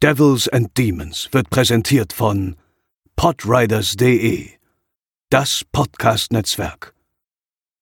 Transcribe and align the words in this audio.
Devils 0.00 0.46
and 0.46 0.68
Demons 0.78 1.28
wird 1.32 1.50
präsentiert 1.50 2.12
von 2.12 2.54
podriders.de, 3.16 4.50
das 5.28 5.64
Podcast-Netzwerk. 5.72 6.94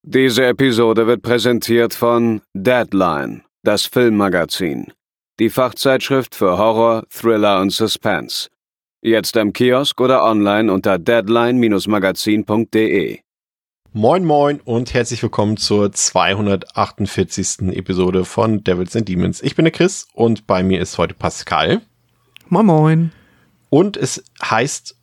Diese 0.02 0.46
Episode 0.46 1.06
wird 1.06 1.20
präsentiert 1.20 1.92
von 1.92 2.40
Deadline, 2.54 3.42
das 3.64 3.84
Filmmagazin, 3.84 4.94
die 5.38 5.50
Fachzeitschrift 5.50 6.34
für 6.34 6.56
Horror, 6.56 7.04
Thriller 7.10 7.60
und 7.60 7.68
Suspense. 7.68 8.48
Jetzt 9.02 9.36
im 9.36 9.52
Kiosk 9.52 10.00
oder 10.00 10.24
online 10.24 10.72
unter 10.72 10.98
deadline-magazin.de. 10.98 13.18
Moin 13.92 14.24
Moin 14.24 14.62
und 14.62 14.94
herzlich 14.94 15.22
willkommen 15.22 15.58
zur 15.58 15.92
248. 15.92 17.76
Episode 17.76 18.24
von 18.24 18.64
Devils 18.64 18.96
and 18.96 19.06
Demons. 19.06 19.42
Ich 19.42 19.54
bin 19.54 19.66
der 19.66 19.72
Chris 19.72 20.08
und 20.14 20.46
bei 20.46 20.62
mir 20.62 20.80
ist 20.80 20.96
heute 20.96 21.12
Pascal. 21.12 21.82
Moin 22.48 22.66
Moin. 22.66 23.12
Und 23.70 23.96
es 23.96 24.22
heißt 24.40 24.96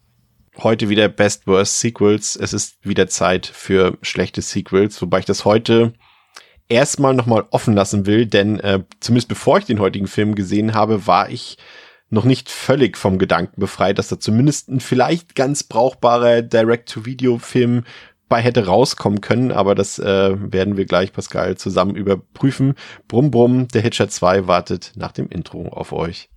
heute 0.59 0.87
wieder 0.87 1.09
Best 1.09 1.45
Worst 1.45 1.81
Sequels. 1.81 2.37
Es 2.37 2.53
ist 2.53 2.77
wieder 2.83 3.07
Zeit 3.07 3.45
für 3.45 3.97
schlechte 4.01 4.41
Sequels, 4.41 5.01
wobei 5.01 5.19
ich 5.19 5.25
das 5.25 5.43
heute 5.43 5.93
erstmal 6.69 7.13
nochmal 7.13 7.45
offen 7.51 7.73
lassen 7.73 8.05
will, 8.05 8.25
denn 8.27 8.61
äh, 8.61 8.83
zumindest 9.01 9.27
bevor 9.27 9.57
ich 9.57 9.65
den 9.65 9.81
heutigen 9.81 10.07
Film 10.07 10.35
gesehen 10.35 10.73
habe, 10.73 11.05
war 11.05 11.29
ich 11.29 11.57
noch 12.09 12.23
nicht 12.23 12.49
völlig 12.49 12.97
vom 12.97 13.17
Gedanken 13.17 13.59
befreit, 13.59 13.97
dass 13.97 14.07
da 14.07 14.19
zumindest 14.19 14.69
ein 14.69 14.79
vielleicht 14.79 15.35
ganz 15.35 15.63
brauchbarer 15.63 16.43
Direct-to-Video-Film 16.43 17.83
bei 18.29 18.41
hätte 18.41 18.67
rauskommen 18.67 19.19
können, 19.19 19.51
aber 19.51 19.75
das 19.75 19.99
äh, 19.99 20.35
werden 20.39 20.77
wir 20.77 20.85
gleich, 20.85 21.11
Pascal, 21.11 21.57
zusammen 21.57 21.95
überprüfen. 21.95 22.75
Brumm 23.09 23.31
Brumm, 23.31 23.67
der 23.67 23.81
Hitcher 23.81 24.07
2 24.07 24.47
wartet 24.47 24.93
nach 24.95 25.11
dem 25.11 25.27
Intro 25.27 25.67
auf 25.67 25.91
euch. 25.91 26.29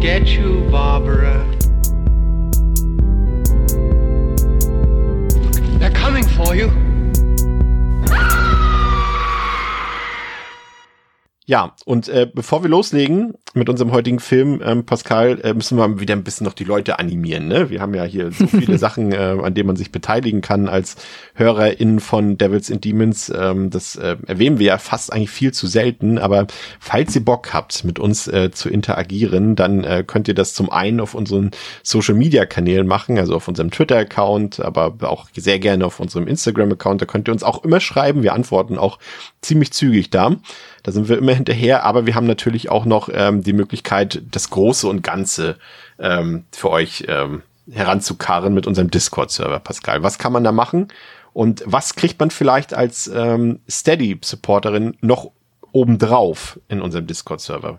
Get 0.00 0.28
you, 0.28 0.66
Barbara. 0.70 1.44
They're 5.78 5.90
coming 5.90 6.24
for 6.24 6.54
you. 6.54 6.87
Ja, 11.48 11.74
und 11.86 12.08
äh, 12.08 12.30
bevor 12.30 12.62
wir 12.62 12.68
loslegen 12.68 13.32
mit 13.54 13.70
unserem 13.70 13.90
heutigen 13.92 14.20
Film, 14.20 14.60
ähm, 14.62 14.84
Pascal, 14.84 15.40
äh, 15.40 15.54
müssen 15.54 15.78
wir 15.78 15.98
wieder 15.98 16.14
ein 16.14 16.22
bisschen 16.22 16.44
noch 16.44 16.52
die 16.52 16.64
Leute 16.64 16.98
animieren. 16.98 17.48
Ne? 17.48 17.70
Wir 17.70 17.80
haben 17.80 17.94
ja 17.94 18.04
hier 18.04 18.30
so 18.32 18.46
viele 18.46 18.76
Sachen, 18.76 19.12
äh, 19.12 19.34
an 19.42 19.54
denen 19.54 19.68
man 19.68 19.76
sich 19.76 19.90
beteiligen 19.90 20.42
kann 20.42 20.68
als 20.68 20.96
HörerInnen 21.36 22.00
von 22.00 22.36
Devils 22.36 22.70
and 22.70 22.84
Demons. 22.84 23.32
Ähm, 23.34 23.70
das 23.70 23.96
äh, 23.96 24.18
erwähnen 24.26 24.58
wir 24.58 24.66
ja 24.66 24.76
fast 24.76 25.10
eigentlich 25.10 25.30
viel 25.30 25.54
zu 25.54 25.66
selten. 25.66 26.18
Aber 26.18 26.48
falls 26.80 27.16
ihr 27.16 27.24
Bock 27.24 27.54
habt, 27.54 27.82
mit 27.82 27.98
uns 27.98 28.28
äh, 28.28 28.50
zu 28.50 28.68
interagieren, 28.68 29.56
dann 29.56 29.84
äh, 29.84 30.04
könnt 30.06 30.28
ihr 30.28 30.34
das 30.34 30.52
zum 30.52 30.68
einen 30.68 31.00
auf 31.00 31.14
unseren 31.14 31.52
Social-Media-Kanälen 31.82 32.86
machen, 32.86 33.18
also 33.18 33.34
auf 33.34 33.48
unserem 33.48 33.70
Twitter-Account, 33.70 34.60
aber 34.60 34.94
auch 35.00 35.28
sehr 35.34 35.58
gerne 35.58 35.86
auf 35.86 35.98
unserem 35.98 36.26
Instagram-Account. 36.26 37.00
Da 37.00 37.06
könnt 37.06 37.26
ihr 37.26 37.32
uns 37.32 37.42
auch 37.42 37.64
immer 37.64 37.80
schreiben. 37.80 38.22
Wir 38.22 38.34
antworten 38.34 38.76
auch 38.76 38.98
ziemlich 39.40 39.72
zügig 39.72 40.10
da. 40.10 40.36
Da 40.82 40.92
sind 40.92 41.08
wir 41.08 41.18
immer 41.18 41.34
hinterher, 41.34 41.84
aber 41.84 42.06
wir 42.06 42.14
haben 42.14 42.26
natürlich 42.26 42.70
auch 42.70 42.84
noch 42.84 43.08
ähm, 43.12 43.42
die 43.42 43.52
Möglichkeit, 43.52 44.22
das 44.30 44.50
Große 44.50 44.86
und 44.86 45.02
Ganze 45.02 45.56
ähm, 45.98 46.44
für 46.52 46.70
euch 46.70 47.04
ähm, 47.08 47.42
heranzukarren 47.70 48.54
mit 48.54 48.66
unserem 48.66 48.90
Discord-Server, 48.90 49.58
Pascal. 49.60 50.02
Was 50.02 50.18
kann 50.18 50.32
man 50.32 50.44
da 50.44 50.52
machen? 50.52 50.88
Und 51.32 51.62
was 51.66 51.94
kriegt 51.94 52.18
man 52.18 52.30
vielleicht 52.30 52.74
als 52.74 53.10
ähm, 53.12 53.60
Steady-Supporterin 53.68 54.96
noch 55.00 55.30
obendrauf 55.72 56.58
in 56.68 56.80
unserem 56.80 57.06
Discord-Server? 57.06 57.78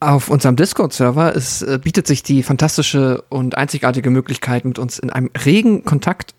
Auf 0.00 0.30
unserem 0.30 0.56
Discord-Server 0.56 1.36
äh, 1.36 1.78
bietet 1.78 2.06
sich 2.06 2.22
die 2.22 2.42
fantastische 2.42 3.22
und 3.28 3.58
einzigartige 3.58 4.08
Möglichkeit, 4.08 4.64
mit 4.64 4.78
uns 4.78 4.98
in 4.98 5.10
einem 5.10 5.30
regen 5.44 5.84
Kontakt 5.84 6.34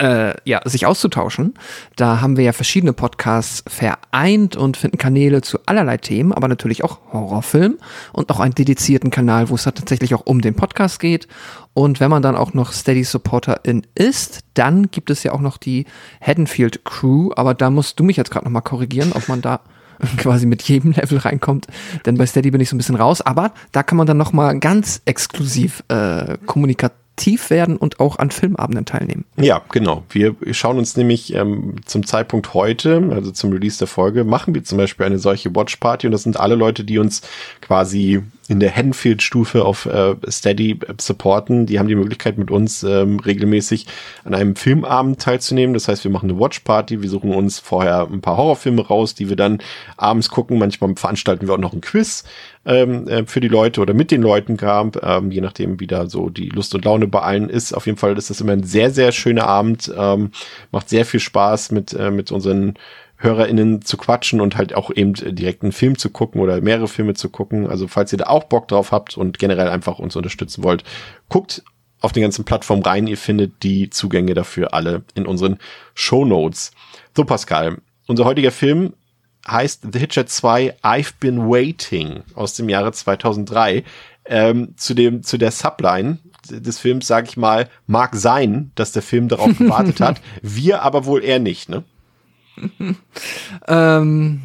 äh, 0.00 0.34
ja, 0.44 0.60
sich 0.64 0.86
auszutauschen. 0.86 1.54
Da 1.96 2.20
haben 2.20 2.36
wir 2.36 2.44
ja 2.44 2.52
verschiedene 2.52 2.92
Podcasts 2.92 3.62
vereint 3.68 4.56
und 4.56 4.76
finden 4.76 4.98
Kanäle 4.98 5.42
zu 5.42 5.58
allerlei 5.66 5.98
Themen, 5.98 6.32
aber 6.32 6.48
natürlich 6.48 6.82
auch 6.82 6.98
Horrorfilm 7.12 7.76
und 8.12 8.28
noch 8.30 8.40
einen 8.40 8.54
dedizierten 8.54 9.10
Kanal, 9.10 9.50
wo 9.50 9.56
es 9.56 9.64
dann 9.64 9.74
tatsächlich 9.74 10.14
auch 10.14 10.22
um 10.24 10.40
den 10.40 10.54
Podcast 10.54 11.00
geht. 11.00 11.28
Und 11.74 12.00
wenn 12.00 12.10
man 12.10 12.22
dann 12.22 12.34
auch 12.34 12.54
noch 12.54 12.72
Steady 12.72 13.04
Supporterin 13.04 13.86
ist, 13.94 14.40
dann 14.54 14.90
gibt 14.90 15.10
es 15.10 15.22
ja 15.22 15.32
auch 15.32 15.40
noch 15.40 15.58
die 15.58 15.84
Haddonfield 16.20 16.84
Crew, 16.84 17.30
aber 17.36 17.54
da 17.54 17.70
musst 17.70 18.00
du 18.00 18.04
mich 18.04 18.16
jetzt 18.16 18.30
gerade 18.30 18.46
noch 18.46 18.52
mal 18.52 18.62
korrigieren, 18.62 19.12
ob 19.12 19.28
man 19.28 19.42
da 19.42 19.60
quasi 20.16 20.46
mit 20.46 20.62
jedem 20.62 20.92
Level 20.92 21.18
reinkommt, 21.18 21.66
denn 22.06 22.16
bei 22.16 22.24
Steady 22.24 22.50
bin 22.50 22.60
ich 22.62 22.70
so 22.70 22.74
ein 22.74 22.78
bisschen 22.78 22.96
raus, 22.96 23.20
aber 23.20 23.52
da 23.72 23.82
kann 23.82 23.98
man 23.98 24.06
dann 24.06 24.16
noch 24.16 24.32
mal 24.32 24.58
ganz 24.58 25.02
exklusiv 25.04 25.84
äh, 25.88 26.38
Kommunikation 26.46 26.98
aktiv 27.20 27.50
werden 27.50 27.76
und 27.76 28.00
auch 28.00 28.18
an 28.18 28.30
Filmabenden 28.30 28.86
teilnehmen. 28.86 29.26
Ja, 29.36 29.60
genau. 29.70 30.04
Wir 30.08 30.34
schauen 30.52 30.78
uns 30.78 30.96
nämlich 30.96 31.34
ähm, 31.34 31.76
zum 31.84 32.06
Zeitpunkt 32.06 32.54
heute, 32.54 33.10
also 33.12 33.30
zum 33.30 33.52
Release 33.52 33.78
der 33.78 33.88
Folge, 33.88 34.24
machen 34.24 34.54
wir 34.54 34.64
zum 34.64 34.78
Beispiel 34.78 35.04
eine 35.04 35.18
solche 35.18 35.54
Watch-Party 35.54 36.06
und 36.06 36.12
das 36.12 36.22
sind 36.22 36.40
alle 36.40 36.54
Leute, 36.54 36.82
die 36.82 36.98
uns 36.98 37.20
quasi 37.60 38.22
in 38.50 38.58
der 38.58 38.74
Haddonfield-Stufe 38.74 39.64
auf 39.64 39.86
äh, 39.86 40.16
Steady 40.28 40.72
äh, 40.72 40.94
supporten. 41.00 41.66
Die 41.66 41.78
haben 41.78 41.86
die 41.86 41.94
Möglichkeit, 41.94 42.36
mit 42.36 42.50
uns 42.50 42.82
ähm, 42.82 43.20
regelmäßig 43.20 43.86
an 44.24 44.34
einem 44.34 44.56
Filmabend 44.56 45.20
teilzunehmen. 45.20 45.72
Das 45.72 45.86
heißt, 45.86 46.02
wir 46.02 46.10
machen 46.10 46.28
eine 46.28 46.40
Watch-Party. 46.40 47.00
Wir 47.00 47.08
suchen 47.08 47.32
uns 47.32 47.60
vorher 47.60 48.08
ein 48.10 48.20
paar 48.20 48.36
Horrorfilme 48.36 48.84
raus, 48.84 49.14
die 49.14 49.28
wir 49.28 49.36
dann 49.36 49.58
abends 49.96 50.30
gucken. 50.30 50.58
Manchmal 50.58 50.96
veranstalten 50.96 51.46
wir 51.46 51.54
auch 51.54 51.58
noch 51.58 51.72
ein 51.72 51.80
Quiz 51.80 52.24
ähm, 52.66 53.06
äh, 53.06 53.24
für 53.24 53.38
die 53.38 53.46
Leute 53.46 53.80
oder 53.80 53.94
mit 53.94 54.10
den 54.10 54.20
Leuten 54.20 54.56
kam, 54.56 54.90
ähm, 55.00 55.30
je 55.30 55.40
nachdem, 55.40 55.78
wie 55.78 55.86
da 55.86 56.08
so 56.08 56.28
die 56.28 56.48
Lust 56.48 56.74
und 56.74 56.84
Laune 56.84 57.06
bei 57.06 57.20
allen 57.20 57.48
ist. 57.48 57.72
Auf 57.72 57.86
jeden 57.86 57.98
Fall 57.98 58.18
ist 58.18 58.30
das 58.30 58.40
immer 58.40 58.52
ein 58.52 58.64
sehr, 58.64 58.90
sehr 58.90 59.12
schöner 59.12 59.46
Abend. 59.46 59.92
Ähm, 59.96 60.32
macht 60.72 60.88
sehr 60.88 61.04
viel 61.04 61.20
Spaß 61.20 61.70
mit, 61.70 61.92
äh, 61.92 62.10
mit 62.10 62.32
unseren 62.32 62.74
HörerInnen 63.20 63.82
zu 63.82 63.96
quatschen 63.98 64.40
und 64.40 64.56
halt 64.56 64.74
auch 64.74 64.90
eben 64.90 65.12
direkt 65.12 65.62
einen 65.62 65.72
Film 65.72 65.98
zu 65.98 66.08
gucken 66.10 66.40
oder 66.40 66.60
mehrere 66.60 66.88
Filme 66.88 67.14
zu 67.14 67.28
gucken. 67.28 67.68
Also 67.68 67.86
falls 67.86 68.12
ihr 68.12 68.18
da 68.18 68.26
auch 68.26 68.44
Bock 68.44 68.66
drauf 68.68 68.92
habt 68.92 69.16
und 69.16 69.38
generell 69.38 69.68
einfach 69.68 69.98
uns 69.98 70.16
unterstützen 70.16 70.64
wollt, 70.64 70.84
guckt 71.28 71.62
auf 72.00 72.12
den 72.12 72.22
ganzen 72.22 72.44
Plattformen 72.44 72.82
rein. 72.82 73.06
Ihr 73.06 73.18
findet 73.18 73.62
die 73.62 73.90
Zugänge 73.90 74.32
dafür 74.32 74.72
alle 74.72 75.02
in 75.14 75.26
unseren 75.26 75.58
Show 75.94 76.24
Notes. 76.24 76.72
So, 77.14 77.24
Pascal, 77.24 77.78
unser 78.06 78.24
heutiger 78.24 78.50
Film 78.50 78.94
heißt 79.46 79.88
The 79.92 79.98
Hitcher 79.98 80.26
2 80.26 80.76
I've 80.82 81.12
Been 81.20 81.48
Waiting 81.50 82.22
aus 82.34 82.54
dem 82.54 82.68
Jahre 82.68 82.92
2003. 82.92 83.84
Ähm, 84.26 84.74
zu 84.76 84.94
dem, 84.94 85.22
zu 85.22 85.38
der 85.38 85.50
Subline 85.50 86.18
des 86.48 86.78
Films, 86.78 87.06
sage 87.06 87.28
ich 87.28 87.36
mal, 87.36 87.68
mag 87.86 88.14
sein, 88.14 88.70
dass 88.76 88.92
der 88.92 89.02
Film 89.02 89.28
darauf 89.28 89.58
gewartet 89.58 90.00
hat. 90.00 90.20
Wir 90.40 90.82
aber 90.82 91.04
wohl 91.04 91.22
eher 91.24 91.38
nicht, 91.38 91.68
ne? 91.68 91.84
ähm, 93.68 94.40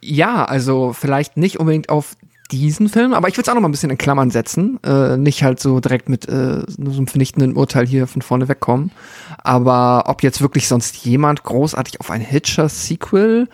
ja, 0.00 0.44
also 0.44 0.92
vielleicht 0.92 1.36
nicht 1.36 1.58
unbedingt 1.58 1.88
auf 1.88 2.16
diesen 2.50 2.88
Film, 2.88 3.14
aber 3.14 3.28
ich 3.28 3.34
würde 3.34 3.42
es 3.42 3.48
auch 3.48 3.54
noch 3.54 3.60
mal 3.60 3.68
ein 3.68 3.72
bisschen 3.72 3.90
in 3.90 3.98
Klammern 3.98 4.30
setzen. 4.30 4.82
Äh, 4.82 5.16
nicht 5.16 5.42
halt 5.42 5.60
so 5.60 5.80
direkt 5.80 6.08
mit 6.08 6.28
äh, 6.28 6.62
so 6.66 6.82
einem 6.82 7.06
vernichtenden 7.06 7.56
Urteil 7.56 7.86
hier 7.86 8.06
von 8.06 8.22
vorne 8.22 8.48
wegkommen. 8.48 8.90
Aber 9.38 10.04
ob 10.06 10.22
jetzt 10.22 10.40
wirklich 10.40 10.66
sonst 10.66 10.96
jemand 11.04 11.44
großartig 11.44 12.00
auf 12.00 12.10
ein 12.10 12.20
Hitcher-Sequel 12.20 13.48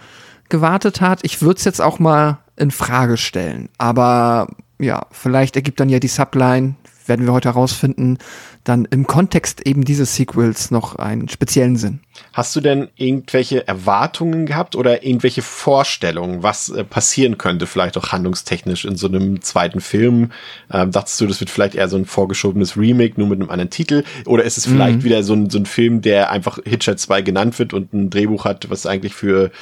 gewartet 0.48 1.00
hat, 1.00 1.20
ich 1.22 1.42
würde 1.42 1.58
es 1.58 1.64
jetzt 1.64 1.82
auch 1.82 1.98
mal 1.98 2.38
in 2.56 2.70
Frage 2.70 3.16
stellen. 3.16 3.68
Aber 3.78 4.48
ja, 4.78 5.06
vielleicht 5.10 5.56
ergibt 5.56 5.80
dann 5.80 5.88
ja 5.88 5.98
die 5.98 6.08
Subline, 6.08 6.76
werden 7.06 7.26
wir 7.26 7.32
heute 7.32 7.50
herausfinden, 7.50 8.18
dann 8.66 8.84
im 8.84 9.06
Kontext 9.06 9.64
eben 9.64 9.84
dieses 9.84 10.16
Sequels 10.16 10.72
noch 10.72 10.96
einen 10.96 11.28
speziellen 11.28 11.76
Sinn. 11.76 12.00
Hast 12.32 12.56
du 12.56 12.60
denn 12.60 12.88
irgendwelche 12.96 13.66
Erwartungen 13.68 14.44
gehabt 14.44 14.74
oder 14.74 15.04
irgendwelche 15.04 15.40
Vorstellungen, 15.42 16.42
was 16.42 16.70
äh, 16.70 16.82
passieren 16.82 17.38
könnte, 17.38 17.66
vielleicht 17.66 17.96
auch 17.96 18.10
handlungstechnisch 18.10 18.84
in 18.84 18.96
so 18.96 19.06
einem 19.06 19.40
zweiten 19.40 19.80
Film? 19.80 20.32
Ähm, 20.70 20.90
dachtest 20.90 21.20
du, 21.20 21.26
das 21.28 21.38
wird 21.38 21.50
vielleicht 21.50 21.76
eher 21.76 21.88
so 21.88 21.96
ein 21.96 22.06
vorgeschobenes 22.06 22.76
Remake, 22.76 23.14
nur 23.18 23.28
mit 23.28 23.40
einem 23.40 23.50
anderen 23.50 23.70
Titel? 23.70 24.02
Oder 24.24 24.42
ist 24.42 24.58
es 24.58 24.66
vielleicht 24.66 24.98
mhm. 24.98 25.04
wieder 25.04 25.22
so 25.22 25.34
ein, 25.34 25.48
so 25.48 25.58
ein 25.58 25.66
Film, 25.66 26.02
der 26.02 26.30
einfach 26.30 26.58
Hitcher 26.64 26.96
2 26.96 27.22
genannt 27.22 27.58
wird 27.60 27.72
und 27.72 27.92
ein 27.92 28.10
Drehbuch 28.10 28.44
hat, 28.44 28.68
was 28.68 28.84
eigentlich 28.84 29.14
für 29.14 29.52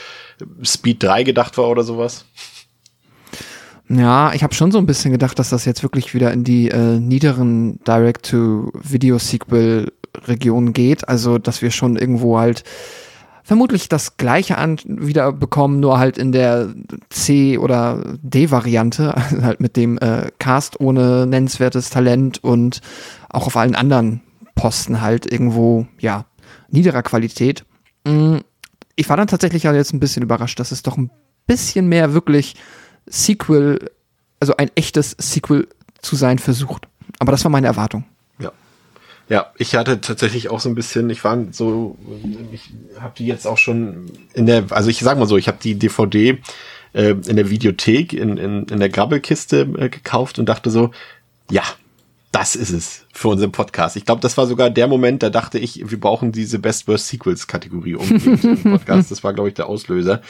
Speed 0.62 1.02
3 1.02 1.24
gedacht 1.24 1.58
war 1.58 1.68
oder 1.68 1.82
sowas? 1.82 2.24
Ja, 3.88 4.32
ich 4.32 4.42
habe 4.42 4.54
schon 4.54 4.72
so 4.72 4.78
ein 4.78 4.86
bisschen 4.86 5.12
gedacht, 5.12 5.38
dass 5.38 5.50
das 5.50 5.66
jetzt 5.66 5.82
wirklich 5.82 6.14
wieder 6.14 6.32
in 6.32 6.42
die 6.42 6.70
äh, 6.70 6.98
niederen 6.98 7.78
Direct-to-Video-Sequel-Regionen 7.86 10.72
geht. 10.72 11.06
Also, 11.08 11.38
dass 11.38 11.60
wir 11.62 11.70
schon 11.70 11.96
irgendwo 11.96 12.38
halt 12.38 12.64
vermutlich 13.42 13.90
das 13.90 14.16
gleiche 14.16 14.56
an 14.56 14.78
wieder 14.86 15.30
bekommen, 15.32 15.80
nur 15.80 15.98
halt 15.98 16.16
in 16.16 16.32
der 16.32 16.74
C- 17.10 17.58
oder 17.58 18.14
D-Variante, 18.22 19.14
also 19.16 19.42
halt 19.42 19.60
mit 19.60 19.76
dem 19.76 19.98
äh, 19.98 20.30
Cast 20.38 20.80
ohne 20.80 21.26
nennenswertes 21.26 21.90
Talent 21.90 22.42
und 22.42 22.80
auch 23.28 23.46
auf 23.46 23.56
allen 23.58 23.74
anderen 23.74 24.22
Posten 24.54 25.02
halt 25.02 25.30
irgendwo, 25.30 25.86
ja, 25.98 26.24
niederer 26.70 27.02
Qualität. 27.02 27.66
Mm, 28.06 28.36
Ich 28.96 29.10
war 29.10 29.18
dann 29.18 29.26
tatsächlich 29.26 29.64
jetzt 29.64 29.92
ein 29.92 30.00
bisschen 30.00 30.22
überrascht, 30.22 30.58
dass 30.58 30.72
es 30.72 30.82
doch 30.82 30.96
ein 30.96 31.10
bisschen 31.46 31.86
mehr 31.88 32.14
wirklich 32.14 32.54
Sequel, 33.06 33.90
also 34.40 34.56
ein 34.56 34.70
echtes 34.74 35.16
Sequel 35.18 35.68
zu 36.00 36.16
sein 36.16 36.38
versucht. 36.38 36.86
Aber 37.18 37.32
das 37.32 37.44
war 37.44 37.50
meine 37.50 37.66
Erwartung. 37.66 38.04
Ja. 38.38 38.52
Ja, 39.28 39.52
ich 39.56 39.74
hatte 39.74 40.00
tatsächlich 40.00 40.50
auch 40.50 40.60
so 40.60 40.68
ein 40.68 40.74
bisschen, 40.74 41.08
ich 41.10 41.24
war 41.24 41.38
so, 41.50 41.96
ich 42.52 42.72
habe 43.00 43.14
die 43.16 43.26
jetzt 43.26 43.46
auch 43.46 43.58
schon 43.58 44.10
in 44.34 44.46
der, 44.46 44.66
also 44.70 44.90
ich 44.90 45.00
sag 45.00 45.18
mal 45.18 45.26
so, 45.26 45.36
ich 45.36 45.48
habe 45.48 45.58
die 45.62 45.78
DVD 45.78 46.38
äh, 46.92 47.10
in 47.10 47.36
der 47.36 47.50
Videothek, 47.50 48.12
in, 48.12 48.36
in, 48.36 48.64
in 48.64 48.80
der 48.80 48.88
Grabbelkiste 48.88 49.68
äh, 49.78 49.88
gekauft 49.88 50.38
und 50.38 50.48
dachte 50.48 50.70
so, 50.70 50.90
ja, 51.50 51.62
das 52.34 52.56
ist 52.56 52.70
es 52.70 53.06
für 53.12 53.28
unseren 53.28 53.52
Podcast. 53.52 53.94
Ich 53.94 54.04
glaube, 54.04 54.20
das 54.20 54.36
war 54.36 54.48
sogar 54.48 54.68
der 54.68 54.88
Moment, 54.88 55.22
da 55.22 55.30
dachte 55.30 55.60
ich, 55.60 55.88
wir 55.88 56.00
brauchen 56.00 56.32
diese 56.32 56.58
Best 56.58 56.88
Worst 56.88 57.06
Sequels 57.06 57.46
Kategorie 57.46 57.92
im 57.92 58.62
Podcast. 58.64 59.12
Das 59.12 59.22
war, 59.22 59.32
glaube 59.32 59.50
ich, 59.50 59.54
der 59.54 59.68
Auslöser. 59.68 60.20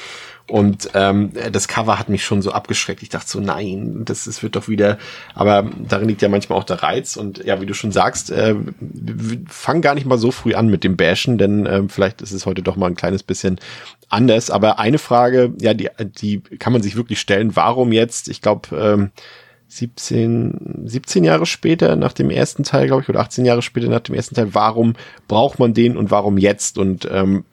Und 0.46 0.90
ähm, 0.92 1.32
das 1.50 1.66
Cover 1.66 1.98
hat 1.98 2.10
mich 2.10 2.22
schon 2.22 2.42
so 2.42 2.52
abgeschreckt. 2.52 3.02
Ich 3.02 3.08
dachte 3.08 3.30
so, 3.30 3.40
nein, 3.40 4.02
das, 4.04 4.24
das 4.24 4.42
wird 4.42 4.54
doch 4.54 4.68
wieder. 4.68 4.98
Aber 5.34 5.70
darin 5.88 6.08
liegt 6.08 6.20
ja 6.20 6.28
manchmal 6.28 6.58
auch 6.58 6.64
der 6.64 6.82
Reiz. 6.82 7.16
Und 7.16 7.42
ja, 7.42 7.62
wie 7.62 7.66
du 7.66 7.72
schon 7.72 7.90
sagst, 7.90 8.30
äh, 8.30 8.54
wir 8.80 9.38
fangen 9.48 9.80
gar 9.80 9.94
nicht 9.94 10.04
mal 10.04 10.18
so 10.18 10.30
früh 10.30 10.52
an 10.52 10.66
mit 10.66 10.84
dem 10.84 10.98
Bashen, 10.98 11.38
denn 11.38 11.64
äh, 11.64 11.84
vielleicht 11.88 12.20
ist 12.20 12.32
es 12.32 12.44
heute 12.44 12.60
doch 12.60 12.76
mal 12.76 12.88
ein 12.88 12.96
kleines 12.96 13.22
bisschen 13.22 13.58
anders. 14.10 14.50
Aber 14.50 14.78
eine 14.78 14.98
Frage, 14.98 15.54
ja, 15.58 15.72
die, 15.72 15.88
die 16.20 16.42
kann 16.58 16.74
man 16.74 16.82
sich 16.82 16.96
wirklich 16.96 17.18
stellen. 17.18 17.56
Warum 17.56 17.92
jetzt? 17.92 18.28
Ich 18.28 18.42
glaube, 18.42 18.76
ähm, 18.76 19.10
17, 19.78 20.82
17 20.84 21.24
Jahre 21.24 21.46
später 21.46 21.96
nach 21.96 22.12
dem 22.12 22.30
ersten 22.30 22.64
Teil, 22.64 22.86
glaube 22.86 23.02
ich, 23.02 23.08
oder 23.08 23.20
18 23.20 23.44
Jahre 23.44 23.62
später 23.62 23.88
nach 23.88 24.00
dem 24.00 24.14
ersten 24.14 24.34
Teil, 24.34 24.54
warum 24.54 24.94
braucht 25.28 25.58
man 25.58 25.74
den 25.74 25.96
und 25.96 26.10
warum 26.10 26.38
jetzt? 26.38 26.78
Und 26.78 27.08
ähm, 27.10 27.44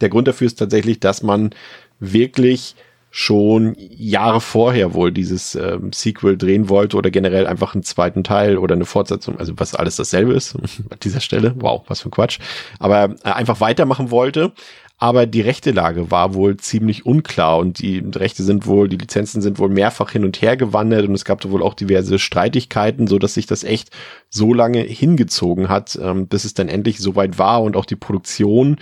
der 0.00 0.08
Grund 0.08 0.28
dafür 0.28 0.46
ist 0.46 0.58
tatsächlich, 0.58 1.00
dass 1.00 1.22
man 1.22 1.50
wirklich 1.98 2.76
schon 3.10 3.74
Jahre 3.78 4.42
vorher 4.42 4.92
wohl 4.92 5.10
dieses 5.10 5.54
ähm, 5.54 5.90
Sequel 5.90 6.36
drehen 6.36 6.68
wollte 6.68 6.98
oder 6.98 7.10
generell 7.10 7.46
einfach 7.46 7.72
einen 7.72 7.82
zweiten 7.82 8.24
Teil 8.24 8.58
oder 8.58 8.74
eine 8.74 8.84
Fortsetzung, 8.84 9.38
also 9.38 9.54
was 9.56 9.74
alles 9.74 9.96
dasselbe 9.96 10.34
ist 10.34 10.54
an 10.90 10.98
dieser 11.02 11.20
Stelle. 11.20 11.54
Wow, 11.56 11.84
was 11.86 12.02
für 12.02 12.08
ein 12.08 12.12
Quatsch. 12.12 12.38
Aber 12.78 13.14
äh, 13.24 13.30
einfach 13.30 13.60
weitermachen 13.60 14.10
wollte. 14.10 14.52
Aber 14.98 15.26
die 15.26 15.42
rechte 15.42 15.72
Lage 15.72 16.10
war 16.10 16.32
wohl 16.32 16.56
ziemlich 16.56 17.04
unklar 17.04 17.58
und 17.58 17.80
die 17.80 17.98
Rechte 17.98 18.42
sind 18.42 18.66
wohl, 18.66 18.88
die 18.88 18.96
Lizenzen 18.96 19.42
sind 19.42 19.58
wohl 19.58 19.68
mehrfach 19.68 20.10
hin 20.10 20.24
und 20.24 20.40
her 20.40 20.56
gewandert 20.56 21.06
und 21.06 21.14
es 21.14 21.26
gab 21.26 21.44
wohl 21.50 21.62
auch 21.62 21.74
diverse 21.74 22.18
Streitigkeiten, 22.18 23.06
so 23.06 23.18
dass 23.18 23.34
sich 23.34 23.44
das 23.46 23.62
echt 23.62 23.90
so 24.30 24.54
lange 24.54 24.80
hingezogen 24.80 25.68
hat, 25.68 25.98
ähm, 26.02 26.28
bis 26.28 26.46
es 26.46 26.54
dann 26.54 26.68
endlich 26.68 26.98
soweit 26.98 27.38
war 27.38 27.62
und 27.62 27.76
auch 27.76 27.84
die 27.84 27.96
Produktion 27.96 28.78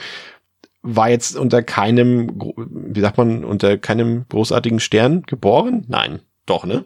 war 0.83 1.09
jetzt 1.09 1.37
unter 1.37 1.63
keinem, 1.63 2.31
wie 2.57 3.01
sagt 3.01 3.17
man, 3.19 3.43
unter 3.43 3.79
keinem 3.79 4.27
großartigen 4.29 4.81
Stern 4.81 5.23
geboren? 5.23 5.85
Nein, 5.89 6.21
doch, 6.47 6.65
ne? 6.65 6.85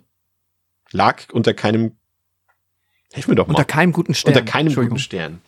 Lag 0.93 1.25
unter 1.33 1.53
keinem, 1.53 1.97
helf 3.13 3.29
mir 3.29 3.35
doch 3.35 3.47
mal 3.47 3.55
Unter 3.55 3.65
keinem 3.65 3.93
guten 3.93 4.15
Stern. 4.15 4.35
unter 4.35 4.45
keinem 4.51 4.75
guten 4.75 4.99
Stern. 4.99 5.41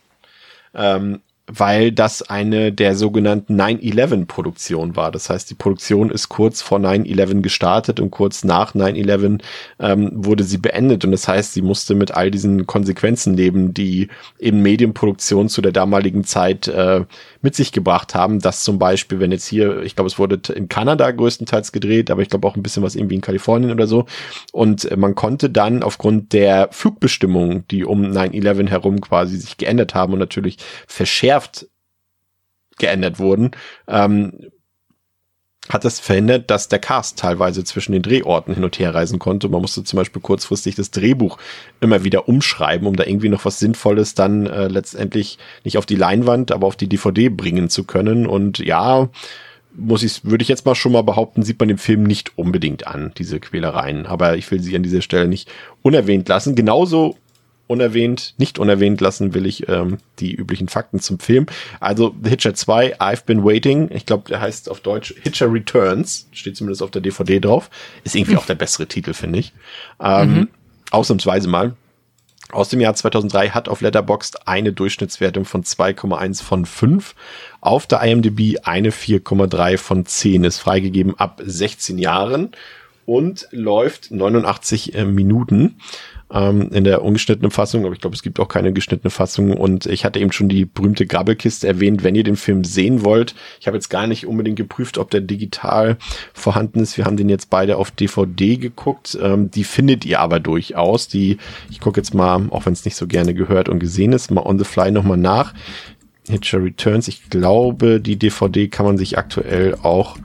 Ähm, 0.75 1.23
weil 1.53 1.93
das 1.93 2.23
eine 2.23 2.73
der 2.73 2.95
sogenannten 2.95 3.61
9-11-Produktion 3.61 4.97
war. 4.97 5.11
Das 5.11 5.31
heißt, 5.31 5.51
die 5.51 5.55
Produktion 5.55 6.11
ist 6.11 6.29
kurz 6.29 6.63
vor 6.63 6.79
9-11 6.79 7.43
gestartet 7.43 8.01
und 8.01 8.11
kurz 8.11 8.45
nach 8.45 8.75
9-11 8.75 9.41
ähm, 9.81 10.11
wurde 10.15 10.45
sie 10.45 10.59
beendet. 10.59 11.05
Und 11.05 11.13
das 11.13 11.27
heißt, 11.27 11.53
sie 11.53 11.63
musste 11.63 11.95
mit 11.95 12.13
all 12.13 12.31
diesen 12.31 12.67
Konsequenzen 12.67 13.37
leben, 13.37 13.75
die 13.75 14.09
eben 14.39 14.63
Medienproduktion 14.63 15.49
zu 15.49 15.61
der 15.61 15.73
damaligen 15.73 16.25
Zeit 16.25 16.69
äh, 16.69 17.05
mit 17.43 17.55
sich 17.55 17.73
gebracht 17.73 18.15
haben. 18.15 18.41
Dass 18.41 18.63
zum 18.63 18.79
Beispiel, 18.79 19.21
wenn 19.21 19.33
jetzt 19.33 19.47
hier, 19.47 19.83
ich 19.83 19.97
glaube, 19.97 20.09
es 20.09 20.19
wurde 20.19 20.41
in 20.55 20.69
Kanada 20.69 21.11
größtenteils 21.11 21.73
gedreht, 21.73 22.11
aber 22.11 22.23
ich 22.23 22.29
glaube 22.29 22.47
auch 22.47 22.57
ein 22.57 22.63
bisschen 22.63 22.83
was 22.83 22.95
irgendwie 22.95 23.17
in 23.17 23.21
Kalifornien 23.21 23.73
oder 23.73 23.87
so. 23.87 24.07
Und 24.53 24.91
äh, 24.91 24.97
man 24.97 25.15
konnte 25.15 25.51
dann 25.51 25.83
aufgrund 25.83 26.33
der 26.33 26.69
Flugbestimmungen, 26.71 27.65
die 27.71 27.85
um 27.85 28.03
9-11 28.03 28.69
herum 28.69 29.01
quasi 29.01 29.37
sich 29.37 29.57
geändert 29.57 29.95
haben 29.95 30.13
und 30.13 30.19
natürlich 30.19 30.59
verschärft 30.87 31.40
geändert 32.79 33.19
wurden, 33.19 33.53
ähm, 33.87 34.51
hat 35.69 35.85
das 35.85 36.01
verhindert, 36.01 36.51
dass 36.51 36.69
der 36.69 36.79
Cast 36.79 37.19
teilweise 37.19 37.63
zwischen 37.65 37.93
den 37.93 38.03
Drehorten 38.03 38.55
hin 38.55 38.65
und 38.65 38.79
her 38.79 38.95
reisen 38.95 39.19
konnte. 39.19 39.49
Man 39.49 39.61
musste 39.61 39.85
zum 39.85 39.99
Beispiel 39.99 40.23
kurzfristig 40.23 40.75
das 40.75 40.91
Drehbuch 40.91 41.39
immer 41.81 42.03
wieder 42.03 42.29
umschreiben, 42.29 42.89
um 42.89 42.97
da 42.97 43.05
irgendwie 43.05 43.29
noch 43.29 43.45
was 43.45 43.61
Sinnvolles 43.61 44.15
dann 44.15 44.47
äh, 44.47 44.69
letztendlich 44.69 45.39
nicht 45.65 45.79
auf 45.79 45.87
die 45.87 45.97
Leinwand, 45.97 46.51
aber 46.51 46.67
auf 46.67 46.77
die 46.77 46.89
DVD 46.89 47.29
bringen 47.29 47.69
zu 47.69 47.85
können. 47.85 48.27
Und 48.27 48.59
ja, 48.59 49.11
muss 49.73 50.03
ich, 50.03 50.25
würde 50.25 50.43
ich 50.43 50.49
jetzt 50.49 50.67
mal 50.67 50.75
schon 50.75 50.93
mal 50.93 51.03
behaupten, 51.03 51.43
sieht 51.43 51.61
man 51.61 51.69
dem 51.69 51.79
Film 51.79 52.03
nicht 52.03 52.37
unbedingt 52.37 52.87
an, 52.89 53.13
diese 53.17 53.39
Quälereien. 53.39 54.07
Aber 54.07 54.37
ich 54.37 54.51
will 54.51 54.61
sie 54.61 54.75
an 54.75 54.83
dieser 54.83 55.03
Stelle 55.03 55.29
nicht 55.29 55.49
unerwähnt 55.83 56.29
lassen. 56.29 56.57
Genauso 56.57 57.17
unerwähnt, 57.71 58.35
nicht 58.37 58.59
unerwähnt 58.59 59.01
lassen 59.01 59.33
will 59.33 59.47
ich 59.47 59.69
ähm, 59.69 59.99
die 60.19 60.35
üblichen 60.35 60.67
Fakten 60.67 60.99
zum 60.99 61.21
Film. 61.21 61.47
Also 61.79 62.13
The 62.21 62.29
Hitcher 62.29 62.53
2, 62.53 62.99
I've 62.99 63.25
Been 63.25 63.45
Waiting. 63.45 63.91
Ich 63.93 64.07
glaube, 64.07 64.29
der 64.29 64.41
heißt 64.41 64.69
auf 64.69 64.81
Deutsch 64.81 65.15
Hitcher 65.23 65.53
Returns. 65.53 66.27
Steht 66.33 66.57
zumindest 66.57 66.83
auf 66.83 66.91
der 66.91 67.01
DVD 67.01 67.39
drauf. 67.39 67.71
Ist 68.03 68.17
irgendwie 68.17 68.37
auch 68.37 68.47
der 68.47 68.57
bessere 68.57 68.87
Titel, 68.87 69.15
finde 69.15 69.39
ich. 69.39 69.53
Ähm, 70.01 70.49
Ausnahmsweise 70.91 71.49
mal. 71.49 71.77
Aus 72.51 72.69
dem 72.71 72.81
Jahr 72.81 72.95
2003 72.95 73.51
hat 73.51 73.69
auf 73.69 73.81
Letterboxd 73.81 74.49
eine 74.49 74.73
Durchschnittswertung 74.73 75.45
von 75.45 75.63
2,1 75.63 76.43
von 76.43 76.67
5. 76.67 77.15
Auf 77.61 77.87
der 77.87 78.03
IMDb 78.03 78.59
eine 78.65 78.91
4,3 78.91 79.79
von 79.79 80.05
10. 80.05 80.43
Ist 80.43 80.59
freigegeben 80.59 81.17
ab 81.21 81.41
16 81.45 81.99
Jahren 81.99 82.51
und 83.07 83.47
läuft 83.53 84.11
89 84.11 84.97
äh, 84.97 85.05
Minuten 85.05 85.77
ähm, 86.33 86.71
in 86.73 86.85
der 86.85 87.03
ungeschnittenen 87.03 87.51
Fassung, 87.51 87.85
aber 87.85 87.95
ich 87.95 88.01
glaube, 88.01 88.15
es 88.15 88.23
gibt 88.23 88.41
auch 88.41 88.49
keine 88.49 88.73
geschnittene 88.73 89.11
Fassung. 89.11 89.53
Und 89.53 89.87
ich 89.87 90.05
hatte 90.05 90.19
eben 90.19 90.33
schon 90.33 90.49
die 90.49 90.65
berühmte 90.65 91.07
Grabbelkiste 91.07 91.67
erwähnt, 91.67 92.05
wenn 92.05 92.15
ihr 92.15 92.25
den 92.25 92.37
Film 92.37 92.65
sehen 92.65 93.05
wollt. 93.05 93.35
Ich 93.61 93.67
habe 93.67 93.77
jetzt 93.77 93.89
gar 93.89 94.07
nicht 94.07 94.27
unbedingt 94.27 94.57
geprüft, 94.57 94.99
ob 94.99 95.11
der 95.11 95.21
digital 95.21 95.97
vorhanden 96.33 96.81
ist. 96.81 96.97
Wir 96.97 97.05
haben 97.05 97.17
den 97.17 97.29
jetzt 97.29 97.51
beide 97.51 97.77
auf 97.77 97.91
DVD 97.91 98.57
geguckt. 98.57 99.19
Ähm, 99.21 99.51
die 99.51 99.65
findet 99.65 100.05
ihr 100.05 100.21
aber 100.21 100.41
durchaus. 100.41 101.09
Die, 101.09 101.39
ich 101.71 101.81
gucke 101.81 102.01
jetzt 102.01 102.15
mal, 102.15 102.49
auch 102.51 102.67
wenn 102.67 102.73
es 102.73 102.85
nicht 102.85 102.97
so 102.97 103.07
gerne 103.07 103.35
gehört 103.35 103.69
und 103.69 103.81
gesehen 103.81 104.13
ist, 104.13 104.31
mal 104.31 104.47
on 104.47 104.59
the 104.59 104.65
fly 104.65 104.91
nochmal 104.91 105.19
nach. 105.19 105.55
Hitcher 106.29 106.63
Returns. 106.63 107.09
Ich 107.09 107.29
glaube, 107.29 108.01
die 108.01 108.17
DVD 108.17 108.69
kann 108.69 108.87
man 108.87 108.99
sich 108.99 109.19
aktuell 109.19 109.77
auch 109.83 110.17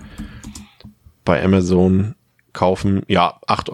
bei 1.23 1.43
Amazon 1.43 2.13
kaufen. 2.55 3.03
Ja, 3.07 3.39
8,69 3.47 3.69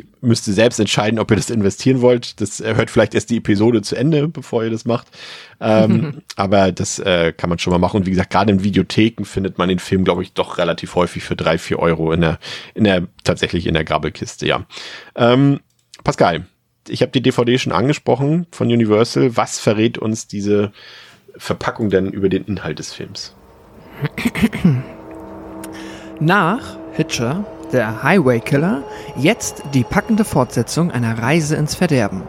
Euro. 0.00 0.08
Müsst 0.22 0.48
ihr 0.48 0.54
selbst 0.54 0.80
entscheiden, 0.80 1.20
ob 1.20 1.30
ihr 1.30 1.36
das 1.36 1.50
investieren 1.50 2.00
wollt. 2.00 2.40
Das 2.40 2.60
äh, 2.60 2.74
hört 2.74 2.90
vielleicht 2.90 3.14
erst 3.14 3.30
die 3.30 3.36
Episode 3.36 3.82
zu 3.82 3.94
Ende, 3.94 4.26
bevor 4.26 4.64
ihr 4.64 4.70
das 4.70 4.84
macht. 4.84 5.06
Ähm, 5.60 6.22
aber 6.36 6.72
das 6.72 6.98
äh, 6.98 7.32
kann 7.32 7.48
man 7.48 7.60
schon 7.60 7.70
mal 7.70 7.78
machen. 7.78 7.98
Und 7.98 8.06
wie 8.06 8.10
gesagt, 8.10 8.30
gerade 8.30 8.50
in 8.50 8.64
Videotheken 8.64 9.24
findet 9.24 9.58
man 9.58 9.68
den 9.68 9.78
Film, 9.78 10.02
glaube 10.02 10.22
ich, 10.22 10.32
doch 10.32 10.58
relativ 10.58 10.96
häufig 10.96 11.22
für 11.22 11.36
drei, 11.36 11.58
vier 11.58 11.78
Euro 11.78 12.12
in 12.12 12.22
der, 12.22 12.38
in 12.74 12.82
der, 12.82 13.06
tatsächlich 13.22 13.66
in 13.66 13.74
der 13.74 13.84
Grabbelkiste, 13.84 14.46
ja. 14.46 14.66
Ähm, 15.14 15.60
Pascal, 16.02 16.46
ich 16.88 17.02
habe 17.02 17.12
die 17.12 17.22
DVD 17.22 17.58
schon 17.58 17.72
angesprochen 17.72 18.46
von 18.50 18.68
Universal. 18.68 19.36
Was 19.36 19.58
verrät 19.58 19.98
uns 19.98 20.26
diese 20.26 20.72
Verpackung 21.36 21.90
denn 21.90 22.10
über 22.10 22.28
den 22.28 22.44
Inhalt 22.44 22.78
des 22.78 22.92
Films? 22.92 23.34
Nach 26.20 26.78
Hitcher, 26.92 27.44
der 27.72 28.02
Highway 28.02 28.40
Killer, 28.40 28.82
jetzt 29.16 29.62
die 29.74 29.84
packende 29.84 30.24
Fortsetzung 30.24 30.90
einer 30.90 31.18
Reise 31.18 31.56
ins 31.56 31.74
Verderben. 31.74 32.22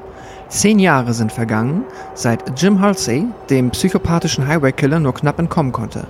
Zehn 0.50 0.80
Jahre 0.80 1.14
sind 1.14 1.32
vergangen, 1.32 1.84
seit 2.14 2.60
Jim 2.60 2.80
Halsey 2.80 3.26
dem 3.50 3.70
psychopathischen 3.72 4.48
Highway 4.48 4.72
Killer 4.72 5.00
nur 5.00 5.14
knapp 5.14 5.40
entkommen 5.40 5.72
konnte. 5.72 6.08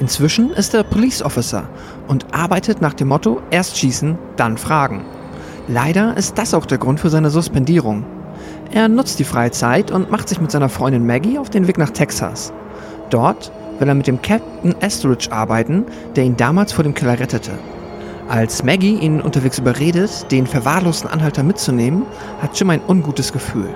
Inzwischen 0.00 0.50
ist 0.50 0.74
er 0.74 0.82
Police 0.82 1.22
Officer 1.22 1.68
und 2.08 2.26
arbeitet 2.34 2.82
nach 2.82 2.94
dem 2.94 3.08
Motto 3.08 3.40
erst 3.50 3.78
schießen, 3.78 4.18
dann 4.36 4.58
fragen. 4.58 5.04
Leider 5.68 6.16
ist 6.16 6.36
das 6.36 6.52
auch 6.52 6.66
der 6.66 6.78
Grund 6.78 7.00
für 7.00 7.10
seine 7.10 7.30
Suspendierung. 7.30 8.04
Er 8.72 8.88
nutzt 8.88 9.18
die 9.18 9.24
freie 9.24 9.52
Zeit 9.52 9.90
und 9.90 10.10
macht 10.10 10.28
sich 10.28 10.40
mit 10.40 10.50
seiner 10.50 10.68
Freundin 10.68 11.06
Maggie 11.06 11.38
auf 11.38 11.50
den 11.50 11.66
Weg 11.66 11.78
nach 11.78 11.90
Texas. 11.90 12.52
Dort 13.10 13.52
will 13.78 13.88
er 13.88 13.94
mit 13.94 14.06
dem 14.06 14.20
Captain 14.20 14.74
Estridge 14.80 15.30
arbeiten, 15.30 15.84
der 16.16 16.24
ihn 16.24 16.36
damals 16.36 16.72
vor 16.72 16.82
dem 16.82 16.94
Killer 16.94 17.18
rettete. 17.18 17.52
Als 18.28 18.64
Maggie 18.64 18.98
ihn 18.98 19.20
unterwegs 19.20 19.58
überredet, 19.58 20.30
den 20.32 20.48
verwahrlosten 20.48 21.08
Anhalter 21.08 21.44
mitzunehmen, 21.44 22.04
hat 22.40 22.58
Jim 22.58 22.70
ein 22.70 22.80
ungutes 22.86 23.32
Gefühl. 23.32 23.68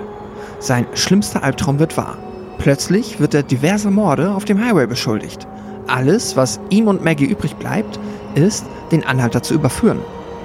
Sein 0.59 0.85
schlimmster 0.93 1.41
Albtraum 1.41 1.79
wird 1.79 1.95
wahr. 1.95 2.17
Plötzlich 2.57 3.19
wird 3.19 3.33
er 3.33 3.43
diverser 3.43 3.91
Morde 3.91 4.31
auf 4.31 4.43
dem 4.43 4.63
Highway 4.63 4.87
beschuldigt. 4.87 5.47
Alles, 5.87 6.35
was 6.35 6.59
ihm 6.69 6.87
und 6.87 7.03
Maggie 7.03 7.25
übrig 7.25 7.55
bleibt, 7.55 7.97
ist, 8.35 8.65
den 8.91 9.05
Anhalter 9.05 9.41
zu 9.41 9.53
überführen. 9.53 9.99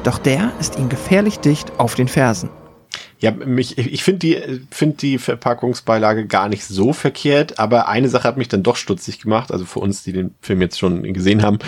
Doch 0.04 0.18
der 0.18 0.52
ist 0.60 0.78
ihm 0.78 0.88
gefährlich 0.88 1.40
dicht 1.40 1.72
auf 1.78 1.96
den 1.96 2.06
Fersen. 2.06 2.48
Ja, 3.18 3.32
mich, 3.32 3.76
ich 3.76 4.04
finde 4.04 4.18
die, 4.20 4.66
finde 4.70 4.98
die 4.98 5.18
Verpackungsbeilage 5.18 6.26
gar 6.26 6.48
nicht 6.48 6.64
so 6.64 6.92
verkehrt, 6.92 7.58
aber 7.58 7.88
eine 7.88 8.08
Sache 8.08 8.28
hat 8.28 8.36
mich 8.36 8.48
dann 8.48 8.62
doch 8.62 8.76
stutzig 8.76 9.20
gemacht, 9.20 9.50
also 9.50 9.64
für 9.64 9.80
uns, 9.80 10.04
die 10.04 10.12
den 10.12 10.34
Film 10.40 10.60
jetzt 10.60 10.78
schon 10.78 11.02
gesehen 11.12 11.42
haben, 11.42 11.58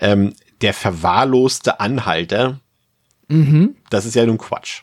ähm, 0.00 0.32
der 0.60 0.74
verwahrloste 0.74 1.80
Anhalter, 1.80 2.60
Mhm. 3.28 3.76
das 3.90 4.06
ist 4.06 4.14
ja 4.14 4.24
nun 4.24 4.38
Quatsch. 4.38 4.82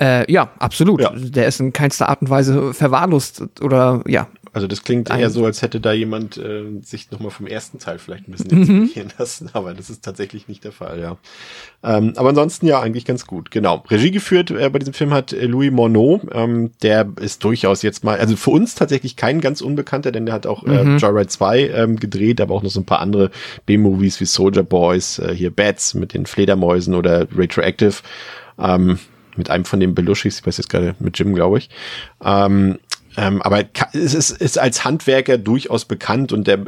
Äh, 0.00 0.30
ja, 0.30 0.52
absolut. 0.60 1.00
Ja. 1.00 1.10
Der 1.12 1.48
ist 1.48 1.58
in 1.58 1.72
keinster 1.72 2.08
Art 2.08 2.20
und 2.22 2.30
Weise 2.30 2.72
verwahrlost 2.72 3.42
oder 3.60 4.02
ja. 4.06 4.28
Also 4.52 4.66
das 4.66 4.82
klingt 4.84 5.10
eher 5.10 5.30
so, 5.30 5.44
als 5.44 5.62
hätte 5.62 5.80
da 5.80 5.92
jemand 5.92 6.36
äh, 6.36 6.64
sich 6.82 7.10
nochmal 7.10 7.30
vom 7.30 7.46
ersten 7.46 7.78
Teil 7.78 7.98
vielleicht 7.98 8.28
ein 8.28 8.32
bisschen 8.32 8.50
Mhm. 8.58 8.82
inspirieren 8.82 9.12
lassen, 9.18 9.50
aber 9.54 9.74
das 9.74 9.90
ist 9.90 10.04
tatsächlich 10.04 10.48
nicht 10.48 10.64
der 10.64 10.72
Fall, 10.72 10.98
ja. 11.00 11.16
Ähm, 11.82 12.12
aber 12.16 12.30
ansonsten 12.30 12.66
ja, 12.66 12.80
eigentlich 12.80 13.04
ganz 13.04 13.26
gut, 13.26 13.50
genau. 13.50 13.84
Regie 13.90 14.10
geführt 14.10 14.50
äh, 14.50 14.68
bei 14.70 14.78
diesem 14.78 14.94
Film 14.94 15.12
hat 15.12 15.32
äh, 15.32 15.46
Louis 15.46 15.70
Monod, 15.70 16.22
ähm, 16.32 16.72
der 16.82 17.08
ist 17.20 17.44
durchaus 17.44 17.82
jetzt 17.82 18.04
mal, 18.04 18.18
also 18.18 18.36
für 18.36 18.50
uns 18.50 18.74
tatsächlich 18.74 19.16
kein 19.16 19.40
ganz 19.40 19.60
Unbekannter, 19.60 20.12
denn 20.12 20.26
der 20.26 20.34
hat 20.34 20.46
auch 20.46 20.64
äh, 20.64 20.96
Joyride 20.96 21.28
2 21.28 21.68
ähm, 21.68 21.96
gedreht, 21.96 22.40
aber 22.40 22.54
auch 22.54 22.62
noch 22.62 22.70
so 22.70 22.80
ein 22.80 22.86
paar 22.86 23.00
andere 23.00 23.30
B-Movies 23.66 24.20
wie 24.20 24.24
Soldier 24.26 24.62
Boys, 24.62 25.18
äh, 25.18 25.34
hier 25.34 25.50
Bats 25.50 25.94
mit 25.94 26.14
den 26.14 26.26
Fledermäusen 26.26 26.94
oder 26.94 27.26
Retroactive, 27.36 27.96
ähm, 28.58 28.98
mit 29.36 29.50
einem 29.50 29.64
von 29.64 29.78
den 29.78 29.94
Belushis, 29.94 30.40
ich 30.40 30.46
weiß 30.46 30.56
jetzt 30.56 30.68
gerade, 30.68 30.96
mit 30.98 31.16
Jim, 31.18 31.32
glaube 31.34 31.58
ich. 31.58 31.70
Ähm, 32.24 32.78
ähm, 33.16 33.42
aber 33.42 33.64
es 33.92 34.14
ist, 34.14 34.30
ist 34.30 34.58
als 34.58 34.84
Handwerker 34.84 35.38
durchaus 35.38 35.84
bekannt 35.84 36.32
und 36.32 36.46
der, 36.46 36.64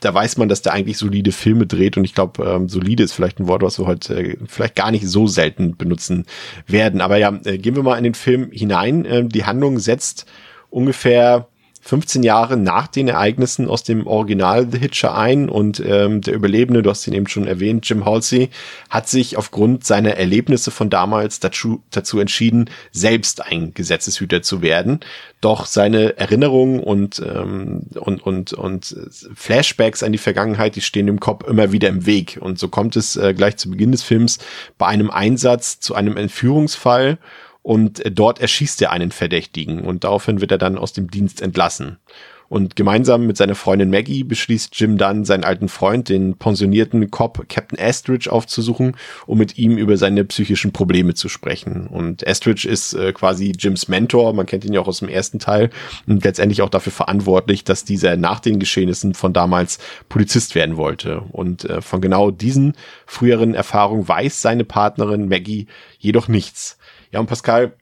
da 0.00 0.14
weiß 0.14 0.36
man, 0.36 0.48
dass 0.48 0.62
der 0.62 0.72
eigentlich 0.72 0.98
solide 0.98 1.32
Filme 1.32 1.66
dreht 1.66 1.96
und 1.96 2.04
ich 2.04 2.14
glaube, 2.14 2.44
ähm, 2.44 2.68
solide 2.68 3.02
ist 3.02 3.12
vielleicht 3.12 3.40
ein 3.40 3.48
Wort, 3.48 3.62
was 3.62 3.78
wir 3.78 3.86
heute 3.86 4.14
äh, 4.14 4.36
vielleicht 4.46 4.74
gar 4.74 4.90
nicht 4.90 5.06
so 5.06 5.26
selten 5.26 5.76
benutzen 5.76 6.26
werden. 6.66 7.00
Aber 7.00 7.16
ja, 7.16 7.38
äh, 7.44 7.58
gehen 7.58 7.76
wir 7.76 7.82
mal 7.82 7.98
in 7.98 8.04
den 8.04 8.14
Film 8.14 8.50
hinein. 8.50 9.04
Ähm, 9.08 9.28
die 9.28 9.44
Handlung 9.44 9.78
setzt 9.78 10.26
ungefähr 10.70 11.48
15 11.84 12.22
Jahre 12.22 12.56
nach 12.56 12.86
den 12.86 13.08
Ereignissen 13.08 13.68
aus 13.68 13.82
dem 13.82 14.06
Original 14.06 14.68
The 14.70 14.78
Hitcher 14.78 15.16
ein 15.16 15.48
und 15.48 15.82
ähm, 15.84 16.20
der 16.20 16.34
Überlebende, 16.34 16.80
du 16.80 16.88
hast 16.88 17.08
ihn 17.08 17.12
eben 17.12 17.26
schon 17.26 17.48
erwähnt, 17.48 17.88
Jim 17.88 18.04
Halsey, 18.04 18.50
hat 18.88 19.08
sich 19.08 19.36
aufgrund 19.36 19.84
seiner 19.84 20.12
Erlebnisse 20.12 20.70
von 20.70 20.90
damals 20.90 21.40
dazu, 21.40 21.82
dazu 21.90 22.20
entschieden, 22.20 22.70
selbst 22.92 23.44
ein 23.44 23.74
Gesetzeshüter 23.74 24.42
zu 24.42 24.62
werden. 24.62 25.00
Doch 25.40 25.66
seine 25.66 26.16
Erinnerungen 26.18 26.78
und, 26.78 27.20
ähm, 27.20 27.86
und, 27.94 28.24
und, 28.24 28.52
und 28.52 28.96
Flashbacks 29.34 30.04
an 30.04 30.12
die 30.12 30.18
Vergangenheit, 30.18 30.76
die 30.76 30.82
stehen 30.82 31.08
im 31.08 31.18
Kopf 31.18 31.48
immer 31.48 31.72
wieder 31.72 31.88
im 31.88 32.06
Weg. 32.06 32.38
Und 32.40 32.60
so 32.60 32.68
kommt 32.68 32.94
es 32.94 33.16
äh, 33.16 33.34
gleich 33.34 33.56
zu 33.56 33.68
Beginn 33.68 33.90
des 33.90 34.04
Films 34.04 34.38
bei 34.78 34.86
einem 34.86 35.10
Einsatz 35.10 35.80
zu 35.80 35.96
einem 35.96 36.16
Entführungsfall 36.16 37.18
und 37.62 38.04
äh, 38.04 38.10
dort 38.10 38.40
erschießt 38.40 38.82
er 38.82 38.92
einen 38.92 39.12
Verdächtigen 39.12 39.80
und 39.80 40.04
daraufhin 40.04 40.40
wird 40.40 40.50
er 40.50 40.58
dann 40.58 40.78
aus 40.78 40.92
dem 40.92 41.10
Dienst 41.10 41.40
entlassen. 41.40 41.98
Und 42.52 42.76
gemeinsam 42.76 43.26
mit 43.26 43.38
seiner 43.38 43.54
Freundin 43.54 43.88
Maggie 43.88 44.24
beschließt 44.24 44.78
Jim 44.78 44.98
dann, 44.98 45.24
seinen 45.24 45.42
alten 45.42 45.70
Freund, 45.70 46.10
den 46.10 46.36
pensionierten 46.36 47.10
Cop 47.10 47.48
Captain 47.48 47.78
Astridge 47.80 48.30
aufzusuchen, 48.30 48.94
um 49.26 49.38
mit 49.38 49.56
ihm 49.56 49.78
über 49.78 49.96
seine 49.96 50.22
psychischen 50.26 50.70
Probleme 50.70 51.14
zu 51.14 51.30
sprechen. 51.30 51.86
Und 51.86 52.28
Astridge 52.28 52.68
ist 52.68 52.92
äh, 52.92 53.14
quasi 53.14 53.54
Jims 53.58 53.88
Mentor, 53.88 54.34
man 54.34 54.44
kennt 54.44 54.66
ihn 54.66 54.74
ja 54.74 54.82
auch 54.82 54.88
aus 54.88 54.98
dem 54.98 55.08
ersten 55.08 55.38
Teil 55.38 55.70
und 56.06 56.24
letztendlich 56.24 56.60
auch 56.60 56.68
dafür 56.68 56.92
verantwortlich, 56.92 57.64
dass 57.64 57.86
dieser 57.86 58.18
nach 58.18 58.40
den 58.40 58.58
Geschehnissen 58.58 59.14
von 59.14 59.32
damals 59.32 59.78
Polizist 60.10 60.54
werden 60.54 60.76
wollte. 60.76 61.22
Und 61.32 61.64
äh, 61.64 61.80
von 61.80 62.02
genau 62.02 62.30
diesen 62.30 62.74
früheren 63.06 63.54
Erfahrungen 63.54 64.06
weiß 64.06 64.42
seine 64.42 64.64
Partnerin 64.64 65.26
Maggie 65.26 65.68
jedoch 65.98 66.28
nichts. 66.28 66.76
Ja, 67.12 67.20
und 67.20 67.26
Pascal, 67.26 67.72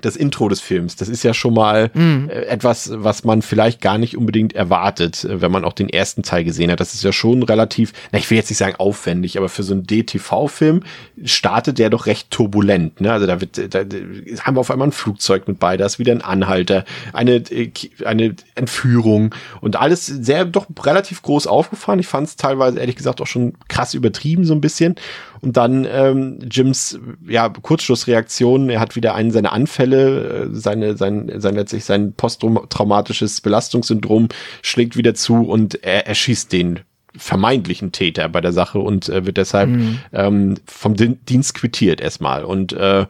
das 0.00 0.16
Intro 0.16 0.48
des 0.48 0.60
Films, 0.60 0.96
das 0.96 1.08
ist 1.08 1.22
ja 1.22 1.34
schon 1.34 1.54
mal 1.54 1.90
äh, 2.28 2.46
etwas, 2.46 2.90
was 2.94 3.24
man 3.24 3.42
vielleicht 3.42 3.80
gar 3.80 3.98
nicht 3.98 4.16
unbedingt 4.16 4.52
erwartet, 4.52 5.24
äh, 5.24 5.40
wenn 5.40 5.50
man 5.50 5.64
auch 5.64 5.72
den 5.72 5.88
ersten 5.88 6.22
Teil 6.22 6.44
gesehen 6.44 6.70
hat. 6.70 6.80
Das 6.80 6.94
ist 6.94 7.02
ja 7.02 7.12
schon 7.12 7.42
relativ, 7.42 7.92
na, 8.12 8.18
ich 8.18 8.30
will 8.30 8.38
jetzt 8.38 8.50
nicht 8.50 8.58
sagen 8.58 8.76
aufwendig, 8.78 9.38
aber 9.38 9.48
für 9.48 9.62
so 9.62 9.74
einen 9.74 9.86
DTV-Film 9.86 10.82
startet 11.24 11.78
der 11.78 11.90
doch 11.90 12.06
recht 12.06 12.30
turbulent. 12.30 13.00
Ne? 13.00 13.12
Also 13.12 13.26
da 13.26 13.40
wird, 13.40 13.58
da, 13.74 13.84
da 13.84 13.96
haben 14.42 14.56
wir 14.56 14.60
auf 14.60 14.70
einmal 14.70 14.88
ein 14.88 14.92
Flugzeug 14.92 15.48
mit 15.48 15.58
bei, 15.58 15.76
da 15.76 15.86
ist 15.86 15.98
wieder 15.98 16.12
ein 16.12 16.22
Anhalter, 16.22 16.84
eine, 17.12 17.36
äh, 17.50 17.70
eine 18.04 18.36
Entführung 18.54 19.34
und 19.60 19.76
alles 19.76 20.06
sehr 20.06 20.44
doch 20.44 20.66
relativ 20.80 21.22
groß 21.22 21.46
aufgefahren. 21.46 21.98
Ich 21.98 22.06
fand 22.06 22.28
es 22.28 22.36
teilweise 22.36 22.78
ehrlich 22.78 22.96
gesagt 22.96 23.20
auch 23.20 23.26
schon 23.26 23.54
krass 23.68 23.94
übertrieben 23.94 24.44
so 24.44 24.54
ein 24.54 24.60
bisschen. 24.60 24.94
Und 25.40 25.56
dann 25.56 25.86
ähm, 25.90 26.38
Jims 26.50 26.98
ja 27.26 27.48
Kurzschlussreaktion. 27.48 28.70
Er 28.70 28.80
hat 28.80 28.96
wieder 28.96 29.14
einen 29.14 29.30
seiner 29.30 29.52
Anfälle, 29.52 30.28
äh, 30.28 30.48
seine 30.52 30.96
sein 30.96 31.32
sein 31.36 31.54
letztlich 31.54 31.84
sein 31.84 32.12
posttraumatisches 32.14 33.40
Belastungssyndrom 33.40 34.28
schlägt 34.62 34.96
wieder 34.96 35.14
zu 35.14 35.42
und 35.42 35.82
er 35.84 36.06
erschießt 36.06 36.52
den 36.52 36.80
vermeintlichen 37.16 37.92
Täter 37.92 38.28
bei 38.28 38.40
der 38.40 38.52
Sache 38.52 38.78
und 38.78 39.08
äh, 39.08 39.26
wird 39.26 39.38
deshalb 39.38 39.70
ähm, 40.12 40.56
vom 40.66 40.94
Din 40.94 41.18
Dienst 41.26 41.54
quittiert 41.54 42.00
erstmal 42.00 42.44
und 42.44 42.72
äh, 42.72 43.06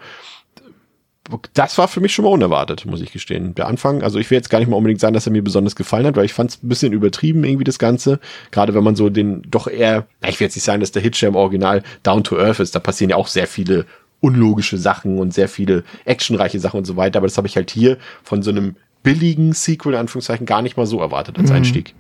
das 1.54 1.78
war 1.78 1.88
für 1.88 2.00
mich 2.00 2.14
schon 2.14 2.24
mal 2.24 2.30
unerwartet, 2.30 2.86
muss 2.86 3.00
ich 3.00 3.12
gestehen. 3.12 3.54
Der 3.54 3.66
Anfang, 3.66 4.02
also 4.02 4.18
ich 4.18 4.30
will 4.30 4.36
jetzt 4.36 4.50
gar 4.50 4.58
nicht 4.58 4.68
mal 4.68 4.76
unbedingt 4.76 5.00
sagen, 5.00 5.14
dass 5.14 5.26
er 5.26 5.32
mir 5.32 5.42
besonders 5.42 5.76
gefallen 5.76 6.06
hat, 6.06 6.16
weil 6.16 6.24
ich 6.24 6.32
fand 6.32 6.50
es 6.50 6.62
ein 6.62 6.68
bisschen 6.68 6.92
übertrieben 6.92 7.44
irgendwie 7.44 7.64
das 7.64 7.78
Ganze. 7.78 8.20
Gerade 8.50 8.74
wenn 8.74 8.84
man 8.84 8.96
so 8.96 9.10
den 9.10 9.42
doch 9.50 9.66
eher, 9.66 10.06
ich 10.26 10.40
will 10.40 10.46
jetzt 10.46 10.56
nicht 10.56 10.64
sagen, 10.64 10.80
dass 10.80 10.92
der 10.92 11.02
Hitcher 11.02 11.28
im 11.28 11.36
Original 11.36 11.82
down 12.02 12.24
to 12.24 12.38
earth 12.38 12.60
ist. 12.60 12.74
Da 12.74 12.80
passieren 12.80 13.10
ja 13.10 13.16
auch 13.16 13.28
sehr 13.28 13.46
viele 13.46 13.86
unlogische 14.20 14.78
Sachen 14.78 15.18
und 15.18 15.32
sehr 15.32 15.48
viele 15.48 15.84
actionreiche 16.04 16.58
Sachen 16.60 16.78
und 16.78 16.84
so 16.84 16.96
weiter. 16.96 17.18
Aber 17.18 17.26
das 17.26 17.36
habe 17.36 17.46
ich 17.46 17.56
halt 17.56 17.70
hier 17.70 17.98
von 18.22 18.42
so 18.42 18.50
einem 18.50 18.76
billigen 19.02 19.52
Sequel, 19.52 19.94
in 19.94 20.00
Anführungszeichen, 20.00 20.46
gar 20.46 20.62
nicht 20.62 20.76
mal 20.76 20.86
so 20.86 21.00
erwartet 21.00 21.38
als 21.38 21.50
Einstieg. 21.50 21.94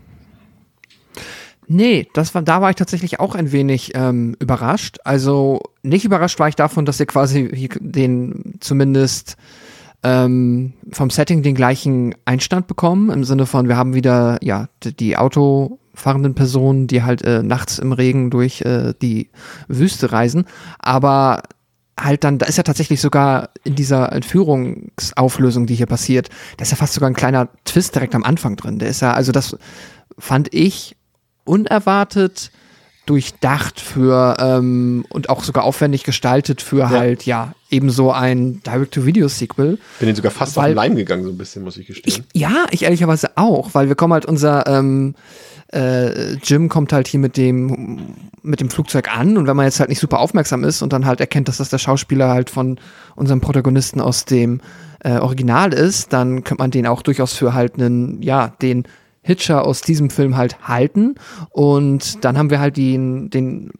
Nee, 1.70 2.08
das 2.14 2.34
war, 2.34 2.40
da 2.40 2.62
war 2.62 2.70
ich 2.70 2.76
tatsächlich 2.76 3.20
auch 3.20 3.34
ein 3.34 3.52
wenig 3.52 3.92
ähm, 3.94 4.34
überrascht. 4.40 4.96
Also 5.04 5.60
nicht 5.82 6.06
überrascht 6.06 6.38
war 6.38 6.48
ich 6.48 6.56
davon, 6.56 6.86
dass 6.86 6.98
wir 6.98 7.04
quasi 7.04 7.68
den 7.78 8.54
zumindest 8.60 9.36
ähm, 10.02 10.72
vom 10.92 11.10
Setting 11.10 11.42
den 11.42 11.54
gleichen 11.54 12.14
Einstand 12.24 12.68
bekommen, 12.68 13.10
im 13.10 13.22
Sinne 13.22 13.44
von, 13.44 13.68
wir 13.68 13.76
haben 13.76 13.94
wieder, 13.94 14.38
ja, 14.42 14.68
die 14.82 15.18
autofahrenden 15.18 16.34
Personen, 16.34 16.86
die 16.86 17.02
halt 17.02 17.22
äh, 17.22 17.42
nachts 17.42 17.78
im 17.78 17.92
Regen 17.92 18.30
durch 18.30 18.62
äh, 18.62 18.94
die 19.02 19.28
Wüste 19.66 20.10
reisen. 20.10 20.46
Aber 20.78 21.42
halt 22.00 22.24
dann, 22.24 22.38
da 22.38 22.46
ist 22.46 22.56
ja 22.56 22.62
tatsächlich 22.62 23.02
sogar 23.02 23.50
in 23.64 23.74
dieser 23.74 24.12
Entführungsauflösung, 24.12 25.66
die 25.66 25.74
hier 25.74 25.86
passiert, 25.86 26.30
da 26.56 26.62
ist 26.62 26.70
ja 26.70 26.76
fast 26.76 26.94
sogar 26.94 27.10
ein 27.10 27.14
kleiner 27.14 27.50
Twist 27.66 27.94
direkt 27.94 28.14
am 28.14 28.24
Anfang 28.24 28.56
drin. 28.56 28.78
Der 28.78 28.88
ist 28.88 29.02
ja, 29.02 29.12
also 29.12 29.32
das 29.32 29.56
fand 30.18 30.54
ich 30.54 30.96
unerwartet 31.48 32.50
durchdacht 33.06 33.80
für 33.80 34.36
ähm, 34.38 35.06
und 35.08 35.30
auch 35.30 35.42
sogar 35.42 35.64
aufwendig 35.64 36.04
gestaltet 36.04 36.60
für 36.60 36.90
halt 36.90 37.24
ja 37.24 37.54
ebenso 37.70 38.12
ein 38.12 38.60
Direct-to-Video-Sequel. 38.66 39.78
Bin 39.98 40.06
den 40.06 40.14
sogar 40.14 40.30
fast 40.30 40.56
Weil- 40.56 40.64
auf 40.64 40.68
den 40.72 40.76
Leim 40.76 40.96
gegangen, 40.96 41.24
so 41.24 41.30
ein 41.30 41.38
bisschen, 41.38 41.62
muss 41.64 41.78
ich 41.78 41.88
Ich, 41.88 42.02
gestehen. 42.04 42.26
ja, 42.34 42.66
ich 42.70 42.82
ehrlicherweise 42.82 43.30
auch, 43.36 43.70
weil 43.72 43.88
wir 43.88 43.94
kommen 43.94 44.12
halt 44.12 44.26
unser 44.26 44.66
ähm, 44.66 45.14
äh, 45.72 46.34
Jim 46.34 46.68
kommt 46.68 46.92
halt 46.92 47.08
hier 47.08 47.20
mit 47.20 47.38
dem 47.38 48.14
mit 48.42 48.60
dem 48.60 48.68
Flugzeug 48.68 49.08
an 49.14 49.38
und 49.38 49.46
wenn 49.46 49.56
man 49.56 49.64
jetzt 49.64 49.80
halt 49.80 49.88
nicht 49.88 50.00
super 50.00 50.18
aufmerksam 50.18 50.62
ist 50.64 50.82
und 50.82 50.92
dann 50.92 51.06
halt 51.06 51.20
erkennt, 51.20 51.48
dass 51.48 51.56
das 51.58 51.70
der 51.70 51.78
Schauspieler 51.78 52.28
halt 52.28 52.50
von 52.50 52.78
unserem 53.16 53.40
Protagonisten 53.40 54.00
aus 54.02 54.26
dem 54.26 54.60
äh, 55.02 55.18
Original 55.18 55.72
ist, 55.72 56.12
dann 56.12 56.44
könnte 56.44 56.62
man 56.62 56.70
den 56.70 56.86
auch 56.86 57.00
durchaus 57.02 57.32
für 57.32 57.54
halt 57.54 57.74
einen, 57.74 58.20
ja, 58.22 58.48
den 58.60 58.84
Hitcher 59.22 59.66
aus 59.66 59.80
diesem 59.80 60.10
Film 60.10 60.36
halt 60.36 60.68
halten. 60.68 61.16
Und 61.50 62.24
dann 62.24 62.38
haben 62.38 62.50
wir 62.50 62.60
halt 62.60 62.76
den, 62.76 63.30
den 63.30 63.72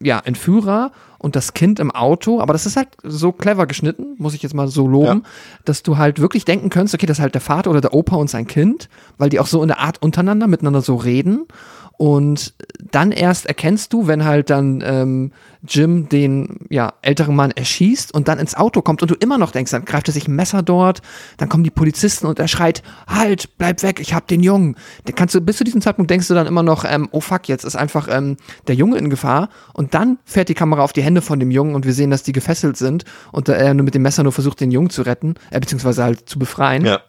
ja, 0.00 0.18
Entführer 0.18 0.92
und 1.18 1.36
das 1.36 1.54
Kind 1.54 1.80
im 1.80 1.90
Auto, 1.90 2.40
aber 2.40 2.52
das 2.52 2.66
ist 2.66 2.76
halt 2.76 2.88
so 3.02 3.32
clever 3.32 3.66
geschnitten, 3.66 4.14
muss 4.18 4.34
ich 4.34 4.42
jetzt 4.42 4.54
mal 4.54 4.68
so 4.68 4.86
loben, 4.86 5.22
dass 5.64 5.82
du 5.82 5.96
halt 5.96 6.20
wirklich 6.20 6.44
denken 6.44 6.68
könntest, 6.68 6.94
okay, 6.94 7.06
das 7.06 7.18
ist 7.18 7.22
halt 7.22 7.34
der 7.34 7.40
Vater 7.40 7.70
oder 7.70 7.80
der 7.80 7.94
Opa 7.94 8.16
und 8.16 8.28
sein 8.28 8.46
Kind, 8.46 8.88
weil 9.16 9.30
die 9.30 9.40
auch 9.40 9.46
so 9.46 9.62
in 9.62 9.68
der 9.68 9.80
Art 9.80 10.02
untereinander 10.02 10.46
miteinander 10.46 10.82
so 10.82 10.96
reden 10.96 11.46
und 11.98 12.52
dann 12.90 13.10
erst 13.10 13.46
erkennst 13.46 13.92
du, 13.92 14.06
wenn 14.06 14.24
halt 14.24 14.50
dann 14.50 14.82
ähm, 14.84 15.32
Jim 15.66 16.08
den 16.08 16.66
ja, 16.68 16.92
älteren 17.00 17.34
Mann 17.34 17.50
erschießt 17.50 18.12
und 18.12 18.28
dann 18.28 18.38
ins 18.38 18.54
Auto 18.54 18.82
kommt 18.82 19.02
und 19.02 19.10
du 19.10 19.14
immer 19.14 19.38
noch 19.38 19.50
denkst, 19.50 19.70
dann 19.70 19.84
greift 19.84 20.08
er 20.08 20.12
sich 20.12 20.28
ein 20.28 20.36
Messer 20.36 20.62
dort, 20.62 21.00
dann 21.38 21.48
kommen 21.48 21.64
die 21.64 21.70
Polizisten 21.70 22.26
und 22.26 22.38
er 22.38 22.48
schreit, 22.48 22.82
halt, 23.06 23.56
bleib 23.56 23.82
weg, 23.82 23.98
ich 24.00 24.12
hab 24.12 24.28
den 24.28 24.42
Jungen. 24.42 24.76
Den 25.08 25.14
kannst 25.14 25.34
du, 25.34 25.40
bis 25.40 25.56
zu 25.56 25.64
diesem 25.64 25.80
Zeitpunkt 25.80 26.10
denkst 26.10 26.28
du 26.28 26.34
dann 26.34 26.46
immer 26.46 26.62
noch, 26.62 26.84
ähm, 26.84 27.08
oh 27.12 27.20
fuck, 27.20 27.48
jetzt 27.48 27.64
ist 27.64 27.76
einfach 27.76 28.08
ähm, 28.10 28.36
der 28.66 28.74
Junge 28.74 28.98
in 28.98 29.08
Gefahr 29.08 29.48
und 29.72 29.94
dann 29.94 30.18
fährt 30.24 30.50
die 30.50 30.54
Kamera 30.54 30.82
auf 30.82 30.92
die 30.92 31.02
Hände 31.02 31.22
von 31.22 31.40
dem 31.40 31.50
Jungen 31.50 31.74
und 31.74 31.86
wir 31.86 31.94
sehen, 31.94 32.10
dass 32.10 32.22
die 32.22 32.32
gefesselt 32.32 32.76
sind 32.76 33.04
und 33.32 33.48
er 33.48 33.72
nur 33.72 33.84
mit 33.84 33.94
dem 33.94 34.02
Messer 34.02 34.22
nur 34.22 34.32
versucht, 34.32 34.60
den 34.60 34.70
Jungen 34.70 34.90
zu 34.90 35.02
retten, 35.02 35.34
äh, 35.50 35.60
beziehungsweise 35.60 36.04
halt 36.04 36.28
zu 36.28 36.38
befreien. 36.38 36.84
Ja. 36.84 37.00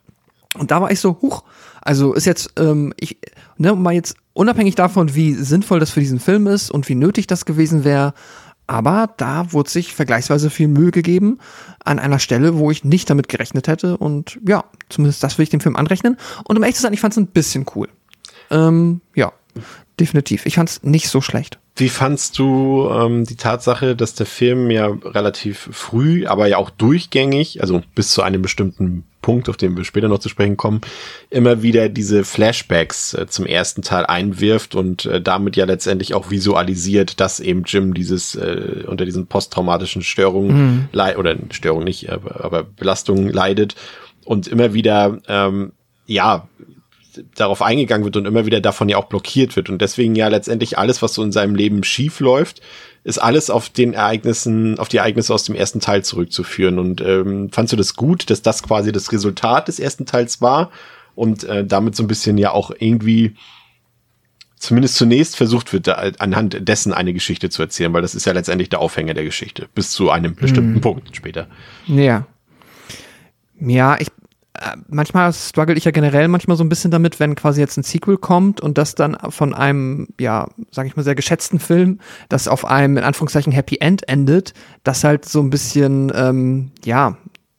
Und 0.58 0.72
da 0.72 0.82
war 0.82 0.92
ich 0.92 1.00
so, 1.00 1.20
huch, 1.22 1.44
also 1.88 2.14
ist 2.14 2.26
jetzt, 2.26 2.52
ähm, 2.58 2.94
ich, 3.00 3.18
ne, 3.58 3.74
mal 3.74 3.94
jetzt 3.94 4.16
unabhängig 4.34 4.76
davon, 4.76 5.16
wie 5.16 5.34
sinnvoll 5.34 5.80
das 5.80 5.90
für 5.90 6.02
diesen 6.02 6.20
Film 6.20 6.46
ist 6.48 6.70
und 6.70 6.90
wie 6.90 6.96
nötig 6.96 7.28
das 7.28 7.46
gewesen 7.46 7.86
wäre, 7.86 8.14
aber 8.68 9.14
da 9.16 9.54
wurde 9.54 9.70
sich 9.70 9.94
vergleichsweise 9.94 10.50
viel 10.50 10.68
Mühe 10.68 10.92
gegeben 10.92 11.40
an 11.86 12.00
einer 12.00 12.20
Stelle, 12.20 12.58
wo 12.58 12.70
ich 12.70 12.84
nicht 12.84 13.10
damit 13.10 13.30
gerechnet 13.30 13.70
hätte. 13.70 13.96
Und 13.96 14.38
ja, 14.46 14.66
zumindest 14.90 15.24
das 15.24 15.38
will 15.38 15.44
ich 15.44 15.50
dem 15.50 15.62
Film 15.62 15.78
anrechnen. 15.78 16.18
Und 16.44 16.58
um 16.58 16.64
ehrlich 16.64 16.76
zu 16.76 16.82
sein, 16.82 16.92
ich 16.92 17.00
fand 17.00 17.14
es 17.14 17.18
ein 17.18 17.28
bisschen 17.28 17.66
cool. 17.76 17.88
Ähm, 18.52 19.00
ja, 19.16 19.32
definitiv. 20.02 20.46
Ich 20.46 20.56
fand 20.56 20.70
es 20.70 20.84
nicht 20.84 21.08
so 21.08 21.22
schlecht. 21.22 21.60
Wie 21.78 21.90
fandst 21.90 22.40
du 22.40 22.90
ähm, 22.92 23.24
die 23.26 23.36
Tatsache, 23.36 23.96
dass 23.96 24.16
der 24.16 24.26
Film 24.26 24.72
ja 24.72 24.88
relativ 24.88 25.70
früh, 25.72 26.26
aber 26.26 26.48
ja 26.48 26.58
auch 26.58 26.72
durchgängig, 26.72 27.62
also 27.62 27.84
bis 27.94 28.10
zu 28.10 28.24
einem 28.24 28.42
bestimmten 28.42 29.04
Punkt, 29.22 29.48
auf 29.48 29.58
den 29.58 29.78
wir 29.78 29.84
später 29.84 30.08
noch 30.08 30.18
zu 30.18 30.30
sprechen 30.30 30.58
kommen, 30.58 30.82
immer 31.30 31.62
wieder 31.62 31.88
diese 31.88 32.24
Flashbacks 32.24 33.14
äh, 33.14 33.28
zum 33.28 33.46
ersten 33.46 33.84
Teil 33.84 34.06
einwirft 34.08 34.74
und 34.74 35.06
äh, 35.06 35.22
damit 35.22 35.56
ja 35.56 35.66
letztendlich 35.66 36.16
auch 36.16 36.32
visualisiert, 36.32 37.20
dass 37.20 37.40
eben 37.40 37.64
Jim 37.66 37.94
dieses 37.94 38.34
äh, 38.34 38.84
unter 38.88 39.06
diesen 39.06 39.28
posttraumatischen 39.28 40.02
Störungen 40.02 40.90
mhm. 40.94 41.18
oder 41.18 41.36
Störung 41.52 41.84
nicht, 41.84 42.10
aber, 42.12 42.44
aber 42.44 42.64
Belastungen 42.64 43.30
leidet 43.30 43.76
und 44.26 44.48
immer 44.48 44.74
wieder 44.74 45.20
ähm, 45.28 45.74
ja 46.08 46.48
darauf 47.36 47.62
eingegangen 47.62 48.06
wird 48.06 48.18
und 48.18 48.26
immer 48.26 48.46
wieder 48.46 48.62
davon 48.62 48.90
ja 48.90 48.98
auch 48.98 49.06
blockiert 49.06 49.56
wird. 49.56 49.70
Und 49.70 49.82
deswegen 49.82 50.16
ja 50.16 50.28
letztendlich 50.28 50.78
alles, 50.78 51.02
was 51.02 51.14
so 51.14 51.24
in 51.24 51.32
seinem 51.32 51.56
Leben 51.56 51.84
schief 51.84 52.20
läuft, 52.20 52.62
ist 53.04 53.20
alles 53.20 53.50
auf 53.50 53.70
den 53.70 53.94
Ereignissen, 53.94 54.80
auf 54.80 54.90
die 54.90 54.98
Ereignisse 54.98 55.34
aus 55.34 55.44
dem 55.44 55.56
ersten 55.56 55.80
Teil 55.80 56.04
zurückzuführen. 56.04 56.80
Und 56.80 57.02
ähm, 57.02 57.50
fandst 57.52 57.74
du 57.74 57.78
das 57.78 57.96
gut, 57.96 58.30
dass 58.30 58.42
das 58.42 58.64
quasi 58.64 58.92
das 58.92 59.12
Resultat 59.12 59.68
des 59.68 59.80
ersten 59.80 60.06
Teils 60.06 60.42
war 60.42 60.72
und 61.16 61.44
äh, 61.46 61.66
damit 61.66 61.96
so 61.96 62.04
ein 62.04 62.08
bisschen 62.08 62.38
ja 62.38 62.52
auch 62.52 62.72
irgendwie 62.78 63.36
zumindest 64.60 64.96
zunächst 64.96 65.36
versucht 65.36 65.72
wird, 65.72 65.88
anhand 65.88 66.68
dessen 66.68 66.92
eine 66.94 67.14
Geschichte 67.14 67.50
zu 67.50 67.62
erzählen, 67.62 67.94
weil 67.94 68.02
das 68.02 68.16
ist 68.16 68.26
ja 68.26 68.34
letztendlich 68.34 68.70
der 68.70 68.80
Aufhänger 68.80 69.14
der 69.14 69.24
Geschichte, 69.24 69.68
bis 69.76 69.92
zu 69.92 70.10
einem 70.10 70.36
bestimmten 70.36 70.74
mhm. 70.74 70.82
Punkt 70.82 71.16
später. 71.16 71.48
Ja. 71.86 72.26
Ja, 73.60 73.98
ich 74.00 74.08
manchmal 74.88 75.34
struggle 75.34 75.76
ich 75.76 75.86
ja 75.86 75.92
generell 75.92 76.28
manchmal 76.28 76.58
so 76.58 76.64
ein 76.64 76.70
bisschen 76.70 76.92
damit, 76.92 77.20
wenn 77.20 77.36
quasi 77.36 77.62
jetzt 77.62 77.78
ein 77.78 77.84
Sequel 77.84 78.18
kommt 78.18 78.62
und 78.62 78.78
das 78.78 78.96
dann 78.96 79.18
von 79.30 79.54
einem, 79.54 80.08
ja, 80.20 80.48
sag 80.72 80.88
ich 80.88 80.96
mal, 80.96 81.04
sehr 81.04 81.16
geschätzten 81.16 81.60
Film, 81.60 82.00
das 82.30 82.48
auf 82.48 82.66
einem, 82.66 82.98
in 82.98 83.04
Anführungszeichen, 83.04 83.54
Happy 83.54 83.78
End 83.78 84.08
endet, 84.08 84.54
das 84.84 85.04
halt 85.04 85.26
so 85.26 85.42
ein 85.42 85.50
bisschen, 85.50 86.12
ähm, 86.16 86.72
ja, 86.84 87.18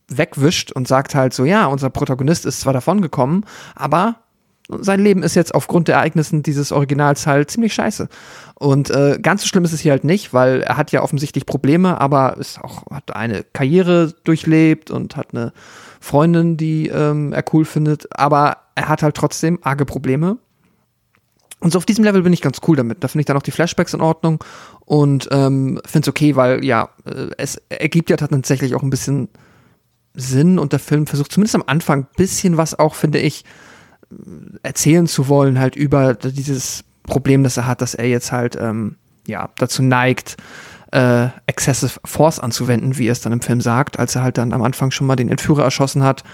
wegwischt 0.08 0.72
und 0.72 0.88
sagt 0.88 1.14
halt 1.14 1.34
so, 1.34 1.44
ja, 1.44 1.66
unser 1.66 1.90
Protagonist 1.90 2.46
ist 2.46 2.60
zwar 2.60 2.72
davongekommen, 2.72 3.44
aber 3.74 4.16
sein 4.68 5.00
Leben 5.00 5.22
ist 5.22 5.34
jetzt 5.34 5.54
aufgrund 5.54 5.88
der 5.88 5.96
Ereignissen 5.96 6.42
dieses 6.42 6.72
Originals 6.72 7.26
halt 7.26 7.50
ziemlich 7.50 7.72
scheiße. 7.72 8.08
Und 8.54 8.90
äh, 8.90 9.18
ganz 9.20 9.42
so 9.42 9.48
schlimm 9.48 9.64
ist 9.64 9.72
es 9.72 9.80
hier 9.80 9.92
halt 9.92 10.04
nicht, 10.04 10.34
weil 10.34 10.60
er 10.60 10.76
hat 10.76 10.92
ja 10.92 11.02
offensichtlich 11.02 11.46
Probleme, 11.46 12.00
aber 12.00 12.36
ist 12.36 12.60
auch, 12.60 12.90
hat 12.90 13.14
eine 13.16 13.44
Karriere 13.52 14.12
durchlebt 14.24 14.90
und 14.90 15.16
hat 15.16 15.28
eine 15.32 15.52
Freundin, 16.00 16.56
die 16.56 16.88
ähm, 16.88 17.32
er 17.32 17.44
cool 17.52 17.64
findet, 17.64 18.08
aber 18.18 18.58
er 18.74 18.88
hat 18.88 19.02
halt 19.02 19.16
trotzdem 19.16 19.58
arge 19.62 19.84
Probleme. 19.84 20.38
Und 21.60 21.72
so 21.72 21.78
auf 21.78 21.86
diesem 21.86 22.04
Level 22.04 22.22
bin 22.22 22.32
ich 22.32 22.40
ganz 22.40 22.58
cool 22.68 22.76
damit. 22.76 23.02
Da 23.02 23.08
finde 23.08 23.22
ich 23.22 23.26
dann 23.26 23.36
auch 23.36 23.42
die 23.42 23.50
Flashbacks 23.50 23.92
in 23.92 24.00
Ordnung 24.00 24.44
und 24.84 25.28
ähm, 25.32 25.80
finde 25.84 26.04
es 26.06 26.08
okay, 26.08 26.36
weil 26.36 26.64
ja, 26.64 26.90
äh, 27.04 27.28
es 27.36 27.60
ergibt 27.68 28.10
ja 28.10 28.16
tatsächlich 28.16 28.74
auch 28.74 28.82
ein 28.82 28.90
bisschen 28.90 29.28
Sinn 30.14 30.58
und 30.58 30.72
der 30.72 30.80
Film 30.80 31.06
versucht 31.06 31.32
zumindest 31.32 31.56
am 31.56 31.64
Anfang 31.66 32.02
ein 32.02 32.08
bisschen 32.16 32.56
was 32.56 32.78
auch, 32.78 32.94
finde 32.94 33.18
ich, 33.18 33.44
erzählen 34.62 35.06
zu 35.06 35.28
wollen, 35.28 35.58
halt 35.58 35.76
über 35.76 36.14
dieses 36.14 36.84
Problem, 37.02 37.42
das 37.42 37.56
er 37.56 37.66
hat, 37.66 37.82
dass 37.82 37.94
er 37.94 38.08
jetzt 38.08 38.32
halt 38.32 38.56
ähm, 38.56 38.96
ja 39.26 39.50
dazu 39.58 39.82
neigt, 39.82 40.36
äh, 40.92 41.28
Excessive 41.46 42.00
Force 42.04 42.38
anzuwenden, 42.38 42.98
wie 42.98 43.08
er 43.08 43.12
es 43.12 43.20
dann 43.20 43.32
im 43.32 43.40
Film 43.40 43.60
sagt, 43.60 43.98
als 43.98 44.14
er 44.14 44.22
halt 44.22 44.38
dann 44.38 44.52
am 44.52 44.62
Anfang 44.62 44.90
schon 44.90 45.06
mal 45.06 45.16
den 45.16 45.28
Entführer 45.28 45.64
erschossen 45.64 46.02
hat. 46.02 46.24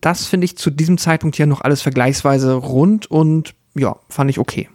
Das 0.00 0.26
finde 0.26 0.44
ich 0.44 0.56
zu 0.56 0.70
diesem 0.70 0.98
Zeitpunkt 0.98 1.36
hier 1.36 1.46
noch 1.46 1.60
alles 1.60 1.82
vergleichsweise 1.82 2.54
rund 2.54 3.10
und 3.10 3.54
ja, 3.74 3.96
fand 4.08 4.30
ich 4.30 4.38
okay. 4.38 4.68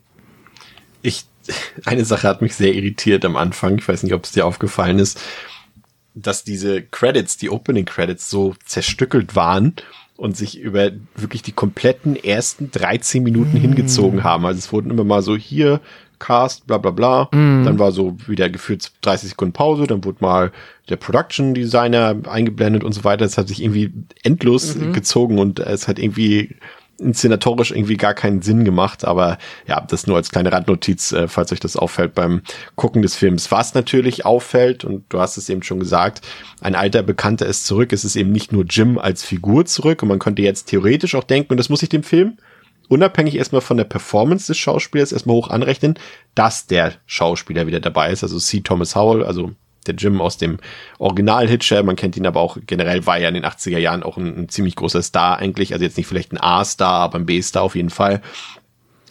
Ich, 1.02 1.26
eine 1.86 2.06
Sache 2.06 2.28
hat 2.28 2.42
mich 2.42 2.56
sehr 2.56 2.74
irritiert 2.74 3.24
am 3.26 3.38
Anfang. 3.38 3.78
Ich 3.78 3.88
weiß 3.88 4.04
nicht, 4.04 4.14
ob 4.14 4.26
es 4.26 4.32
dir 4.32 4.46
aufgefallen 4.46 5.00
ist, 5.00 5.20
dass 6.14 6.44
diese 6.44 6.84
Credits, 6.84 7.38
die 7.38 7.50
Opening 7.50 7.86
Credits 7.86 8.30
so 8.30 8.56
zerstückelt 8.66 9.36
waren 9.36 9.76
und 10.16 10.38
sich 10.38 10.60
über 10.60 10.92
wirklich 11.16 11.42
die 11.42 11.54
kompletten 11.54 12.16
ersten 12.16 12.70
13 12.72 13.24
Minuten 13.24 13.58
mm. 13.58 13.62
hingezogen 13.62 14.24
haben. 14.24 14.46
Also 14.46 14.60
es 14.60 14.72
wurden 14.72 14.92
immer 14.92 15.04
mal 15.04 15.22
so 15.22 15.36
hier 15.36 15.82
Cast, 16.24 16.66
bla 16.68 16.78
bla 16.78 16.92
bla. 16.92 17.26
Mm. 17.32 17.66
Dann 17.66 17.80
war 17.80 17.92
so 17.92 18.16
wieder 18.28 18.50
gefühlt 18.50 18.92
30 19.02 19.32
Sekunden 19.32 19.54
Pause, 19.54 19.88
dann 19.88 20.04
wurde 20.06 20.20
mal 20.22 20.52
der 20.90 20.96
Production 20.96 21.54
Designer 21.54 22.16
eingeblendet 22.28 22.84
und 22.84 22.94
so 22.94 23.04
weiter. 23.04 23.26
Es 23.26 23.38
hat 23.38 23.50
sich 23.50 23.62
irgendwie 23.62 23.92
endlos 24.24 24.76
mhm. 24.76 24.94
gezogen 24.94 25.38
und 25.38 25.60
es 25.60 25.88
hat 25.88 26.00
irgendwie 26.00 26.56
inszenatorisch 26.98 27.72
irgendwie 27.72 27.98
gar 27.98 28.14
keinen 28.14 28.42
Sinn 28.42 28.64
gemacht, 28.64 29.04
aber 29.04 29.38
ja, 29.68 29.82
das 29.82 30.08
nur 30.08 30.16
als 30.16 30.30
kleine 30.30 30.52
Randnotiz, 30.52 31.12
äh, 31.12 31.28
falls 31.28 31.52
euch 31.52 31.60
das 31.60 31.76
auffällt 31.76 32.14
beim 32.14 32.42
Gucken 32.76 33.02
des 33.02 33.16
Films. 33.16 33.52
Was 33.52 33.74
natürlich 33.74 34.26
auffällt, 34.26 34.86
und 34.86 35.04
du 35.10 35.20
hast 35.20 35.38
es 35.38 35.50
eben 35.50 35.64
schon 35.64 35.80
gesagt, 35.80 36.22
ein 36.62 36.76
alter 36.76 37.04
Bekannter 37.04 37.48
ist 37.48 37.66
zurück, 37.66 37.92
es 37.92 38.06
ist 38.06 38.16
eben 38.16 38.32
nicht 38.32 38.54
nur 38.54 38.64
Jim 38.64 38.98
als 38.98 39.24
Figur 39.24 39.66
zurück 39.66 40.04
und 40.04 40.10
man 40.10 40.20
könnte 40.20 40.44
jetzt 40.44 40.66
theoretisch 40.70 41.16
auch 41.16 41.24
denken, 41.24 41.54
und 41.54 41.58
das 41.58 41.70
muss 41.70 41.84
ich 41.84 41.90
dem 41.90 42.04
Film 42.04 42.38
unabhängig 42.90 43.36
erstmal 43.36 43.62
von 43.62 43.78
der 43.78 43.84
Performance 43.86 44.48
des 44.48 44.58
Schauspielers 44.58 45.12
erstmal 45.12 45.36
hoch 45.36 45.50
anrechnen, 45.50 45.98
dass 46.36 46.68
der 46.68 46.94
Schauspieler 47.06 47.68
wieder 47.68 47.80
dabei 47.80 48.12
ist. 48.12 48.24
Also 48.24 48.40
C. 48.40 48.62
Thomas 48.62 48.96
Howell, 48.96 49.24
also 49.24 49.52
der 49.88 49.96
Jim 49.96 50.22
aus 50.22 50.38
dem 50.38 50.60
Original 50.98 51.48
Hitcher, 51.48 51.84
man 51.84 51.96
kennt 51.96 52.16
ihn 52.18 52.26
aber 52.26 52.40
auch 52.40 52.58
generell, 52.66 53.06
war 53.06 53.20
ja 53.20 53.28
in 53.28 53.34
den 53.34 53.46
80er 53.46 53.78
Jahren 53.78 54.04
auch 54.04 54.18
ein, 54.18 54.44
ein 54.44 54.50
ziemlich 54.50 54.76
großer 54.76 55.02
Star 55.02 55.38
eigentlich, 55.38 55.74
also 55.74 55.84
jetzt 55.84 55.98
nicht 55.98 56.08
vielleicht 56.08 56.32
ein 56.32 56.40
A-Star, 56.40 57.02
aber 57.02 57.20
ein 57.20 57.26
B-Star 57.26 57.64
auf 57.64 57.76
jeden 57.76 57.90
Fall. 57.90 58.22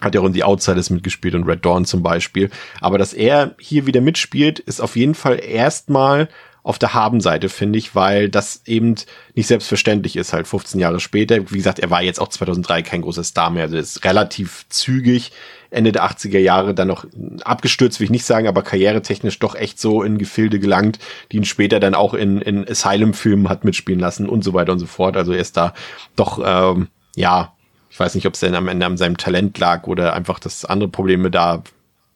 Hat 0.00 0.14
ja 0.14 0.20
auch 0.20 0.26
in 0.26 0.32
The 0.32 0.44
Outsiders 0.44 0.90
mitgespielt 0.90 1.34
und 1.34 1.44
Red 1.44 1.64
Dawn 1.64 1.84
zum 1.84 2.02
Beispiel. 2.02 2.50
Aber 2.80 2.98
dass 2.98 3.12
er 3.12 3.54
hier 3.58 3.86
wieder 3.86 4.00
mitspielt, 4.00 4.58
ist 4.58 4.80
auf 4.80 4.96
jeden 4.96 5.14
Fall 5.14 5.40
erstmal 5.44 6.28
auf 6.62 6.78
der 6.78 6.94
Habenseite, 6.94 7.48
finde 7.48 7.78
ich, 7.78 7.94
weil 7.94 8.28
das 8.28 8.62
eben 8.66 8.94
nicht 9.34 9.48
selbstverständlich 9.48 10.16
ist, 10.16 10.32
halt 10.32 10.46
15 10.46 10.80
Jahre 10.80 11.00
später. 11.00 11.50
Wie 11.50 11.56
gesagt, 11.56 11.80
er 11.80 11.90
war 11.90 12.02
jetzt 12.02 12.20
auch 12.20 12.28
2003 12.28 12.82
kein 12.82 13.02
großer 13.02 13.24
Star 13.24 13.50
mehr, 13.50 13.64
also 13.64 13.76
ist 13.76 14.04
relativ 14.04 14.66
zügig 14.68 15.32
Ende 15.72 15.90
der 15.90 16.04
80er 16.04 16.38
Jahre 16.38 16.74
dann 16.74 16.88
noch 16.88 17.06
abgestürzt, 17.44 17.98
will 17.98 18.04
ich 18.04 18.10
nicht 18.10 18.26
sagen, 18.26 18.46
aber 18.46 18.62
karrieretechnisch 18.62 19.38
doch 19.38 19.54
echt 19.54 19.80
so 19.80 20.02
in 20.02 20.18
Gefilde 20.18 20.60
gelangt, 20.60 20.98
die 21.32 21.38
ihn 21.38 21.44
später 21.44 21.80
dann 21.80 21.94
auch 21.94 22.14
in, 22.14 22.40
in 22.42 22.68
Asylum-Filmen 22.68 23.48
hat 23.48 23.64
mitspielen 23.64 24.00
lassen 24.00 24.28
und 24.28 24.44
so 24.44 24.52
weiter 24.52 24.72
und 24.72 24.78
so 24.78 24.86
fort. 24.86 25.16
Also 25.16 25.32
er 25.32 25.40
ist 25.40 25.56
da 25.56 25.72
doch, 26.14 26.40
ähm, 26.44 26.88
ja, 27.16 27.54
ich 27.90 27.98
weiß 27.98 28.14
nicht, 28.14 28.26
ob 28.26 28.34
es 28.34 28.40
denn 28.40 28.54
am 28.54 28.68
Ende 28.68 28.86
an 28.86 28.98
seinem 28.98 29.16
Talent 29.16 29.58
lag 29.58 29.86
oder 29.86 30.12
einfach, 30.12 30.38
dass 30.38 30.64
andere 30.64 30.88
Probleme 30.88 31.30
da 31.30 31.62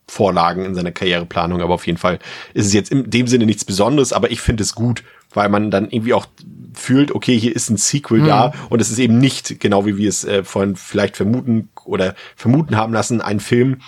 Vorlagen 0.08 0.64
in 0.64 0.74
seiner 0.74 0.92
Karriereplanung, 0.92 1.60
aber 1.60 1.74
auf 1.74 1.86
jeden 1.86 1.98
Fall 1.98 2.18
ist 2.54 2.66
es 2.66 2.72
jetzt 2.72 2.92
in 2.92 3.10
dem 3.10 3.26
Sinne 3.26 3.46
nichts 3.46 3.64
Besonderes, 3.64 4.12
aber 4.12 4.30
ich 4.30 4.40
finde 4.40 4.62
es 4.62 4.74
gut, 4.74 5.02
weil 5.34 5.48
man 5.48 5.70
dann 5.70 5.90
irgendwie 5.90 6.14
auch 6.14 6.26
fühlt, 6.74 7.10
okay, 7.10 7.38
hier 7.38 7.54
ist 7.54 7.70
ein 7.70 7.76
Sequel 7.76 8.20
mhm. 8.20 8.26
da 8.26 8.52
und 8.70 8.80
es 8.80 8.90
ist 8.90 8.98
eben 8.98 9.18
nicht, 9.18 9.60
genau 9.60 9.86
wie 9.86 9.96
wir 9.96 10.08
es 10.08 10.24
äh, 10.24 10.44
vorhin 10.44 10.76
vielleicht 10.76 11.16
vermuten 11.16 11.68
oder 11.84 12.14
vermuten 12.36 12.76
haben 12.76 12.92
lassen, 12.92 13.20
ein 13.20 13.40
Film, 13.40 13.80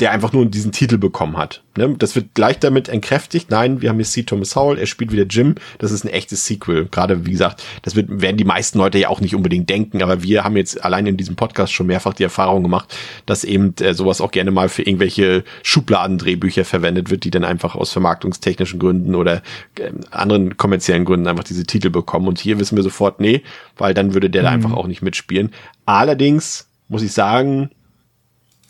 der 0.00 0.12
einfach 0.12 0.32
nur 0.32 0.46
diesen 0.46 0.72
Titel 0.72 0.96
bekommen 0.96 1.36
hat. 1.36 1.62
Ne? 1.76 1.94
Das 1.98 2.14
wird 2.14 2.34
gleich 2.34 2.58
damit 2.58 2.88
entkräftigt. 2.88 3.50
Nein, 3.50 3.82
wir 3.82 3.88
haben 3.88 3.96
hier 3.96 4.04
C. 4.04 4.22
Thomas 4.22 4.54
Howell, 4.54 4.78
er 4.78 4.86
spielt 4.86 5.10
wieder 5.12 5.24
Jim. 5.24 5.56
Das 5.78 5.90
ist 5.90 6.04
ein 6.04 6.08
echtes 6.08 6.46
Sequel. 6.46 6.86
Gerade, 6.86 7.26
wie 7.26 7.32
gesagt, 7.32 7.64
das 7.82 7.96
wird, 7.96 8.06
werden 8.08 8.36
die 8.36 8.44
meisten 8.44 8.78
Leute 8.78 8.98
ja 8.98 9.08
auch 9.08 9.20
nicht 9.20 9.34
unbedingt 9.34 9.68
denken, 9.68 10.02
aber 10.02 10.22
wir 10.22 10.44
haben 10.44 10.56
jetzt 10.56 10.84
allein 10.84 11.06
in 11.06 11.16
diesem 11.16 11.36
Podcast 11.36 11.72
schon 11.72 11.88
mehrfach 11.88 12.14
die 12.14 12.22
Erfahrung 12.22 12.62
gemacht, 12.62 12.96
dass 13.26 13.42
eben 13.44 13.74
äh, 13.80 13.92
sowas 13.92 14.20
auch 14.20 14.30
gerne 14.30 14.50
mal 14.52 14.68
für 14.68 14.82
irgendwelche 14.82 15.44
Schubladendrehbücher 15.62 16.64
verwendet 16.64 17.10
wird, 17.10 17.24
die 17.24 17.30
dann 17.30 17.44
einfach 17.44 17.74
aus 17.74 17.92
vermarktungstechnischen 17.92 18.78
Gründen 18.78 19.14
oder 19.14 19.42
äh, 19.78 19.90
anderen 20.10 20.56
kommerziellen 20.56 21.04
Gründen 21.04 21.26
einfach 21.26 21.44
diese 21.44 21.64
Titel 21.64 21.90
bekommen. 21.90 22.28
Und 22.28 22.38
hier 22.38 22.60
wissen 22.60 22.76
wir 22.76 22.82
sofort, 22.82 23.20
nee, 23.20 23.42
weil 23.76 23.94
dann 23.94 24.14
würde 24.14 24.30
der 24.30 24.42
mhm. 24.42 24.46
da 24.46 24.52
einfach 24.52 24.72
auch 24.72 24.86
nicht 24.86 25.02
mitspielen. 25.02 25.50
Allerdings 25.86 26.68
muss 26.88 27.02
ich 27.02 27.12
sagen, 27.12 27.70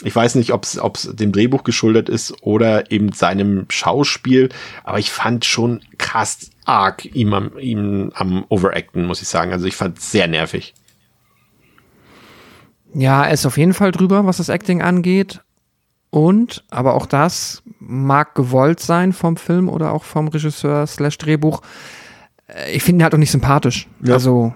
ich 0.04 0.14
weiß 0.14 0.36
nicht, 0.36 0.52
ob 0.52 0.64
es 0.64 1.10
dem 1.12 1.32
Drehbuch 1.32 1.64
geschuldet 1.64 2.08
ist 2.08 2.42
oder 2.42 2.90
eben 2.92 3.12
seinem 3.12 3.66
Schauspiel, 3.68 4.48
aber 4.84 4.98
ich 4.98 5.10
fand 5.10 5.44
schon 5.44 5.80
krass 5.98 6.50
arg 6.64 7.04
ihm 7.04 7.34
am, 7.34 7.58
ihm 7.58 8.12
am 8.14 8.44
Overacten, 8.48 9.04
muss 9.06 9.22
ich 9.22 9.28
sagen. 9.28 9.52
Also 9.52 9.66
ich 9.66 9.74
fand 9.74 9.98
es 9.98 10.12
sehr 10.12 10.28
nervig. 10.28 10.74
Ja, 12.94 13.24
er 13.24 13.32
ist 13.32 13.46
auf 13.46 13.58
jeden 13.58 13.74
Fall 13.74 13.90
drüber, 13.90 14.24
was 14.24 14.36
das 14.36 14.48
Acting 14.48 14.82
angeht. 14.82 15.40
Und, 16.10 16.64
aber 16.70 16.94
auch 16.94 17.06
das 17.06 17.62
mag 17.80 18.34
gewollt 18.34 18.80
sein 18.80 19.12
vom 19.12 19.36
Film 19.36 19.68
oder 19.68 19.92
auch 19.92 20.04
vom 20.04 20.28
Regisseur 20.28 20.86
slash 20.86 21.18
Drehbuch. 21.18 21.60
Äh, 22.46 22.72
ich 22.72 22.82
finde 22.82 23.00
ihn 23.00 23.04
halt 23.04 23.14
auch 23.14 23.18
nicht 23.18 23.30
sympathisch. 23.30 23.88
Ja. 24.02 24.14
Also, 24.14 24.54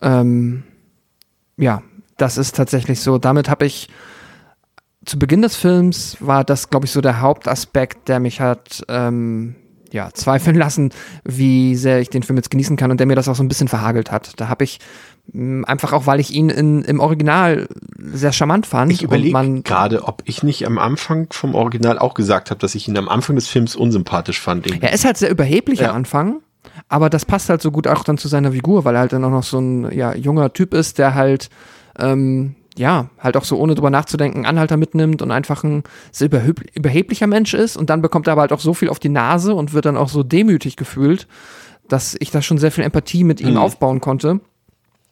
ähm, 0.00 0.62
ja, 1.56 1.82
das 2.16 2.38
ist 2.38 2.56
tatsächlich 2.56 3.00
so. 3.00 3.18
Damit 3.18 3.50
habe 3.50 3.66
ich 3.66 3.88
zu 5.04 5.18
Beginn 5.18 5.42
des 5.42 5.56
Films 5.56 6.16
war 6.20 6.44
das, 6.44 6.70
glaube 6.70 6.86
ich, 6.86 6.92
so 6.92 7.00
der 7.00 7.20
Hauptaspekt, 7.20 8.08
der 8.08 8.20
mich 8.20 8.40
hat 8.40 8.82
ähm, 8.88 9.56
ja, 9.94 10.10
zweifeln 10.12 10.56
lassen, 10.58 10.90
wie 11.24 11.76
sehr 11.76 12.00
ich 12.00 12.10
den 12.10 12.22
Film 12.22 12.36
jetzt 12.36 12.50
genießen 12.50 12.76
kann 12.76 12.90
und 12.90 12.98
der 12.98 13.06
mir 13.06 13.14
das 13.14 13.28
auch 13.28 13.36
so 13.36 13.42
ein 13.42 13.48
bisschen 13.48 13.68
verhagelt 13.68 14.10
hat. 14.10 14.32
Da 14.38 14.48
habe 14.48 14.64
ich 14.64 14.80
mh, 15.32 15.60
mm, 15.60 15.64
einfach 15.64 15.92
auch, 15.92 16.06
weil 16.06 16.20
ich 16.20 16.32
ihn 16.32 16.50
in, 16.50 16.82
im 16.82 17.00
Original 17.00 17.68
sehr 17.98 18.32
charmant 18.32 18.66
fand. 18.66 18.92
Ich 18.92 19.02
überlege 19.02 19.62
gerade, 19.62 20.04
ob 20.04 20.22
ich 20.26 20.42
nicht 20.42 20.66
am 20.66 20.78
Anfang 20.78 21.28
vom 21.30 21.54
Original 21.54 21.98
auch 21.98 22.14
gesagt 22.14 22.50
habe, 22.50 22.60
dass 22.60 22.74
ich 22.74 22.88
ihn 22.88 22.98
am 22.98 23.08
Anfang 23.08 23.36
des 23.36 23.46
Films 23.46 23.76
unsympathisch 23.76 24.40
fand. 24.40 24.66
Irgendwie. 24.66 24.84
Er 24.84 24.92
ist 24.92 25.04
halt 25.04 25.16
sehr 25.16 25.30
überheblich 25.30 25.80
Ja. 25.80 25.90
am 25.90 25.96
Anfang, 25.96 26.40
aber 26.88 27.08
das 27.08 27.24
passt 27.24 27.48
halt 27.48 27.62
so 27.62 27.70
gut 27.70 27.86
auch 27.86 28.04
dann 28.04 28.18
zu 28.18 28.28
seiner 28.28 28.52
Figur, 28.52 28.84
weil 28.84 28.96
er 28.96 29.00
halt 29.00 29.12
dann 29.12 29.24
auch 29.24 29.30
noch 29.30 29.44
so 29.44 29.58
ein 29.58 29.92
ja, 29.96 30.14
junger 30.14 30.52
Typ 30.52 30.74
ist, 30.74 30.98
der 30.98 31.14
halt 31.14 31.50
ähm, 31.98 32.56
ja, 32.76 33.08
halt 33.18 33.36
auch 33.36 33.44
so 33.44 33.58
ohne 33.58 33.74
drüber 33.74 33.90
nachzudenken, 33.90 34.46
Anhalter 34.46 34.76
mitnimmt 34.76 35.22
und 35.22 35.30
einfach 35.30 35.62
ein 35.64 35.84
sehr 36.10 36.26
überheb 36.26 36.60
überheblicher 36.74 37.26
Mensch 37.26 37.54
ist 37.54 37.76
und 37.76 37.88
dann 37.90 38.02
bekommt 38.02 38.26
er 38.26 38.32
aber 38.32 38.42
halt 38.42 38.52
auch 38.52 38.60
so 38.60 38.74
viel 38.74 38.88
auf 38.88 38.98
die 38.98 39.08
Nase 39.08 39.54
und 39.54 39.72
wird 39.72 39.84
dann 39.84 39.96
auch 39.96 40.08
so 40.08 40.22
demütig 40.22 40.76
gefühlt, 40.76 41.28
dass 41.88 42.16
ich 42.18 42.30
da 42.30 42.42
schon 42.42 42.58
sehr 42.58 42.72
viel 42.72 42.84
Empathie 42.84 43.24
mit 43.24 43.40
ihm 43.40 43.52
Mhm. 43.52 43.58
aufbauen 43.58 44.00
konnte. 44.00 44.40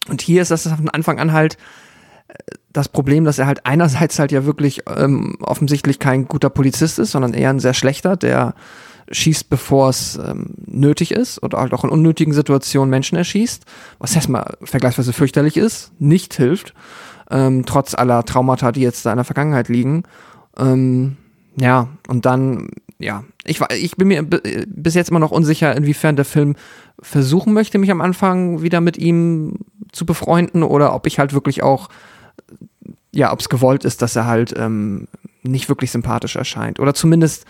Und 0.08 0.22
hier 0.22 0.42
ist 0.42 0.50
das 0.50 0.66
von 0.66 0.88
Anfang 0.88 1.20
an 1.20 1.32
halt 1.32 1.56
äh, 2.28 2.34
das 2.72 2.88
Problem, 2.88 3.24
dass 3.24 3.38
er 3.38 3.46
halt 3.46 3.64
einerseits 3.66 4.18
halt 4.18 4.32
ja 4.32 4.44
wirklich 4.44 4.82
ähm, 4.88 5.36
offensichtlich 5.40 5.98
kein 6.00 6.26
guter 6.26 6.50
Polizist 6.50 6.98
ist, 6.98 7.12
sondern 7.12 7.34
eher 7.34 7.50
ein 7.50 7.60
sehr 7.60 7.74
schlechter, 7.74 8.16
der 8.16 8.54
schießt, 9.10 9.50
bevor 9.50 9.90
es 9.90 10.16
ähm, 10.16 10.54
nötig 10.66 11.12
ist 11.12 11.42
oder 11.42 11.58
halt 11.58 11.74
auch 11.74 11.84
in 11.84 11.90
unnötigen 11.90 12.32
Situationen 12.32 12.88
Menschen 12.88 13.18
erschießt, 13.18 13.64
was 13.98 14.14
erstmal 14.14 14.56
vergleichsweise 14.62 15.12
fürchterlich 15.12 15.56
ist, 15.58 15.92
nicht 15.98 16.32
hilft, 16.34 16.72
ähm, 17.32 17.64
trotz 17.66 17.94
aller 17.94 18.24
Traumata, 18.24 18.70
die 18.70 18.82
jetzt 18.82 19.04
da 19.04 19.10
in 19.10 19.16
der 19.16 19.24
Vergangenheit 19.24 19.68
liegen. 19.68 20.04
Ähm, 20.58 21.16
ja, 21.56 21.88
und 22.08 22.24
dann, 22.26 22.68
ja, 22.98 23.24
ich, 23.44 23.60
ich 23.76 23.96
bin 23.96 24.08
mir 24.08 24.22
bi- 24.22 24.64
bis 24.66 24.94
jetzt 24.94 25.10
immer 25.10 25.18
noch 25.18 25.32
unsicher, 25.32 25.76
inwiefern 25.76 26.16
der 26.16 26.24
Film 26.24 26.54
versuchen 27.00 27.52
möchte, 27.52 27.78
mich 27.78 27.90
am 27.90 28.00
Anfang 28.00 28.62
wieder 28.62 28.80
mit 28.80 28.96
ihm 28.98 29.56
zu 29.90 30.06
befreunden 30.06 30.62
oder 30.62 30.94
ob 30.94 31.06
ich 31.06 31.18
halt 31.18 31.32
wirklich 31.32 31.62
auch, 31.62 31.88
ja, 33.10 33.32
ob 33.32 33.40
es 33.40 33.48
gewollt 33.48 33.84
ist, 33.84 34.02
dass 34.02 34.14
er 34.14 34.26
halt 34.26 34.54
ähm, 34.56 35.08
nicht 35.42 35.68
wirklich 35.68 35.90
sympathisch 35.90 36.36
erscheint 36.36 36.78
oder 36.80 36.94
zumindest 36.94 37.44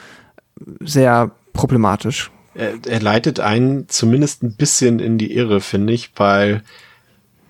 sehr 0.81 1.31
problematisch. 1.53 2.31
er, 2.55 2.75
er 2.87 3.01
leitet 3.01 3.41
einen 3.41 3.89
zumindest 3.89 4.43
ein 4.43 4.55
bisschen 4.57 4.99
in 4.99 5.19
die 5.19 5.35
Irre, 5.35 5.61
finde 5.61 5.93
ich, 5.93 6.13
weil 6.17 6.63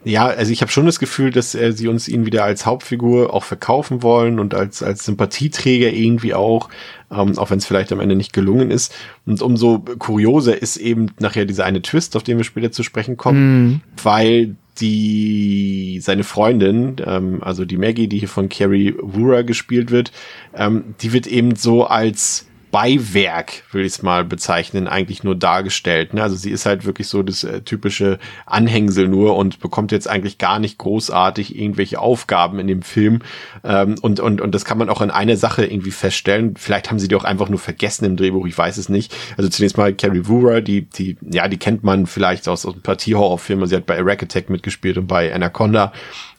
ja, 0.05 0.27
also 0.27 0.53
ich 0.53 0.63
habe 0.63 0.73
schon 0.73 0.87
das 0.87 0.99
Gefühl, 0.99 1.31
dass 1.31 1.55
äh, 1.55 1.73
sie 1.73 1.89
uns 1.89 2.09
ihn 2.09 2.27
wieder 2.27 2.45
als 2.45 2.67
Hauptfigur 2.67 3.33
auch 3.33 3.45
verkaufen 3.45 4.03
wollen 4.03 4.41
und 4.41 4.55
als 4.55 4.83
als 4.83 5.05
Sympathieträger 5.05 5.93
irgendwie 5.93 6.35
auch, 6.35 6.69
ähm, 7.11 7.39
auch 7.39 7.51
wenn 7.51 7.59
es 7.59 7.67
vielleicht 7.67 7.93
am 7.93 8.01
Ende 8.01 8.17
nicht 8.17 8.33
gelungen 8.33 8.71
ist. 8.71 8.95
Und 9.27 9.41
umso 9.43 9.79
kurioser 9.79 10.61
ist 10.61 10.77
eben 10.77 11.11
nachher 11.21 11.45
dieser 11.45 11.65
eine 11.65 11.83
Twist, 11.83 12.17
auf 12.17 12.23
den 12.23 12.37
wir 12.37 12.45
später 12.45 12.73
zu 12.73 12.83
sprechen 12.83 13.17
kommen, 13.17 13.83
weil 14.03 14.57
die 14.81 16.01
seine 16.03 16.25
Freundin, 16.25 16.97
ähm, 17.05 17.43
also 17.43 17.65
die 17.65 17.77
Maggie, 17.77 18.09
die 18.09 18.19
hier 18.19 18.29
von 18.29 18.49
Carrie 18.49 18.95
Wura 19.01 19.43
gespielt 19.43 19.91
wird, 19.91 20.13
ähm, 20.55 20.95
die 21.01 21.13
wird 21.13 21.27
eben 21.27 21.55
so 21.57 21.85
als 21.85 22.47
Beiwerk, 22.73 23.65
will 23.71 23.85
ich 23.85 23.93
es 23.93 24.03
mal 24.03 24.25
bezeichnen, 24.25 24.89
eigentlich 24.89 25.23
nur 25.23 25.37
dargestellt. 25.37 26.15
Ne? 26.15 26.23
Also 26.23 26.37
sie 26.37 26.51
ist 26.51 26.65
halt 26.65 26.87
wirklich 26.87 27.07
so 27.07 27.23
das 27.23 27.45
äh, 27.45 27.61
typische 27.61 28.19
Anhängsel 28.47 29.09
nur 29.09 29.37
und 29.37 29.61
bekommt 29.61 29.93
jetzt 29.93 30.09
eigentlich 30.09 30.39
gar 30.39 30.59
nicht 30.59 30.79
großartig 30.79 31.55
irgendwelche 31.57 32.01
Aufgaben 32.01 32.59
in 32.59 32.67
dem 32.67 32.81
Film. 32.81 33.21
Ähm, 33.63 33.97
und, 34.01 34.21
und, 34.21 34.41
und 34.41 34.55
das 34.55 34.65
kann 34.65 34.79
man 34.79 34.89
auch 34.89 35.03
in 35.03 35.11
einer 35.11 35.37
Sache 35.37 35.67
irgendwie 35.67 35.91
feststellen. 35.91 36.57
Vielleicht 36.57 36.91
haben 36.91 36.99
sie 36.99 37.09
die 37.09 37.15
auch 37.15 37.25
einfach 37.25 37.51
nur 37.51 37.59
vergessen 37.59 38.07
im 38.07 38.17
Drehbuch, 38.17 38.47
ich 38.47 38.57
weiß 38.57 38.79
es 38.79 38.89
nicht. 38.89 39.15
Also 39.37 39.51
zunächst 39.51 39.77
mal 39.77 39.93
Carrie 39.93 40.27
Wura, 40.27 40.63
die, 40.63 40.89
die, 40.89 41.19
ja, 41.31 41.49
die 41.49 41.59
kennt 41.59 41.85
man 41.85 42.07
vielleicht 42.07 42.49
aus, 42.49 42.65
aus 42.65 42.75
ein 42.75 42.81
paar 42.81 42.97
T-Horror-Filmen. 42.97 43.67
Sie 43.67 43.77
hat 43.77 43.85
bei 43.85 44.01
Rack 44.01 44.23
Attack 44.23 44.49
mitgespielt 44.49 44.97
und 44.97 45.09
bei 45.09 45.35
Anaconda. 45.35 45.93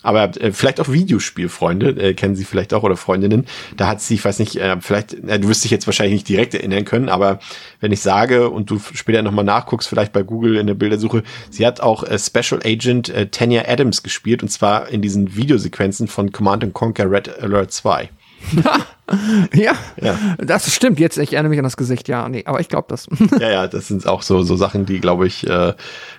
Aber 0.04 0.40
äh, 0.40 0.52
vielleicht 0.52 0.80
auch 0.80 0.90
Videospielfreunde, 0.90 1.90
äh, 1.90 2.14
kennen 2.14 2.36
sie 2.36 2.46
vielleicht 2.46 2.74
auch 2.74 2.84
oder 2.84 2.98
Freundinnen. 2.98 3.46
Da 3.78 3.88
hat 3.88 4.02
sie, 4.02 4.16
ich 4.16 4.24
weiß 4.26 4.40
nicht, 4.40 4.58
äh, 4.58 4.78
vielleicht, 4.80 5.14
äh, 5.14 5.40
du 5.40 5.48
wirst 5.48 5.64
dich 5.64 5.72
jetzt 5.72 5.88
wahrscheinlich 5.88 6.14
nicht 6.14 6.30
direkt 6.30 6.54
erinnern 6.54 6.86
können, 6.86 7.10
aber 7.10 7.40
wenn 7.80 7.92
ich 7.92 8.02
sage 8.02 8.50
und 8.50 8.70
du 8.70 8.80
später 8.80 9.22
nochmal 9.22 9.46
nachguckst, 9.46 9.88
vielleicht 9.88 10.14
bei 10.14 10.24
Google 10.24 10.58
in 10.58 10.68
der 10.68 10.74
Bildersuche, 10.76 11.24
sie 11.50 11.66
hat 11.66 11.82
auch 11.82 12.04
äh, 12.04 12.20
Special 12.20 12.62
Agent 12.64 13.10
äh, 13.10 13.28
Tanya 13.28 13.64
Adams 13.68 14.04
gespielt 14.04 14.44
und 14.44 14.50
zwar 14.50 14.90
in 14.90 15.02
diesen 15.02 15.36
Videosequenzen 15.36 16.08
von 16.08 16.32
Command 16.32 16.64
and 16.64 16.74
Conquer 16.74 17.10
Red 17.10 17.42
Alert 17.42 17.72
2. 17.72 18.10
Ja, 19.54 19.74
Ja. 20.02 20.18
das 20.38 20.74
stimmt. 20.74 21.00
Jetzt, 21.00 21.18
ich 21.18 21.34
erinnere 21.34 21.50
mich 21.50 21.60
an 21.60 21.66
das 21.66 21.78
Gesicht, 21.78 22.08
ja, 22.08 22.28
nee, 22.30 22.44
aber 22.46 22.62
ich 22.62 22.70
glaube 22.70 22.88
das. 22.90 23.08
ja, 23.40 23.52
ja, 23.52 23.68
das 23.68 23.90
sind 23.90 24.08
auch 24.08 24.22
so, 24.22 24.44
so 24.44 24.56
Sachen, 24.56 24.86
die, 24.86 25.00
glaube 25.00 25.28
ich, 25.28 25.46
äh, 25.48 25.74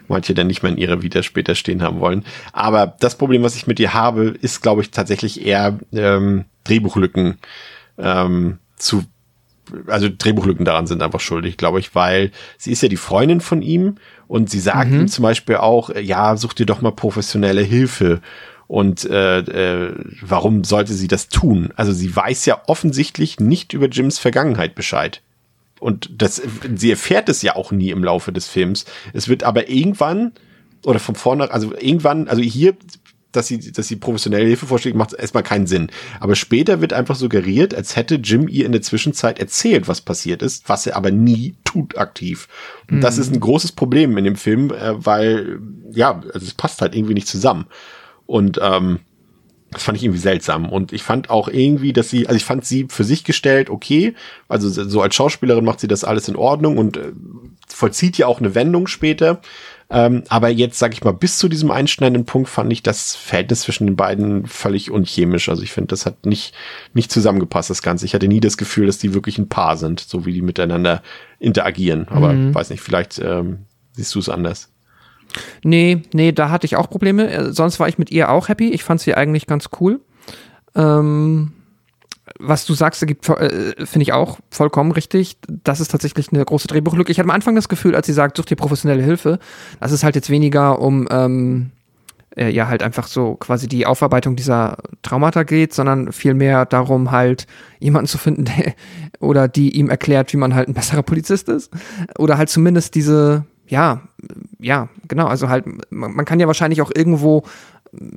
manche 0.07 0.35
dann 0.35 0.47
nicht 0.47 0.63
mehr 0.63 0.71
in 0.73 0.79
ihre 0.79 1.03
Vita 1.03 1.23
später 1.23 1.55
stehen 1.55 1.83
haben 1.83 2.01
wollen. 2.01 2.25
Aber 2.53 2.95
das 3.01 3.17
Problem, 3.17 3.43
was 3.43 3.57
ich 3.57 3.67
mit 3.67 3.81
ihr 3.81 3.95
habe, 3.95 4.27
ist, 4.41 4.63
glaube 4.63 4.83
ich, 4.83 4.91
tatsächlich 4.91 5.45
eher 5.45 5.79
ähm, 5.93 6.45
Drehbuchlücken 6.65 7.39
ähm, 7.99 8.59
zu 8.77 9.05
also 9.87 10.09
Drehbuchlücken 10.17 10.67
daran 10.67 10.87
sind 10.87 11.03
einfach 11.03 11.21
schuldig, 11.21 11.57
glaube 11.57 11.81
ich, 11.81 11.95
weil 11.95 12.33
sie 12.59 12.71
ist 12.71 12.83
ja 12.83 12.89
die 12.89 12.99
Freundin 12.99 13.41
von 13.41 13.63
ihm 13.63 13.97
und 14.27 14.51
sie 14.51 14.61
sagt 14.61 14.91
ihm 14.91 15.09
zum 15.09 15.23
Beispiel 15.23 15.57
auch, 15.57 15.91
äh, 15.91 16.01
ja, 16.01 16.37
such 16.37 16.53
dir 16.53 16.67
doch 16.67 16.83
mal 16.83 16.93
professionelle 16.93 17.63
Hilfe. 17.63 18.21
Und 18.66 19.05
äh, 19.05 19.38
äh, 19.40 19.94
warum 20.22 20.64
sollte 20.64 20.94
sie 20.94 21.09
das 21.09 21.29
tun? 21.29 21.72
Also 21.77 21.92
sie 21.92 22.14
weiß 22.14 22.46
ja 22.46 22.62
offensichtlich 22.66 23.40
nicht 23.40 23.72
über 23.72 23.88
Jims 23.88 24.18
Vergangenheit 24.18 24.74
Bescheid. 24.74 25.20
Und 25.81 26.11
das, 26.16 26.40
sie 26.74 26.90
erfährt 26.90 27.29
es 27.29 27.42
ja 27.42 27.57
auch 27.57 27.70
nie 27.72 27.90
im 27.90 28.05
Laufe 28.05 28.33
des 28.33 28.48
Films. 28.48 28.87
Es 29.12 29.29
wird 29.29 29.42
aber 29.42 29.68
irgendwann 29.68 30.33
oder 30.87 30.98
von 30.98 31.14
vorne, 31.14 31.50
also 31.50 31.74
irgendwann, 31.74 32.29
also 32.29 32.42
hier, 32.42 32.74
dass 33.33 33.48
sie, 33.48 33.72
dass 33.72 33.88
sie 33.88 33.96
professionelle 33.96 34.46
Hilfe 34.46 34.66
vorschlägt, 34.66 34.96
macht 34.96 35.12
erstmal 35.12 35.42
keinen 35.42 35.66
Sinn. 35.66 35.90
Aber 36.20 36.37
später 36.37 36.81
wird 36.81 36.92
einfach 36.92 37.16
suggeriert, 37.16 37.74
als 37.74 37.96
hätte 37.96 38.16
Jim 38.16 38.48
ihr 38.48 38.64
in 38.64 38.72
der 38.72 38.83
Zwischenzeit 38.83 39.38
erzählt, 39.38 39.88
was 39.88 40.00
passiert 40.00 40.42
ist, 40.42 40.68
was 40.68 40.87
er 40.87 40.96
aber 40.96 41.11
nie 41.11 41.57
tut 41.64 41.98
aktiv. 41.98 42.48
Und 42.90 43.00
das 43.00 43.18
ist 43.18 43.33
ein 43.33 43.40
großes 43.40 43.72
Problem 43.72 44.16
in 44.16 44.24
dem 44.24 44.37
Film, 44.37 44.70
äh, 44.70 45.05
weil, 45.05 45.59
ja, 45.92 46.22
also 46.33 46.46
es 46.46 46.55
passt 46.55 46.81
halt 46.81 46.94
irgendwie 46.94 47.14
nicht 47.14 47.29
zusammen. 47.29 47.66
Und 48.27 48.59
ähm, 48.63 49.01
das 49.75 49.83
fand 49.83 49.99
ich 49.99 50.05
irgendwie 50.05 50.21
seltsam. 50.21 50.69
Und 50.69 50.93
ich 50.93 51.03
fand 51.03 51.31
auch 51.31 51.49
irgendwie, 51.49 51.93
dass 51.93 52.09
sie, 52.09 52.27
also 52.27 52.37
ich 52.37 52.45
fand 52.45 52.65
sie 52.65 52.87
für 52.89 53.05
sich 53.05 53.25
gestellt 53.25 53.69
okay. 53.69 54.15
Also 54.49 54.69
so 54.69 55.03
als 55.03 55.15
Schauspielerin 55.15 55.65
macht 55.65 55.81
sie 55.81 55.89
das 55.89 56.05
alles 56.05 56.29
in 56.29 56.37
Ordnung 56.37 56.79
und 56.79 56.97
äh, 56.97 57.13
vollzieht 57.69 58.17
ja 58.17 58.27
auch 58.27 58.39
eine 58.39 58.55
Wendung 58.55 58.87
später. 58.87 59.41
Ähm, 59.91 60.23
aber 60.29 60.49
jetzt, 60.49 60.79
sag 60.79 60.95
ich 60.95 61.05
mal, 61.05 61.13
bis 61.13 61.39
zu 61.39 61.49
diesem 61.49 61.71
einschneidenden 61.71 62.25
Punkt 62.25 62.49
fand 62.49 62.73
ich 62.73 62.83
das 62.83 63.15
Verhältnis 63.17 63.61
zwischen 63.61 63.87
den 63.87 63.97
beiden 63.97 64.47
völlig 64.47 64.91
unchemisch. 64.91 65.49
Also 65.49 65.63
ich 65.63 65.73
finde, 65.73 65.89
das 65.89 66.07
hat 66.07 66.25
nicht, 66.25 66.55
nicht 66.95 67.13
zusammengepasst, 67.13 67.71
das 67.71 67.83
Ganze. 67.83 68.07
Ich 68.07 68.15
hatte 68.15 68.29
nie 68.29 68.41
das 68.41 68.57
Gefühl, 68.57 68.87
dass 68.87 68.99
die 68.99 69.13
wirklich 69.13 69.39
ein 69.39 69.49
Paar 69.49 69.77
sind, 69.77 70.01
so 70.01 70.25
wie 70.25 70.33
die 70.33 70.43
miteinander 70.43 71.03
interagieren. 71.39 72.09
Aber 72.09 72.35
weiß 72.55 72.71
nicht, 72.71 72.81
vielleicht 72.81 73.19
ähm, 73.19 73.67
siehst 73.93 74.15
du 74.15 74.21
es 74.21 74.29
anders. 74.29 74.74
Nee, 75.62 76.03
nee, 76.12 76.33
da 76.33 76.51
hatte 76.51 76.66
ich 76.66 76.77
auch 76.77 76.88
Probleme. 76.88 77.31
Äh, 77.31 77.53
Sonst 77.53 77.81
war 77.81 77.88
ich 77.88 77.99
mit 77.99 78.11
ihr 78.11 78.31
auch 78.31 78.49
happy. 78.49 78.70
Ich 78.70 78.85
fand 78.85 79.01
sie 79.01 79.14
eigentlich 79.14 79.47
ganz 79.47 79.68
cool. 79.81 80.01
Ähm, 80.75 81.53
was 82.38 82.64
du 82.64 82.75
sagst, 82.75 83.03
äh, 83.03 83.14
finde 83.14 84.03
ich 84.03 84.12
auch 84.12 84.38
vollkommen 84.51 84.92
richtig. 84.92 85.37
Das 85.49 85.81
ist 85.81 85.90
tatsächlich 85.90 86.33
eine 86.33 86.44
große 86.44 86.68
Drehbuchlücke. 86.68 87.12
Ich 87.12 87.18
hatte 87.18 87.29
am 87.29 87.35
Anfang 87.35 87.55
das 87.55 87.68
Gefühl, 87.68 87.94
als 87.94 88.07
sie 88.07 88.12
sagt, 88.12 88.37
such 88.37 88.47
dir 88.47 88.57
professionelle 88.57 89.03
Hilfe, 89.03 89.38
dass 89.81 89.92
es 89.92 90.03
halt 90.03 90.14
jetzt 90.14 90.31
weniger 90.31 90.81
um 90.81 91.07
ähm, 91.11 91.70
äh, 92.37 92.51
ja 92.51 92.68
halt 92.68 92.83
einfach 92.83 93.07
so 93.07 93.35
quasi 93.37 93.68
die 93.68 93.87
Aufarbeitung 93.87 94.37
dieser 94.37 94.79
Traumata 95.03 95.42
geht, 95.42 95.75
sondern 95.75 96.12
vielmehr 96.12 96.64
darum 96.66 97.11
halt 97.11 97.47
jemanden 97.79 98.09
zu 98.09 98.18
finden, 98.18 98.44
der 98.47 98.75
oder 99.20 99.49
die 99.49 99.77
ihm 99.77 99.90
erklärt, 99.90 100.33
wie 100.33 100.37
man 100.37 100.55
halt 100.55 100.68
ein 100.68 100.75
besserer 100.75 101.03
Polizist 101.03 101.49
ist 101.49 101.70
oder 102.18 102.38
halt 102.38 102.49
zumindest 102.49 102.94
diese 102.94 103.44
ja, 103.75 104.03
ja, 104.61 104.89
genau, 105.09 105.27
also 105.27 105.49
halt 105.49 105.67
man, 105.91 106.15
man 106.15 106.25
kann 106.25 106.39
ja 106.39 106.47
wahrscheinlich 106.47 106.81
auch 106.81 106.93
irgendwo 106.95 107.43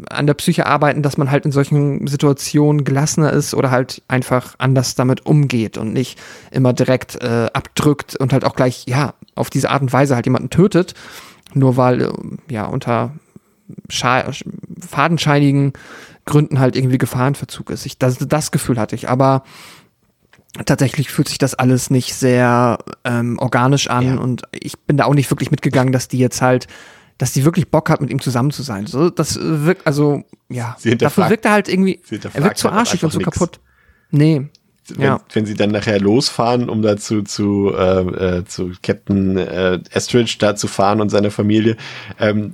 an 0.10 0.28
der 0.28 0.36
Psyche 0.36 0.67
arbeiten, 0.67 1.02
dass 1.02 1.17
man 1.17 1.32
halt 1.32 1.46
in 1.46 1.52
solchen 1.52 2.06
Situationen 2.06 2.84
gelassener 2.84 3.34
ist 3.34 3.56
oder 3.56 3.72
halt 3.72 4.04
einfach 4.08 4.54
anders 4.60 4.93
damit 4.93 5.26
umgeht 5.26 5.80
und 5.80 5.93
nicht 5.93 6.20
immer 6.52 6.74
direkt 6.74 7.15
äh, 7.22 7.48
abdrückt 7.54 8.15
und 8.15 8.34
halt 8.34 8.46
auch 8.46 8.56
gleich, 8.56 8.86
ja, 8.88 9.15
auf 9.34 9.50
diese 9.50 9.72
Art 9.72 9.82
und 9.82 9.93
Weise 9.93 10.15
halt 10.15 10.28
jemanden 10.28 10.52
tötet, 10.52 10.93
nur 11.56 11.76
weil, 11.76 12.02
äh, 12.02 12.12
ja, 12.50 12.65
unter 12.65 13.13
scha 13.89 14.32
fadenscheinigen 14.80 15.74
Gründen 16.26 16.60
halt 16.60 16.76
irgendwie 16.76 17.00
Gefahrenverzug 17.00 17.72
ist. 17.72 17.86
Ich, 17.88 17.98
das, 17.98 18.17
das 18.20 18.52
Gefühl 18.52 18.80
hatte 18.80 18.96
ich, 18.96 19.10
aber 19.10 19.43
tatsächlich 20.65 21.10
fühlt 21.10 21.27
sich 21.27 21.38
das 21.38 21.53
alles 21.55 21.89
nicht 21.89 22.13
sehr 22.15 22.79
ähm, 23.03 23.38
organisch 23.39 23.89
an 23.89 24.05
Ja. 24.05 24.15
und 24.17 24.43
ich 24.51 24.77
bin 24.79 24.97
da 24.97 25.05
auch 25.05 25.13
nicht 25.13 25.29
wirklich 25.29 25.51
mitgegangen, 25.51 25.93
dass 25.93 26.07
die 26.07 26.17
jetzt 26.17 26.41
halt, 26.41 26.67
dass 27.17 27.33
die 27.33 27.45
wirklich 27.45 27.69
Bock 27.69 27.89
hat, 27.89 28.01
mit 28.01 28.10
ihm 28.10 28.21
zusammen 28.21 28.51
zu 28.51 28.63
sein. 28.63 28.86
So, 28.88 29.10
das 29.10 29.38
wirkt, 29.41 29.86
also, 29.88 30.23
ja, 30.49 30.75
dafür 30.97 31.29
wirkt 31.29 31.45
er 31.45 31.51
halt 31.51 31.67
irgendwie, 31.67 31.99
er 32.33 32.43
wirkt 32.43 32.57
zu 32.57 32.69
halt 32.69 32.79
arschig 32.79 33.03
und 33.03 33.10
einfach 33.15 33.19
so 33.33 33.39
kaputt. 33.39 33.60
Nee. 34.12 34.47
Wenn, 34.89 35.01
Ja. 35.03 35.19
wenn 35.33 35.45
sie 35.45 35.53
dann 35.55 35.71
nachher 35.71 35.99
losfahren, 35.99 36.69
um 36.69 36.81
dazu 36.81 37.21
zu, 37.21 37.73
äh, 37.75 38.38
äh, 38.38 38.45
zu 38.45 38.71
Captain 38.81 39.38
äh, 39.38 39.79
Estridge 39.91 40.38
da 40.39 40.55
zu 40.55 40.67
fahren 40.67 41.01
und 41.01 41.10
seiner 41.10 41.29
Familie, 41.29 41.75
ähm, 42.19 42.53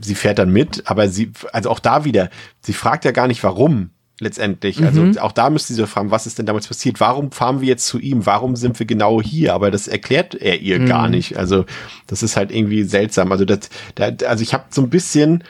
sie 0.00 0.14
fährt 0.14 0.38
dann 0.38 0.50
mit, 0.50 0.82
aber 0.86 1.08
sie, 1.08 1.32
also 1.52 1.68
auch 1.68 1.80
da 1.80 2.04
wieder, 2.06 2.30
sie 2.62 2.72
fragt 2.72 3.04
ja 3.04 3.10
gar 3.10 3.26
nicht 3.28 3.42
warum 3.44 3.90
letztendlich. 4.20 4.82
Also 4.84 5.20
auch 5.20 5.32
da 5.32 5.50
müsste 5.50 5.74
sie 5.74 5.86
fragen, 5.86 6.10
was 6.10 6.26
ist 6.26 6.38
denn 6.38 6.46
damals 6.46 6.68
passiert? 6.68 7.00
Warum 7.00 7.32
fahren 7.32 7.60
wir 7.60 7.68
jetzt 7.68 7.86
zu 7.86 7.98
ihm? 7.98 8.26
Warum 8.26 8.54
sind 8.54 8.78
wir 8.78 8.86
genau 8.86 9.20
hier? 9.20 9.54
Aber 9.54 9.70
das 9.70 9.88
erklärt 9.88 10.34
er 10.34 10.60
ihr 10.60 10.78
gar 10.78 11.08
nicht. 11.08 11.36
Also 11.36 11.64
das 12.06 12.22
ist 12.22 12.36
halt 12.36 12.52
irgendwie 12.52 12.84
seltsam. 12.84 13.32
Also 13.32 13.44
das, 13.44 13.70
da, 13.96 14.10
also 14.26 14.42
ich 14.42 14.54
habe 14.54 14.66
so 14.70 14.82
ein 14.82 14.90
bisschen 14.90 15.42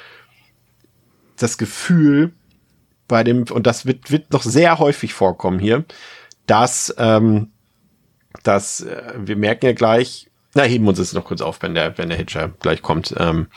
das 1.36 1.58
Gefühl 1.58 2.32
bei 3.06 3.22
dem, 3.22 3.44
und 3.50 3.66
das 3.66 3.84
wird, 3.86 4.10
wird 4.10 4.32
noch 4.32 4.42
sehr 4.42 4.78
häufig 4.78 5.12
vorkommen 5.12 5.58
hier, 5.58 5.84
dass, 6.46 6.94
ähm, 6.98 7.50
dass 8.42 8.80
äh, 8.80 9.12
wir 9.18 9.36
merken 9.36 9.66
ja 9.66 9.72
gleich, 9.72 10.30
na, 10.54 10.62
heben 10.62 10.86
uns 10.86 10.98
das 10.98 11.12
noch 11.12 11.24
kurz 11.24 11.40
auf, 11.40 11.60
wenn 11.62 11.74
der, 11.74 11.98
wenn 11.98 12.08
der 12.08 12.18
Hitcher 12.18 12.52
gleich 12.60 12.80
kommt. 12.80 13.14
Ähm, 13.18 13.48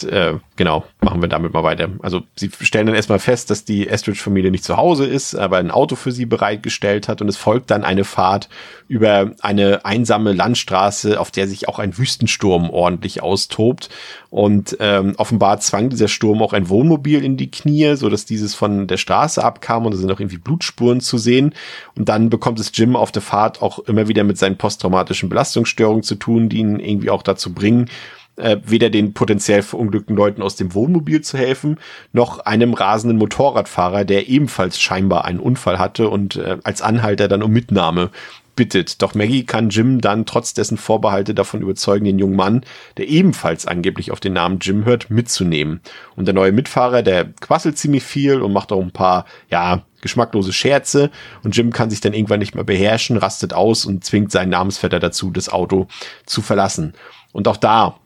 t- 0.00 0.08
äh, 0.08 0.38
genau, 0.56 0.84
machen 1.00 1.22
wir 1.22 1.28
damit 1.28 1.52
mal 1.52 1.62
weiter. 1.62 1.88
Also 2.00 2.22
sie 2.36 2.50
stellen 2.60 2.86
dann 2.86 2.96
erstmal 2.96 3.18
fest, 3.18 3.50
dass 3.50 3.64
die 3.64 3.88
Estridge-Familie 3.88 4.50
nicht 4.50 4.64
zu 4.64 4.76
Hause 4.76 5.06
ist, 5.06 5.34
aber 5.34 5.58
ein 5.58 5.70
Auto 5.70 5.96
für 5.96 6.12
sie 6.12 6.26
bereitgestellt 6.26 7.08
hat 7.08 7.22
und 7.22 7.28
es 7.28 7.36
folgt 7.36 7.70
dann 7.70 7.84
eine 7.84 8.04
Fahrt 8.04 8.48
über 8.88 9.32
eine 9.40 9.84
einsame 9.84 10.32
Landstraße, 10.32 11.20
auf 11.20 11.30
der 11.30 11.46
sich 11.46 11.68
auch 11.68 11.78
ein 11.78 11.96
Wüstensturm 11.96 12.70
ordentlich 12.70 13.22
austobt. 13.22 13.88
Und 14.30 14.76
ähm, 14.78 15.14
offenbar 15.16 15.58
zwang 15.58 15.90
dieser 15.90 16.06
Sturm 16.06 16.40
auch 16.40 16.52
ein 16.52 16.68
Wohnmobil 16.68 17.24
in 17.24 17.36
die 17.36 17.50
Knie, 17.50 17.96
so 17.96 18.08
dass 18.08 18.26
dieses 18.26 18.54
von 18.54 18.86
der 18.86 18.96
Straße 18.96 19.42
abkam 19.42 19.86
und 19.86 19.92
da 19.92 19.98
sind 19.98 20.10
auch 20.12 20.20
irgendwie 20.20 20.38
Blutspuren 20.38 21.00
zu 21.00 21.18
sehen. 21.18 21.52
Und 21.96 22.08
dann 22.08 22.30
bekommt 22.30 22.60
es 22.60 22.70
Jim 22.72 22.94
auf 22.94 23.10
der 23.10 23.22
Fahrt 23.22 23.60
auch 23.60 23.80
immer 23.80 24.06
wieder 24.06 24.22
mit 24.22 24.38
seinen 24.38 24.56
posttraumatischen 24.56 25.28
Belastungsstörungen 25.28 26.04
zu 26.04 26.14
tun, 26.14 26.48
die 26.48 26.58
ihn 26.58 26.78
irgendwie 26.78 27.10
auch 27.10 27.22
dazu 27.22 27.52
bringen, 27.52 27.88
äh, 28.36 28.56
weder 28.64 28.90
den 28.90 29.14
potenziell 29.14 29.62
verunglückten 29.62 30.16
Leuten 30.16 30.42
aus 30.42 30.56
dem 30.56 30.74
Wohnmobil 30.74 31.20
zu 31.20 31.38
helfen, 31.38 31.78
noch 32.12 32.40
einem 32.40 32.74
rasenden 32.74 33.18
Motorradfahrer, 33.18 34.04
der 34.04 34.28
ebenfalls 34.28 34.80
scheinbar 34.80 35.24
einen 35.24 35.40
Unfall 35.40 35.78
hatte 35.78 36.08
und 36.08 36.36
äh, 36.36 36.58
als 36.64 36.82
Anhalter 36.82 37.28
dann 37.28 37.42
um 37.42 37.52
Mitnahme 37.52 38.10
bittet. 38.56 39.00
Doch 39.00 39.14
Maggie 39.14 39.44
kann 39.44 39.70
Jim 39.70 40.02
dann 40.02 40.26
trotz 40.26 40.52
dessen 40.52 40.76
Vorbehalte 40.76 41.34
davon 41.34 41.62
überzeugen, 41.62 42.04
den 42.04 42.18
jungen 42.18 42.36
Mann, 42.36 42.62
der 42.98 43.08
ebenfalls 43.08 43.66
angeblich 43.66 44.10
auf 44.10 44.20
den 44.20 44.34
Namen 44.34 44.58
Jim 44.60 44.84
hört, 44.84 45.10
mitzunehmen. 45.10 45.80
Und 46.16 46.26
der 46.26 46.34
neue 46.34 46.52
Mitfahrer, 46.52 47.02
der 47.02 47.32
quasselt 47.40 47.78
ziemlich 47.78 48.02
viel 48.02 48.42
und 48.42 48.52
macht 48.52 48.72
auch 48.72 48.82
ein 48.82 48.90
paar, 48.90 49.24
ja, 49.50 49.84
geschmacklose 50.02 50.52
Scherze. 50.52 51.10
Und 51.42 51.56
Jim 51.56 51.72
kann 51.72 51.90
sich 51.90 52.00
dann 52.00 52.12
irgendwann 52.12 52.40
nicht 52.40 52.54
mehr 52.54 52.64
beherrschen, 52.64 53.16
rastet 53.16 53.54
aus 53.54 53.84
und 53.84 54.04
zwingt 54.04 54.32
seinen 54.32 54.50
Namensvetter 54.50 54.98
dazu, 54.98 55.30
das 55.30 55.48
Auto 55.48 55.86
zu 56.26 56.42
verlassen. 56.42 56.94
Und 57.32 57.48
auch 57.48 57.56
da 57.56 57.99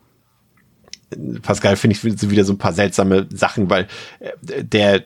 Pascal, 1.41 1.75
finde 1.75 1.95
ich, 1.95 2.29
wieder 2.29 2.43
so 2.43 2.53
ein 2.53 2.57
paar 2.57 2.73
seltsame 2.73 3.27
Sachen, 3.31 3.69
weil 3.69 3.87
äh, 4.19 4.63
der, 4.63 5.05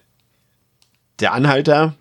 der 1.20 1.34
Anhalter, 1.34 1.96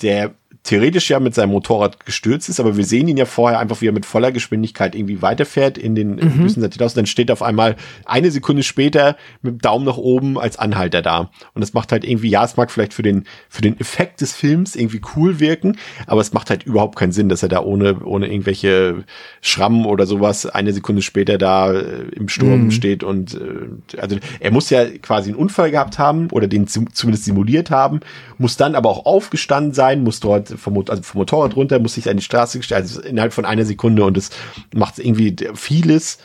der 0.00 0.34
theoretisch 0.64 1.10
ja 1.10 1.18
mit 1.18 1.34
seinem 1.34 1.50
Motorrad 1.50 2.06
gestürzt 2.06 2.48
ist, 2.48 2.60
aber 2.60 2.76
wir 2.76 2.84
sehen 2.84 3.08
ihn 3.08 3.16
ja 3.16 3.24
vorher 3.24 3.58
einfach, 3.58 3.80
wie 3.80 3.88
er 3.88 3.92
mit 3.92 4.06
voller 4.06 4.30
Geschwindigkeit 4.30 4.94
irgendwie 4.94 5.20
weiterfährt 5.20 5.76
in 5.76 5.96
den 5.96 6.16
mhm. 6.16 6.38
Wüstensattel 6.38 6.88
Dann 6.94 7.06
steht 7.06 7.32
auf 7.32 7.42
einmal 7.42 7.76
eine 8.04 8.30
Sekunde 8.30 8.62
später 8.62 9.16
mit 9.42 9.54
dem 9.54 9.58
Daumen 9.58 9.84
nach 9.84 9.96
oben 9.96 10.38
als 10.38 10.58
Anhalter 10.58 11.02
da. 11.02 11.30
Und 11.54 11.62
das 11.62 11.74
macht 11.74 11.90
halt 11.90 12.04
irgendwie, 12.04 12.28
ja, 12.28 12.44
es 12.44 12.56
mag 12.56 12.70
vielleicht 12.70 12.94
für 12.94 13.02
den, 13.02 13.24
für 13.48 13.62
den 13.62 13.78
Effekt 13.80 14.20
des 14.20 14.32
Films 14.34 14.76
irgendwie 14.76 15.00
cool 15.16 15.40
wirken, 15.40 15.78
aber 16.06 16.20
es 16.20 16.32
macht 16.32 16.48
halt 16.48 16.62
überhaupt 16.62 16.96
keinen 16.96 17.12
Sinn, 17.12 17.28
dass 17.28 17.42
er 17.42 17.48
da 17.48 17.60
ohne, 17.60 18.04
ohne 18.04 18.28
irgendwelche 18.28 19.04
Schrammen 19.40 19.84
oder 19.84 20.06
sowas 20.06 20.46
eine 20.46 20.72
Sekunde 20.72 21.02
später 21.02 21.38
da 21.38 21.72
äh, 21.72 22.04
im 22.14 22.28
Sturm 22.28 22.64
mhm. 22.64 22.70
steht 22.70 23.02
und 23.02 23.34
äh, 23.34 23.98
also 23.98 24.16
er 24.38 24.50
muss 24.52 24.70
ja 24.70 24.84
quasi 24.86 25.30
einen 25.30 25.38
Unfall 25.38 25.72
gehabt 25.72 25.98
haben 25.98 26.30
oder 26.30 26.46
den 26.46 26.68
zumindest 26.68 27.24
simuliert 27.24 27.70
haben, 27.70 28.00
muss 28.38 28.56
dann 28.56 28.76
aber 28.76 28.90
auch 28.90 29.06
aufgestanden 29.06 29.74
sein, 29.74 30.04
muss 30.04 30.20
dort 30.20 30.51
vom, 30.56 30.84
also 30.88 31.02
vom 31.02 31.20
Motorrad 31.20 31.56
runter, 31.56 31.78
muss 31.78 31.94
sich 31.94 32.08
an 32.08 32.16
die 32.16 32.22
Straße 32.22 32.58
gestellt, 32.58 32.82
also 32.82 33.00
innerhalb 33.00 33.32
von 33.32 33.44
einer 33.44 33.64
Sekunde 33.64 34.04
und 34.04 34.16
es 34.16 34.30
macht 34.74 34.98
irgendwie 34.98 35.36
vieles, 35.54 36.18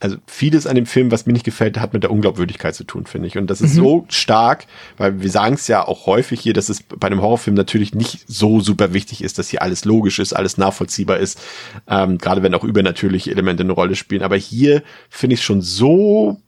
also 0.00 0.16
vieles 0.26 0.66
an 0.66 0.76
dem 0.76 0.86
Film, 0.86 1.10
was 1.10 1.26
mir 1.26 1.32
nicht 1.32 1.44
gefällt, 1.44 1.78
hat 1.78 1.92
mit 1.92 2.04
der 2.04 2.12
Unglaubwürdigkeit 2.12 2.74
zu 2.74 2.84
tun, 2.84 3.06
finde 3.06 3.26
ich. 3.26 3.36
Und 3.36 3.48
das 3.48 3.60
ist 3.60 3.74
mhm. 3.74 3.78
so 3.78 4.06
stark, 4.08 4.66
weil 4.96 5.20
wir 5.20 5.30
sagen 5.30 5.54
es 5.54 5.66
ja 5.66 5.86
auch 5.86 6.06
häufig 6.06 6.40
hier, 6.40 6.52
dass 6.52 6.68
es 6.68 6.82
bei 6.82 7.08
einem 7.08 7.20
Horrorfilm 7.20 7.56
natürlich 7.56 7.94
nicht 7.94 8.24
so 8.28 8.60
super 8.60 8.92
wichtig 8.92 9.24
ist, 9.24 9.38
dass 9.38 9.48
hier 9.48 9.62
alles 9.62 9.84
logisch 9.84 10.20
ist, 10.20 10.34
alles 10.34 10.56
nachvollziehbar 10.56 11.18
ist, 11.18 11.40
ähm, 11.88 12.18
gerade 12.18 12.44
wenn 12.44 12.54
auch 12.54 12.62
übernatürliche 12.62 13.32
Elemente 13.32 13.64
eine 13.64 13.72
Rolle 13.72 13.96
spielen. 13.96 14.22
Aber 14.22 14.36
hier 14.36 14.84
finde 15.10 15.34
ich 15.34 15.40
es 15.40 15.44
schon 15.44 15.62
so 15.62 16.40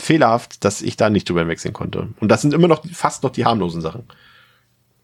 fehlerhaft, 0.00 0.64
dass 0.64 0.80
ich 0.80 0.96
da 0.96 1.10
nicht 1.10 1.28
drüber 1.28 1.46
wechseln 1.46 1.74
konnte. 1.74 2.08
Und 2.20 2.28
das 2.28 2.42
sind 2.42 2.54
immer 2.54 2.68
noch 2.68 2.84
fast 2.92 3.22
noch 3.22 3.30
die 3.30 3.44
harmlosen 3.44 3.82
Sachen. 3.82 4.04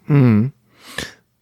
Hm. 0.06 0.52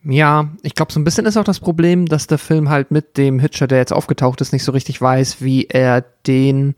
Ja, 0.04 0.50
ich 0.62 0.74
glaube, 0.74 0.92
so 0.92 0.98
ein 0.98 1.04
bisschen 1.04 1.26
ist 1.26 1.36
auch 1.36 1.44
das 1.44 1.60
Problem, 1.60 2.06
dass 2.06 2.26
der 2.26 2.38
Film 2.38 2.68
halt 2.68 2.90
mit 2.90 3.16
dem 3.16 3.38
Hitcher, 3.38 3.66
der 3.66 3.78
jetzt 3.78 3.92
aufgetaucht 3.92 4.40
ist, 4.40 4.52
nicht 4.52 4.64
so 4.64 4.72
richtig 4.72 5.00
weiß, 5.00 5.40
wie 5.40 5.66
er 5.66 6.04
den 6.26 6.74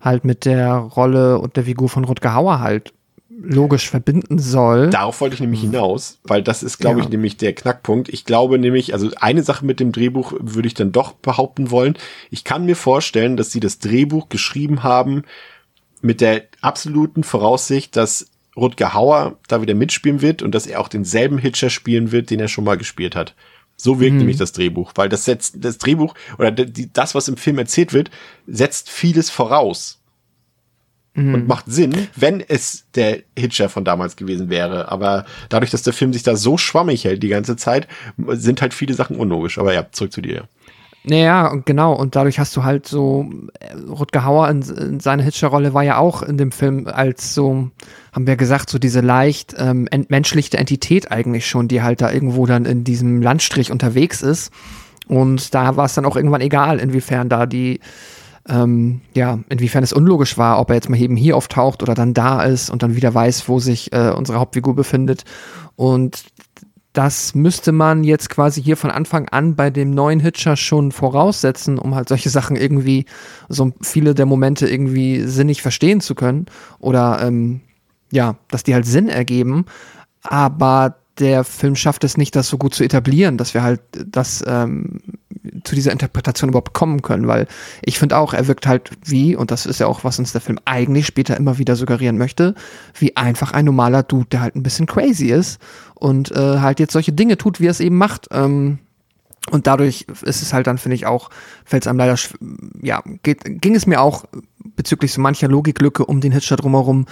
halt 0.00 0.24
mit 0.24 0.44
der 0.44 0.74
Rolle 0.74 1.38
und 1.38 1.56
der 1.56 1.64
Figur 1.64 1.88
von 1.88 2.04
Rutger 2.04 2.34
Hauer 2.34 2.60
halt 2.60 2.92
logisch 3.36 3.90
verbinden 3.90 4.38
soll. 4.38 4.90
Darauf 4.90 5.20
wollte 5.20 5.34
ich 5.34 5.40
nämlich 5.40 5.60
hinaus, 5.60 6.18
weil 6.24 6.42
das 6.42 6.62
ist, 6.62 6.78
glaube 6.78 7.00
ja. 7.00 7.04
ich, 7.04 7.10
nämlich 7.10 7.36
der 7.36 7.54
Knackpunkt. 7.54 8.08
Ich 8.08 8.24
glaube 8.24 8.58
nämlich, 8.58 8.92
also 8.92 9.10
eine 9.20 9.42
Sache 9.42 9.64
mit 9.64 9.80
dem 9.80 9.92
Drehbuch 9.92 10.34
würde 10.40 10.68
ich 10.68 10.74
dann 10.74 10.92
doch 10.92 11.12
behaupten 11.12 11.70
wollen. 11.70 11.96
Ich 12.30 12.44
kann 12.44 12.64
mir 12.64 12.76
vorstellen, 12.76 13.36
dass 13.36 13.50
sie 13.50 13.60
das 13.60 13.78
Drehbuch 13.78 14.28
geschrieben 14.28 14.82
haben 14.82 15.22
mit 16.00 16.20
der 16.20 16.42
absoluten 16.60 17.24
Voraussicht, 17.24 17.96
dass 17.96 18.26
Rutger 18.56 18.94
Hauer 18.94 19.38
da 19.48 19.60
wieder 19.62 19.74
mitspielen 19.74 20.22
wird 20.22 20.42
und 20.42 20.54
dass 20.54 20.66
er 20.66 20.80
auch 20.80 20.88
denselben 20.88 21.38
Hitcher 21.38 21.70
spielen 21.70 22.12
wird, 22.12 22.30
den 22.30 22.40
er 22.40 22.48
schon 22.48 22.64
mal 22.64 22.76
gespielt 22.76 23.16
hat. 23.16 23.34
So 23.76 23.98
wirkt 23.98 24.12
mhm. 24.12 24.18
nämlich 24.18 24.36
das 24.36 24.52
Drehbuch, 24.52 24.92
weil 24.94 25.08
das 25.08 25.24
setzt 25.24 25.56
das 25.64 25.78
Drehbuch 25.78 26.14
oder 26.38 26.52
die, 26.52 26.92
das, 26.92 27.14
was 27.14 27.28
im 27.28 27.36
Film 27.36 27.58
erzählt 27.58 27.92
wird, 27.92 28.10
setzt 28.46 28.88
vieles 28.88 29.30
voraus 29.30 30.00
mhm. 31.14 31.34
und 31.34 31.48
macht 31.48 31.64
Sinn, 31.66 32.08
wenn 32.14 32.40
es 32.40 32.86
der 32.94 33.22
Hitcher 33.36 33.68
von 33.68 33.84
damals 33.84 34.16
gewesen 34.16 34.48
wäre. 34.48 34.90
Aber 34.92 35.24
dadurch, 35.48 35.70
dass 35.70 35.82
der 35.82 35.92
Film 35.92 36.12
sich 36.12 36.22
da 36.22 36.36
so 36.36 36.56
schwammig 36.56 37.04
hält 37.04 37.22
die 37.22 37.28
ganze 37.28 37.56
Zeit, 37.56 37.88
sind 38.16 38.62
halt 38.62 38.74
viele 38.74 38.94
Sachen 38.94 39.16
unlogisch. 39.16 39.58
Aber 39.58 39.74
ja, 39.74 39.90
zurück 39.90 40.12
zu 40.12 40.20
dir. 40.20 40.48
Naja, 41.06 41.54
genau. 41.66 41.92
Und 41.92 42.16
dadurch 42.16 42.38
hast 42.38 42.56
du 42.56 42.64
halt 42.64 42.86
so, 42.86 43.26
Rutger 43.88 44.24
Hauer 44.24 44.48
in, 44.48 44.62
in 44.62 45.00
seiner 45.00 45.22
Hitcher-Rolle 45.22 45.74
war 45.74 45.82
ja 45.82 45.98
auch 45.98 46.22
in 46.22 46.38
dem 46.38 46.50
Film 46.50 46.86
als 46.86 47.34
so, 47.34 47.70
haben 48.12 48.26
wir 48.26 48.36
gesagt, 48.36 48.70
so 48.70 48.78
diese 48.78 49.00
leicht 49.00 49.54
ähm, 49.58 49.86
entmenschlichte 49.90 50.56
Entität 50.56 51.12
eigentlich 51.12 51.46
schon, 51.46 51.68
die 51.68 51.82
halt 51.82 52.00
da 52.00 52.10
irgendwo 52.10 52.46
dann 52.46 52.64
in 52.64 52.84
diesem 52.84 53.20
Landstrich 53.20 53.70
unterwegs 53.70 54.22
ist. 54.22 54.50
Und 55.06 55.54
da 55.54 55.76
war 55.76 55.84
es 55.84 55.94
dann 55.94 56.06
auch 56.06 56.16
irgendwann 56.16 56.40
egal, 56.40 56.78
inwiefern 56.78 57.28
da 57.28 57.44
die, 57.44 57.80
ähm, 58.48 59.02
ja, 59.14 59.40
inwiefern 59.50 59.84
es 59.84 59.92
unlogisch 59.92 60.38
war, 60.38 60.58
ob 60.58 60.70
er 60.70 60.76
jetzt 60.76 60.88
mal 60.88 60.98
eben 60.98 61.16
hier 61.16 61.36
auftaucht 61.36 61.82
oder 61.82 61.94
dann 61.94 62.14
da 62.14 62.42
ist 62.42 62.70
und 62.70 62.82
dann 62.82 62.96
wieder 62.96 63.12
weiß, 63.12 63.46
wo 63.46 63.58
sich 63.58 63.92
äh, 63.92 64.10
unsere 64.16 64.38
Hauptfigur 64.38 64.74
befindet. 64.74 65.24
Und 65.76 66.24
das 66.94 67.34
müsste 67.34 67.72
man 67.72 68.04
jetzt 68.04 68.30
quasi 68.30 68.62
hier 68.62 68.76
von 68.76 68.90
Anfang 68.90 69.28
an 69.28 69.56
bei 69.56 69.68
dem 69.68 69.90
neuen 69.90 70.20
Hitcher 70.20 70.56
schon 70.56 70.92
voraussetzen, 70.92 71.76
um 71.76 71.96
halt 71.96 72.08
solche 72.08 72.30
Sachen 72.30 72.56
irgendwie, 72.56 73.04
so 73.48 73.72
viele 73.82 74.14
der 74.14 74.26
Momente 74.26 74.68
irgendwie 74.68 75.22
sinnig 75.22 75.60
verstehen 75.60 76.00
zu 76.00 76.14
können. 76.14 76.46
Oder 76.78 77.20
ähm, 77.20 77.60
ja, 78.12 78.36
dass 78.48 78.62
die 78.62 78.74
halt 78.74 78.86
Sinn 78.86 79.08
ergeben. 79.08 79.66
Aber 80.22 80.96
der 81.18 81.42
Film 81.42 81.74
schafft 81.74 82.04
es 82.04 82.16
nicht, 82.16 82.34
das 82.36 82.48
so 82.48 82.58
gut 82.58 82.74
zu 82.74 82.84
etablieren, 82.84 83.38
dass 83.38 83.54
wir 83.54 83.62
halt 83.62 83.80
das 84.06 84.44
ähm, 84.46 85.00
zu 85.64 85.74
dieser 85.74 85.92
Interpretation 85.92 86.50
überhaupt 86.50 86.72
kommen 86.72 87.02
können, 87.02 87.26
weil 87.26 87.46
ich 87.82 87.98
finde 87.98 88.16
auch, 88.16 88.34
er 88.34 88.48
wirkt 88.48 88.66
halt 88.66 88.90
wie, 89.04 89.36
und 89.36 89.50
das 89.50 89.66
ist 89.66 89.80
ja 89.80 89.86
auch, 89.86 90.04
was 90.04 90.18
uns 90.18 90.32
der 90.32 90.40
Film 90.40 90.58
eigentlich 90.64 91.06
später 91.06 91.36
immer 91.36 91.58
wieder 91.58 91.76
suggerieren 91.76 92.18
möchte, 92.18 92.54
wie 92.98 93.16
einfach 93.16 93.52
ein 93.52 93.64
normaler 93.64 94.02
Dude, 94.02 94.26
der 94.30 94.40
halt 94.40 94.56
ein 94.56 94.62
bisschen 94.62 94.86
crazy 94.86 95.26
ist 95.26 95.60
und 96.04 96.32
äh, 96.32 96.58
halt 96.58 96.80
jetzt 96.80 96.92
solche 96.92 97.12
Dinge 97.12 97.38
tut, 97.38 97.60
wie 97.60 97.66
er 97.66 97.70
es 97.70 97.80
eben 97.80 97.96
macht. 97.96 98.28
Ähm, 98.30 98.78
und 99.50 99.66
dadurch 99.66 100.02
ist 100.22 100.42
es 100.42 100.52
halt 100.52 100.66
dann, 100.66 100.76
finde 100.76 100.96
ich, 100.96 101.06
auch, 101.06 101.30
fällt 101.64 101.84
es 101.84 101.86
einem 101.86 101.98
leider, 101.98 102.18
ja, 102.82 103.02
geht, 103.22 103.40
ging 103.62 103.74
es 103.74 103.86
mir 103.86 104.02
auch 104.02 104.26
bezüglich 104.76 105.14
so 105.14 105.22
mancher 105.22 105.48
Logiklücke 105.48 106.04
um 106.04 106.20
den 106.20 106.32
Hitcher 106.32 106.56
drumherum 106.56 107.06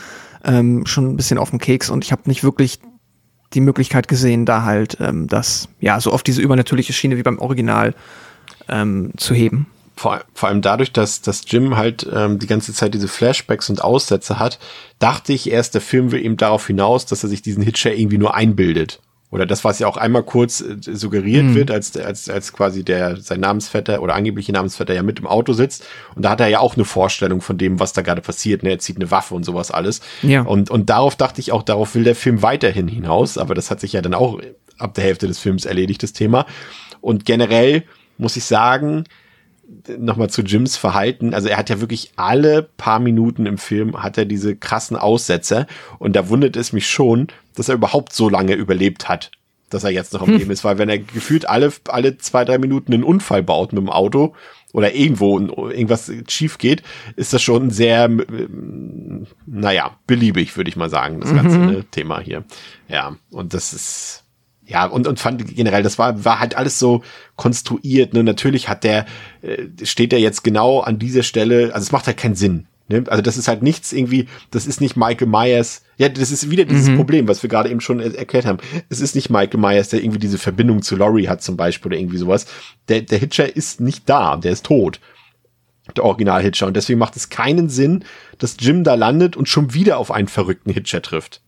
ähm, 0.44 0.85
schon 0.85 1.07
ein 1.07 1.16
bisschen 1.16 1.38
auf 1.38 1.48
den 1.48 1.59
Keks 1.59 1.88
und 1.88 2.05
ich 2.05 2.12
habe 2.12 2.22
nicht 2.26 2.44
wirklich 2.44 2.81
die 3.55 3.62
Möglichkeit 3.62 4.09
gesehen, 4.09 4.44
da 4.44 4.62
halt 4.62 4.98
ähm, 5.00 5.26
das, 5.26 5.70
ja, 5.81 5.98
so 5.98 6.11
auf 6.11 6.22
diese 6.22 6.42
übernatürliche 6.42 6.92
Schiene 6.92 7.16
wie 7.16 7.22
beim 7.22 7.38
Original 7.38 7.94
ähm, 8.68 9.12
zu 9.16 9.33
heben. 9.33 9.68
Vor, 9.94 10.24
vor 10.35 10.48
allem 10.48 10.62
dadurch, 10.62 10.92
dass, 10.92 11.20
dass 11.20 11.42
Jim 11.46 11.76
halt 11.76 12.07
ähm, 12.12 12.38
die 12.38 12.46
ganze 12.46 12.72
Zeit 12.72 12.94
diese 12.94 13.09
Flashbacks 13.09 13.68
und 13.70 13.83
Aussätze 13.83 14.38
hat, 14.38 14.59
dachte 14.98 15.33
ich 15.33 15.50
erst, 15.50 15.74
der 15.74 15.81
Film 15.81 16.12
will 16.12 16.24
eben 16.24 16.37
darauf 16.37 16.66
hinaus, 16.66 17.07
dass 17.07 17.22
er 17.22 17.28
sich 17.28 17.42
diesen 17.42 17.62
Hitcher 17.62 17.92
irgendwie 17.94 18.18
nur 18.18 18.35
einbildet 18.35 19.00
oder 19.33 19.46
das, 19.46 19.64
was 19.64 19.78
ja 19.78 19.88
auch 19.88 19.96
einmal 19.96 20.22
kurz 20.22 20.61
äh, 20.61 20.76
suggeriert 20.78 21.44
mhm. 21.44 21.55
wird, 21.55 21.70
als, 21.70 21.96
als, 21.96 22.28
als 22.28 22.52
quasi 22.52 22.85
der, 22.85 23.16
sein 23.16 23.40
Namensvetter 23.40 24.02
oder 24.02 24.14
angebliche 24.14 24.52
Namensvetter 24.52 24.92
ja 24.92 25.02
mit 25.02 25.18
im 25.18 25.26
Auto 25.26 25.55
sitzt. 25.55 25.87
Und 26.14 26.22
da 26.22 26.31
hat 26.31 26.40
er 26.40 26.48
ja 26.48 26.61
auch 26.61 26.76
eine 26.76 26.85
Vorstellung 26.85 27.40
von 27.40 27.57
dem, 27.57 27.81
was 27.81 27.94
da 27.94 28.02
gerade 28.02 28.20
passiert. 28.20 28.62
Ne? 28.62 28.70
Er 28.70 28.78
zieht 28.78 28.96
eine 28.96 29.11
Waffe 29.11 29.35
und 29.35 29.44
sowas 29.44 29.70
alles. 29.70 30.02
Ja. 30.20 30.42
Und, 30.42 30.70
und 30.70 30.90
darauf 30.90 31.16
dachte 31.16 31.40
ich 31.40 31.50
auch, 31.50 31.62
darauf 31.62 31.94
will 31.94 32.05
der 32.05 32.14
Film 32.14 32.42
weiterhin 32.42 32.88
hinaus. 32.88 33.38
Aber 33.38 33.55
das 33.55 33.70
hat 33.70 33.81
sich 33.81 33.94
ja 33.94 34.02
dann 34.02 34.12
auch 34.12 34.38
ab 34.76 34.92
der 34.94 35.05
Hälfte 35.05 35.26
des 35.26 35.38
Films 35.38 35.64
erledigt, 35.64 36.02
das 36.02 36.12
Thema. 36.12 36.44
Und 37.00 37.24
generell 37.24 37.85
muss 38.18 38.37
ich 38.37 38.44
sagen, 38.44 39.05
nochmal 39.99 40.31
zu 40.31 40.43
Jims 40.43 40.77
Verhalten. 40.77 41.35
Also 41.35 41.49
er 41.49 41.57
hat 41.57 41.71
ja 41.71 41.81
wirklich 41.81 42.13
alle 42.17 42.63
paar 42.77 42.99
Minuten 42.99 43.47
im 43.47 43.59
Film 43.59 44.03
hat 44.03 44.19
er 44.19 44.25
diese 44.25 44.57
krassen 44.57 44.97
Aussetzer 44.97 45.67
und 45.99 46.15
da 46.15 46.29
wundert 46.29 46.57
es 46.57 46.73
mich 46.73 46.89
schon, 46.89 47.29
dass 47.55 47.69
er 47.69 47.75
überhaupt 47.75 48.13
so 48.13 48.29
lange 48.29 48.55
überlebt 48.55 49.09
hat, 49.09 49.31
dass 49.71 49.85
er 49.85 49.91
jetzt 49.91 50.13
noch 50.13 50.23
am 50.23 50.29
hm. 50.29 50.39
Leben 50.39 50.51
ist, 50.51 50.65
weil 50.65 50.79
wenn 50.79 50.89
er 50.89 50.99
gefühlt 50.99 51.49
alle, 51.49 51.73
alle 51.89 52.19
zwei, 52.19 52.45
drei 52.45 52.59
Minuten 52.59 52.93
einen 52.93 53.05
Unfall 53.05 53.43
baut 53.43 53.73
mit 53.73 53.83
dem 53.83 53.91
Auto 53.91 54.35
oder 54.73 54.95
irgendwo 54.95 55.39
irgendwas 55.39 56.11
schief 56.29 56.59
geht, 56.59 56.83
ist 57.17 57.33
das 57.33 57.43
schon 57.43 57.71
sehr, 57.71 58.09
naja, 59.47 59.97
beliebig, 60.07 60.57
würde 60.57 60.71
ich 60.71 60.77
mal 60.77 60.91
sagen, 60.91 61.21
das 61.21 61.35
ganze 61.35 61.59
mhm. 61.59 61.91
Thema 61.91 62.21
hier. 62.21 62.45
Ja, 62.89 63.17
und 63.31 63.55
das 63.55 63.73
ist, 63.73 64.22
ja, 64.73 64.87
und, 64.87 65.07
und 65.07 65.21
fand 65.21 65.55
generell, 65.55 65.83
das 65.83 65.99
war, 65.99 66.25
war 66.25 66.41
halt 66.41 66.57
alles 66.57 66.79
so 66.79 67.03
konstruiert. 67.37 68.15
Ne? 68.15 68.25
Natürlich 68.25 68.69
hat 68.69 68.85
der, 68.85 69.05
äh, 69.43 69.67
steht 69.85 70.15
er 70.15 70.19
jetzt 70.19 70.43
genau 70.43 70.81
an 70.81 70.99
dieser 70.99 71.23
Stelle, 71.23 71.75
also 71.75 71.85
es 71.85 71.93
macht 71.93 72.07
halt 72.07 72.17
keinen 72.17 72.37
Sinn. 72.37 72.67
Ne? 72.89 73.05
Also 73.07 73.21
das 73.21 73.37
ist 73.37 73.49
halt 73.49 73.63
nichts 73.63 73.93
irgendwie, 73.93 74.29
das 74.51 74.67
ist 74.67 74.81
nicht 74.81 74.97
Michael 74.97 75.29
Myers. 75.29 75.83
Ja, 75.99 76.09
das 76.09 76.31
ist 76.31 76.51
wieder 76.51 76.65
dieses 76.65 76.89
mhm. 76.89 76.97
Problem, 76.97 77.29
was 77.29 77.43
wir 77.43 77.51
gerade 77.51 77.69
eben 77.69 77.83
schon 77.83 78.01
erklärt 78.01 78.47
haben. 78.47 78.59
Es 78.89 79.03
ist 79.03 79.15
nicht 79.15 79.29
Michael 79.29 79.61
Myers, 79.61 79.91
der 79.91 80.03
irgendwie 80.03 80.19
diese 80.19 80.39
Verbindung 80.39 80.81
zu 80.81 80.97
Laurie 80.97 81.29
hat 81.29 81.43
zum 81.43 81.59
Beispiel 81.59 81.91
oder 81.91 81.99
irgendwie 81.99 82.19
sowas. 82.19 82.47
Der, 82.89 83.03
der 83.03 83.19
Hitcher 83.19 83.55
ist 83.55 83.83
nicht 83.83 84.09
da, 84.09 84.39
der 84.39 84.53
ist 84.53 84.65
tot. 84.65 85.01
Der 85.95 86.05
Original-Hitcher. 86.05 86.67
Und 86.67 86.77
deswegen 86.79 86.99
macht 86.99 87.17
es 87.17 87.29
keinen 87.29 87.69
Sinn, 87.69 88.05
dass 88.39 88.57
Jim 88.59 88.85
da 88.85 88.95
landet 88.95 89.37
und 89.37 89.51
schon 89.51 89.75
wieder 89.75 89.99
auf 89.99 90.11
einen 90.11 90.29
verrückten 90.29 90.73
Hitcher 90.73 91.03
trifft. 91.03 91.41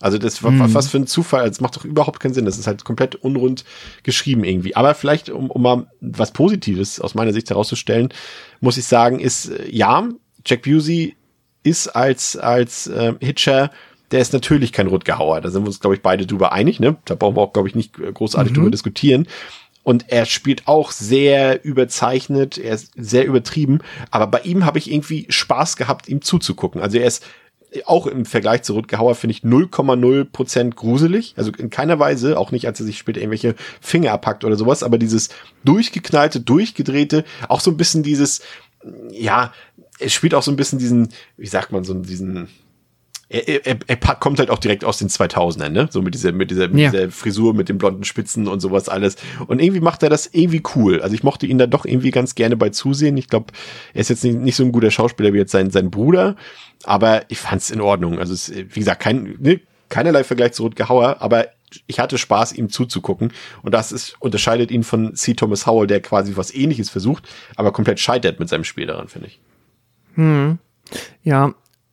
Also 0.00 0.18
das 0.18 0.42
war 0.42 0.50
mhm. 0.50 0.74
was 0.74 0.88
für 0.88 0.98
ein 0.98 1.06
Zufall. 1.06 1.48
Das 1.48 1.60
macht 1.60 1.76
doch 1.76 1.84
überhaupt 1.84 2.20
keinen 2.20 2.34
Sinn. 2.34 2.44
Das 2.44 2.58
ist 2.58 2.66
halt 2.66 2.84
komplett 2.84 3.16
unrund 3.16 3.64
geschrieben 4.02 4.44
irgendwie. 4.44 4.76
Aber 4.76 4.94
vielleicht, 4.94 5.30
um, 5.30 5.50
um 5.50 5.62
mal 5.62 5.86
was 6.00 6.32
Positives 6.32 7.00
aus 7.00 7.14
meiner 7.14 7.32
Sicht 7.32 7.50
herauszustellen, 7.50 8.12
muss 8.60 8.76
ich 8.76 8.84
sagen, 8.84 9.18
ist 9.18 9.50
äh, 9.50 9.68
ja, 9.70 10.08
Jack 10.44 10.62
Busey 10.62 11.16
ist 11.64 11.88
als 11.88 12.36
als 12.36 12.86
äh, 12.86 13.14
Hitcher 13.20 13.70
der 14.10 14.20
ist 14.20 14.32
natürlich 14.32 14.72
kein 14.72 14.86
Rutger 14.86 15.18
Hauer. 15.18 15.40
Da 15.40 15.50
sind 15.50 15.62
wir 15.62 15.66
uns, 15.68 15.80
glaube 15.80 15.96
ich, 15.96 16.02
beide 16.02 16.26
drüber 16.26 16.52
einig. 16.52 16.80
Ne? 16.80 16.96
Da 17.04 17.14
brauchen 17.14 17.36
wir 17.36 17.42
auch, 17.42 17.52
glaube 17.52 17.68
ich, 17.68 17.74
nicht 17.74 17.92
großartig 17.92 18.52
mhm. 18.52 18.56
drüber 18.56 18.70
diskutieren. 18.70 19.28
Und 19.82 20.10
er 20.10 20.26
spielt 20.26 20.68
auch 20.68 20.90
sehr 20.90 21.64
überzeichnet, 21.64 22.58
er 22.58 22.74
ist 22.74 22.92
sehr 22.96 23.26
übertrieben. 23.26 23.78
Aber 24.10 24.26
bei 24.26 24.40
ihm 24.40 24.64
habe 24.66 24.78
ich 24.78 24.90
irgendwie 24.90 25.26
Spaß 25.30 25.76
gehabt, 25.76 26.08
ihm 26.08 26.20
zuzugucken. 26.20 26.82
Also 26.82 26.98
er 26.98 27.06
ist 27.06 27.24
auch 27.84 28.06
im 28.06 28.24
Vergleich 28.24 28.62
zu 28.62 28.74
Rutger 28.74 28.98
Hauer 28.98 29.14
finde 29.14 29.32
ich 29.32 29.42
0,0% 29.42 30.74
gruselig. 30.74 31.34
Also 31.36 31.52
in 31.52 31.70
keiner 31.70 31.98
Weise, 31.98 32.38
auch 32.38 32.50
nicht, 32.50 32.66
als 32.66 32.80
er 32.80 32.86
sich 32.86 32.98
später 32.98 33.20
irgendwelche 33.20 33.54
Finger 33.80 34.12
abpackt 34.12 34.44
oder 34.44 34.56
sowas, 34.56 34.82
aber 34.82 34.98
dieses 34.98 35.28
durchgeknallte, 35.64 36.40
durchgedrehte, 36.40 37.24
auch 37.48 37.60
so 37.60 37.70
ein 37.70 37.76
bisschen 37.76 38.02
dieses, 38.02 38.40
ja, 39.10 39.52
es 39.98 40.12
spielt 40.12 40.34
auch 40.34 40.42
so 40.42 40.50
ein 40.50 40.56
bisschen 40.56 40.78
diesen, 40.78 41.08
wie 41.36 41.46
sagt 41.46 41.72
man, 41.72 41.84
so 41.84 41.94
diesen, 41.94 42.48
er, 43.30 43.66
er, 43.66 43.78
er 43.86 43.96
kommt 43.96 44.38
halt 44.38 44.48
auch 44.48 44.58
direkt 44.58 44.84
aus 44.84 44.98
den 44.98 45.08
2000ern, 45.08 45.68
ne? 45.68 45.88
So 45.90 46.00
mit 46.00 46.14
dieser, 46.14 46.32
mit 46.32 46.50
dieser, 46.50 46.68
mit 46.68 46.78
ja. 46.78 46.90
dieser 46.90 47.10
Frisur, 47.10 47.52
mit 47.52 47.68
den 47.68 47.76
blonden 47.76 48.04
Spitzen 48.04 48.48
und 48.48 48.60
sowas 48.60 48.88
alles. 48.88 49.16
Und 49.46 49.60
irgendwie 49.60 49.80
macht 49.80 50.02
er 50.02 50.08
das 50.08 50.30
irgendwie 50.32 50.62
cool. 50.74 51.02
Also 51.02 51.14
ich 51.14 51.22
mochte 51.22 51.46
ihn 51.46 51.58
da 51.58 51.66
doch 51.66 51.84
irgendwie 51.84 52.10
ganz 52.10 52.34
gerne 52.34 52.56
bei 52.56 52.70
zusehen. 52.70 53.16
Ich 53.18 53.28
glaube, 53.28 53.52
er 53.92 54.00
ist 54.00 54.08
jetzt 54.08 54.24
nicht, 54.24 54.38
nicht 54.38 54.56
so 54.56 54.64
ein 54.64 54.72
guter 54.72 54.90
Schauspieler 54.90 55.32
wie 55.34 55.38
jetzt 55.38 55.52
sein, 55.52 55.70
sein 55.70 55.90
Bruder, 55.90 56.36
aber 56.84 57.22
ich 57.28 57.38
fand's 57.38 57.70
in 57.70 57.82
Ordnung. 57.82 58.18
Also 58.18 58.32
es, 58.32 58.50
wie 58.50 58.80
gesagt, 58.80 59.02
kein, 59.02 59.36
ne, 59.38 59.60
keinerlei 59.90 60.24
Vergleich 60.24 60.52
zu 60.52 60.62
Rutger 60.62 60.88
Hauer, 60.88 61.16
aber 61.20 61.48
ich 61.86 62.00
hatte 62.00 62.16
Spaß, 62.16 62.52
ihm 62.54 62.70
zuzugucken. 62.70 63.32
Und 63.62 63.74
das 63.74 63.92
ist, 63.92 64.16
unterscheidet 64.20 64.70
ihn 64.70 64.84
von 64.84 65.14
C. 65.14 65.34
Thomas 65.34 65.66
Howell, 65.66 65.86
der 65.86 66.00
quasi 66.00 66.36
was 66.36 66.54
ähnliches 66.54 66.88
versucht, 66.88 67.28
aber 67.56 67.72
komplett 67.72 68.00
scheitert 68.00 68.40
mit 68.40 68.48
seinem 68.48 68.64
Spiel 68.64 68.86
daran, 68.86 69.08
finde 69.08 69.28
ich. 69.28 69.40
Hm. 70.14 70.58
Ja, 71.22 71.52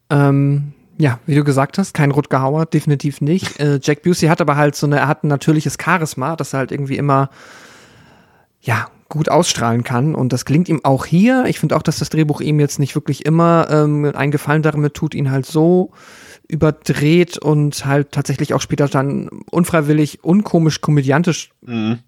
ähm, 0.10 0.74
ja, 0.98 1.20
wie 1.26 1.36
du 1.36 1.44
gesagt 1.44 1.78
hast, 1.78 1.94
kein 1.94 2.12
Rutger 2.12 2.42
Hauer, 2.42 2.66
definitiv 2.66 3.22
nicht. 3.22 3.60
Äh, 3.66 3.80
Jack 3.82 4.04
Busey 4.04 4.28
hat 4.28 4.42
aber 4.42 4.56
halt 4.58 4.76
so 4.76 4.86
eine, 4.86 4.98
er 4.98 5.08
hat 5.08 5.24
ein 5.24 5.30
natürliches 5.30 5.78
Charisma, 5.82 6.36
das 6.36 6.54
er 6.54 6.60
halt 6.60 6.72
irgendwie 6.72 6.98
immer, 6.98 7.30
ja, 8.62 8.88
gut 9.08 9.30
ausstrahlen 9.30 9.84
kann. 9.84 10.16
Und 10.16 10.34
das 10.34 10.46
klingt 10.46 10.68
ihm 10.68 10.82
auch 10.84 11.06
hier. 11.06 11.46
Ich 11.48 11.60
finde 11.60 11.76
auch, 11.76 11.84
dass 11.84 12.00
das 12.00 12.10
Drehbuch 12.10 12.42
ihm 12.42 12.60
jetzt 12.60 12.80
nicht 12.80 12.96
wirklich 12.96 13.26
immer 13.26 13.68
ähm, 13.70 14.12
einen 14.16 14.32
Gefallen 14.32 14.62
damit 14.62 14.94
tut, 14.94 15.14
ihn 15.14 15.32
halt 15.32 15.46
so 15.46 15.92
überdreht 16.48 17.38
und 17.38 17.86
halt 17.86 18.12
tatsächlich 18.12 18.54
auch 18.54 18.62
später 18.62 18.88
dann 18.88 19.30
unfreiwillig, 19.52 20.24
unkomisch, 20.24 20.82
komödiantisch 20.82 21.52
mhm. 21.62 22.00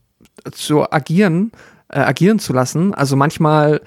zu 0.51 0.91
agieren, 0.91 1.51
äh, 1.89 1.99
agieren 1.99 2.39
zu 2.39 2.53
lassen. 2.53 2.93
Also 2.93 3.15
manchmal 3.15 3.81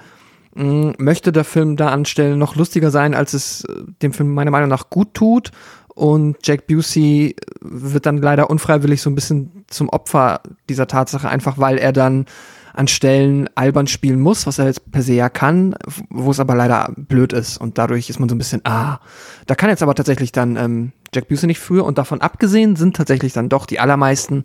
möchte 0.53 1.31
der 1.31 1.43
Film 1.43 1.77
da 1.77 1.89
anstellen 1.89 2.37
noch 2.37 2.55
lustiger 2.55 2.91
sein, 2.91 3.13
als 3.13 3.33
es 3.33 3.63
äh, 3.65 3.83
dem 4.01 4.13
Film 4.13 4.33
meiner 4.33 4.51
Meinung 4.51 4.69
nach 4.69 4.89
gut 4.89 5.13
tut. 5.13 5.51
Und 5.93 6.37
Jack 6.43 6.67
Busey 6.67 7.35
wird 7.61 8.05
dann 8.05 8.17
leider 8.17 8.49
unfreiwillig 8.49 9.01
so 9.01 9.09
ein 9.09 9.15
bisschen 9.15 9.65
zum 9.67 9.89
Opfer 9.89 10.41
dieser 10.69 10.87
Tatsache, 10.87 11.29
einfach 11.29 11.57
weil 11.57 11.77
er 11.77 11.91
dann 11.91 12.25
an 12.73 12.87
Stellen 12.87 13.49
albern 13.55 13.87
spielen 13.87 14.21
muss, 14.21 14.47
was 14.47 14.57
er 14.57 14.65
jetzt 14.65 14.91
per 14.91 15.01
se 15.01 15.13
ja 15.13 15.29
kann, 15.29 15.75
wo 16.09 16.31
es 16.31 16.39
aber 16.39 16.55
leider 16.55 16.93
blöd 16.95 17.33
ist. 17.33 17.57
Und 17.57 17.77
dadurch 17.77 18.09
ist 18.09 18.19
man 18.19 18.29
so 18.29 18.35
ein 18.35 18.37
bisschen, 18.37 18.61
ah, 18.63 18.99
da 19.45 19.55
kann 19.55 19.69
jetzt 19.69 19.83
aber 19.83 19.93
tatsächlich 19.93 20.31
dann 20.31 20.55
ähm, 20.55 20.91
Jack 21.13 21.27
Busey 21.27 21.47
nicht 21.47 21.59
für. 21.59 21.83
Und 21.83 21.97
davon 21.97 22.21
abgesehen 22.21 22.77
sind 22.77 22.95
tatsächlich 22.95 23.33
dann 23.33 23.49
doch 23.49 23.65
die 23.65 23.79
allermeisten 23.79 24.43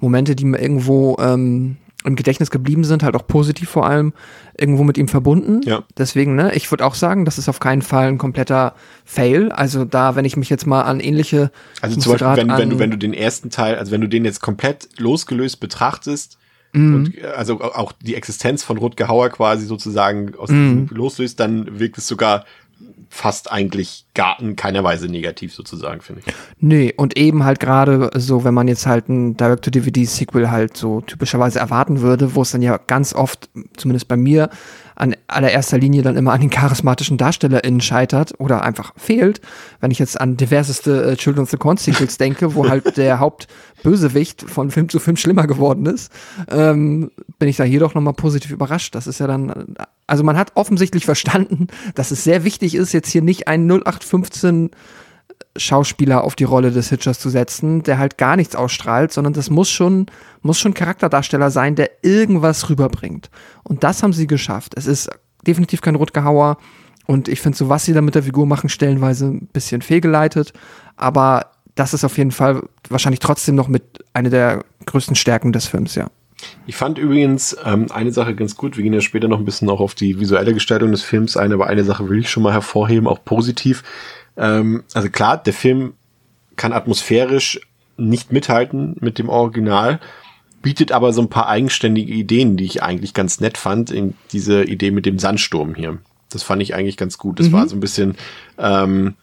Momente, 0.00 0.34
die 0.34 0.44
mir 0.44 0.60
irgendwo 0.60 1.16
ähm, 1.20 1.76
im 2.08 2.16
Gedächtnis 2.16 2.50
geblieben 2.50 2.82
sind, 2.82 3.02
halt 3.02 3.14
auch 3.14 3.26
positiv 3.26 3.68
vor 3.68 3.86
allem, 3.86 4.12
irgendwo 4.58 4.82
mit 4.82 4.98
ihm 4.98 5.06
verbunden. 5.06 5.60
Ja. 5.62 5.84
Deswegen, 5.96 6.34
ne, 6.34 6.54
ich 6.54 6.70
würde 6.70 6.84
auch 6.84 6.94
sagen, 6.94 7.24
das 7.24 7.38
ist 7.38 7.48
auf 7.48 7.60
keinen 7.60 7.82
Fall 7.82 8.08
ein 8.08 8.18
kompletter 8.18 8.74
Fail. 9.04 9.52
Also 9.52 9.84
da, 9.84 10.16
wenn 10.16 10.24
ich 10.24 10.36
mich 10.36 10.50
jetzt 10.50 10.66
mal 10.66 10.82
an 10.82 10.98
ähnliche. 10.98 11.52
Also 11.80 12.00
zum 12.00 12.12
Beispiel, 12.12 12.36
wenn, 12.36 12.58
wenn, 12.58 12.70
du, 12.70 12.78
wenn 12.78 12.90
du 12.90 12.98
den 12.98 13.14
ersten 13.14 13.50
Teil, 13.50 13.76
also 13.76 13.92
wenn 13.92 14.00
du 14.00 14.08
den 14.08 14.24
jetzt 14.24 14.40
komplett 14.40 14.88
losgelöst 14.98 15.60
betrachtest, 15.60 16.38
mhm. 16.72 16.94
und 16.94 17.24
also 17.24 17.60
auch 17.60 17.92
die 17.92 18.14
Existenz 18.14 18.64
von 18.64 18.78
Rutger 18.78 19.08
Hauer 19.08 19.28
quasi 19.30 19.66
sozusagen 19.66 20.34
aus 20.36 20.50
mhm. 20.50 20.88
loslöst, 20.90 21.38
dann 21.38 21.78
wirkt 21.78 21.98
es 21.98 22.08
sogar 22.08 22.44
fast 23.08 23.50
eigentlich 23.50 24.06
gar 24.14 24.40
in 24.40 24.56
keiner 24.56 24.84
Weise 24.84 25.08
negativ 25.08 25.54
sozusagen, 25.54 26.00
finde 26.00 26.22
ich. 26.26 26.34
Nee, 26.58 26.92
und 26.96 27.16
eben 27.16 27.44
halt 27.44 27.60
gerade 27.60 28.10
so, 28.14 28.44
wenn 28.44 28.54
man 28.54 28.68
jetzt 28.68 28.86
halt 28.86 29.08
ein 29.08 29.36
Direct-to-DVD-Sequel 29.36 30.50
halt 30.50 30.76
so 30.76 31.00
typischerweise 31.00 31.58
erwarten 31.58 32.00
würde, 32.00 32.34
wo 32.34 32.42
es 32.42 32.50
dann 32.50 32.62
ja 32.62 32.78
ganz 32.78 33.14
oft, 33.14 33.48
zumindest 33.76 34.08
bei 34.08 34.16
mir, 34.16 34.50
an 34.98 35.14
allererster 35.28 35.78
Linie 35.78 36.02
dann 36.02 36.16
immer 36.16 36.32
an 36.32 36.40
den 36.40 36.50
charismatischen 36.50 37.18
DarstellerInnen 37.18 37.80
scheitert 37.80 38.34
oder 38.38 38.62
einfach 38.62 38.92
fehlt. 38.96 39.40
Wenn 39.80 39.92
ich 39.92 39.98
jetzt 40.00 40.20
an 40.20 40.36
diverseste 40.36 41.12
äh, 41.12 41.16
Children 41.16 41.44
of 41.44 41.50
the 41.50 41.56
Corn 41.56 41.76
Sequels 41.76 42.18
denke, 42.18 42.54
wo 42.54 42.68
halt 42.68 42.96
der 42.96 43.20
Hauptbösewicht 43.20 44.42
von 44.42 44.70
Film 44.70 44.88
zu 44.88 44.98
Film 44.98 45.16
schlimmer 45.16 45.46
geworden 45.46 45.86
ist, 45.86 46.10
ähm, 46.50 47.12
bin 47.38 47.48
ich 47.48 47.56
da 47.56 47.64
hier 47.64 47.80
doch 47.80 47.94
nochmal 47.94 48.14
positiv 48.14 48.50
überrascht. 48.50 48.94
Das 48.94 49.06
ist 49.06 49.20
ja 49.20 49.28
dann, 49.28 49.76
also 50.08 50.24
man 50.24 50.36
hat 50.36 50.52
offensichtlich 50.56 51.04
verstanden, 51.04 51.68
dass 51.94 52.10
es 52.10 52.24
sehr 52.24 52.42
wichtig 52.42 52.74
ist, 52.74 52.92
jetzt 52.92 53.10
hier 53.10 53.22
nicht 53.22 53.46
einen 53.46 53.70
0815 53.70 54.70
Schauspieler 55.58 56.24
auf 56.24 56.34
die 56.34 56.44
Rolle 56.44 56.70
des 56.70 56.88
Hitchers 56.88 57.18
zu 57.18 57.28
setzen, 57.28 57.82
der 57.82 57.98
halt 57.98 58.18
gar 58.18 58.36
nichts 58.36 58.56
ausstrahlt, 58.56 59.12
sondern 59.12 59.32
das 59.32 59.50
muss 59.50 59.70
schon, 59.70 60.06
muss 60.42 60.58
schon 60.58 60.74
Charakterdarsteller 60.74 61.50
sein, 61.50 61.74
der 61.74 61.90
irgendwas 62.02 62.70
rüberbringt. 62.70 63.30
Und 63.64 63.84
das 63.84 64.02
haben 64.02 64.12
sie 64.12 64.26
geschafft. 64.26 64.74
Es 64.76 64.86
ist 64.86 65.10
definitiv 65.46 65.80
kein 65.80 65.94
Rutger 65.94 66.24
Hauer. 66.24 66.58
Und 67.06 67.28
ich 67.28 67.40
finde 67.40 67.56
so, 67.56 67.68
was 67.68 67.84
sie 67.84 67.92
da 67.92 68.02
mit 68.02 68.14
der 68.14 68.22
Figur 68.22 68.46
machen, 68.46 68.68
stellenweise 68.68 69.26
ein 69.26 69.48
bisschen 69.52 69.82
fehlgeleitet. 69.82 70.52
Aber 70.96 71.52
das 71.74 71.94
ist 71.94 72.04
auf 72.04 72.18
jeden 72.18 72.32
Fall 72.32 72.62
wahrscheinlich 72.88 73.20
trotzdem 73.20 73.54
noch 73.54 73.68
mit 73.68 74.04
einer 74.12 74.30
der 74.30 74.64
größten 74.86 75.16
Stärken 75.16 75.52
des 75.52 75.66
Films, 75.66 75.94
ja. 75.94 76.08
Ich 76.66 76.76
fand 76.76 76.98
übrigens 76.98 77.56
ähm, 77.64 77.86
eine 77.90 78.12
Sache 78.12 78.34
ganz 78.34 78.56
gut. 78.56 78.76
Wir 78.76 78.84
gehen 78.84 78.92
ja 78.92 79.00
später 79.00 79.28
noch 79.28 79.38
ein 79.38 79.44
bisschen 79.44 79.68
auch 79.68 79.80
auf 79.80 79.94
die 79.94 80.20
visuelle 80.20 80.54
Gestaltung 80.54 80.92
des 80.92 81.02
Films 81.02 81.36
ein, 81.36 81.52
aber 81.52 81.66
eine 81.66 81.84
Sache 81.84 82.08
will 82.08 82.18
ich 82.20 82.30
schon 82.30 82.42
mal 82.42 82.52
hervorheben, 82.52 83.08
auch 83.08 83.24
positiv. 83.24 83.82
Ähm, 84.38 84.84
also 84.94 85.10
klar, 85.10 85.36
der 85.36 85.52
Film 85.52 85.94
kann 86.56 86.72
atmosphärisch 86.72 87.60
nicht 87.96 88.32
mithalten 88.32 88.96
mit 89.00 89.18
dem 89.18 89.28
Original, 89.28 90.00
bietet 90.62 90.92
aber 90.92 91.12
so 91.12 91.20
ein 91.20 91.30
paar 91.30 91.48
eigenständige 91.48 92.12
Ideen, 92.12 92.56
die 92.56 92.64
ich 92.64 92.82
eigentlich 92.82 93.14
ganz 93.14 93.40
nett 93.40 93.58
fand. 93.58 93.90
In 93.90 94.14
diese 94.32 94.64
Idee 94.64 94.90
mit 94.90 95.06
dem 95.06 95.18
Sandsturm 95.18 95.74
hier. 95.74 95.98
Das 96.30 96.42
fand 96.42 96.62
ich 96.62 96.74
eigentlich 96.74 96.96
ganz 96.96 97.18
gut. 97.18 97.40
Das 97.40 97.48
mhm. 97.48 97.52
war 97.52 97.68
so 97.68 97.76
ein 97.76 97.80
bisschen, 97.80 98.16
ähm, 98.58 99.14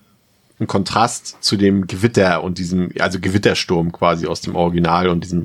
ein 0.59 0.67
Kontrast 0.67 1.37
zu 1.41 1.57
dem 1.57 1.85
Gewitter 1.85 2.41
und 2.41 2.57
diesem, 2.57 2.91
also 2.99 3.19
Gewittersturm 3.19 3.91
quasi 3.91 4.25
aus 4.25 4.39
dem 4.39 4.55
Original 4.55 5.09
und 5.09 5.23
diesem 5.23 5.43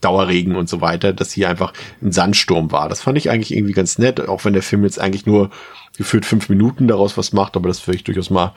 Dauerregen 0.00 0.54
und 0.54 0.68
so 0.68 0.80
weiter, 0.80 1.12
dass 1.12 1.32
hier 1.32 1.48
einfach 1.48 1.72
ein 2.00 2.12
Sandsturm 2.12 2.70
war. 2.70 2.88
Das 2.88 3.00
fand 3.00 3.18
ich 3.18 3.28
eigentlich 3.28 3.52
irgendwie 3.52 3.72
ganz 3.72 3.98
nett, 3.98 4.20
auch 4.28 4.44
wenn 4.44 4.52
der 4.52 4.62
Film 4.62 4.84
jetzt 4.84 5.00
eigentlich 5.00 5.26
nur 5.26 5.50
gefühlt 5.96 6.24
fünf 6.24 6.48
Minuten 6.48 6.86
daraus 6.86 7.16
was 7.16 7.32
macht, 7.32 7.56
aber 7.56 7.68
das 7.68 7.84
würde 7.86 7.96
ich 7.96 8.04
durchaus 8.04 8.30
mal 8.30 8.54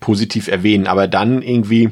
positiv 0.00 0.48
erwähnen. 0.48 0.86
Aber 0.86 1.08
dann 1.08 1.42
irgendwie, 1.42 1.90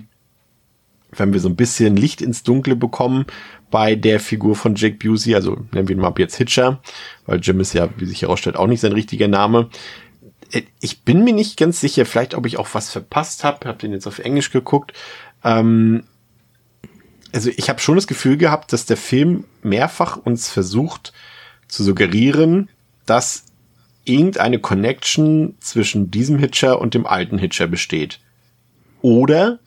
wenn 1.11 1.33
wir 1.33 1.41
so 1.41 1.49
ein 1.49 1.57
bisschen 1.57 1.97
Licht 1.97 2.21
ins 2.21 2.43
Dunkle 2.43 2.77
bekommen 2.77 3.27
bei 3.71 3.95
der 3.95 4.21
Figur 4.21 4.57
von 4.57 4.75
Jake 4.75 4.97
Busey, 4.97 5.35
also 5.35 5.57
nennen 5.73 5.89
wir 5.89 5.97
ihn 5.97 6.03
mal 6.03 6.15
jetzt 6.19 6.37
Hitcher, 6.37 6.81
weil 7.27 7.41
Jim 7.41 7.61
ist 7.61 7.73
ja, 7.73 7.89
wie 7.97 8.07
sich 8.07 8.23
herausstellt, 8.23 8.57
auch 8.57 8.67
nicht 8.67 8.81
sein 8.81 8.93
richtiger 8.93 9.29
Name, 9.29 9.71
äh, 10.53 10.63
ich 10.81 11.03
bin 11.03 11.25
mir 11.25 11.33
nicht 11.33 11.57
ganz 11.57 11.81
sicher, 11.81 12.07
vielleicht 12.07 12.35
ob 12.35 12.47
ich 12.47 12.59
auch 12.59 12.69
was 12.73 12.91
verpasst 12.91 13.45
habe, 13.45 13.69
habe 13.69 13.79
den 13.79 13.93
jetzt 13.93 14.07
auf 14.07 14.19
Englisch 14.19 14.51
geguckt. 14.51 14.93
Ähm, 15.45 16.05
also 17.33 17.51
ich 17.55 17.69
habe 17.69 17.81
schon 17.81 17.97
das 17.97 18.07
Gefühl 18.07 18.37
gehabt, 18.37 18.73
dass 18.73 18.87
der 18.87 18.97
Film 18.97 19.45
mehrfach 19.63 20.17
uns 20.17 20.49
versucht 20.49 21.13
zu 21.69 21.83
suggerieren, 21.85 22.69
dass 23.05 23.46
irgendeine 24.07 24.59
Connection 24.59 25.57
zwischen 25.61 26.11
diesem 26.11 26.39
Hitcher 26.39 26.81
und 26.81 26.95
dem 26.95 27.07
alten 27.07 27.39
Hitcher 27.39 27.67
besteht. 27.67 28.21
Oder 29.03 29.59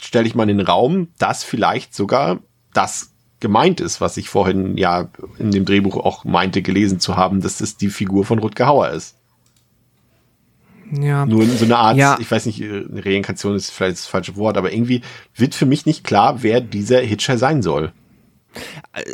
stelle 0.00 0.26
ich 0.26 0.34
mal 0.34 0.48
in 0.48 0.58
den 0.58 0.66
Raum, 0.66 1.08
dass 1.18 1.44
vielleicht 1.44 1.94
sogar 1.94 2.40
das 2.72 3.12
gemeint 3.40 3.80
ist, 3.80 4.00
was 4.00 4.16
ich 4.16 4.28
vorhin 4.28 4.76
ja 4.76 5.08
in 5.38 5.50
dem 5.50 5.64
Drehbuch 5.64 5.96
auch 5.96 6.24
meinte, 6.24 6.62
gelesen 6.62 7.00
zu 7.00 7.16
haben, 7.16 7.40
dass 7.40 7.58
das 7.58 7.76
die 7.76 7.88
Figur 7.88 8.24
von 8.24 8.38
Rutger 8.38 8.66
Hauer 8.66 8.90
ist. 8.90 9.16
Ja. 10.92 11.26
Nur 11.26 11.42
in 11.42 11.56
so 11.56 11.64
eine 11.64 11.76
Art, 11.76 11.96
ja. 11.96 12.16
ich 12.20 12.30
weiß 12.30 12.46
nicht, 12.46 12.62
eine 12.62 13.04
Reinkarnation 13.04 13.54
ist 13.56 13.70
vielleicht 13.70 13.98
das 13.98 14.06
falsche 14.06 14.36
Wort, 14.36 14.56
aber 14.56 14.72
irgendwie 14.72 15.02
wird 15.34 15.54
für 15.54 15.66
mich 15.66 15.86
nicht 15.86 16.04
klar, 16.04 16.42
wer 16.42 16.60
dieser 16.60 17.00
Hitcher 17.00 17.38
sein 17.38 17.62
soll. 17.62 17.92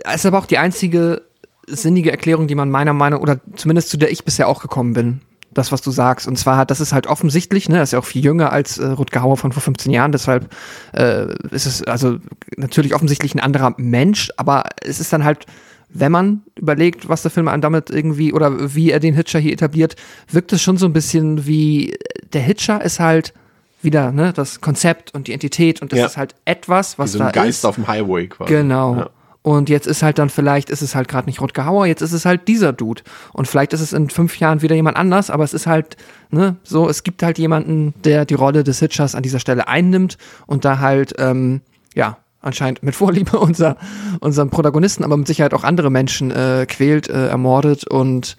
Es 0.05 0.16
ist 0.16 0.26
aber 0.26 0.38
auch 0.38 0.46
die 0.46 0.59
einzige 0.59 1.22
sinnige 1.66 2.11
Erklärung, 2.11 2.46
die 2.46 2.54
man 2.54 2.70
meiner 2.70 2.92
Meinung 2.92 3.20
oder 3.20 3.40
zumindest 3.56 3.88
zu 3.90 3.96
der 3.96 4.11
ich 4.11 4.24
bisher 4.24 4.48
auch 4.48 4.61
gekommen 4.62 4.92
bin 4.94 5.20
das, 5.52 5.72
was 5.72 5.82
du 5.82 5.90
sagst. 5.90 6.28
Und 6.28 6.36
zwar, 6.38 6.64
das 6.64 6.80
ist 6.80 6.92
halt 6.92 7.08
offensichtlich, 7.08 7.68
ne, 7.68 7.78
das 7.78 7.88
ist 7.88 7.92
ja 7.92 7.98
auch 7.98 8.04
viel 8.04 8.24
jünger 8.24 8.52
als 8.52 8.78
äh, 8.78 8.86
Rutger 8.86 9.22
Hauer 9.22 9.36
von 9.36 9.50
vor 9.50 9.61
15 9.62 9.90
Jahren, 9.90 10.12
deshalb 10.12 10.48
äh, 10.92 11.26
ist 11.50 11.66
es 11.66 11.82
also 11.82 12.18
natürlich 12.56 12.94
offensichtlich 12.94 13.34
ein 13.34 13.40
anderer 13.40 13.74
Mensch, 13.76 14.30
aber 14.36 14.62
es 14.80 15.00
ist 15.00 15.12
dann 15.12 15.24
halt, 15.24 15.46
wenn 15.88 16.12
man 16.12 16.42
überlegt, 16.54 17.08
was 17.08 17.22
der 17.22 17.32
Film 17.32 17.50
damit 17.61 17.90
irgendwie 17.90 18.32
oder 18.32 18.76
wie 18.76 18.92
er 18.92 19.00
den 19.00 19.14
Hitcher 19.14 19.40
hier 19.40 19.52
etabliert, 19.52 19.96
wirkt 20.30 20.52
es 20.52 20.62
schon 20.62 20.76
so 20.76 20.86
ein 20.86 20.92
bisschen 20.92 21.46
wie 21.48 21.94
der 22.32 22.42
Hitcher 22.42 22.80
ist 22.84 23.00
halt 23.00 23.34
wieder 23.82 24.12
ne, 24.12 24.32
das 24.32 24.61
Konzept 24.61 25.12
und 25.14 25.26
die 25.26 25.32
Entität 25.32 25.82
und 25.82 25.90
das 25.90 25.98
Ja. 25.98 26.06
ist 26.06 26.16
halt 26.16 26.36
etwas, 26.44 26.96
was 26.96 27.14
Wie 27.14 27.18
so 27.18 27.24
ein 27.24 27.32
da 27.32 27.42
Geist 27.42 27.58
ist. 27.61 27.64
auf 27.64 27.74
dem 27.74 27.88
Highway 27.88 28.28
quasi. 28.28 28.52
Genau. 28.54 28.94
Ja. 28.94 29.11
Und 29.43 29.70
jetzt 29.70 29.86
ist 29.86 30.03
halt 30.03 30.18
dann 30.18 30.28
vielleicht, 30.28 30.68
ist 30.68 30.82
es 30.82 30.95
halt 30.95 31.09
gerade 31.09 31.26
nicht 31.26 31.41
Rutger 31.41 31.64
Hauer, 31.64 31.86
jetzt 31.86 32.03
ist 32.03 32.12
es 32.12 32.26
halt 32.26 32.47
dieser 32.47 32.74
Dude. 32.74 33.03
Und 33.32 33.49
vielleicht 33.49 33.72
ist 33.72 33.80
es 33.80 33.95
in 33.95 34.11
fünf 34.11 34.38
Jahren 34.38 34.61
wieder 34.61 34.74
jemand 34.74 34.99
anders, 34.99 35.30
aber 35.30 35.45
es 35.45 35.55
ist 35.55 35.66
halt, 35.66 35.97
ne, 36.30 36.57
so, 36.62 36.88
es 36.88 37.05
gibt 37.05 37.22
halt 37.22 37.38
jemanden, 37.38 37.95
der 38.05 38.26
die 38.26 38.34
Rolle 38.34 38.64
des 38.64 38.80
Hitchers 38.80 39.14
an 39.14 39.22
dieser 39.22 39.38
Stelle 39.38 39.66
einnimmt 39.66 40.18
und 40.47 40.66
da 40.66 40.78
halt, 40.78 41.14
ähm, 41.18 41.62
ja, 41.95 42.18
anscheinend 42.43 42.82
mit 42.82 42.95
Vorliebe 42.95 43.38
unser, 43.41 43.76
unseren 44.20 44.51
Protagonisten, 44.51 45.05
aber 45.05 45.16
mit 45.16 45.26
Sicherheit 45.26 45.55
auch 45.55 45.64
andere 45.64 45.91
Menschen 45.91 46.30
äh, 46.30 46.66
quält, 46.68 47.09
äh, 47.09 47.28
ermordet 47.28 47.86
und 47.86 48.36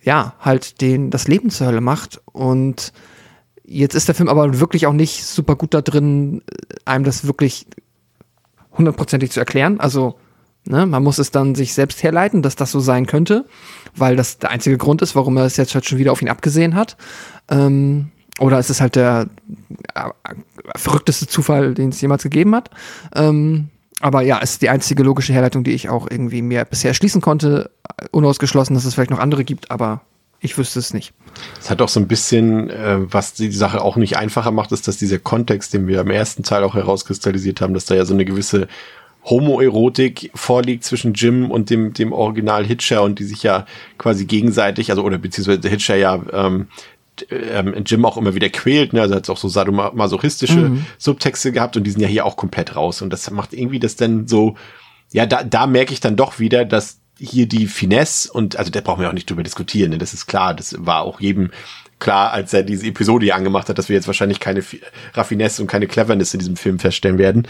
ja, 0.00 0.34
halt 0.40 0.80
den 0.80 1.10
das 1.10 1.28
Leben 1.28 1.50
zur 1.50 1.68
Hölle 1.68 1.80
macht. 1.80 2.20
Und 2.24 2.92
jetzt 3.64 3.94
ist 3.94 4.08
der 4.08 4.14
Film 4.14 4.28
aber 4.28 4.60
wirklich 4.60 4.86
auch 4.86 4.92
nicht 4.92 5.24
super 5.24 5.56
gut 5.56 5.74
da 5.74 5.80
drin, 5.80 6.42
einem 6.84 7.04
das 7.04 7.26
wirklich 7.26 7.66
hundertprozentig 8.76 9.30
zu 9.30 9.40
erklären. 9.40 9.78
Also, 9.78 10.18
ne, 10.64 10.86
man 10.86 11.02
muss 11.02 11.18
es 11.18 11.30
dann 11.30 11.54
sich 11.54 11.74
selbst 11.74 12.02
herleiten, 12.02 12.42
dass 12.42 12.56
das 12.56 12.70
so 12.70 12.80
sein 12.80 13.06
könnte, 13.06 13.46
weil 13.96 14.16
das 14.16 14.38
der 14.38 14.50
einzige 14.50 14.78
Grund 14.78 15.02
ist, 15.02 15.14
warum 15.14 15.36
er 15.36 15.44
es 15.44 15.56
jetzt 15.56 15.74
halt 15.74 15.86
schon 15.86 15.98
wieder 15.98 16.12
auf 16.12 16.22
ihn 16.22 16.28
abgesehen 16.28 16.74
hat. 16.74 16.96
Ähm, 17.50 18.10
oder 18.38 18.58
es 18.58 18.70
ist 18.70 18.80
halt 18.80 18.96
der 18.96 19.28
äh, 19.94 20.10
verrückteste 20.76 21.26
Zufall, 21.26 21.74
den 21.74 21.90
es 21.90 22.00
jemals 22.00 22.22
gegeben 22.22 22.54
hat. 22.54 22.70
Ähm, 23.14 23.68
aber 24.00 24.22
ja, 24.22 24.40
es 24.42 24.52
ist 24.52 24.62
die 24.62 24.68
einzige 24.68 25.02
logische 25.02 25.32
Herleitung, 25.32 25.64
die 25.64 25.72
ich 25.72 25.88
auch 25.88 26.08
irgendwie 26.10 26.42
mir 26.42 26.64
bisher 26.64 26.90
erschließen 26.90 27.20
konnte. 27.20 27.70
Unausgeschlossen, 28.10 28.74
dass 28.74 28.84
es 28.84 28.94
vielleicht 28.94 29.10
noch 29.10 29.20
andere 29.20 29.44
gibt, 29.44 29.70
aber 29.70 30.00
ich 30.40 30.58
wüsste 30.58 30.80
es 30.80 30.92
nicht. 30.92 31.14
Es 31.60 31.70
hat 31.70 31.80
auch 31.80 31.88
so 31.88 32.00
ein 32.00 32.08
bisschen, 32.08 32.68
äh, 32.68 32.98
was 33.00 33.34
die 33.34 33.52
Sache 33.52 33.80
auch 33.80 33.96
nicht 33.96 34.16
einfacher 34.16 34.50
macht, 34.50 34.72
ist, 34.72 34.88
dass 34.88 34.96
dieser 34.96 35.20
Kontext, 35.20 35.72
den 35.72 35.86
wir 35.86 36.00
im 36.00 36.10
ersten 36.10 36.42
Teil 36.42 36.64
auch 36.64 36.74
herauskristallisiert 36.74 37.60
haben, 37.60 37.74
dass 37.74 37.84
da 37.84 37.94
ja 37.94 38.04
so 38.04 38.12
eine 38.12 38.24
gewisse 38.24 38.66
Homoerotik 39.24 40.30
vorliegt 40.34 40.84
zwischen 40.84 41.14
Jim 41.14 41.50
und 41.50 41.70
dem, 41.70 41.92
dem 41.92 42.12
Original 42.12 42.66
Hitcher 42.66 43.02
und 43.02 43.18
die 43.18 43.24
sich 43.24 43.42
ja 43.42 43.66
quasi 43.98 44.24
gegenseitig, 44.24 44.90
also 44.90 45.02
oder 45.02 45.18
beziehungsweise 45.18 45.68
Hitcher 45.68 45.96
ja 45.96 46.20
ähm, 46.32 46.66
ähm, 47.30 47.74
Jim 47.86 48.04
auch 48.04 48.16
immer 48.16 48.34
wieder 48.34 48.48
quält, 48.48 48.92
ne? 48.92 49.02
Also 49.02 49.14
hat 49.14 49.28
auch 49.30 49.36
so 49.36 49.48
sadomasochistische 49.48 50.78
Subtexte 50.98 51.52
gehabt 51.52 51.76
und 51.76 51.84
die 51.84 51.90
sind 51.90 52.00
ja 52.00 52.08
hier 52.08 52.26
auch 52.26 52.36
komplett 52.36 52.74
raus. 52.74 53.02
Und 53.02 53.12
das 53.12 53.30
macht 53.30 53.52
irgendwie 53.52 53.78
das 53.78 53.96
dann 53.96 54.26
so, 54.26 54.56
ja, 55.12 55.26
da, 55.26 55.44
da 55.44 55.66
merke 55.66 55.92
ich 55.92 56.00
dann 56.00 56.16
doch 56.16 56.38
wieder, 56.38 56.64
dass 56.64 56.98
hier 57.18 57.46
die 57.46 57.66
Finesse 57.66 58.32
und, 58.32 58.56
also 58.56 58.70
da 58.70 58.80
brauchen 58.80 59.02
wir 59.02 59.08
auch 59.08 59.14
nicht 59.14 59.30
drüber 59.30 59.42
diskutieren, 59.42 59.90
ne? 59.90 59.98
das 59.98 60.14
ist 60.14 60.26
klar, 60.26 60.54
das 60.54 60.74
war 60.78 61.02
auch 61.02 61.20
jedem 61.20 61.50
klar, 62.02 62.32
als 62.32 62.52
er 62.52 62.62
diese 62.62 62.86
Episode 62.86 63.24
hier 63.24 63.36
angemacht 63.36 63.68
hat, 63.68 63.78
dass 63.78 63.88
wir 63.88 63.96
jetzt 63.96 64.06
wahrscheinlich 64.06 64.40
keine 64.40 64.60
Fi- 64.60 64.80
Raffinesse 65.14 65.62
und 65.62 65.68
keine 65.68 65.86
Cleverness 65.86 66.34
in 66.34 66.40
diesem 66.40 66.56
Film 66.56 66.78
feststellen 66.78 67.16
werden. 67.18 67.46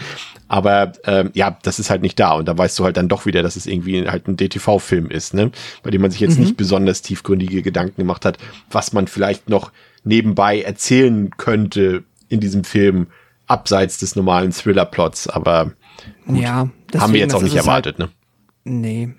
Aber 0.47 0.93
ähm, 1.05 1.31
ja, 1.33 1.57
das 1.63 1.79
ist 1.79 1.89
halt 1.89 2.01
nicht 2.01 2.19
da. 2.19 2.33
Und 2.33 2.47
da 2.47 2.57
weißt 2.57 2.77
du 2.79 2.85
halt 2.85 2.95
dann 2.95 3.09
doch 3.09 3.25
wieder, 3.25 3.43
dass 3.43 3.55
es 3.55 3.65
irgendwie 3.65 4.07
halt 4.07 4.27
ein 4.27 4.37
DTV-Film 4.37 5.09
ist, 5.09 5.33
ne? 5.33 5.51
Bei 5.81 5.89
dem 5.89 6.01
man 6.01 6.11
sich 6.11 6.19
jetzt 6.21 6.39
nicht 6.39 6.55
besonders 6.55 7.01
tiefgründige 7.01 7.61
Gedanken 7.61 7.99
gemacht 8.01 8.23
hat, 8.25 8.37
was 8.71 8.93
man 8.93 9.07
vielleicht 9.07 9.49
noch 9.49 9.71
nebenbei 10.03 10.61
erzählen 10.61 11.31
könnte 11.37 12.03
in 12.29 12.39
diesem 12.39 12.63
Film, 12.63 13.07
abseits 13.47 13.97
des 13.97 14.15
normalen 14.15 14.51
Thriller-Plots. 14.51 15.27
Aber 15.29 15.73
Ja, 16.27 16.69
haben 16.97 17.13
wir 17.13 17.19
jetzt 17.19 17.33
auch 17.35 17.41
nicht 17.41 17.55
halt- 17.57 17.65
erwartet, 17.65 17.99
ne? 17.99 18.09
Nee. 18.63 19.09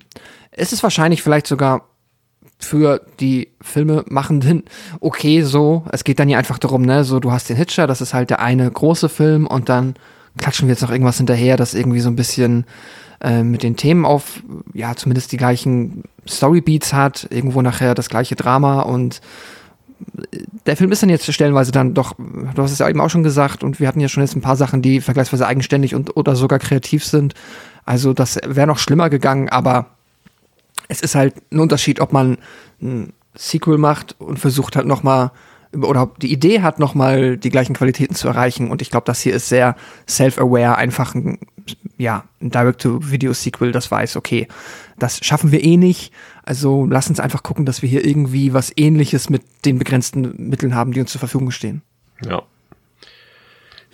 Es 0.53 0.73
ist 0.73 0.83
wahrscheinlich 0.83 1.23
vielleicht 1.23 1.47
sogar 1.47 1.89
für 2.59 3.03
die 3.21 3.49
Filmemachenden 3.61 4.65
okay 5.01 5.43
so. 5.43 5.85
Es 5.93 6.05
geht 6.05 6.19
dann 6.19 6.29
ja 6.29 6.39
einfach 6.39 6.59
darum, 6.59 6.83
ne, 6.83 7.05
so 7.05 7.21
du 7.21 7.33
hast 7.33 7.49
den 7.49 7.57
Hitcher, 7.57 7.87
das 7.87 8.01
ist 8.01 8.15
halt 8.15 8.31
der 8.31 8.41
eine 8.41 8.71
große 8.71 9.09
Film 9.09 9.47
und 9.47 9.69
dann 9.69 9.95
klatschen 10.39 10.67
wir 10.69 10.73
jetzt 10.73 10.83
noch 10.83 10.91
irgendwas 10.91 11.19
hinterher, 11.19 11.57
das 11.57 11.75
irgendwie 11.75 12.01
so 12.01 12.09
ein 12.09 12.17
bisschen 12.17 12.65
äh, 13.21 13.43
mit 13.43 13.63
den 13.63 13.77
Themen 13.77 14.05
auf, 14.05 14.43
ja, 14.73 14.95
zumindest 14.97 15.33
die 15.33 15.37
gleichen 15.37 16.05
Storybeats 16.29 16.93
hat, 16.93 17.29
irgendwo 17.31 17.63
nachher 17.63 17.95
das 17.95 18.09
gleiche 18.09 18.35
Drama 18.35 18.81
und 18.83 19.21
der 20.67 20.77
Film 20.77 20.93
ist 20.93 21.03
dann 21.03 21.09
jetzt 21.09 21.33
stellenweise 21.33 21.73
dann 21.73 21.95
doch, 21.95 22.15
du 22.19 22.63
hast 22.63 22.73
es 22.73 22.79
ja 22.79 22.89
eben 22.89 23.01
auch 23.01 23.11
schon 23.11 23.23
gesagt, 23.23 23.63
und 23.63 23.81
wir 23.81 23.89
hatten 23.89 24.01
ja 24.01 24.09
schon 24.09 24.23
jetzt 24.23 24.35
ein 24.37 24.43
paar 24.43 24.57
Sachen, 24.57 24.83
die 24.83 25.01
vergleichsweise 25.01 25.47
eigenständig 25.47 25.95
und 25.95 26.17
oder 26.17 26.37
sogar 26.37 26.59
kreativ 26.59 27.05
sind. 27.05 27.35
Also 27.85 28.13
das 28.13 28.39
wäre 28.45 28.67
noch 28.67 28.79
schlimmer 28.79 29.11
gegangen, 29.11 29.49
aber 29.49 29.94
es 30.89 31.01
ist 31.01 31.15
halt 31.15 31.35
ein 31.53 31.61
Unterschied, 31.61 32.01
ob 32.01 32.13
man 32.13 32.39
ein 32.81 33.13
Sequel 33.35 33.79
macht 33.79 34.17
und 34.21 34.39
versucht 34.39 34.77
halt 34.77 34.87
nochmal 34.87 35.33
oder 35.83 36.03
ob 36.03 36.21
die 36.21 36.33
Idee 36.33 36.63
hat, 36.63 36.79
nochmal 36.79 37.37
die 37.37 37.51
gleichen 37.51 37.75
Qualitäten 37.75 38.15
zu 38.15 38.29
erreichen. 38.29 38.71
Und 38.71 38.81
ich 38.81 38.91
glaube, 38.91 39.07
das 39.07 39.21
hier 39.21 39.35
ist 39.35 39.49
sehr 39.49 39.77
self-aware, 40.09 40.77
einfach 40.77 41.15
ein, 41.15 41.39
ja, 41.99 42.25
ein 42.41 42.51
Direct-to-Video-Sequel, 42.51 43.73
das 43.73 43.91
weiß, 43.91 44.17
okay, 44.17 44.47
das 44.99 45.25
schaffen 45.25 45.51
wir 45.51 45.65
eh 45.65 45.77
nicht. 45.77 46.13
Also 46.45 46.87
lass 46.87 47.09
uns 47.09 47.21
einfach 47.21 47.43
gucken, 47.43 47.67
dass 47.67 47.83
wir 47.83 47.89
hier 47.89 48.05
irgendwie 48.05 48.53
was 48.55 48.73
ähnliches 48.77 49.31
mit 49.31 49.43
den 49.65 49.79
begrenzten 49.79 50.35
Mitteln 50.37 50.75
haben, 50.75 50.93
die 50.93 51.01
uns 51.01 51.11
zur 51.11 51.19
Verfügung 51.19 51.51
stehen. 51.51 51.83
Ja. 52.25 52.43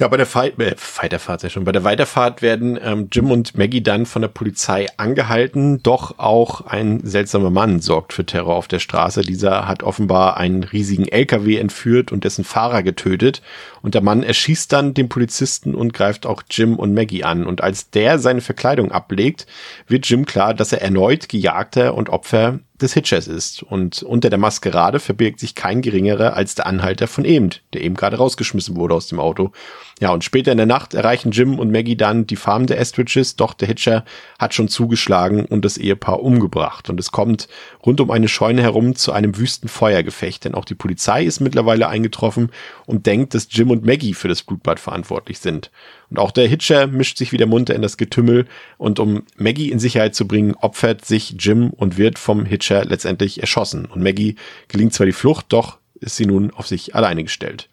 Ja, 0.00 0.08
bei 0.08 0.16
der 0.16 0.24
Fight, 0.24 0.58
äh, 0.58 0.74
Weiterfahrt 0.96 1.42
ja 1.42 1.50
schon. 1.50 1.64
Bei 1.64 1.72
der 1.72 1.84
Weiterfahrt 1.84 2.40
werden 2.40 2.78
ähm, 2.82 3.08
Jim 3.12 3.30
und 3.30 3.58
Maggie 3.58 3.82
dann 3.82 4.06
von 4.06 4.22
der 4.22 4.30
Polizei 4.30 4.86
angehalten. 4.96 5.82
Doch 5.82 6.18
auch 6.18 6.62
ein 6.62 7.00
seltsamer 7.04 7.50
Mann 7.50 7.80
sorgt 7.80 8.14
für 8.14 8.24
Terror 8.24 8.54
auf 8.54 8.66
der 8.66 8.78
Straße. 8.78 9.20
Dieser 9.20 9.68
hat 9.68 9.82
offenbar 9.82 10.38
einen 10.38 10.64
riesigen 10.64 11.06
LKW 11.06 11.58
entführt 11.58 12.12
und 12.12 12.24
dessen 12.24 12.44
Fahrer 12.44 12.82
getötet. 12.82 13.42
Und 13.82 13.92
der 13.94 14.00
Mann 14.00 14.22
erschießt 14.22 14.72
dann 14.72 14.94
den 14.94 15.10
Polizisten 15.10 15.74
und 15.74 15.92
greift 15.92 16.24
auch 16.24 16.44
Jim 16.50 16.76
und 16.76 16.94
Maggie 16.94 17.24
an. 17.24 17.44
Und 17.44 17.62
als 17.62 17.90
der 17.90 18.18
seine 18.18 18.40
Verkleidung 18.40 18.92
ablegt, 18.92 19.46
wird 19.86 20.08
Jim 20.08 20.24
klar, 20.24 20.54
dass 20.54 20.72
er 20.72 20.80
erneut 20.80 21.28
Gejagter 21.28 21.94
und 21.94 22.08
Opfer 22.08 22.60
des 22.80 22.94
Hitchers 22.94 23.28
ist. 23.28 23.62
Und 23.62 24.02
unter 24.02 24.30
der 24.30 24.38
Maskerade 24.38 25.00
verbirgt 25.00 25.40
sich 25.40 25.54
kein 25.54 25.82
geringerer 25.82 26.34
als 26.34 26.54
der 26.54 26.66
Anhalter 26.66 27.06
von 27.06 27.24
eben, 27.24 27.50
der 27.72 27.82
eben 27.82 27.94
gerade 27.94 28.16
rausgeschmissen 28.16 28.76
wurde 28.76 28.94
aus 28.94 29.08
dem 29.08 29.20
Auto. 29.20 29.52
Ja, 30.00 30.14
und 30.14 30.24
später 30.24 30.50
in 30.50 30.56
der 30.56 30.66
Nacht 30.66 30.94
erreichen 30.94 31.30
Jim 31.30 31.58
und 31.58 31.70
Maggie 31.70 31.94
dann 31.94 32.26
die 32.26 32.36
Farm 32.36 32.64
der 32.64 32.78
Estridges, 32.80 33.36
doch 33.36 33.52
der 33.52 33.68
Hitcher 33.68 34.06
hat 34.38 34.54
schon 34.54 34.68
zugeschlagen 34.68 35.44
und 35.44 35.62
das 35.62 35.76
Ehepaar 35.76 36.22
umgebracht. 36.22 36.88
Und 36.88 36.98
es 36.98 37.12
kommt 37.12 37.48
rund 37.84 38.00
um 38.00 38.10
eine 38.10 38.26
Scheune 38.26 38.62
herum 38.62 38.96
zu 38.96 39.12
einem 39.12 39.36
wüsten 39.36 39.68
Feuergefecht, 39.68 40.46
denn 40.46 40.54
auch 40.54 40.64
die 40.64 40.74
Polizei 40.74 41.22
ist 41.24 41.40
mittlerweile 41.40 41.88
eingetroffen 41.88 42.50
und 42.86 43.04
denkt, 43.04 43.34
dass 43.34 43.48
Jim 43.50 43.70
und 43.70 43.84
Maggie 43.84 44.14
für 44.14 44.28
das 44.28 44.42
Blutbad 44.42 44.80
verantwortlich 44.80 45.38
sind. 45.38 45.70
Und 46.08 46.18
auch 46.18 46.30
der 46.30 46.48
Hitcher 46.48 46.86
mischt 46.86 47.18
sich 47.18 47.32
wieder 47.32 47.44
munter 47.44 47.74
in 47.74 47.82
das 47.82 47.98
Getümmel 47.98 48.46
und 48.78 49.00
um 49.00 49.24
Maggie 49.36 49.70
in 49.70 49.78
Sicherheit 49.78 50.14
zu 50.14 50.26
bringen, 50.26 50.54
opfert 50.54 51.04
sich 51.04 51.36
Jim 51.38 51.68
und 51.68 51.98
wird 51.98 52.18
vom 52.18 52.46
Hitcher 52.46 52.86
letztendlich 52.86 53.42
erschossen. 53.42 53.84
Und 53.84 54.02
Maggie 54.02 54.36
gelingt 54.68 54.94
zwar 54.94 55.04
die 55.04 55.12
Flucht, 55.12 55.46
doch 55.50 55.76
ist 55.96 56.16
sie 56.16 56.24
nun 56.24 56.50
auf 56.52 56.66
sich 56.66 56.94
alleine 56.94 57.22
gestellt. 57.22 57.68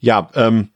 Ja, 0.00 0.28
ähm, 0.34 0.70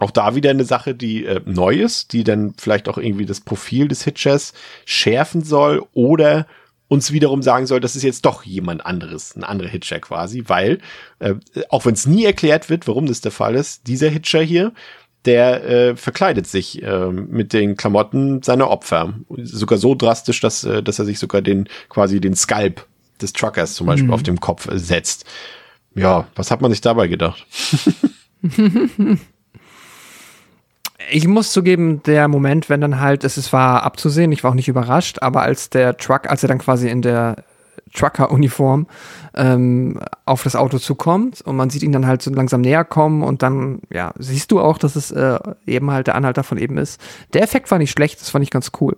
auch 0.00 0.10
da 0.10 0.34
wieder 0.34 0.50
eine 0.50 0.64
Sache, 0.64 0.94
die 0.94 1.24
äh, 1.24 1.40
neu 1.44 1.74
ist, 1.74 2.12
die 2.12 2.24
dann 2.24 2.54
vielleicht 2.58 2.88
auch 2.88 2.98
irgendwie 2.98 3.26
das 3.26 3.40
Profil 3.40 3.88
des 3.88 4.04
Hitchers 4.04 4.52
schärfen 4.84 5.42
soll 5.42 5.86
oder 5.92 6.46
uns 6.88 7.12
wiederum 7.12 7.42
sagen 7.42 7.66
soll, 7.66 7.78
das 7.78 7.94
ist 7.94 8.02
jetzt 8.02 8.24
doch 8.24 8.42
jemand 8.42 8.84
anderes, 8.84 9.36
ein 9.36 9.44
anderer 9.44 9.68
Hitcher 9.68 10.00
quasi, 10.00 10.44
weil, 10.48 10.80
äh, 11.20 11.34
auch 11.68 11.86
wenn 11.86 11.94
es 11.94 12.06
nie 12.06 12.24
erklärt 12.24 12.68
wird, 12.68 12.88
warum 12.88 13.06
das 13.06 13.20
der 13.20 13.30
Fall 13.30 13.54
ist, 13.54 13.86
dieser 13.86 14.08
Hitcher 14.08 14.42
hier, 14.42 14.72
der 15.24 15.64
äh, 15.64 15.96
verkleidet 15.96 16.46
sich 16.46 16.82
äh, 16.82 17.06
mit 17.10 17.52
den 17.52 17.76
Klamotten 17.76 18.42
seiner 18.42 18.70
Opfer. 18.70 19.14
Sogar 19.28 19.78
so 19.78 19.94
drastisch, 19.94 20.40
dass, 20.40 20.64
äh, 20.64 20.82
dass 20.82 20.98
er 20.98 21.04
sich 21.04 21.18
sogar 21.18 21.42
den 21.42 21.68
quasi 21.88 22.20
den 22.20 22.34
Skalp 22.34 22.86
des 23.20 23.34
Truckers 23.34 23.74
zum 23.74 23.86
Beispiel 23.86 24.08
mhm. 24.08 24.14
auf 24.14 24.22
dem 24.22 24.40
Kopf 24.40 24.68
setzt. 24.72 25.26
Ja, 25.94 26.26
was 26.34 26.50
hat 26.50 26.62
man 26.62 26.70
sich 26.70 26.80
dabei 26.80 27.06
gedacht? 27.08 27.46
ich 31.10 31.26
muss 31.26 31.52
zugeben, 31.52 32.02
der 32.04 32.28
Moment, 32.28 32.68
wenn 32.68 32.80
dann 32.80 33.00
halt, 33.00 33.24
es 33.24 33.52
war 33.52 33.82
abzusehen, 33.82 34.32
ich 34.32 34.44
war 34.44 34.50
auch 34.50 34.56
nicht 34.56 34.68
überrascht, 34.68 35.18
aber 35.20 35.42
als 35.42 35.70
der 35.70 35.96
Truck, 35.96 36.28
als 36.28 36.42
er 36.42 36.48
dann 36.48 36.58
quasi 36.58 36.88
in 36.88 37.02
der 37.02 37.36
Trucker-Uniform 37.94 38.86
ähm, 39.34 40.00
auf 40.24 40.42
das 40.42 40.56
Auto 40.56 40.78
zukommt 40.78 41.40
und 41.40 41.56
man 41.56 41.70
sieht 41.70 41.82
ihn 41.82 41.92
dann 41.92 42.06
halt 42.06 42.22
so 42.22 42.30
langsam 42.30 42.60
näher 42.60 42.84
kommen 42.84 43.22
und 43.22 43.42
dann, 43.42 43.80
ja, 43.90 44.12
siehst 44.18 44.52
du 44.52 44.60
auch, 44.60 44.78
dass 44.78 44.96
es 44.96 45.10
äh, 45.10 45.38
eben 45.66 45.90
halt 45.90 46.06
der 46.06 46.14
Anhalter 46.14 46.44
von 46.44 46.58
eben 46.58 46.78
ist. 46.78 47.00
Der 47.32 47.42
Effekt 47.42 47.70
war 47.70 47.78
nicht 47.78 47.90
schlecht, 47.90 48.20
das 48.20 48.30
fand 48.30 48.44
ich 48.44 48.50
ganz 48.50 48.70
cool. 48.80 48.96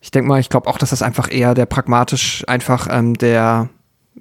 Ich 0.00 0.10
denke 0.10 0.28
mal, 0.28 0.40
ich 0.40 0.48
glaube 0.48 0.68
auch, 0.68 0.78
dass 0.78 0.90
das 0.90 1.02
einfach 1.02 1.30
eher 1.30 1.54
der 1.54 1.66
pragmatisch, 1.66 2.44
einfach 2.46 2.88
ähm, 2.90 3.14
der 3.14 3.68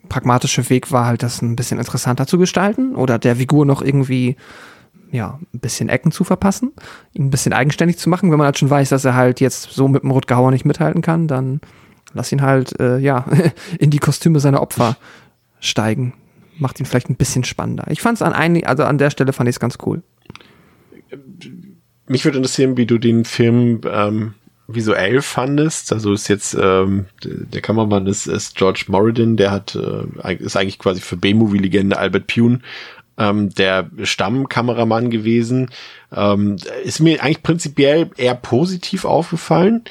pragmatische 0.07 0.69
Weg 0.69 0.91
war, 0.91 1.05
halt 1.05 1.23
das 1.23 1.41
ein 1.41 1.55
bisschen 1.55 1.77
interessanter 1.77 2.25
zu 2.25 2.37
gestalten 2.37 2.95
oder 2.95 3.19
der 3.19 3.35
Figur 3.35 3.65
noch 3.65 3.81
irgendwie 3.81 4.37
ja, 5.11 5.39
ein 5.53 5.59
bisschen 5.59 5.89
Ecken 5.89 6.11
zu 6.11 6.23
verpassen, 6.23 6.71
ihn 7.13 7.25
ein 7.25 7.29
bisschen 7.31 7.53
eigenständig 7.53 7.97
zu 7.97 8.09
machen. 8.09 8.31
Wenn 8.31 8.37
man 8.37 8.45
halt 8.45 8.59
schon 8.59 8.69
weiß, 8.69 8.89
dass 8.89 9.05
er 9.05 9.15
halt 9.15 9.39
jetzt 9.39 9.71
so 9.71 9.87
mit 9.87 10.03
dem 10.03 10.11
Rutger 10.11 10.37
Hauer 10.37 10.51
nicht 10.51 10.65
mithalten 10.65 11.01
kann, 11.01 11.27
dann 11.27 11.61
lass 12.13 12.31
ihn 12.31 12.41
halt, 12.41 12.79
äh, 12.79 12.97
ja, 12.99 13.25
in 13.79 13.89
die 13.89 13.99
Kostüme 13.99 14.39
seiner 14.39 14.61
Opfer 14.61 14.97
steigen. 15.59 16.13
Macht 16.57 16.79
ihn 16.79 16.85
vielleicht 16.85 17.09
ein 17.09 17.15
bisschen 17.15 17.43
spannender. 17.43 17.85
Ich 17.89 18.01
fand 18.01 18.17
es 18.17 18.21
an 18.21 18.33
ein, 18.33 18.63
also 18.65 18.83
an 18.83 18.97
der 18.97 19.09
Stelle 19.09 19.33
fand 19.33 19.49
ich 19.49 19.55
es 19.55 19.59
ganz 19.59 19.77
cool. 19.85 20.03
Mich 22.07 22.25
würde 22.25 22.37
interessieren, 22.37 22.77
wie 22.77 22.85
du 22.85 22.97
den 22.97 23.23
Film 23.23 23.81
ähm, 23.89 24.33
visuell 24.67 25.21
fandest. 25.21 25.91
Also 25.93 26.13
ist 26.13 26.27
jetzt 26.27 26.55
ähm, 26.59 27.05
der 27.23 27.61
Kameramann 27.61 28.07
ist, 28.07 28.27
ist 28.27 28.55
George 28.55 28.85
Moradin, 28.87 29.37
der 29.37 29.51
hat 29.51 29.75
äh, 29.75 30.35
ist 30.35 30.55
eigentlich 30.55 30.79
quasi 30.79 31.01
für 31.01 31.17
B-Movie-Legende 31.17 31.97
Albert 31.97 32.27
Pune 32.27 32.59
ähm, 33.19 33.49
der 33.49 33.89
Stammkameramann 34.01 35.11
gewesen. 35.11 35.69
Ähm, 36.15 36.55
ist 36.83 36.99
mir 36.99 37.21
eigentlich 37.21 37.43
prinzipiell 37.43 38.09
eher 38.17 38.35
positiv 38.35 39.05
aufgefallen. 39.05 39.83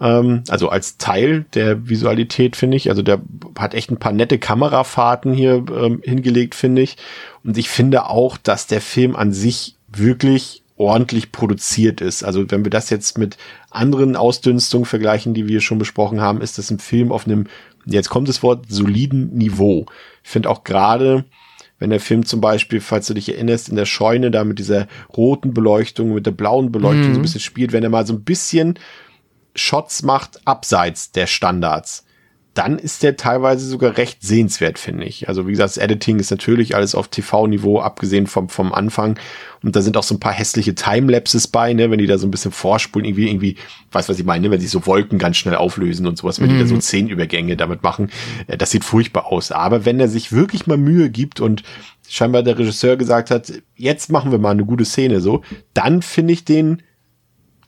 Ähm, 0.00 0.44
also 0.48 0.68
als 0.68 0.98
Teil 0.98 1.46
der 1.54 1.88
Visualität, 1.88 2.54
finde 2.54 2.76
ich. 2.76 2.90
Also 2.90 3.02
der 3.02 3.20
hat 3.58 3.74
echt 3.74 3.90
ein 3.90 3.98
paar 3.98 4.12
nette 4.12 4.38
Kamerafahrten 4.38 5.32
hier 5.32 5.64
ähm, 5.74 6.00
hingelegt, 6.04 6.54
finde 6.54 6.82
ich. 6.82 6.96
Und 7.42 7.56
ich 7.58 7.68
finde 7.68 8.08
auch, 8.08 8.36
dass 8.36 8.66
der 8.66 8.80
Film 8.80 9.16
an 9.16 9.32
sich 9.32 9.74
wirklich 9.88 10.62
ordentlich 10.76 11.32
produziert 11.32 12.02
ist. 12.02 12.22
Also 12.22 12.50
wenn 12.50 12.64
wir 12.64 12.70
das 12.70 12.90
jetzt 12.90 13.16
mit 13.16 13.38
anderen 13.70 14.14
Ausdünstungen 14.14 14.84
vergleichen, 14.84 15.32
die 15.32 15.48
wir 15.48 15.62
schon 15.62 15.78
besprochen 15.78 16.20
haben, 16.20 16.42
ist 16.42 16.58
das 16.58 16.70
ein 16.70 16.78
Film 16.78 17.12
auf 17.12 17.26
einem, 17.26 17.46
jetzt 17.86 18.10
kommt 18.10 18.28
das 18.28 18.42
Wort, 18.42 18.66
soliden 18.68 19.34
Niveau. 19.34 19.86
Ich 20.22 20.30
finde 20.30 20.50
auch 20.50 20.64
gerade 20.64 21.24
wenn 21.78 21.90
der 21.90 22.00
Film 22.00 22.24
zum 22.24 22.40
Beispiel, 22.40 22.80
falls 22.80 23.06
du 23.06 23.14
dich 23.14 23.28
erinnerst, 23.28 23.68
in 23.68 23.76
der 23.76 23.84
Scheune 23.84 24.30
da 24.30 24.44
mit 24.44 24.58
dieser 24.58 24.86
roten 25.14 25.52
Beleuchtung, 25.52 26.14
mit 26.14 26.26
der 26.26 26.30
blauen 26.30 26.72
Beleuchtung 26.72 27.08
mhm. 27.08 27.14
so 27.14 27.20
ein 27.20 27.22
bisschen 27.22 27.40
spielt, 27.40 27.72
wenn 27.72 27.82
er 27.82 27.90
mal 27.90 28.06
so 28.06 28.14
ein 28.14 28.24
bisschen 28.24 28.78
Shots 29.54 30.02
macht 30.02 30.46
abseits 30.46 31.12
der 31.12 31.26
Standards, 31.26 32.05
dann 32.56 32.78
ist 32.78 33.02
der 33.02 33.18
teilweise 33.18 33.66
sogar 33.66 33.98
recht 33.98 34.22
sehenswert, 34.22 34.78
finde 34.78 35.04
ich. 35.04 35.28
Also 35.28 35.46
wie 35.46 35.50
gesagt, 35.50 35.68
das 35.68 35.76
Editing 35.76 36.18
ist 36.18 36.30
natürlich 36.30 36.74
alles 36.74 36.94
auf 36.94 37.08
TV-Niveau, 37.08 37.80
abgesehen 37.80 38.26
vom, 38.26 38.48
vom 38.48 38.72
Anfang. 38.72 39.18
Und 39.62 39.76
da 39.76 39.82
sind 39.82 39.98
auch 39.98 40.02
so 40.02 40.14
ein 40.14 40.20
paar 40.20 40.32
hässliche 40.32 40.74
Timelapses 40.74 41.48
bei, 41.48 41.74
ne, 41.74 41.90
wenn 41.90 41.98
die 41.98 42.06
da 42.06 42.16
so 42.16 42.26
ein 42.26 42.30
bisschen 42.30 42.52
vorspulen, 42.52 43.04
irgendwie, 43.04 43.28
irgendwie, 43.28 43.56
weiß 43.92 44.08
was 44.08 44.18
ich 44.18 44.24
meine, 44.24 44.50
wenn 44.50 44.60
sich 44.60 44.70
so 44.70 44.86
Wolken 44.86 45.18
ganz 45.18 45.36
schnell 45.36 45.56
auflösen 45.56 46.06
und 46.06 46.16
sowas, 46.16 46.40
wenn 46.40 46.48
mhm. 46.48 46.54
die 46.54 46.60
da 46.60 46.66
so 46.66 46.76
mhm. 46.76 46.80
Szenenübergänge 46.80 47.58
damit 47.58 47.82
machen, 47.82 48.10
äh, 48.46 48.56
das 48.56 48.70
sieht 48.70 48.84
furchtbar 48.84 49.26
aus. 49.26 49.52
Aber 49.52 49.84
wenn 49.84 50.00
er 50.00 50.08
sich 50.08 50.32
wirklich 50.32 50.66
mal 50.66 50.78
Mühe 50.78 51.10
gibt 51.10 51.40
und 51.40 51.62
scheinbar 52.08 52.42
der 52.42 52.58
Regisseur 52.58 52.96
gesagt 52.96 53.30
hat, 53.30 53.52
jetzt 53.74 54.10
machen 54.10 54.30
wir 54.30 54.38
mal 54.38 54.52
eine 54.52 54.64
gute 54.64 54.86
Szene 54.86 55.20
so, 55.20 55.42
dann 55.74 56.00
finde 56.00 56.32
ich 56.32 56.46
den, 56.46 56.82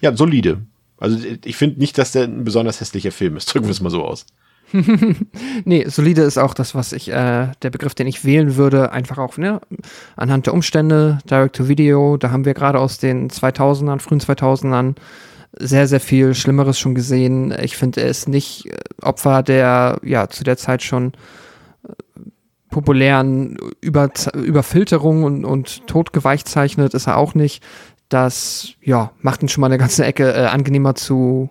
ja, 0.00 0.16
solide. 0.16 0.62
Also 0.96 1.18
ich 1.44 1.56
finde 1.56 1.78
nicht, 1.78 1.98
dass 1.98 2.12
der 2.12 2.24
ein 2.24 2.44
besonders 2.44 2.80
hässlicher 2.80 3.12
Film 3.12 3.36
ist. 3.36 3.46
Drücken 3.52 3.66
wir 3.66 3.72
es 3.72 3.82
mal 3.82 3.90
so 3.90 4.02
aus. 4.02 4.24
nee, 5.64 5.84
solide 5.88 6.22
ist 6.22 6.38
auch 6.38 6.54
das, 6.54 6.74
was 6.74 6.92
ich, 6.92 7.10
äh, 7.10 7.48
der 7.62 7.70
Begriff, 7.70 7.94
den 7.94 8.06
ich 8.06 8.24
wählen 8.24 8.56
würde, 8.56 8.92
einfach 8.92 9.18
auch, 9.18 9.36
ne, 9.38 9.60
anhand 10.16 10.46
der 10.46 10.54
Umstände, 10.54 11.18
Direct-to-Video, 11.28 12.16
da 12.16 12.30
haben 12.30 12.44
wir 12.44 12.54
gerade 12.54 12.78
aus 12.78 12.98
den 12.98 13.30
2000ern, 13.30 14.00
frühen 14.00 14.20
2000ern 14.20 14.96
sehr, 15.58 15.88
sehr 15.88 16.00
viel 16.00 16.34
Schlimmeres 16.34 16.78
schon 16.78 16.94
gesehen. 16.94 17.54
Ich 17.62 17.76
finde, 17.76 18.02
er 18.02 18.08
ist 18.08 18.28
nicht 18.28 18.66
äh, 18.66 18.76
Opfer 19.02 19.42
der, 19.42 19.98
ja, 20.02 20.28
zu 20.28 20.44
der 20.44 20.56
Zeit 20.56 20.82
schon 20.82 21.12
äh, 21.84 21.92
populären 22.70 23.56
Über 23.80 24.10
Überfilterung 24.34 25.24
und, 25.24 25.44
und 25.44 25.86
totgeweicht 25.86 26.48
zeichnet, 26.48 26.94
ist 26.94 27.06
er 27.06 27.16
auch 27.16 27.34
nicht. 27.34 27.64
Das, 28.08 28.74
ja, 28.82 29.12
macht 29.20 29.42
ihn 29.42 29.48
schon 29.48 29.60
mal 29.60 29.68
eine 29.68 29.78
ganze 29.78 30.04
Ecke 30.04 30.32
äh, 30.32 30.46
angenehmer 30.46 30.94
zu 30.94 31.50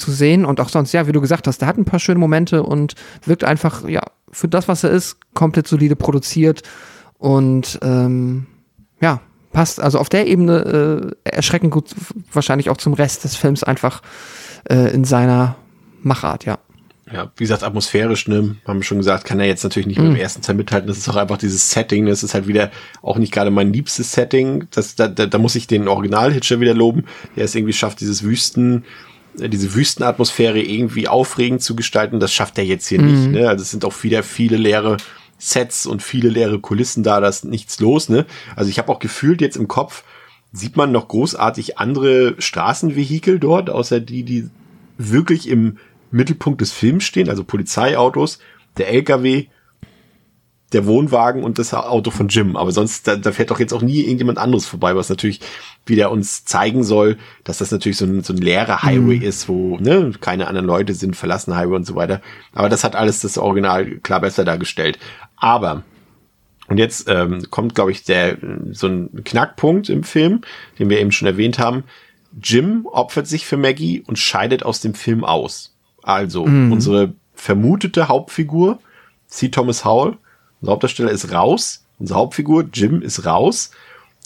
zu 0.00 0.10
sehen 0.10 0.44
und 0.44 0.60
auch 0.60 0.68
sonst, 0.68 0.92
ja, 0.92 1.06
wie 1.06 1.12
du 1.12 1.20
gesagt 1.20 1.46
hast, 1.46 1.58
der 1.58 1.68
hat 1.68 1.78
ein 1.78 1.84
paar 1.84 2.00
schöne 2.00 2.18
Momente 2.18 2.62
und 2.62 2.94
wirkt 3.24 3.44
einfach, 3.44 3.88
ja, 3.88 4.02
für 4.32 4.48
das, 4.48 4.68
was 4.68 4.84
er 4.84 4.90
ist, 4.90 5.16
komplett 5.34 5.66
solide 5.66 5.96
produziert 5.96 6.62
und 7.18 7.78
ähm, 7.82 8.46
ja, 9.00 9.20
passt 9.52 9.80
also 9.80 9.98
auf 9.98 10.08
der 10.08 10.26
Ebene 10.26 11.14
äh, 11.24 11.30
erschreckend 11.30 11.72
gut 11.72 11.90
wahrscheinlich 12.32 12.70
auch 12.70 12.76
zum 12.76 12.94
Rest 12.94 13.24
des 13.24 13.36
Films 13.36 13.64
einfach 13.64 14.02
äh, 14.68 14.92
in 14.92 15.04
seiner 15.04 15.56
Machart, 16.02 16.44
ja. 16.44 16.58
Ja, 17.12 17.32
wie 17.36 17.42
gesagt, 17.42 17.64
atmosphärisch, 17.64 18.28
ne, 18.28 18.56
haben 18.64 18.78
wir 18.78 18.84
schon 18.84 18.98
gesagt, 18.98 19.24
kann 19.24 19.40
er 19.40 19.46
jetzt 19.46 19.64
natürlich 19.64 19.88
nicht 19.88 19.98
mm. 19.98 20.02
mit 20.02 20.10
dem 20.10 20.14
mhm. 20.14 20.20
ersten 20.20 20.42
Teil 20.42 20.54
mithalten. 20.54 20.86
Das 20.86 20.96
ist 20.96 21.08
auch 21.08 21.16
einfach 21.16 21.38
dieses 21.38 21.70
Setting, 21.70 22.06
das 22.06 22.22
ist 22.22 22.34
halt 22.34 22.46
wieder 22.46 22.70
auch 23.02 23.18
nicht 23.18 23.32
gerade 23.32 23.50
mein 23.50 23.72
liebstes 23.72 24.12
Setting. 24.12 24.68
Das, 24.70 24.94
da, 24.94 25.08
da, 25.08 25.26
da 25.26 25.38
muss 25.38 25.56
ich 25.56 25.66
den 25.66 25.88
Original-Hitcher 25.88 26.60
wieder 26.60 26.74
loben, 26.74 27.06
der 27.34 27.46
es 27.46 27.54
irgendwie 27.56 27.72
schafft, 27.72 28.00
dieses 28.00 28.22
Wüsten, 28.22 28.84
diese 29.34 29.74
Wüstenatmosphäre 29.74 30.60
irgendwie 30.60 31.08
aufregend 31.08 31.62
zu 31.62 31.76
gestalten. 31.76 32.20
Das 32.20 32.32
schafft 32.32 32.58
er 32.58 32.64
jetzt 32.64 32.88
hier 32.88 33.00
mhm. 33.00 33.06
nicht. 33.06 33.30
Ne? 33.30 33.48
Also 33.48 33.62
es 33.62 33.70
sind 33.70 33.84
auch 33.84 34.02
wieder 34.02 34.22
viele 34.22 34.56
leere 34.56 34.96
Sets 35.38 35.86
und 35.86 36.02
viele 36.02 36.28
leere 36.28 36.60
Kulissen 36.60 37.02
da, 37.02 37.20
da 37.20 37.28
ist 37.28 37.44
nichts 37.44 37.80
los. 37.80 38.08
Ne? 38.08 38.26
Also 38.56 38.70
ich 38.70 38.78
habe 38.78 38.92
auch 38.92 38.98
gefühlt 38.98 39.40
jetzt 39.40 39.56
im 39.56 39.68
Kopf, 39.68 40.04
sieht 40.52 40.76
man 40.76 40.92
noch 40.92 41.08
großartig 41.08 41.78
andere 41.78 42.34
Straßenvehikel 42.38 43.38
dort, 43.38 43.70
außer 43.70 44.00
die, 44.00 44.22
die 44.22 44.50
wirklich 44.98 45.48
im 45.48 45.78
Mittelpunkt 46.10 46.60
des 46.60 46.72
Films 46.72 47.04
stehen, 47.04 47.28
also 47.28 47.44
Polizeiautos, 47.44 48.38
der 48.76 48.88
LKW 48.88 49.46
der 50.72 50.86
Wohnwagen 50.86 51.42
und 51.42 51.58
das 51.58 51.74
Auto 51.74 52.10
von 52.10 52.28
Jim. 52.28 52.56
Aber 52.56 52.70
sonst, 52.70 53.06
da, 53.06 53.16
da 53.16 53.32
fährt 53.32 53.50
doch 53.50 53.58
jetzt 53.58 53.72
auch 53.72 53.82
nie 53.82 54.02
irgendjemand 54.02 54.38
anderes 54.38 54.66
vorbei, 54.66 54.94
was 54.94 55.08
natürlich 55.08 55.40
wieder 55.86 56.10
uns 56.10 56.44
zeigen 56.44 56.84
soll, 56.84 57.18
dass 57.44 57.58
das 57.58 57.70
natürlich 57.70 57.98
so 57.98 58.04
ein, 58.04 58.22
so 58.22 58.32
ein 58.32 58.38
leerer 58.38 58.82
Highway 58.82 59.16
mhm. 59.16 59.22
ist, 59.22 59.48
wo 59.48 59.78
ne, 59.78 60.12
keine 60.20 60.46
anderen 60.46 60.66
Leute 60.66 60.94
sind, 60.94 61.16
verlassen 61.16 61.56
Highway 61.56 61.76
und 61.76 61.86
so 61.86 61.94
weiter. 61.94 62.20
Aber 62.52 62.68
das 62.68 62.84
hat 62.84 62.96
alles 62.96 63.20
das 63.20 63.38
Original 63.38 63.98
klar 63.98 64.20
besser 64.20 64.44
dargestellt. 64.44 64.98
Aber 65.36 65.82
und 66.68 66.78
jetzt 66.78 67.08
ähm, 67.08 67.42
kommt, 67.50 67.74
glaube 67.74 67.90
ich, 67.90 68.04
der 68.04 68.38
so 68.70 68.86
ein 68.86 69.24
Knackpunkt 69.24 69.88
im 69.88 70.04
Film, 70.04 70.42
den 70.78 70.88
wir 70.88 71.00
eben 71.00 71.10
schon 71.10 71.26
erwähnt 71.26 71.58
haben. 71.58 71.82
Jim 72.40 72.86
opfert 72.86 73.26
sich 73.26 73.44
für 73.44 73.56
Maggie 73.56 74.04
und 74.06 74.20
scheidet 74.20 74.62
aus 74.62 74.80
dem 74.80 74.94
Film 74.94 75.24
aus. 75.24 75.74
Also 76.02 76.46
mhm. 76.46 76.70
unsere 76.70 77.14
vermutete 77.34 78.06
Hauptfigur, 78.06 78.78
C. 79.26 79.48
Thomas 79.48 79.84
Howell, 79.84 80.16
unser 80.60 80.72
Hauptdarsteller 80.72 81.10
ist 81.10 81.32
raus, 81.32 81.84
unsere 81.98 82.20
Hauptfigur 82.20 82.68
Jim 82.72 83.02
ist 83.02 83.26
raus 83.26 83.72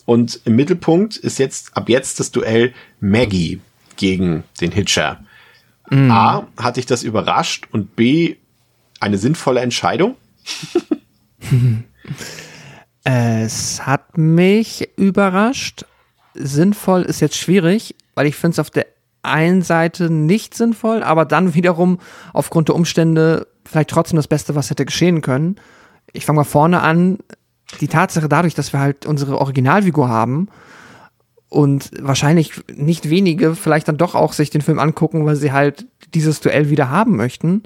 und 0.04 0.40
im 0.44 0.56
Mittelpunkt 0.56 1.16
ist 1.16 1.38
jetzt 1.38 1.76
ab 1.76 1.88
jetzt 1.88 2.20
das 2.20 2.30
Duell 2.30 2.74
Maggie 3.00 3.60
gegen 3.96 4.44
den 4.60 4.72
Hitcher. 4.72 5.24
Mm. 5.90 6.10
A, 6.10 6.46
hat 6.56 6.76
dich 6.76 6.86
das 6.86 7.02
überrascht 7.02 7.68
und 7.72 7.96
B, 7.96 8.36
eine 9.00 9.18
sinnvolle 9.18 9.60
Entscheidung? 9.60 10.16
es 13.04 13.86
hat 13.86 14.16
mich 14.18 14.88
überrascht. 14.96 15.84
Sinnvoll 16.34 17.02
ist 17.02 17.20
jetzt 17.20 17.36
schwierig, 17.36 17.94
weil 18.14 18.26
ich 18.26 18.36
finde 18.36 18.54
es 18.54 18.58
auf 18.58 18.70
der 18.70 18.86
einen 19.22 19.62
Seite 19.62 20.10
nicht 20.10 20.54
sinnvoll, 20.54 21.02
aber 21.02 21.24
dann 21.24 21.54
wiederum 21.54 21.98
aufgrund 22.32 22.68
der 22.68 22.74
Umstände 22.74 23.46
vielleicht 23.64 23.90
trotzdem 23.90 24.16
das 24.16 24.28
Beste, 24.28 24.54
was 24.54 24.70
hätte 24.70 24.84
geschehen 24.84 25.22
können. 25.22 25.56
Ich 26.12 26.26
fange 26.26 26.38
mal 26.38 26.44
vorne 26.44 26.80
an. 26.80 27.18
Die 27.80 27.88
Tatsache 27.88 28.28
dadurch, 28.28 28.54
dass 28.54 28.72
wir 28.72 28.80
halt 28.80 29.06
unsere 29.06 29.38
Originalfigur 29.38 30.08
haben 30.08 30.48
und 31.48 31.90
wahrscheinlich 32.00 32.52
nicht 32.74 33.10
wenige 33.10 33.54
vielleicht 33.54 33.88
dann 33.88 33.96
doch 33.96 34.14
auch 34.14 34.32
sich 34.32 34.50
den 34.50 34.60
Film 34.60 34.78
angucken, 34.78 35.24
weil 35.24 35.36
sie 35.36 35.52
halt 35.52 35.86
dieses 36.12 36.40
Duell 36.40 36.70
wieder 36.70 36.90
haben 36.90 37.16
möchten. 37.16 37.62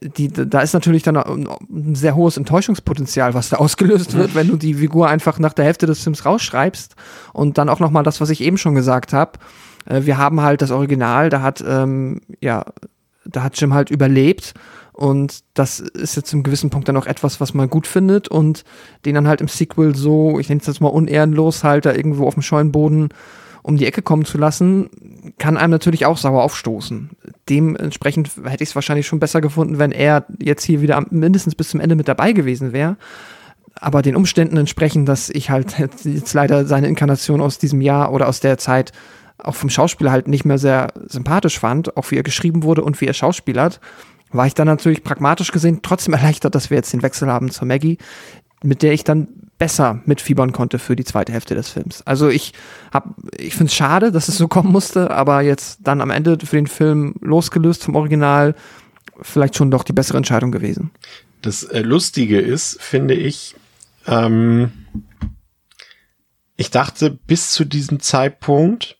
Die, 0.00 0.28
da 0.28 0.60
ist 0.60 0.72
natürlich 0.72 1.02
dann 1.02 1.16
ein 1.16 1.94
sehr 1.94 2.16
hohes 2.16 2.36
Enttäuschungspotenzial, 2.36 3.34
was 3.34 3.50
da 3.50 3.56
ausgelöst 3.58 4.14
wird, 4.14 4.34
wenn 4.34 4.48
du 4.48 4.56
die 4.56 4.74
Figur 4.74 5.08
einfach 5.08 5.38
nach 5.38 5.52
der 5.52 5.66
Hälfte 5.66 5.86
des 5.86 6.02
Films 6.02 6.24
rausschreibst 6.24 6.96
und 7.32 7.58
dann 7.58 7.68
auch 7.68 7.80
noch 7.80 7.90
mal 7.90 8.02
das, 8.02 8.20
was 8.20 8.30
ich 8.30 8.40
eben 8.40 8.58
schon 8.58 8.74
gesagt 8.74 9.12
habe. 9.12 9.32
Äh, 9.84 10.02
wir 10.04 10.18
haben 10.18 10.40
halt 10.40 10.62
das 10.62 10.70
Original, 10.70 11.28
da 11.28 11.42
hat 11.42 11.62
ähm, 11.66 12.20
ja, 12.40 12.64
da 13.24 13.42
hat 13.42 13.60
Jim 13.60 13.74
halt 13.74 13.90
überlebt 13.90 14.54
und 14.92 15.40
das 15.54 15.80
ist 15.80 16.16
jetzt 16.16 16.28
zum 16.28 16.42
gewissen 16.42 16.70
Punkt 16.70 16.88
dann 16.88 16.96
auch 16.96 17.06
etwas, 17.06 17.40
was 17.40 17.54
man 17.54 17.70
gut 17.70 17.86
findet 17.86 18.28
und 18.28 18.64
den 19.04 19.14
dann 19.14 19.26
halt 19.26 19.40
im 19.40 19.48
Sequel 19.48 19.96
so, 19.96 20.38
ich 20.38 20.48
nenne 20.48 20.60
es 20.60 20.66
jetzt 20.66 20.80
mal 20.80 20.88
unehrenlos, 20.88 21.64
halt 21.64 21.86
da 21.86 21.92
irgendwo 21.94 22.26
auf 22.26 22.34
dem 22.34 22.42
scheuen 22.42 22.72
Boden 22.72 23.08
um 23.62 23.76
die 23.76 23.86
Ecke 23.86 24.02
kommen 24.02 24.24
zu 24.24 24.38
lassen, 24.38 24.90
kann 25.38 25.56
einem 25.56 25.70
natürlich 25.70 26.04
auch 26.04 26.18
sauer 26.18 26.42
aufstoßen. 26.42 27.10
Dementsprechend 27.48 28.30
hätte 28.44 28.64
ich 28.64 28.70
es 28.70 28.74
wahrscheinlich 28.74 29.06
schon 29.06 29.20
besser 29.20 29.40
gefunden, 29.40 29.78
wenn 29.78 29.92
er 29.92 30.26
jetzt 30.40 30.64
hier 30.64 30.82
wieder 30.82 31.04
mindestens 31.10 31.54
bis 31.54 31.68
zum 31.68 31.80
Ende 31.80 31.94
mit 31.94 32.08
dabei 32.08 32.32
gewesen 32.32 32.72
wäre. 32.72 32.96
Aber 33.76 34.02
den 34.02 34.16
Umständen 34.16 34.56
entsprechend, 34.56 35.08
dass 35.08 35.30
ich 35.30 35.48
halt 35.48 35.76
jetzt 36.04 36.34
leider 36.34 36.66
seine 36.66 36.88
Inkarnation 36.88 37.40
aus 37.40 37.58
diesem 37.58 37.80
Jahr 37.80 38.12
oder 38.12 38.28
aus 38.28 38.40
der 38.40 38.58
Zeit 38.58 38.92
auch 39.38 39.54
vom 39.54 39.70
Schauspieler 39.70 40.10
halt 40.10 40.28
nicht 40.28 40.44
mehr 40.44 40.58
sehr 40.58 40.88
sympathisch 41.06 41.58
fand, 41.58 41.96
auch 41.96 42.10
wie 42.10 42.16
er 42.16 42.22
geschrieben 42.22 42.62
wurde 42.64 42.82
und 42.82 43.00
wie 43.00 43.06
er 43.06 43.14
schauspielert, 43.14 43.80
war 44.32 44.46
ich 44.46 44.54
dann 44.54 44.66
natürlich 44.66 45.02
pragmatisch 45.04 45.52
gesehen 45.52 45.80
trotzdem 45.82 46.14
erleichtert, 46.14 46.54
dass 46.54 46.70
wir 46.70 46.76
jetzt 46.76 46.92
den 46.92 47.02
Wechsel 47.02 47.28
haben 47.28 47.50
zur 47.50 47.66
Maggie, 47.66 47.98
mit 48.62 48.82
der 48.82 48.92
ich 48.92 49.04
dann 49.04 49.28
besser 49.58 50.00
mitfiebern 50.06 50.52
konnte 50.52 50.78
für 50.78 50.96
die 50.96 51.04
zweite 51.04 51.32
Hälfte 51.32 51.54
des 51.54 51.68
Films. 51.68 52.02
Also 52.02 52.28
ich 52.28 52.52
hab, 52.92 53.14
ich 53.36 53.54
finde 53.54 53.70
es 53.70 53.74
schade, 53.74 54.10
dass 54.10 54.28
es 54.28 54.36
so 54.36 54.48
kommen 54.48 54.72
musste, 54.72 55.10
aber 55.10 55.42
jetzt 55.42 55.78
dann 55.82 56.00
am 56.00 56.10
Ende 56.10 56.36
für 56.44 56.56
den 56.56 56.66
Film 56.66 57.14
losgelöst 57.20 57.84
vom 57.84 57.94
Original 57.94 58.54
vielleicht 59.20 59.56
schon 59.56 59.70
doch 59.70 59.84
die 59.84 59.92
bessere 59.92 60.16
Entscheidung 60.16 60.50
gewesen. 60.50 60.90
Das 61.42 61.62
äh, 61.62 61.80
Lustige 61.80 62.40
ist, 62.40 62.80
finde 62.80 63.14
ich, 63.14 63.54
ähm, 64.06 64.72
ich 66.56 66.70
dachte 66.70 67.10
bis 67.10 67.52
zu 67.52 67.64
diesem 67.64 68.00
Zeitpunkt, 68.00 68.98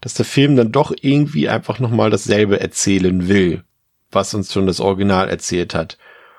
dass 0.00 0.14
der 0.14 0.24
Film 0.24 0.56
dann 0.56 0.72
doch 0.72 0.94
irgendwie 0.98 1.48
einfach 1.48 1.78
nochmal 1.78 2.10
dasselbe 2.10 2.58
erzählen 2.58 3.28
will 3.28 3.64
was 4.10 4.34
uns 4.34 4.52
schon 4.52 4.66
das 4.66 4.80
Original 4.80 5.28
erzählt 5.28 5.74
hat. 5.74 5.98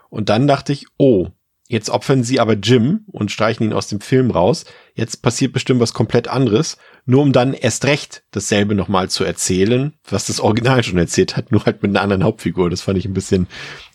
Und 0.09 0.29
dann 0.29 0.47
dachte 0.47 0.73
ich, 0.73 0.85
oh, 0.97 1.27
jetzt 1.67 1.89
opfern 1.89 2.23
sie 2.23 2.39
aber 2.39 2.53
Jim 2.53 3.05
und 3.07 3.31
streichen 3.31 3.65
ihn 3.65 3.73
aus 3.73 3.87
dem 3.87 4.01
Film 4.01 4.29
raus. 4.29 4.65
Jetzt 4.93 5.21
passiert 5.21 5.53
bestimmt 5.53 5.79
was 5.79 5.93
komplett 5.93 6.27
anderes, 6.27 6.77
nur 7.05 7.21
um 7.21 7.31
dann 7.31 7.53
erst 7.53 7.85
recht 7.85 8.23
dasselbe 8.31 8.75
nochmal 8.75 9.09
zu 9.09 9.23
erzählen, 9.23 9.93
was 10.03 10.25
das 10.25 10.41
Original 10.41 10.83
schon 10.83 10.97
erzählt 10.97 11.37
hat, 11.37 11.51
nur 11.51 11.65
halt 11.65 11.81
mit 11.81 11.91
einer 11.91 12.01
anderen 12.01 12.25
Hauptfigur. 12.25 12.69
Das 12.69 12.81
fand 12.81 12.97
ich 12.97 13.05
ein 13.05 13.13
bisschen 13.13 13.47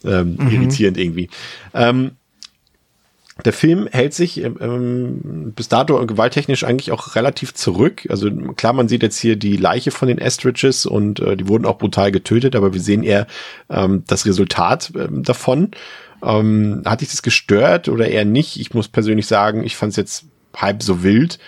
ähm, 0.04 0.36
mhm. 0.38 0.50
irritierend 0.50 0.96
irgendwie. 0.96 1.28
Ähm, 1.74 2.12
der 3.44 3.52
Film 3.52 3.86
hält 3.90 4.14
sich 4.14 4.42
ähm, 4.42 5.52
bis 5.54 5.68
dato 5.68 6.04
gewalttechnisch 6.06 6.64
eigentlich 6.64 6.90
auch 6.90 7.16
relativ 7.16 7.52
zurück. 7.52 8.06
Also 8.08 8.30
klar, 8.30 8.72
man 8.72 8.88
sieht 8.88 9.02
jetzt 9.02 9.18
hier 9.18 9.36
die 9.36 9.56
Leiche 9.56 9.90
von 9.90 10.08
den 10.08 10.18
Estridges 10.18 10.86
und 10.86 11.20
äh, 11.20 11.36
die 11.36 11.46
wurden 11.46 11.66
auch 11.66 11.78
brutal 11.78 12.12
getötet, 12.12 12.56
aber 12.56 12.72
wir 12.72 12.80
sehen 12.80 13.02
eher 13.02 13.26
ähm, 13.68 14.04
das 14.06 14.24
Resultat 14.24 14.92
ähm, 14.96 15.22
davon. 15.22 15.72
Ähm, 16.22 16.82
hat 16.86 17.02
dich 17.02 17.10
das 17.10 17.20
gestört 17.20 17.90
oder 17.90 18.08
eher 18.08 18.24
nicht? 18.24 18.58
Ich 18.58 18.72
muss 18.72 18.88
persönlich 18.88 19.26
sagen, 19.26 19.64
ich 19.64 19.76
fand 19.76 19.90
es 19.90 19.96
jetzt 19.96 20.24
halb 20.56 20.82
so 20.82 21.02
wild, 21.02 21.38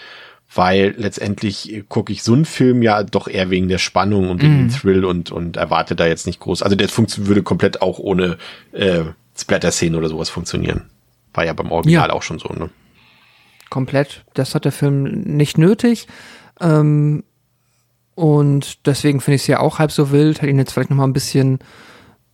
weil 0.55 0.95
letztendlich 0.99 1.85
gucke 1.89 2.13
ich 2.13 2.23
so 2.23 2.35
einen 2.35 2.45
Film 2.45 2.83
ja 2.83 3.03
doch 3.03 3.29
eher 3.29 3.49
wegen 3.49 3.69
der 3.69 3.79
Spannung 3.79 4.29
und 4.29 4.43
wegen 4.43 4.57
mm. 4.57 4.69
dem 4.69 4.71
Thrill 4.71 5.05
und, 5.07 5.31
und 5.33 5.57
erwarte 5.57 5.97
da 5.97 6.07
jetzt 6.07 6.27
nicht 6.27 6.41
groß. 6.41 6.63
Also 6.63 6.77
der 6.77 6.89
würde 6.91 7.43
komplett 7.43 7.81
auch 7.81 7.99
ohne 7.99 8.37
äh, 8.73 9.05
Splatter-Szenen 9.37 9.97
oder 9.97 10.09
sowas 10.09 10.29
funktionieren. 10.29 10.91
War 11.35 11.45
ja 11.45 11.53
beim 11.53 11.71
Original 11.71 12.09
ja. 12.09 12.15
auch 12.15 12.23
schon 12.23 12.39
so, 12.39 12.49
ne? 12.49 12.71
Komplett. 13.71 14.25
Das 14.35 14.55
hat 14.55 14.65
der 14.65 14.73
Film 14.73 15.03
nicht 15.03 15.59
nötig. 15.59 16.09
Ähm, 16.61 17.25
und 18.15 18.87
deswegen 18.87 19.21
finde 19.21 19.37
ich 19.37 19.43
es 19.43 19.47
ja 19.47 19.61
auch 19.61 19.79
halb 19.79 19.93
so 19.93 20.11
wild. 20.11 20.43
Hat 20.43 20.49
ihn 20.49 20.59
jetzt 20.59 20.73
vielleicht 20.73 20.91
noch 20.91 20.97
mal 20.97 21.05
ein 21.05 21.13
bisschen, 21.13 21.59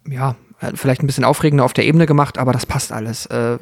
ja, 0.09 0.37
vielleicht 0.75 1.03
ein 1.03 1.07
bisschen 1.07 1.25
aufregender 1.25 1.65
auf 1.65 1.73
der 1.73 1.85
Ebene 1.85 2.07
gemacht, 2.07 2.39
aber 2.39 2.53
das 2.53 2.67
passt 2.67 2.93
alles. 2.93 3.27
Äh, 3.27 3.59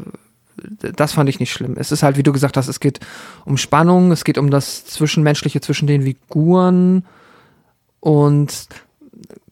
das 0.56 1.12
fand 1.12 1.28
ich 1.28 1.40
nicht 1.40 1.52
schlimm. 1.52 1.74
Es 1.76 1.92
ist 1.92 2.02
halt, 2.02 2.16
wie 2.16 2.22
du 2.22 2.32
gesagt 2.32 2.56
hast, 2.56 2.68
es 2.68 2.80
geht 2.80 3.00
um 3.44 3.56
Spannung, 3.56 4.12
es 4.12 4.24
geht 4.24 4.38
um 4.38 4.50
das 4.50 4.84
Zwischenmenschliche 4.84 5.60
zwischen 5.60 5.86
den 5.86 6.02
Figuren 6.02 7.04
und 8.00 8.68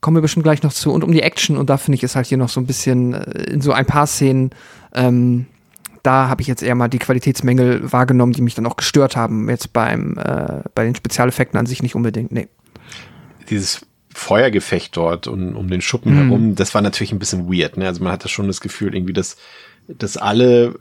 kommen 0.01 0.17
wir 0.17 0.23
bestimmt 0.23 0.45
gleich 0.45 0.63
noch 0.63 0.73
zu 0.73 0.93
und 0.93 1.05
um 1.05 1.13
die 1.13 1.23
Action 1.23 1.57
und 1.57 1.71
da 1.71 1.77
finde 1.77 1.97
ich 1.97 2.03
es 2.03 2.17
halt 2.17 2.27
hier 2.27 2.39
noch 2.39 2.49
so 2.49 2.61
ein 2.61 2.67
bisschen 2.67 3.15
äh, 3.15 3.45
in 3.45 3.61
so 3.61 3.73
ein 3.73 3.87
paar 3.87 4.07
Szenen 4.07 4.51
ähm, 4.95 5.47
da 6.03 6.29
habe 6.29 6.43
ich 6.43 6.49
jetzt 6.49 6.63
eher 6.63 6.75
mal 6.75 6.89
die 6.89 6.99
Qualitätsmängel 6.99 7.93
wahrgenommen, 7.93 8.33
die 8.33 8.43
mich 8.43 8.55
dann 8.55 8.67
auch 8.67 8.77
gestört 8.77 9.17
haben. 9.17 9.49
Jetzt 9.49 9.73
beim 9.73 10.17
äh, 10.19 10.63
bei 10.75 10.85
den 10.85 10.95
Spezialeffekten 10.95 11.59
an 11.59 11.67
sich 11.67 11.83
nicht 11.83 11.95
unbedingt. 11.95 12.33
Nee. 12.33 12.49
Dieses 13.49 13.87
Feuergefecht 14.13 14.97
dort 14.97 15.27
um, 15.27 15.57
um 15.57 15.69
den 15.69 15.81
Schuppen 15.81 16.15
mhm. 16.15 16.23
herum, 16.23 16.55
das 16.55 16.75
war 16.75 16.83
natürlich 16.83 17.13
ein 17.13 17.19
bisschen 17.19 17.53
weird. 17.53 17.77
Ne? 17.77 17.87
Also 17.87 18.03
man 18.03 18.13
hatte 18.13 18.29
schon 18.29 18.47
das 18.47 18.61
Gefühl, 18.61 18.95
irgendwie, 18.95 19.13
dass, 19.13 19.37
dass 19.89 20.17
alle 20.17 20.75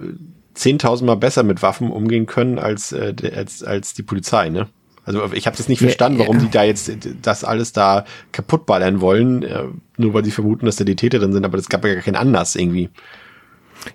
zehntausendmal 0.53 1.17
besser 1.17 1.43
mit 1.43 1.61
Waffen 1.61 1.91
umgehen 1.91 2.26
können 2.26 2.59
als, 2.59 2.91
äh, 2.91 3.13
als, 3.36 3.63
als 3.63 3.93
die 3.93 4.03
Polizei. 4.03 4.49
Ne? 4.49 4.67
Also 5.05 5.32
ich 5.34 5.47
habe 5.47 5.57
das 5.57 5.67
nicht 5.70 5.80
verstanden, 5.80 6.20
warum 6.20 6.38
ja. 6.38 6.43
die 6.43 6.51
da 6.51 6.63
jetzt 6.63 6.91
das 7.22 7.43
alles 7.43 7.72
da 7.72 8.05
kaputtballern 8.32 9.01
wollen, 9.01 9.43
äh, 9.43 9.63
nur 9.97 10.13
weil 10.13 10.26
sie 10.26 10.32
vermuten, 10.32 10.65
dass 10.65 10.76
da 10.76 10.84
die 10.84 10.95
Täter 10.95 11.20
drin 11.20 11.34
sind, 11.34 11.45
aber 11.45 11.57
das 11.57 11.70
gab 11.70 11.86
ja 11.86 11.93
gar 11.93 12.03
keinen 12.03 12.15
Anlass 12.15 12.55
irgendwie. 12.55 12.89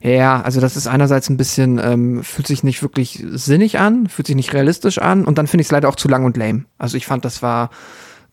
Ja, 0.02 0.40
also 0.40 0.60
das 0.60 0.76
ist 0.76 0.86
einerseits 0.86 1.28
ein 1.28 1.36
bisschen, 1.36 1.78
ähm, 1.82 2.22
fühlt 2.22 2.46
sich 2.46 2.64
nicht 2.64 2.82
wirklich 2.82 3.24
sinnig 3.32 3.78
an, 3.78 4.08
fühlt 4.08 4.26
sich 4.26 4.36
nicht 4.36 4.52
realistisch 4.52 4.98
an 4.98 5.24
und 5.24 5.38
dann 5.38 5.46
finde 5.46 5.62
ich 5.62 5.68
es 5.68 5.72
leider 5.72 5.88
auch 5.88 5.96
zu 5.96 6.08
lang 6.08 6.24
und 6.24 6.36
lame. 6.36 6.64
Also 6.78 6.96
ich 6.96 7.06
fand, 7.06 7.24
das 7.24 7.42
war 7.42 7.70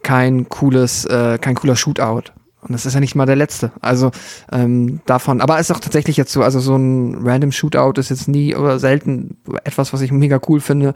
kein 0.04 0.50
cooles, 0.50 1.06
äh, 1.06 1.38
kein 1.40 1.56
cooler 1.56 1.76
Shootout. 1.76 2.32
Und 2.62 2.74
das 2.74 2.86
ist 2.86 2.94
ja 2.94 3.00
nicht 3.00 3.16
mal 3.16 3.26
der 3.26 3.36
letzte. 3.36 3.72
Also 3.82 4.12
ähm, 4.52 5.02
davon, 5.08 5.42
aber 5.42 5.56
es 5.60 5.70
ist 5.70 5.76
auch 5.76 5.80
tatsächlich 5.80 6.16
jetzt 6.16 6.32
so, 6.32 6.44
also 6.44 6.60
so 6.60 6.76
ein 6.76 7.18
random 7.24 7.52
Shootout 7.52 8.00
ist 8.00 8.10
jetzt 8.10 8.28
nie 8.28 8.56
oder 8.56 8.78
selten 8.78 9.38
etwas, 9.64 9.94
was 9.94 10.02
ich 10.02 10.12
mega 10.12 10.40
cool 10.48 10.60
finde. 10.60 10.94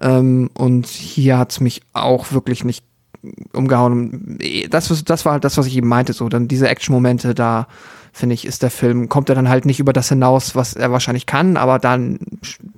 Ähm, 0.00 0.48
und 0.54 0.86
hier 0.86 1.38
hat's 1.38 1.60
mich 1.60 1.82
auch 1.92 2.32
wirklich 2.32 2.64
nicht 2.64 2.84
umgehauen. 3.52 4.38
Das, 4.70 5.04
das 5.04 5.24
war 5.24 5.34
halt 5.34 5.44
das, 5.44 5.58
was 5.58 5.66
ich 5.66 5.76
eben 5.76 5.88
meinte, 5.88 6.14
so 6.14 6.28
dann 6.28 6.48
diese 6.48 6.68
Action-Momente 6.68 7.34
da 7.34 7.68
finde 8.12 8.34
ich, 8.34 8.44
ist 8.44 8.62
der 8.62 8.70
Film, 8.70 9.08
kommt 9.08 9.28
er 9.28 9.34
dann 9.34 9.48
halt 9.48 9.64
nicht 9.64 9.80
über 9.80 9.92
das 9.92 10.08
hinaus, 10.08 10.54
was 10.54 10.74
er 10.74 10.92
wahrscheinlich 10.92 11.26
kann, 11.26 11.56
aber 11.56 11.78
dann 11.78 12.18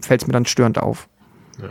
fällt 0.01 0.23
es 0.23 0.27
mir 0.27 0.33
dann 0.33 0.47
störend 0.47 0.79
auf. 0.79 1.09
Ja. 1.61 1.71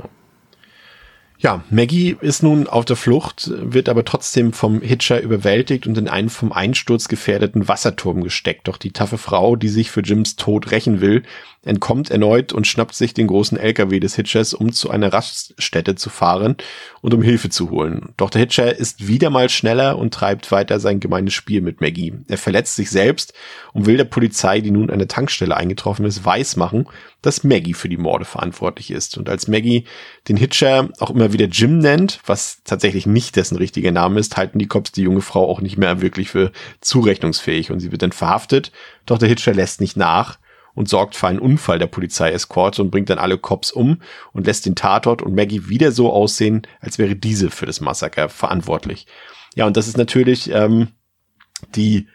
Ja, 1.43 1.61
Maggie 1.70 2.16
ist 2.22 2.41
nun 2.41 2.68
auf 2.68 2.86
der 2.86 2.95
Flucht, 2.95 3.51
wird 3.53 3.89
aber 3.89 4.05
trotzdem 4.05 4.53
vom 4.53 4.80
Hitcher 4.80 5.20
überwältigt 5.20 5.86
und 5.88 5.97
in 5.97 6.07
einen 6.07 6.30
vom 6.30 6.53
Einsturz 6.53 7.09
gefährdeten 7.09 7.68
Wasserturm 7.68 8.24
gesteckt. 8.24 8.70
Doch 8.70 8.78
die 8.78 8.91
taffe 8.91 9.18
Frau, 9.18 9.57
die 9.57 9.68
sich 9.68 9.91
für 9.91 9.99
Jims 9.99 10.38
Tod 10.38 10.72
rächen 10.72 11.01
will, 11.01 11.24
entkommt 11.66 12.11
erneut 12.11 12.51
und 12.51 12.68
schnappt 12.68 12.93
sich 12.93 13.14
den 13.14 13.28
großen 13.28 13.57
LKW 13.57 13.99
des 13.99 14.16
Hitchers, 14.16 14.53
um 14.53 14.72
zu 14.72 14.89
einer 14.89 15.14
Raststätte 15.14 15.95
zu 15.95 16.09
fahren 16.09 16.57
und 17.01 17.14
um 17.14 17.22
Hilfe 17.22 17.49
zu 17.49 17.70
holen. 17.70 18.14
Doch 18.18 18.30
der 18.30 18.41
Hitcher 18.41 18.76
ist 18.76 19.07
wieder 19.07 19.30
mal 19.30 19.49
schneller 19.49 19.97
und 19.97 20.14
treibt 20.14 20.51
weiter 20.51 20.80
sein 20.80 20.99
gemeines 20.99 21.34
Spiel 21.34 21.61
mit 21.61 21.80
Maggie. 21.80 22.14
Er 22.28 22.38
verletzt 22.38 22.76
sich 22.76 22.89
selbst 22.89 23.34
und 23.72 23.86
will 23.86 23.97
der 23.97 24.03
Polizei, 24.03 24.59
die 24.59 24.72
nun 24.72 24.89
an 24.89 24.99
der 24.99 25.07
Tankstelle 25.07 25.55
eingetroffen 25.55 26.05
ist, 26.05 26.26
weismachen, 26.26 26.88
dass 27.22 27.45
Maggie 27.45 27.74
für 27.74 27.89
die 27.89 27.97
Morde 27.97 28.26
verantwortlich 28.26 28.91
ist. 28.91 29.18
Und 29.18 29.30
als 29.30 29.47
Maggie 29.47 29.86
den 30.28 30.36
Hitcher 30.36 30.89
auch 30.99 31.11
immer 31.11 31.32
wieder 31.32 31.45
Jim 31.45 31.80
nennt, 31.80 32.20
was 32.26 32.61
tatsächlich 32.66 33.05
nicht 33.05 33.38
dessen 33.38 33.55
richtiger 33.55 33.91
Name 33.91 34.20
ist, 34.20 34.36
halten 34.36 34.59
die 34.59 34.68
Cops 34.68 34.91
die 34.91 35.03
junge 35.03 35.22
Frau 35.22 35.49
auch 35.49 35.61
nicht 35.61 35.78
mehr 35.78 36.01
wirklich 36.01 36.30
für 36.30 36.51
zurechnungsfähig 36.82 37.72
und 37.72 37.80
sie 37.80 37.91
wird 37.91 38.01
dann 38.01 38.11
verhaftet. 38.11 38.74
Doch 39.05 39.18
der 39.18 39.30
Hitcher 39.30 39.53
lässt 39.53 39.80
nicht 39.80 39.95
nach 39.95 40.38
und 40.76 40.89
sorgt 40.89 41.15
für 41.15 41.28
einen 41.28 41.39
Unfall 41.39 41.80
der 41.80 41.88
Polizeieskorte 41.88 42.82
und 42.82 42.91
bringt 42.91 43.09
dann 43.09 43.19
alle 43.19 43.38
Cops 43.38 43.71
um 43.71 44.01
und 44.32 44.47
lässt 44.47 44.65
den 44.65 44.76
Tatort 44.76 45.21
und 45.21 45.36
Maggie 45.36 45.69
wieder 45.69 45.91
so 45.91 46.11
aussehen, 46.11 46.63
als 46.80 46.97
wäre 46.97 47.15
diese 47.15 47.49
für 47.49 47.65
das 47.65 47.82
Massaker 47.82 48.30
verantwortlich. 48.30 49.07
Ja, 49.55 49.67
und 49.67 49.78
das 49.78 49.88
ist 49.88 49.97
natürlich 49.97 50.49
ähm, 50.51 50.89
die 51.76 52.07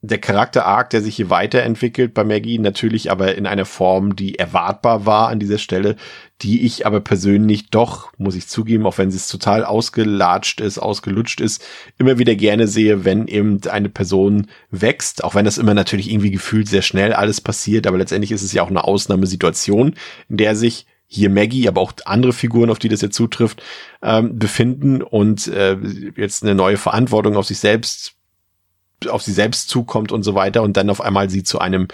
der 0.00 0.18
Charakter-Arc, 0.18 0.90
der 0.90 1.02
sich 1.02 1.16
hier 1.16 1.28
weiterentwickelt 1.28 2.14
bei 2.14 2.22
Maggie, 2.22 2.58
natürlich 2.58 3.10
aber 3.10 3.34
in 3.34 3.46
einer 3.46 3.64
Form, 3.64 4.14
die 4.14 4.38
erwartbar 4.38 5.06
war 5.06 5.28
an 5.28 5.40
dieser 5.40 5.58
Stelle, 5.58 5.96
die 6.42 6.64
ich 6.64 6.86
aber 6.86 7.00
persönlich 7.00 7.70
doch, 7.70 8.12
muss 8.16 8.36
ich 8.36 8.46
zugeben, 8.46 8.86
auch 8.86 8.98
wenn 8.98 9.10
sie 9.10 9.16
es 9.16 9.28
total 9.28 9.64
ausgelatscht 9.64 10.60
ist, 10.60 10.78
ausgelutscht 10.78 11.40
ist, 11.40 11.64
immer 11.98 12.18
wieder 12.18 12.36
gerne 12.36 12.68
sehe, 12.68 13.04
wenn 13.04 13.26
eben 13.26 13.60
eine 13.68 13.88
Person 13.88 14.46
wächst, 14.70 15.24
auch 15.24 15.34
wenn 15.34 15.44
das 15.44 15.58
immer 15.58 15.74
natürlich 15.74 16.10
irgendwie 16.10 16.30
gefühlt 16.30 16.68
sehr 16.68 16.82
schnell 16.82 17.12
alles 17.12 17.40
passiert, 17.40 17.86
aber 17.86 17.98
letztendlich 17.98 18.30
ist 18.30 18.42
es 18.42 18.52
ja 18.52 18.62
auch 18.62 18.70
eine 18.70 18.84
Ausnahmesituation, 18.84 19.94
in 20.28 20.36
der 20.36 20.54
sich 20.54 20.86
hier 21.08 21.30
Maggie, 21.30 21.66
aber 21.66 21.80
auch 21.80 21.92
andere 22.04 22.32
Figuren, 22.32 22.70
auf 22.70 22.78
die 22.78 22.90
das 22.90 23.00
jetzt 23.00 23.16
zutrifft, 23.16 23.62
ähm, 24.02 24.38
befinden 24.38 25.02
und 25.02 25.48
äh, 25.48 25.76
jetzt 26.16 26.42
eine 26.42 26.54
neue 26.54 26.76
Verantwortung 26.76 27.36
auf 27.36 27.46
sich 27.46 27.58
selbst 27.58 28.14
auf 29.06 29.22
sie 29.22 29.32
selbst 29.32 29.68
zukommt 29.68 30.10
und 30.10 30.24
so 30.24 30.34
weiter 30.34 30.62
und 30.62 30.76
dann 30.76 30.90
auf 30.90 31.00
einmal 31.00 31.30
sie 31.30 31.44
zu 31.44 31.60
einem 31.60 31.86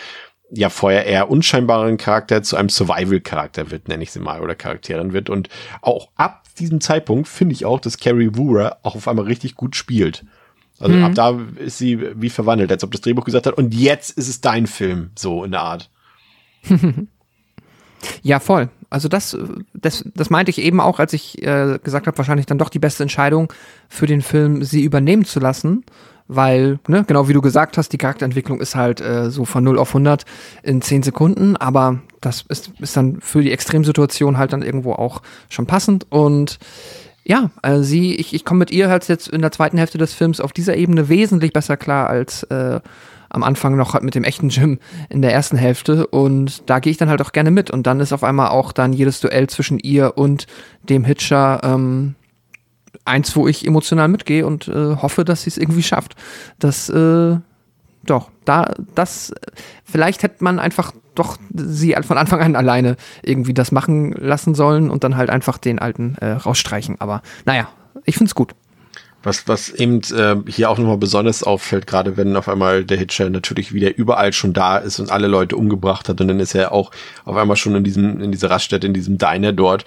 ja 0.57 0.71
vorher 0.71 1.07
eher 1.07 1.31
unscheinbaren 1.31 1.97
Charakter 1.97 2.43
zu 2.43 2.57
einem 2.57 2.69
Survival-Charakter 2.69 3.71
wird, 3.71 3.89
nenne 3.89 4.03
ich 4.03 4.13
sie 4.13 4.21
mal, 4.21 4.41
oder 4.41 4.55
Charakterin 4.55 5.13
wird. 5.13 5.31
Und 5.31 5.49
auch 5.83 6.09
ab 6.17 6.45
diesem 6.59 6.81
Zeitpunkt 6.81 7.29
finde 7.29 7.55
ich 7.55 7.65
auch, 7.65 7.81
dass 7.81 7.99
Carrie 7.99 8.31
Woorer 8.35 8.79
auch 8.83 8.95
auf 8.95 9.09
einmal 9.09 9.25
richtig 9.25 9.57
gut 9.57 9.77
spielt. 9.77 10.25
Also 10.79 10.97
mhm. 10.97 11.05
ab 11.05 11.15
da 11.15 11.39
ist 11.57 11.79
sie 11.79 12.01
wie 12.21 12.31
verwandelt, 12.31 12.71
als 12.71 12.85
ob 12.85 12.93
das 12.93 13.01
Drehbuch 13.01 13.25
gesagt 13.25 13.47
hat, 13.47 13.55
und 13.55 13.75
jetzt 13.75 14.11
ist 14.17 14.29
es 14.29 14.41
dein 14.41 14.67
Film, 14.67 15.11
so 15.17 15.45
in 15.45 15.53
der 15.53 15.63
Art. 15.63 15.91
ja, 18.23 18.41
voll. 18.41 18.69
Also 18.91 19.09
das, 19.09 19.37
das, 19.73 20.05
das 20.15 20.31
meinte 20.31 20.51
ich 20.51 20.59
eben 20.59 20.81
auch, 20.81 21.01
als 21.01 21.13
ich 21.13 21.43
äh, 21.43 21.79
gesagt 21.83 22.07
habe, 22.07 22.19
wahrscheinlich 22.19 22.47
dann 22.47 22.59
doch 22.59 22.69
die 22.69 22.79
beste 22.79 23.03
Entscheidung 23.03 23.53
für 23.89 24.07
den 24.07 24.23
Film, 24.23 24.63
sie 24.63 24.83
übernehmen 24.83 25.25
zu 25.25 25.41
lassen 25.41 25.85
weil, 26.27 26.79
ne, 26.89 27.05
genau 27.07 27.29
wie 27.29 27.33
du 27.33 27.41
gesagt 27.41 27.77
hast, 27.77 27.91
die 27.91 27.99
Charakterentwicklung 27.99 28.61
ist 28.61 28.75
halt 28.75 29.01
äh, 29.01 29.31
so 29.31 29.45
von 29.45 29.63
0 29.63 29.79
auf 29.79 29.91
100 29.91 30.25
in 30.63 30.81
10 30.81 31.03
Sekunden, 31.03 31.57
aber 31.57 32.01
das 32.21 32.45
ist, 32.49 32.73
ist 32.81 32.97
dann 32.97 33.21
für 33.21 33.43
die 33.43 33.53
Extremsituation 33.53 34.39
halt 34.39 34.53
dann 34.53 34.63
irgendwo 34.63 34.93
auch 34.93 35.23
schon 35.51 35.67
passend. 35.67 36.07
Und 36.11 36.59
ja, 37.25 37.51
äh, 37.63 37.81
sie, 37.81 38.15
ich, 38.15 38.35
ich 38.35 38.45
komme 38.45 38.61
mit 38.61 38.71
ihr 38.71 38.89
halt 38.89 39.07
jetzt 39.09 39.29
in 39.29 39.43
der 39.43 39.53
zweiten 39.53 39.79
Hälfte 39.79 39.99
des 39.99 40.15
Films 40.15 40.41
auf 40.41 40.53
dieser 40.53 40.77
Ebene 40.77 41.09
wesentlich 41.09 41.53
besser 41.53 41.77
klar 41.77 42.09
als 42.09 42.43
äh, 42.45 42.81
am 43.31 43.43
Anfang 43.43 43.77
noch 43.77 43.95
halt 43.95 44.05
mit 44.05 44.15
dem 44.15 44.25
echten 44.25 44.49
Jim 44.49 44.79
in 45.09 45.21
der 45.21 45.33
ersten 45.33 45.57
Hälfte. 45.57 46.07
Und 46.07 46.71
da 46.71 46.79
gehe 46.79 46.91
ich 46.91 46.97
dann 46.97 47.09
halt 47.09 47.21
auch 47.21 47.33
gerne 47.33 47.51
mit. 47.51 47.71
Und 47.71 47.87
dann 47.87 48.01
ist 48.01 48.13
auf 48.13 48.25
einmal 48.25 48.49
auch 48.49 48.73
dann 48.73 48.93
jedes 48.93 49.21
Duell 49.21 49.49
zwischen 49.49 49.79
ihr 49.79 50.17
und 50.17 50.47
dem 50.89 51.05
Hitcher 51.05 51.61
ähm, 51.65 52.15
eins, 53.05 53.35
wo 53.37 53.49
ich 53.49 53.67
emotional 53.67 54.09
mitgehe 54.09 54.47
und 54.47 54.69
äh, 54.69 54.97
hoffe, 54.97 55.25
dass 55.25 55.43
sie 55.43 55.51
es 55.51 55.59
irgendwie 55.59 55.83
schafft. 55.83 56.15
Das, 56.59 56.89
äh, 56.89 57.37
doch, 58.05 58.31
da, 58.45 58.75
das, 58.95 59.33
vielleicht 59.85 60.23
hätte 60.23 60.45
man 60.45 60.59
einfach 60.59 60.93
doch 61.15 61.37
sie 61.55 61.97
von 62.03 62.19
Anfang 62.19 62.41
an 62.41 62.57
alleine 62.57 62.97
irgendwie 63.23 63.55
das 63.55 63.73
machen 63.73 64.13
lassen 64.13 64.55
sollen 64.55 64.91
und 64.91 65.05
dann 65.05 65.17
halt 65.17 65.31
einfach 65.31 65.59
den 65.59 65.79
alten 65.79 66.17
äh, 66.21 66.33
rausstreichen. 66.33 67.01
Aber 67.01 67.23
naja, 67.45 67.69
ich 68.05 68.17
find's 68.17 68.35
gut. 68.35 68.55
Was, 69.23 69.49
was 69.49 69.71
eben 69.71 70.03
äh, 70.15 70.37
hier 70.51 70.69
auch 70.69 70.77
nochmal 70.77 70.99
besonders 70.99 71.43
auffällt, 71.43 71.87
gerade 71.87 72.19
wenn 72.19 72.37
auf 72.37 72.47
einmal 72.47 72.85
der 72.85 72.99
Hitcher 72.99 73.31
natürlich 73.31 73.73
wieder 73.73 73.97
überall 73.97 74.35
schon 74.35 74.53
da 74.53 74.77
ist 74.77 75.01
und 75.01 75.11
alle 75.11 75.29
Leute 75.29 75.57
umgebracht 75.57 76.11
hat 76.11 76.21
und 76.21 76.29
dann 76.29 76.41
ist 76.41 76.55
er 76.55 76.73
auch 76.73 76.91
auf 77.25 77.35
einmal 77.35 77.57
schon 77.57 77.75
in 77.75 77.85
diesem, 77.85 78.21
in 78.21 78.33
dieser 78.33 78.51
Raststätte, 78.51 78.87
in 78.87 78.93
diesem 78.93 79.17
Diner 79.17 79.55
dort. 79.55 79.87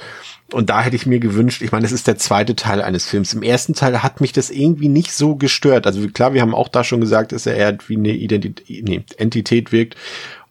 Und 0.51 0.69
da 0.69 0.81
hätte 0.81 0.95
ich 0.95 1.05
mir 1.05 1.19
gewünscht, 1.19 1.61
ich 1.61 1.73
meine, 1.73 1.83
das 1.83 1.91
ist 1.91 2.07
der 2.07 2.17
zweite 2.17 2.55
Teil 2.55 2.81
eines 2.81 3.05
Films. 3.05 3.33
Im 3.33 3.43
ersten 3.43 3.73
Teil 3.73 4.01
hat 4.01 4.21
mich 4.21 4.31
das 4.31 4.49
irgendwie 4.49 4.87
nicht 4.87 5.11
so 5.11 5.35
gestört. 5.35 5.85
Also 5.85 6.07
klar, 6.07 6.33
wir 6.33 6.41
haben 6.41 6.55
auch 6.55 6.69
da 6.69 6.85
schon 6.85 7.01
gesagt, 7.01 7.33
dass 7.33 7.45
er 7.45 7.55
eher 7.55 7.77
wie 7.87 7.97
eine 7.97 8.13
Identität, 8.13 8.87
nee, 8.87 9.03
Entität 9.17 9.73
wirkt. 9.73 9.95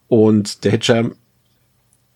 Und 0.08 0.64
der 0.64 0.72
Hitcher 0.72 1.10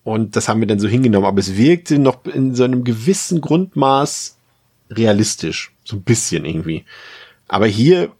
und 0.03 0.35
das 0.35 0.47
haben 0.47 0.59
wir 0.59 0.67
dann 0.67 0.79
so 0.79 0.87
hingenommen, 0.87 1.27
aber 1.27 1.39
es 1.39 1.57
wirkte 1.57 1.99
noch 1.99 2.25
in 2.25 2.55
so 2.55 2.63
einem 2.63 2.83
gewissen 2.83 3.41
Grundmaß 3.41 4.37
realistisch. 4.89 5.71
So 5.83 5.97
ein 5.97 6.03
bisschen 6.03 6.45
irgendwie. 6.45 6.85
Aber 7.47 7.67
hier 7.67 8.11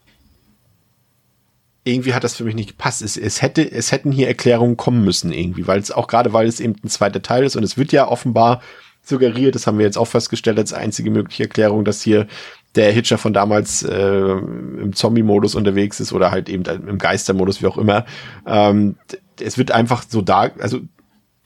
irgendwie 1.84 2.14
hat 2.14 2.22
das 2.22 2.36
für 2.36 2.44
mich 2.44 2.54
nicht 2.54 2.70
gepasst. 2.70 3.02
Es, 3.02 3.16
es 3.16 3.42
hätte, 3.42 3.68
es 3.68 3.90
hätten 3.90 4.12
hier 4.12 4.28
Erklärungen 4.28 4.76
kommen 4.76 5.04
müssen 5.04 5.32
irgendwie, 5.32 5.66
weil 5.66 5.80
es 5.80 5.90
auch 5.90 6.06
gerade, 6.06 6.32
weil 6.32 6.46
es 6.46 6.60
eben 6.60 6.76
ein 6.84 6.88
zweiter 6.88 7.22
Teil 7.22 7.44
ist 7.44 7.56
und 7.56 7.64
es 7.64 7.76
wird 7.76 7.90
ja 7.90 8.06
offenbar 8.06 8.62
suggeriert, 9.02 9.54
das 9.54 9.66
haben 9.66 9.78
wir 9.78 9.86
jetzt 9.86 9.98
auch 9.98 10.06
festgestellt 10.06 10.58
als 10.58 10.72
einzige 10.72 11.10
mögliche 11.10 11.44
Erklärung, 11.44 11.84
dass 11.84 12.02
hier 12.02 12.26
der 12.74 12.92
Hitcher 12.92 13.18
von 13.18 13.32
damals 13.32 13.82
äh, 13.82 14.20
im 14.20 14.92
Zombie-Modus 14.94 15.54
unterwegs 15.54 16.00
ist 16.00 16.12
oder 16.12 16.30
halt 16.30 16.48
eben 16.48 16.64
im 16.64 16.98
Geister-Modus, 16.98 17.60
wie 17.60 17.66
auch 17.66 17.76
immer. 17.76 18.06
Ähm, 18.46 18.96
es 19.40 19.58
wird 19.58 19.72
einfach 19.72 20.04
so 20.08 20.22
da, 20.22 20.50
also 20.58 20.80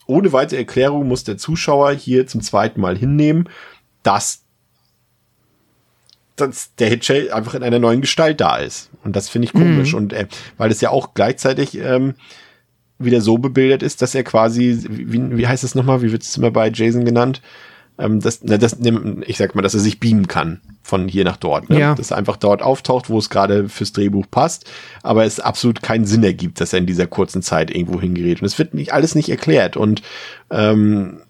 ohne 0.05 0.31
weitere 0.31 0.59
Erklärung 0.59 1.07
muss 1.07 1.25
der 1.25 1.37
Zuschauer 1.37 1.91
hier 1.91 2.27
zum 2.27 2.41
zweiten 2.41 2.79
Mal 2.79 2.97
hinnehmen, 2.97 3.49
dass 4.03 4.43
dass 6.37 6.75
der 6.75 6.89
Hitchell 6.89 7.31
einfach 7.31 7.55
in 7.55 7.63
einer 7.63 7.79
neuen 7.79 7.99
Gestalt 7.99 8.39
da 8.39 8.57
ist. 8.57 8.91
Und 9.03 9.15
das 9.15 9.27
finde 9.27 9.47
ich 9.47 9.53
komisch. 9.53 9.93
Mhm. 9.93 9.97
Und 9.97 10.13
äh, 10.13 10.27
weil 10.57 10.69
es 10.69 10.81
ja 10.81 10.91
auch 10.91 11.15
gleichzeitig 11.15 11.75
ähm, 11.79 12.13
wieder 12.99 13.21
so 13.21 13.37
bebildet 13.37 13.83
ist, 13.83 14.01
dass 14.01 14.15
er 14.15 14.23
quasi, 14.23 14.85
wie, 14.89 15.37
wie 15.37 15.47
heißt 15.47 15.63
es 15.63 15.75
nochmal, 15.75 16.01
wie 16.01 16.11
wird 16.11 16.23
es 16.23 16.37
immer 16.37 16.51
bei 16.51 16.69
Jason 16.69 17.05
genannt? 17.05 17.41
Ähm, 17.99 18.19
das, 18.19 18.39
na, 18.43 18.57
das, 18.57 18.77
ich 19.25 19.37
sag 19.37 19.55
mal, 19.55 19.61
dass 19.61 19.73
er 19.73 19.79
sich 19.79 19.99
beamen 19.99 20.27
kann 20.27 20.61
von 20.83 21.07
hier 21.07 21.23
nach 21.23 21.37
dort. 21.37 21.69
Ne? 21.69 21.79
Ja. 21.79 21.95
Dass 21.95 22.11
er 22.11 22.17
einfach 22.17 22.37
dort 22.37 22.61
auftaucht, 22.61 23.09
wo 23.09 23.17
es 23.17 23.29
gerade 23.29 23.69
fürs 23.69 23.91
Drehbuch 23.91 24.25
passt, 24.29 24.69
aber 25.03 25.25
es 25.25 25.39
absolut 25.39 25.81
keinen 25.81 26.05
Sinn 26.05 26.23
ergibt, 26.23 26.61
dass 26.61 26.73
er 26.73 26.79
in 26.79 26.85
dieser 26.85 27.07
kurzen 27.07 27.41
Zeit 27.41 27.71
irgendwo 27.71 27.99
hingerät. 27.99 28.41
Und 28.41 28.45
es 28.45 28.57
wird 28.59 28.73
nicht 28.73 28.93
alles 28.93 29.15
nicht 29.15 29.29
erklärt. 29.29 29.77
Und 29.77 30.01
ähm, 30.49 31.21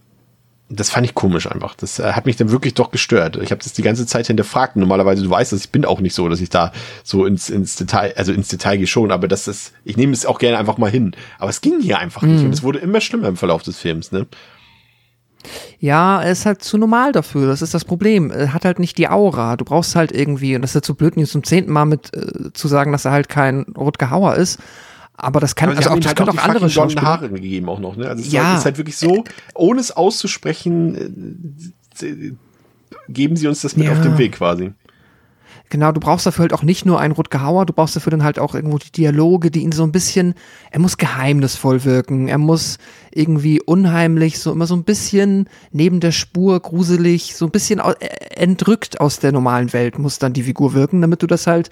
das 0.70 0.90
fand 0.90 1.06
ich 1.06 1.16
komisch 1.16 1.50
einfach. 1.50 1.76
Das 1.76 2.00
äh, 2.00 2.14
hat 2.14 2.26
mich 2.26 2.36
dann 2.36 2.52
wirklich 2.52 2.74
doch 2.74 2.92
gestört. 2.92 3.38
Ich 3.38 3.52
habe 3.52 3.64
das 3.64 3.74
die 3.74 3.82
ganze 3.82 4.06
Zeit 4.06 4.28
hinterfragt. 4.28 4.76
Normalerweise, 4.76 5.24
du 5.24 5.30
weißt, 5.30 5.54
dass 5.54 5.62
ich 5.62 5.70
bin 5.70 5.86
auch 5.86 6.02
nicht 6.02 6.14
so, 6.14 6.28
dass 6.28 6.42
ich 6.42 6.50
da 6.50 6.74
so 7.04 7.26
ins, 7.26 7.50
ins 7.50 7.76
Detail, 7.78 8.14
also 8.18 8.34
ins 8.34 8.50
Detail 8.50 8.78
gehe 8.78 8.88
schon, 8.88 9.12
aber 9.12 9.28
das 9.28 9.48
ist, 9.48 9.74
ich 9.86 9.96
nehme 9.96 10.12
es 10.12 10.26
auch 10.26 10.40
gerne 10.40 10.58
einfach 10.58 10.78
mal 10.78 10.92
hin. 10.92 11.16
Aber 11.40 11.50
es 11.50 11.62
ging 11.62 11.80
hier 11.80 12.00
einfach 12.00 12.22
mhm. 12.22 12.34
nicht 12.34 12.46
und 12.46 12.54
es 12.54 12.64
wurde 12.64 12.80
immer 12.80 13.00
schlimmer 13.00 13.30
im 13.30 13.38
Verlauf 13.38 13.64
des 13.64 13.78
Films, 13.80 14.12
ne? 14.12 14.28
Ja, 15.80 16.22
er 16.22 16.32
ist 16.32 16.46
halt 16.46 16.64
zu 16.64 16.78
normal 16.78 17.14
dafür. 17.14 17.48
Das 17.48 17.62
ist 17.62 17.74
das 17.74 17.86
Problem. 17.86 18.32
Er 18.32 18.54
hat 18.54 18.66
halt 18.66 18.80
nicht 18.80 18.98
die 18.98 19.08
Aura. 19.08 19.56
Du 19.56 19.64
brauchst 19.64 19.96
halt 19.96 20.12
irgendwie, 20.12 20.56
und 20.56 20.62
das 20.62 20.72
ist 20.72 20.76
jetzt 20.76 20.88
so 20.88 20.96
blöd, 20.96 21.16
nicht 21.16 21.32
zum 21.32 21.44
zehnten 21.44 21.72
Mal 21.72 21.86
mit 21.86 22.14
äh, 22.14 22.52
zu 22.54 22.68
sagen, 22.68 22.92
dass 22.92 23.06
er 23.06 23.12
halt 23.12 23.30
kein 23.30 23.62
Rutger 23.78 24.10
Hauer 24.10 24.36
ist. 24.36 24.60
Aber 25.18 25.40
das 25.40 25.56
kann, 25.56 25.70
also 25.70 25.90
auch, 25.90 25.96
das 25.96 26.08
halt 26.08 26.18
können 26.18 26.30
auch, 26.30 26.38
auch 26.38 26.48
andere 26.48 26.70
Schauspieler. 26.70 27.02
Haare 27.02 27.30
gegeben 27.30 27.70
auch 27.70 27.80
noch, 27.80 27.96
ne? 27.96 28.08
Also 28.08 28.22
es 28.24 28.32
ja. 28.32 28.56
ist 28.56 28.66
halt 28.66 28.78
wirklich 28.78 28.98
so, 28.98 29.24
ohne 29.56 29.82
es 29.82 29.92
auszusprechen, 29.92 31.66
äh, 32.00 32.32
geben 33.10 33.36
sie 33.36 33.48
uns 33.48 33.62
das 33.62 33.76
mit 33.76 33.88
ja. 33.88 33.94
auf 33.94 34.02
den 34.02 34.18
Weg 34.20 34.34
quasi. 34.34 34.74
Genau, 35.70 35.92
du 35.92 36.00
brauchst 36.00 36.26
dafür 36.26 36.44
halt 36.44 36.54
auch 36.54 36.64
nicht 36.64 36.86
nur 36.86 37.00
einen 37.02 37.12
Rutger 37.12 37.42
Hauer, 37.42 37.66
du 37.66 37.74
brauchst 37.74 37.96
dafür 37.96 38.12
dann 38.12 38.24
halt 38.24 38.40
auch 38.40 38.56
irgendwo 38.56 38.78
die 38.78 38.92
Dialoge, 38.92 39.52
die 39.52 39.64
ihn 39.64 39.74
so 39.74 39.84
ein 39.84 39.92
bisschen, 39.92 40.34
er 40.72 40.80
muss 40.80 40.98
geheimnisvoll 40.98 41.84
wirken, 41.84 42.30
er 42.30 42.38
muss 42.38 42.78
irgendwie 43.12 43.62
unheimlich, 43.62 44.40
so 44.40 44.54
immer 44.54 44.66
so 44.66 44.76
ein 44.76 44.86
bisschen 44.86 45.50
neben 45.72 46.00
der 46.00 46.14
Spur 46.14 46.60
gruselig, 46.62 47.36
so 47.36 47.46
ein 47.46 47.52
bisschen 47.52 47.80
äh, 47.80 47.94
entrückt 48.36 49.02
aus 49.02 49.20
der 49.20 49.34
normalen 49.34 49.74
Welt 49.74 50.00
muss 50.00 50.20
dann 50.20 50.32
die 50.32 50.44
Figur 50.44 50.74
wirken, 50.74 51.02
damit 51.02 51.22
du 51.22 51.28
das 51.28 51.48
halt 51.48 51.70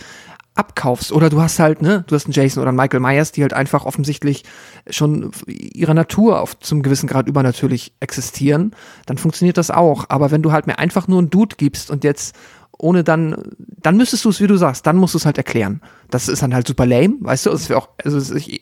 abkaufst. 0.55 1.11
Oder 1.11 1.29
du 1.29 1.41
hast 1.41 1.59
halt, 1.59 1.81
ne, 1.81 2.03
du 2.07 2.15
hast 2.15 2.25
einen 2.25 2.33
Jason 2.33 2.61
oder 2.61 2.69
einen 2.69 2.77
Michael 2.77 3.01
Myers, 3.01 3.31
die 3.31 3.41
halt 3.41 3.53
einfach 3.53 3.85
offensichtlich 3.85 4.43
schon 4.89 5.31
ihrer 5.47 5.93
Natur 5.93 6.41
auf 6.41 6.57
zum 6.59 6.81
gewissen 6.81 7.07
Grad 7.07 7.27
übernatürlich 7.27 7.93
existieren, 7.99 8.71
dann 9.05 9.17
funktioniert 9.17 9.57
das 9.57 9.69
auch. 9.69 10.05
Aber 10.09 10.31
wenn 10.31 10.41
du 10.41 10.51
halt 10.51 10.65
mir 10.65 10.79
einfach 10.79 11.07
nur 11.07 11.19
einen 11.19 11.29
Dude 11.29 11.57
gibst 11.57 11.91
und 11.91 12.03
jetzt 12.03 12.35
ohne 12.77 13.03
dann 13.03 13.35
dann 13.85 13.97
müsstest 13.97 14.25
du 14.25 14.29
es, 14.29 14.41
wie 14.41 14.47
du 14.47 14.57
sagst, 14.57 14.87
dann 14.87 14.97
musst 14.97 15.13
du 15.13 15.19
es 15.19 15.27
halt 15.27 15.37
erklären. 15.37 15.79
Das 16.09 16.27
ist 16.27 16.41
dann 16.41 16.55
halt 16.55 16.67
super 16.67 16.87
lame, 16.87 17.17
weißt 17.19 17.45
du? 17.45 17.51
Das, 17.51 17.69
auch, 17.71 17.89
also 18.03 18.17
das, 18.17 18.31
ich, 18.31 18.61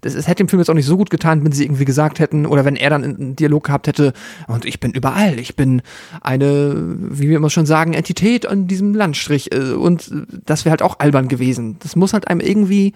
das, 0.00 0.14
das 0.14 0.28
hätte 0.28 0.44
dem 0.44 0.48
Film 0.48 0.60
jetzt 0.60 0.70
auch 0.70 0.74
nicht 0.74 0.86
so 0.86 0.96
gut 0.96 1.10
getan, 1.10 1.44
wenn 1.44 1.50
sie 1.50 1.64
irgendwie 1.64 1.84
gesagt 1.84 2.20
hätten, 2.20 2.46
oder 2.46 2.64
wenn 2.64 2.76
er 2.76 2.90
dann 2.90 3.02
einen 3.02 3.36
Dialog 3.36 3.64
gehabt 3.64 3.88
hätte, 3.88 4.12
und 4.46 4.64
ich 4.64 4.78
bin 4.78 4.92
überall, 4.92 5.40
ich 5.40 5.56
bin 5.56 5.82
eine, 6.20 6.74
wie 6.76 7.28
wir 7.28 7.36
immer 7.36 7.50
schon 7.50 7.66
sagen, 7.66 7.94
Entität 7.94 8.46
an 8.46 8.68
diesem 8.68 8.94
Landstrich. 8.94 9.52
äh, 9.52 9.72
Und 9.72 10.12
das 10.46 10.64
wäre 10.64 10.70
halt 10.70 10.82
auch 10.82 11.00
albern 11.00 11.26
gewesen. 11.26 11.76
Das 11.80 11.96
muss 11.96 12.12
halt 12.12 12.28
einem 12.28 12.40
irgendwie, 12.40 12.94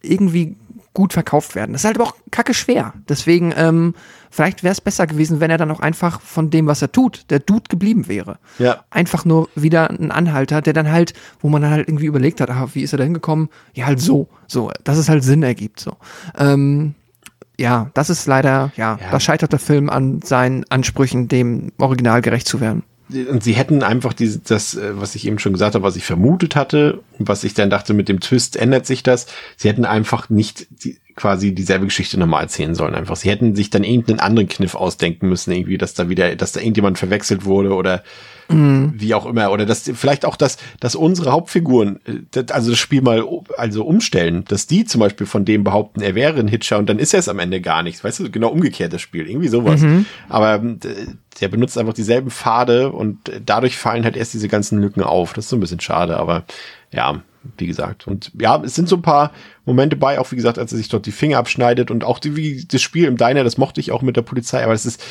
irgendwie 0.00 0.56
gut 0.94 1.12
verkauft 1.12 1.54
werden. 1.54 1.72
Das 1.72 1.82
ist 1.82 1.84
halt 1.84 1.96
aber 1.96 2.06
auch 2.08 2.14
kacke 2.30 2.54
schwer. 2.54 2.94
Deswegen, 3.08 3.52
ähm, 3.56 3.94
vielleicht 4.30 4.62
wäre 4.62 4.72
es 4.72 4.80
besser 4.80 5.06
gewesen, 5.06 5.40
wenn 5.40 5.50
er 5.50 5.58
dann 5.58 5.70
auch 5.72 5.80
einfach 5.80 6.20
von 6.20 6.50
dem, 6.50 6.66
was 6.66 6.80
er 6.82 6.92
tut, 6.92 7.30
der 7.30 7.40
Dude 7.40 7.68
geblieben 7.68 8.06
wäre. 8.08 8.38
Ja. 8.58 8.84
Einfach 8.90 9.24
nur 9.24 9.48
wieder 9.56 9.90
ein 9.90 10.10
Anhalter, 10.12 10.62
der 10.62 10.72
dann 10.72 10.90
halt, 10.90 11.12
wo 11.40 11.48
man 11.48 11.62
dann 11.62 11.72
halt 11.72 11.88
irgendwie 11.88 12.06
überlegt 12.06 12.40
hat, 12.40 12.48
ah, 12.48 12.68
wie 12.72 12.82
ist 12.82 12.92
er 12.94 12.98
da 12.98 13.04
hingekommen? 13.04 13.48
Ja, 13.74 13.86
halt 13.86 14.00
so, 14.00 14.28
so, 14.46 14.70
dass 14.84 14.96
es 14.96 15.08
halt 15.08 15.24
Sinn 15.24 15.42
ergibt, 15.42 15.80
so. 15.80 15.96
Ähm, 16.38 16.94
ja, 17.58 17.90
das 17.94 18.08
ist 18.10 18.26
leider, 18.26 18.72
ja, 18.76 18.98
Ja. 19.00 19.10
da 19.10 19.20
scheitert 19.20 19.52
der 19.52 19.58
Film 19.60 19.90
an 19.90 20.22
seinen 20.22 20.64
Ansprüchen, 20.70 21.28
dem 21.28 21.72
Original 21.78 22.20
gerecht 22.22 22.48
zu 22.48 22.60
werden. 22.60 22.82
Und 23.10 23.44
sie 23.44 23.52
hätten 23.52 23.82
einfach 23.82 24.14
diese, 24.14 24.38
das, 24.38 24.74
äh, 24.76 24.98
was 24.98 25.14
ich 25.14 25.26
eben 25.26 25.38
schon 25.38 25.52
gesagt 25.52 25.74
habe, 25.74 25.84
was 25.84 25.96
ich 25.96 26.04
vermutet 26.04 26.56
hatte, 26.56 27.00
was 27.18 27.44
ich 27.44 27.52
dann 27.52 27.68
dachte, 27.68 27.92
mit 27.92 28.08
dem 28.08 28.20
Twist 28.20 28.56
ändert 28.56 28.86
sich 28.86 29.02
das. 29.02 29.26
Sie 29.56 29.68
hätten 29.68 29.84
einfach 29.84 30.30
nicht 30.30 30.66
die, 30.70 30.96
quasi 31.14 31.54
dieselbe 31.54 31.84
Geschichte 31.84 32.18
nochmal 32.18 32.42
erzählen 32.42 32.74
sollen. 32.74 32.94
Einfach. 32.94 33.16
Sie 33.16 33.30
hätten 33.30 33.54
sich 33.54 33.70
dann 33.70 33.84
irgendeinen 33.84 34.20
anderen 34.20 34.48
Kniff 34.48 34.74
ausdenken 34.74 35.28
müssen, 35.28 35.52
irgendwie, 35.52 35.78
dass 35.78 35.94
da 35.94 36.08
wieder, 36.08 36.34
dass 36.34 36.52
da 36.52 36.60
irgendjemand 36.60 36.98
verwechselt 36.98 37.44
wurde 37.44 37.74
oder 37.74 38.02
wie 38.46 39.14
auch 39.14 39.24
immer. 39.24 39.50
Oder 39.52 39.64
dass 39.64 39.90
vielleicht 39.94 40.26
auch, 40.26 40.36
dass, 40.36 40.58
dass 40.78 40.94
unsere 40.94 41.32
Hauptfiguren, 41.32 42.00
äh, 42.04 42.12
das, 42.30 42.50
also 42.50 42.70
das 42.70 42.78
Spiel 42.78 43.00
mal 43.00 43.24
also 43.56 43.84
umstellen, 43.86 44.44
dass 44.48 44.66
die 44.66 44.84
zum 44.84 45.00
Beispiel 45.00 45.26
von 45.26 45.46
dem 45.46 45.64
behaupten, 45.64 46.02
er 46.02 46.14
wäre 46.14 46.40
ein 46.40 46.48
Hitcher 46.48 46.76
und 46.78 46.86
dann 46.90 46.98
ist 46.98 47.14
er 47.14 47.20
es 47.20 47.28
am 47.30 47.38
Ende 47.38 47.62
gar 47.62 47.82
nicht. 47.82 48.04
Weißt 48.04 48.20
du, 48.20 48.30
genau 48.30 48.48
umgekehrt 48.48 48.92
das 48.92 49.00
Spiel. 49.00 49.28
Irgendwie 49.30 49.48
sowas. 49.48 49.82
Aber 50.28 50.56
ähm, 50.56 50.78
d- 50.78 50.88
der 51.40 51.48
benutzt 51.48 51.78
einfach 51.78 51.94
dieselben 51.94 52.30
Pfade 52.30 52.92
und 52.92 53.18
dadurch 53.44 53.76
fallen 53.76 54.04
halt 54.04 54.16
erst 54.16 54.34
diese 54.34 54.48
ganzen 54.48 54.80
Lücken 54.80 55.02
auf. 55.02 55.32
Das 55.32 55.46
ist 55.46 55.50
so 55.50 55.56
ein 55.56 55.60
bisschen 55.60 55.80
schade, 55.80 56.16
aber 56.16 56.44
ja, 56.92 57.22
wie 57.58 57.66
gesagt. 57.66 58.06
Und 58.06 58.30
ja, 58.40 58.60
es 58.64 58.74
sind 58.74 58.88
so 58.88 58.96
ein 58.96 59.02
paar 59.02 59.32
Momente 59.64 59.96
bei, 59.96 60.18
auch 60.18 60.30
wie 60.32 60.36
gesagt, 60.36 60.58
als 60.58 60.72
er 60.72 60.78
sich 60.78 60.88
dort 60.88 61.06
die 61.06 61.12
Finger 61.12 61.38
abschneidet 61.38 61.90
und 61.90 62.04
auch 62.04 62.18
die, 62.18 62.36
wie 62.36 62.64
das 62.64 62.82
Spiel 62.82 63.04
im 63.06 63.16
Diner, 63.16 63.44
das 63.44 63.58
mochte 63.58 63.80
ich 63.80 63.92
auch 63.92 64.02
mit 64.02 64.16
der 64.16 64.22
Polizei, 64.22 64.62
aber 64.62 64.72
es 64.72 64.86
ist 64.86 65.02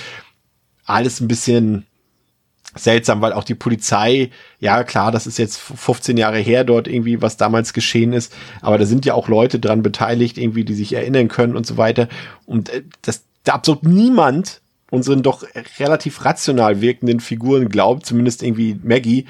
alles 0.85 1.19
ein 1.19 1.27
bisschen 1.27 1.85
seltsam, 2.75 3.21
weil 3.21 3.33
auch 3.33 3.43
die 3.43 3.55
Polizei, 3.55 4.31
ja 4.59 4.83
klar, 4.83 5.11
das 5.11 5.27
ist 5.27 5.37
jetzt 5.37 5.59
15 5.59 6.17
Jahre 6.17 6.39
her 6.39 6.63
dort 6.63 6.87
irgendwie, 6.87 7.21
was 7.21 7.37
damals 7.37 7.73
geschehen 7.73 8.13
ist, 8.13 8.33
aber 8.61 8.77
da 8.77 8.85
sind 8.85 9.05
ja 9.05 9.13
auch 9.13 9.27
Leute 9.27 9.59
dran 9.59 9.83
beteiligt, 9.83 10.37
irgendwie, 10.37 10.65
die 10.65 10.73
sich 10.73 10.93
erinnern 10.93 11.27
können 11.27 11.55
und 11.55 11.67
so 11.67 11.77
weiter. 11.77 12.07
Und 12.45 12.69
äh, 12.69 12.83
das, 13.03 13.25
da 13.43 13.53
absolut 13.53 13.83
niemand 13.83 14.62
unseren 14.93 15.23
doch 15.23 15.43
relativ 15.79 16.23
rational 16.23 16.79
wirkenden 16.79 17.19
Figuren 17.19 17.67
glaubt, 17.67 18.05
zumindest 18.05 18.43
irgendwie 18.43 18.79
Maggie, 18.83 19.25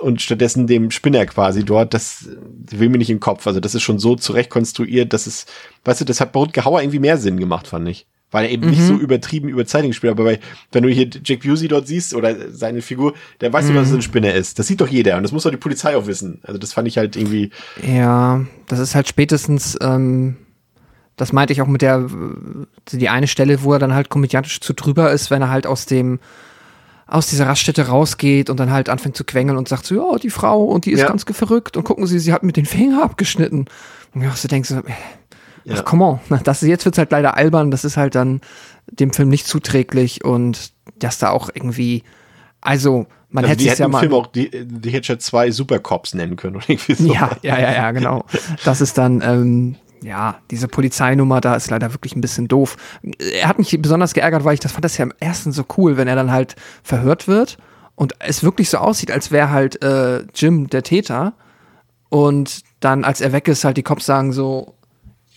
und 0.00 0.20
stattdessen 0.20 0.66
dem 0.66 0.90
Spinner 0.90 1.24
quasi 1.24 1.64
dort, 1.64 1.94
das 1.94 2.28
will 2.68 2.88
mir 2.88 2.98
nicht 2.98 3.10
in 3.10 3.18
den 3.18 3.20
Kopf. 3.20 3.46
Also 3.46 3.60
das 3.60 3.76
ist 3.76 3.82
schon 3.82 4.00
so 4.00 4.16
zurecht 4.16 4.50
konstruiert, 4.50 5.12
dass 5.12 5.28
es, 5.28 5.46
weißt 5.84 6.00
du, 6.00 6.04
das 6.04 6.20
hat 6.20 6.32
bei 6.32 6.40
Rutger 6.40 6.64
Hauer 6.64 6.82
irgendwie 6.82 6.98
mehr 6.98 7.16
Sinn 7.16 7.38
gemacht, 7.38 7.68
fand 7.68 7.88
ich. 7.88 8.06
Weil 8.32 8.46
er 8.46 8.50
eben 8.50 8.68
nicht 8.68 8.82
so 8.82 8.94
übertrieben 8.94 9.48
über 9.48 9.64
Zeitung 9.64 9.92
spielt. 9.92 10.10
Aber 10.10 10.24
bei, 10.24 10.40
wenn 10.72 10.82
du 10.82 10.88
hier 10.88 11.08
Jack 11.24 11.42
Busey 11.42 11.68
dort 11.68 11.86
siehst 11.86 12.12
oder 12.12 12.50
seine 12.50 12.82
Figur, 12.82 13.14
der 13.40 13.52
weiß 13.52 13.66
mhm. 13.66 13.76
dass 13.76 13.90
es 13.90 13.94
ein 13.94 14.02
Spinner 14.02 14.34
ist. 14.34 14.58
Das 14.58 14.66
sieht 14.66 14.80
doch 14.80 14.88
jeder 14.88 15.16
und 15.16 15.22
das 15.22 15.30
muss 15.30 15.44
doch 15.44 15.52
die 15.52 15.56
Polizei 15.56 15.96
auch 15.96 16.08
wissen. 16.08 16.40
Also 16.42 16.58
das 16.58 16.72
fand 16.72 16.88
ich 16.88 16.98
halt 16.98 17.14
irgendwie. 17.14 17.50
Ja, 17.86 18.44
das 18.66 18.80
ist 18.80 18.96
halt 18.96 19.06
spätestens, 19.06 19.78
ähm, 19.80 20.38
das 21.16 21.32
meinte 21.32 21.52
ich 21.52 21.62
auch 21.62 21.66
mit 21.66 21.82
der, 21.82 21.98
äh, 21.98 22.66
die 22.96 23.08
eine 23.08 23.26
Stelle, 23.28 23.62
wo 23.62 23.72
er 23.72 23.78
dann 23.78 23.94
halt 23.94 24.08
komödiantisch 24.08 24.60
zu 24.60 24.72
drüber 24.72 25.10
ist, 25.12 25.30
wenn 25.30 25.42
er 25.42 25.50
halt 25.50 25.66
aus 25.66 25.86
dem, 25.86 26.18
aus 27.06 27.26
dieser 27.28 27.46
Raststätte 27.46 27.88
rausgeht 27.88 28.48
und 28.50 28.58
dann 28.58 28.70
halt 28.70 28.88
anfängt 28.88 29.16
zu 29.16 29.24
quengeln 29.24 29.58
und 29.58 29.68
sagt 29.68 29.84
so, 29.86 29.94
ja, 29.94 30.18
die 30.18 30.30
Frau 30.30 30.64
und 30.64 30.86
die 30.86 30.92
ist 30.92 31.00
Ja. 31.00 31.08
ganz 31.08 31.24
verrückt 31.24 31.76
und 31.76 31.84
gucken 31.84 32.06
Sie, 32.06 32.18
sie 32.18 32.32
hat 32.32 32.42
mit 32.42 32.56
den 32.56 32.66
Finger 32.66 33.02
abgeschnitten. 33.04 33.66
Und 34.14 34.22
ja, 34.22 34.30
so 34.32 34.48
denkst 34.48 34.70
du, 34.70 34.76
äh, 34.76 34.82
Ja. 35.64 35.76
ach, 35.78 35.84
come 35.84 36.04
on, 36.04 36.40
das, 36.44 36.62
jetzt 36.62 36.84
wird's 36.84 36.98
halt 36.98 37.10
leider 37.12 37.36
albern, 37.36 37.70
das 37.70 37.84
ist 37.84 37.96
halt 37.96 38.14
dann 38.14 38.40
dem 38.90 39.12
Film 39.12 39.28
nicht 39.28 39.46
zuträglich 39.46 40.24
und 40.24 40.72
dass 40.98 41.18
da 41.18 41.30
auch 41.30 41.50
irgendwie, 41.52 42.02
also, 42.60 43.06
man 43.30 43.44
Also 43.44 43.52
hätte 43.52 43.64
die 43.64 43.68
es 43.70 43.78
ja 43.78 43.88
mal. 43.88 44.00
Film 44.00 44.14
auch 44.14 44.26
die, 44.28 44.50
die 44.64 44.90
Hitcher 44.90 45.18
2 45.18 45.50
Supercops 45.50 46.14
nennen 46.14 46.36
können 46.36 46.56
oder 46.56 46.64
irgendwie 46.68 46.94
so. 46.94 47.12
Ja, 47.12 47.30
ja, 47.42 47.58
ja, 47.58 47.72
ja, 47.72 47.90
genau. 47.92 48.24
Das 48.64 48.80
ist 48.80 48.96
dann, 48.98 49.22
ähm, 49.22 49.76
ja, 50.04 50.36
diese 50.50 50.68
Polizeinummer 50.68 51.40
da 51.40 51.54
ist 51.56 51.70
leider 51.70 51.92
wirklich 51.94 52.14
ein 52.14 52.20
bisschen 52.20 52.46
doof. 52.46 52.76
Er 53.18 53.48
hat 53.48 53.58
mich 53.58 53.76
besonders 53.80 54.12
geärgert, 54.12 54.44
weil 54.44 54.54
ich 54.54 54.60
das 54.60 54.72
fand 54.72 54.84
das 54.84 54.98
ja 54.98 55.04
im 55.04 55.14
ersten 55.18 55.50
so 55.50 55.64
cool, 55.78 55.96
wenn 55.96 56.08
er 56.08 56.14
dann 56.14 56.30
halt 56.30 56.56
verhört 56.82 57.26
wird 57.26 57.56
und 57.94 58.14
es 58.18 58.42
wirklich 58.42 58.68
so 58.68 58.78
aussieht, 58.78 59.10
als 59.10 59.30
wäre 59.30 59.50
halt 59.50 59.82
äh, 59.82 60.24
Jim 60.34 60.68
der 60.68 60.82
Täter 60.82 61.32
und 62.10 62.62
dann, 62.80 63.02
als 63.02 63.22
er 63.22 63.32
weg 63.32 63.48
ist, 63.48 63.64
halt 63.64 63.78
die 63.78 63.82
Cops 63.82 64.04
sagen 64.04 64.32
so, 64.32 64.74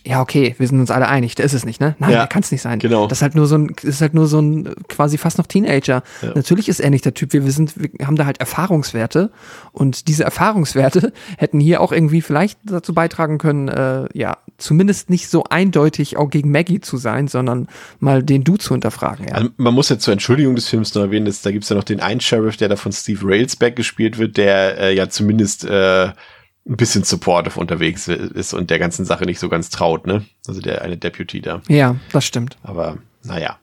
ja, 0.08 0.22
okay, 0.22 0.55
wir 0.58 0.68
sind 0.68 0.80
uns 0.80 0.89
alle 0.89 1.08
einig, 1.08 1.36
der 1.36 1.45
ist 1.45 1.53
es 1.53 1.66
nicht, 1.66 1.82
ne? 1.82 1.95
Nein, 1.99 2.12
Ja, 2.12 2.18
der 2.20 2.28
kann 2.28 2.41
es 2.41 2.51
nicht 2.51 2.62
sein. 2.62 2.80
genau. 2.80 3.08
Das 3.08 3.20
ist 3.20 3.22
halt 3.22 3.36
nur 3.36 3.45
so 3.45 3.58
ein, 3.58 3.76
ist 3.82 4.01
halt 4.01 4.14
nur 4.14 4.28
so 4.28 4.39
ein 4.39 4.74
quasi 4.88 5.18
fast 5.18 5.38
noch 5.38 5.47
Teenager. 5.47 6.01
Natürlich 6.34 6.70
ist 6.70 6.80
er 6.80 6.89
nicht 6.89 7.03
der 7.03 7.14
Typ. 7.14 7.34
Wir, 7.34 7.43
wir 7.43 7.51
sind, 7.51 7.74
wir 7.76 8.08
haben 8.08 8.16
da 8.16 8.26
halt 8.26 8.39
Erfahrungswerte 8.39 9.32
und 9.74 10.08
diese 10.08 10.24
Erfahrungswerte 10.24 11.12
hätten 11.38 11.60
hier 11.60 11.82
auch 11.82 11.91
irgendwie 11.91 12.22
vielleicht 12.22 12.58
dazu 12.64 12.93
beitragen 12.93 13.38
können, 13.38 13.68
äh, 13.68 14.08
ja, 14.14 14.38
zumindest 14.58 15.10
nicht 15.10 15.30
so 15.30 15.43
eindeutig 15.43 16.18
auch 16.18 16.30
gegen 16.30 16.51
Maggie 16.51 16.80
zu 16.80 16.97
sein, 16.97 17.28
sondern 17.28 17.68
mal 17.99 18.24
den 18.24 18.43
Du 18.43 18.58
zu 18.58 18.74
hinterfragen. 18.74 19.28
Ja. 19.28 19.36
Also 19.36 19.49
man 19.58 19.74
muss 19.74 19.89
ja 19.89 19.99
zur 19.99 20.14
Entschuldigung 20.14 20.55
des 20.55 20.70
Films 20.70 20.95
noch 20.95 21.03
erwähnen, 21.03 21.26
dass, 21.26 21.41
da 21.41 21.51
gibt's 21.51 21.70
ja 21.70 21.76
noch 21.76 21.84
den 21.84 21.99
einen 21.99 22.22
Sheriff, 22.22 22.58
der 22.58 22.70
da 22.70 22.76
von 22.76 22.91
Steve 22.91 23.20
Railsback 23.24 23.76
gespielt 23.76 24.18
wird, 24.18 24.38
der 24.38 24.78
äh, 24.80 24.95
ja 24.95 25.10
zumindest 25.10 25.66
äh, 25.66 26.12
ein 26.68 26.78
bisschen 26.78 27.03
supportive 27.03 27.59
unterwegs 27.59 28.07
ist 28.07 28.53
und 28.53 28.70
der 28.70 28.80
ganzen 28.80 29.05
Sache 29.05 29.26
nicht 29.26 29.39
so 29.39 29.49
ganz 29.49 29.70
traut, 29.70 30.05
ne? 30.05 30.26
Also 30.47 30.61
der 30.61 30.82
eine 30.82 30.97
Deputy 30.97 31.41
da. 31.41 31.61
ja, 31.68 31.95
das 32.11 32.26
stimmt. 32.26 32.57
Aber 32.63 32.97
naja. 33.24 33.57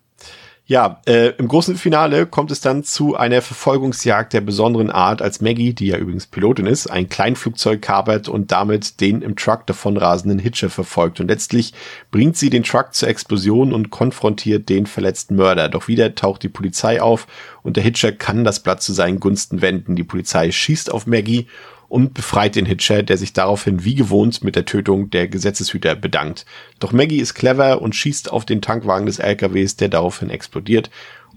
Ja, 0.67 1.03
äh, 1.05 1.35
im 1.37 1.47
großen 1.47 1.77
Finale 1.77 2.25
kommt 2.25 2.51
es 2.51 2.63
dann 2.63 2.85
zu 2.85 3.17
einer 3.17 3.43
Verfolgungsjagd 3.43 4.33
der 4.33 4.41
besonderen 4.41 4.91
Art, 4.91 5.21
als 5.21 5.43
Maggie, 5.43 5.75
die 5.75 5.89
ja 5.89 5.99
übrigens 5.99 6.27
Pilotin 6.27 6.65
ist, 6.65 6.87
ein 6.87 7.11
Kleinflugzeug 7.11 7.83
kapert 7.83 8.31
und 8.31 8.51
damit 8.51 9.03
den 9.03 9.21
im 9.21 9.37
Truck 9.37 9.67
davonrasenden 9.67 10.39
Hitcher 10.39 10.71
verfolgt. 10.71 11.21
Und 11.21 11.29
letztlich 11.29 11.75
bringt 12.11 12.39
sie 12.39 12.49
den 12.49 12.63
Truck 12.63 12.95
zur 12.95 13.11
Explosion 13.11 13.75
und 13.75 13.91
konfrontiert 13.91 14.71
den 14.71 14.87
verletzten 14.87 15.37
Mörder. 15.37 15.69
Doch 15.69 15.87
wieder 15.87 16.15
taucht 16.15 16.43
die 16.43 16.49
Polizei 16.49 17.03
auf 17.03 17.27
und 17.63 17.77
der 17.77 17.85
Hitcher 17.85 18.13
kann 18.13 18.43
das 18.43 18.61
Blatt 18.61 18.81
zu 18.81 18.95
seinen 18.95 19.21
Gunsten 19.21 19.61
wenden. 19.61 19.97
Die 19.97 20.03
Polizei 20.03 20.51
schießt 20.51 20.91
auf 20.91 21.07
Maggie 21.07 21.47
und 21.95 22.13
befreit 22.13 22.57
den 22.57 22.67
Hitcher, 22.67 23.05
der 23.05 23.17
sich 23.17 23.35
daraufhin 23.35 23.85
wie 23.85 23.95
gewohnt 23.95 24.43
mit 24.43 24.57
der 24.57 24.65
Tötung 24.65 25.11
der 25.11 25.29
Gesetzeshüter 25.29 25.95
bedankt. 25.95 26.45
Doch 26.81 26.91
Maggie 26.91 27.21
ist 27.21 27.35
clever 27.35 27.81
und 27.81 27.95
schießt 27.95 28.33
auf 28.33 28.45
den 28.45 28.61
Tankwagen 28.61 29.07
des 29.07 29.21
LKWs, 29.21 29.77
der 29.77 29.91
daraufhin 29.91 30.29
explodiert 30.29 30.91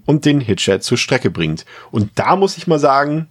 und 0.04 0.24
den 0.24 0.40
Hitcher 0.40 0.80
zur 0.80 0.98
Strecke 0.98 1.30
bringt. 1.30 1.64
Und 1.92 2.10
da 2.16 2.34
muss 2.34 2.56
ich 2.58 2.66
mal 2.66 2.80
sagen, 2.80 3.28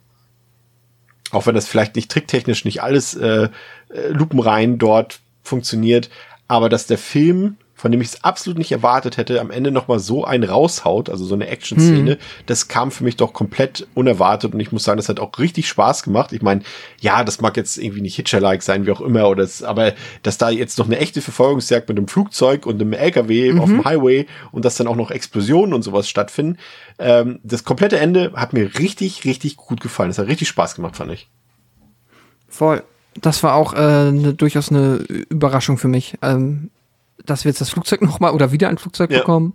auch 1.31 1.45
wenn 1.45 1.55
das 1.55 1.67
vielleicht 1.67 1.97
nicht 1.97 2.09
tricktechnisch 2.09 2.63
nicht 2.63 2.81
alles 2.81 3.13
äh, 3.15 3.49
äh, 3.89 4.07
lupenrein 4.07 4.77
dort 4.77 5.19
funktioniert, 5.43 6.09
aber 6.47 6.69
dass 6.69 6.87
der 6.87 6.97
Film, 6.97 7.57
von 7.77 7.91
dem 7.91 8.01
ich 8.01 8.07
es 8.07 8.23
absolut 8.23 8.57
nicht 8.57 8.71
erwartet 8.71 9.17
hätte, 9.17 9.39
am 9.39 9.51
Ende 9.51 9.71
noch 9.71 9.87
mal 9.87 9.99
so 9.99 10.25
einen 10.25 10.43
raushaut, 10.43 11.09
also 11.09 11.23
so 11.25 11.35
eine 11.35 11.47
Action-Szene, 11.47 12.17
das 12.47 12.67
kam 12.67 12.89
für 12.89 13.03
mich 13.03 13.17
doch 13.17 13.33
komplett 13.33 13.87
unerwartet 13.93 14.53
und 14.53 14.59
ich 14.59 14.71
muss 14.71 14.83
sagen, 14.83 14.97
das 14.97 15.09
hat 15.09 15.19
auch 15.19 15.37
richtig 15.37 15.67
Spaß 15.67 16.01
gemacht. 16.01 16.33
Ich 16.33 16.41
meine, 16.41 16.63
ja, 16.99 17.23
das 17.23 17.39
mag 17.39 17.55
jetzt 17.55 17.77
irgendwie 17.77 18.01
nicht 18.01 18.15
Hitcher-like 18.15 18.63
sein, 18.63 18.87
wie 18.87 18.91
auch 18.91 18.99
immer, 18.99 19.29
oder 19.29 19.43
es, 19.43 19.61
aber 19.61 19.93
dass 20.23 20.39
da 20.39 20.49
jetzt 20.49 20.79
noch 20.79 20.87
eine 20.87 20.97
echte 20.97 21.21
Verfolgungsjagd 21.21 21.87
mit 21.87 21.97
einem 21.99 22.07
Flugzeug 22.07 22.65
und 22.65 22.81
einem 22.81 22.93
LKW 22.93 23.59
auf 23.59 23.69
dem 23.69 23.85
Highway 23.85 24.25
und 24.51 24.65
dass 24.65 24.75
dann 24.75 24.87
auch 24.87 24.95
noch 24.95 25.11
Explosionen 25.11 25.73
und 25.73 25.83
sowas 25.83 26.09
stattfinden, 26.09 26.57
ähm, 26.97 27.39
das 27.43 27.63
komplette 27.63 27.99
Ende 27.99 28.33
hat 28.35 28.53
mir 28.53 28.79
richtig, 28.79 29.23
richtig 29.23 29.55
gut 29.55 29.81
gefallen. 29.81 30.09
Das 30.09 30.17
hat 30.17 30.27
richtig 30.27 30.47
Spaß 30.47 30.73
gemacht, 30.73 30.95
fand 30.95 31.11
ich. 31.11 31.29
Voll. 32.49 32.81
Das 33.21 33.43
war 33.43 33.55
auch 33.55 33.73
äh, 33.73 34.11
ne, 34.11 34.33
durchaus 34.33 34.69
eine 34.69 34.97
Überraschung 35.29 35.77
für 35.77 35.87
mich, 35.87 36.17
ähm, 36.21 36.69
dass 37.25 37.43
wir 37.45 37.49
jetzt 37.49 37.61
das 37.61 37.69
Flugzeug 37.69 38.01
nochmal 38.03 38.33
oder 38.33 38.51
wieder 38.51 38.69
ein 38.69 38.77
Flugzeug 38.77 39.11
Ja. 39.11 39.19
bekommen 39.19 39.53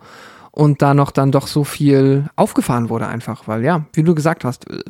und 0.50 0.82
da 0.82 0.94
noch 0.94 1.10
dann 1.10 1.32
doch 1.32 1.46
so 1.46 1.64
viel 1.64 2.28
aufgefahren 2.36 2.88
wurde 2.88 3.06
einfach, 3.06 3.48
weil 3.48 3.64
ja, 3.64 3.86
wie 3.94 4.02
du 4.02 4.14
gesagt 4.14 4.44
hast, 4.44 4.68
äh, 4.70 4.82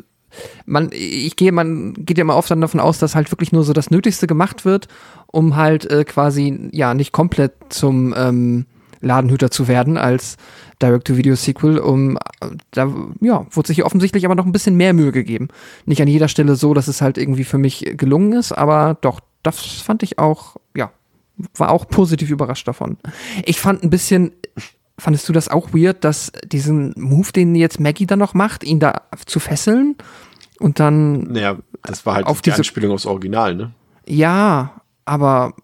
man, 0.65 0.89
ich 0.93 1.37
gehe, 1.37 1.53
man 1.53 1.93
geht 1.95 2.17
ja 2.17 2.23
immer 2.23 2.37
oft 2.37 2.51
dann 2.51 2.61
davon 2.63 2.81
aus, 2.81 2.99
dass 2.99 3.15
halt 3.15 3.31
wirklich 3.31 3.53
nur 3.53 3.65
so 3.65 3.73
das 3.75 3.91
Nötigste 3.91 4.27
gemacht 4.27 4.65
wird, 4.65 4.89
um 5.27 5.57
halt 5.57 5.91
äh, 5.91 6.05
quasi 6.05 6.71
ja 6.73 6.95
nicht 6.95 7.13
komplett 7.13 7.53
zum 7.69 8.15
ähm, 8.17 8.65
Ladenhüter 9.03 9.51
zu 9.51 9.69
werden 9.69 9.99
als 9.99 10.37
Direct-to-Video-Sequel. 10.81 11.79
Um, 11.79 12.19
da 12.71 12.93
ja, 13.21 13.47
wurde 13.51 13.67
sich 13.67 13.77
hier 13.77 13.87
offensichtlich 13.87 14.25
aber 14.25 14.35
noch 14.35 14.47
ein 14.47 14.53
bisschen 14.53 14.77
mehr 14.77 14.95
Mühe 14.95 15.13
gegeben. 15.13 15.49
Nicht 15.87 16.01
an 16.01 16.09
jeder 16.09 16.29
Stelle 16.29 16.57
so, 16.57 16.73
dass 16.73 16.89
es 16.89 17.03
halt 17.03 17.19
irgendwie 17.19 17.45
für 17.45 17.59
mich 17.59 17.95
gelungen 17.97 18.33
ist, 18.33 18.53
aber 18.53 18.97
doch, 19.01 19.21
das 19.43 19.61
fand 19.61 20.03
ich 20.03 20.19
auch, 20.19 20.57
ja, 20.77 20.91
war 21.55 21.71
auch 21.71 21.89
positiv 21.89 22.31
überrascht 22.31 22.67
davon. 22.69 22.99
Ich 23.45 23.61
fand 23.61 23.83
ein 23.83 23.91
bisschen, 23.91 24.33
fandest 24.99 25.29
du 25.29 25.33
das 25.33 25.49
auch 25.49 25.73
weird, 25.73 26.05
dass 26.05 26.33
diesen 26.45 26.95
Move, 26.97 27.33
den 27.33 27.55
jetzt 27.55 27.81
Maggie 27.81 28.07
dann 28.07 28.19
noch 28.19 28.35
macht, 28.35 28.65
ihn 28.65 28.81
da 28.81 29.03
zu 29.27 29.41
fesseln 29.41 29.97
und 30.59 30.79
dann. 30.81 31.23
Naja, 31.25 31.57
das 31.83 32.05
war 32.07 32.15
halt 32.17 32.27
auf 32.27 32.41
die 32.43 32.51
diese- 32.51 32.59
Anspielung 32.59 32.93
aufs 32.93 33.07
Original, 33.07 33.55
ne? 33.55 33.73
Ja, 34.07 34.81
aber 35.05 35.55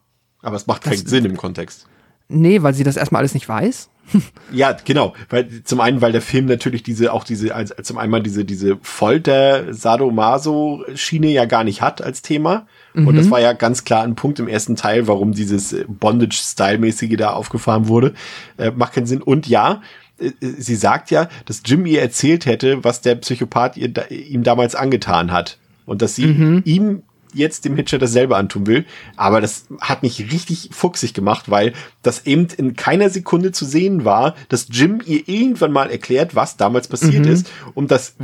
Aber 0.43 0.57
es 0.57 0.67
macht 0.67 0.83
keinen 0.83 1.07
Sinn 1.07 1.25
im 1.25 1.37
Kontext. 1.37 1.87
nee, 2.29 2.63
weil 2.63 2.75
sie 2.75 2.85
das 2.85 2.97
erstmal 2.97 3.21
alles 3.21 3.35
nicht 3.35 3.49
weiß. 3.49 3.91
Ja, 4.51 4.73
genau. 4.73 5.13
Weil 5.29 5.63
zum 5.65 5.81
einen, 5.83 6.01
weil 6.01 6.13
der 6.13 6.23
Film 6.23 6.47
natürlich 6.47 6.83
diese 6.83 7.13
auch 7.13 7.25
diese 7.25 7.55
als, 7.55 7.75
zum 7.83 7.99
einen 7.99 8.23
diese 8.23 8.47
diese 8.47 8.79
Folter 8.81 9.75
Sadomaso 9.75 10.83
Schiene 10.95 11.27
ja 11.29 11.45
gar 11.45 11.63
nicht 11.65 11.83
hat 11.83 12.01
als 12.01 12.23
Thema. 12.23 12.67
Und 12.95 13.17
das 13.17 13.31
war 13.31 13.41
ja 13.41 13.53
ganz 13.53 13.85
klar 13.85 14.03
ein 14.03 14.15
Punkt 14.15 14.39
im 14.39 14.49
ersten 14.49 14.77
Teil, 14.77 15.07
warum 15.07 15.33
dieses 15.33 15.73
äh, 15.73 15.85
Bondage 15.87 16.37
Style 16.37 16.79
mäßige 16.79 17.17
da 17.17 17.31
aufgefahren 17.31 17.89
wurde. 17.89 18.15
Äh, 18.57 18.71
macht 18.71 18.95
keinen 18.95 19.07
Sinn. 19.07 19.23
Und 19.23 19.47
ja, 19.47 19.83
äh, 20.19 20.31
sie 20.41 20.77
sagt 20.77 21.11
ja, 21.11 21.29
dass 21.45 21.63
Jim 21.65 21.87
ihr 21.87 22.03
erzählt 22.03 22.47
hätte, 22.47 22.85
was 22.85 23.01
der 23.01 23.15
Psychopath 23.17 23.77
ihr, 23.77 23.89
da, 23.89 24.07
ihm 24.07 24.43
damals 24.43 24.75
angetan 24.75 25.33
hat 25.33 25.59
und 25.87 26.03
dass 26.03 26.17
sie 26.17 26.63
ihm 26.65 27.03
jetzt 27.35 27.65
dem 27.65 27.77
Hitcher 27.77 27.99
dasselbe 27.99 28.37
antun 28.37 28.67
will. 28.67 28.85
Aber 29.17 29.41
das 29.41 29.67
hat 29.81 30.03
mich 30.03 30.33
richtig 30.33 30.71
fuchsig 30.73 31.15
gemacht, 31.15 31.51
weil 31.51 31.73
das 32.03 32.27
eben 32.27 32.49
in 32.57 32.75
keiner 32.75 33.11
Sekunde 33.11 33.53
zu 33.53 33.65
sehen 33.65 34.05
war, 34.05 34.35
dass 34.49 34.69
Jim 34.71 35.01
ihr 35.05 35.29
irgendwann 35.29 35.73
mal 35.73 35.91
erklärt, 35.91 36.35
was 36.35 36.57
damals 36.57 36.89
passiert 36.89 37.27
ist. 37.27 37.51
Und 37.75 37.91
das 37.91 38.17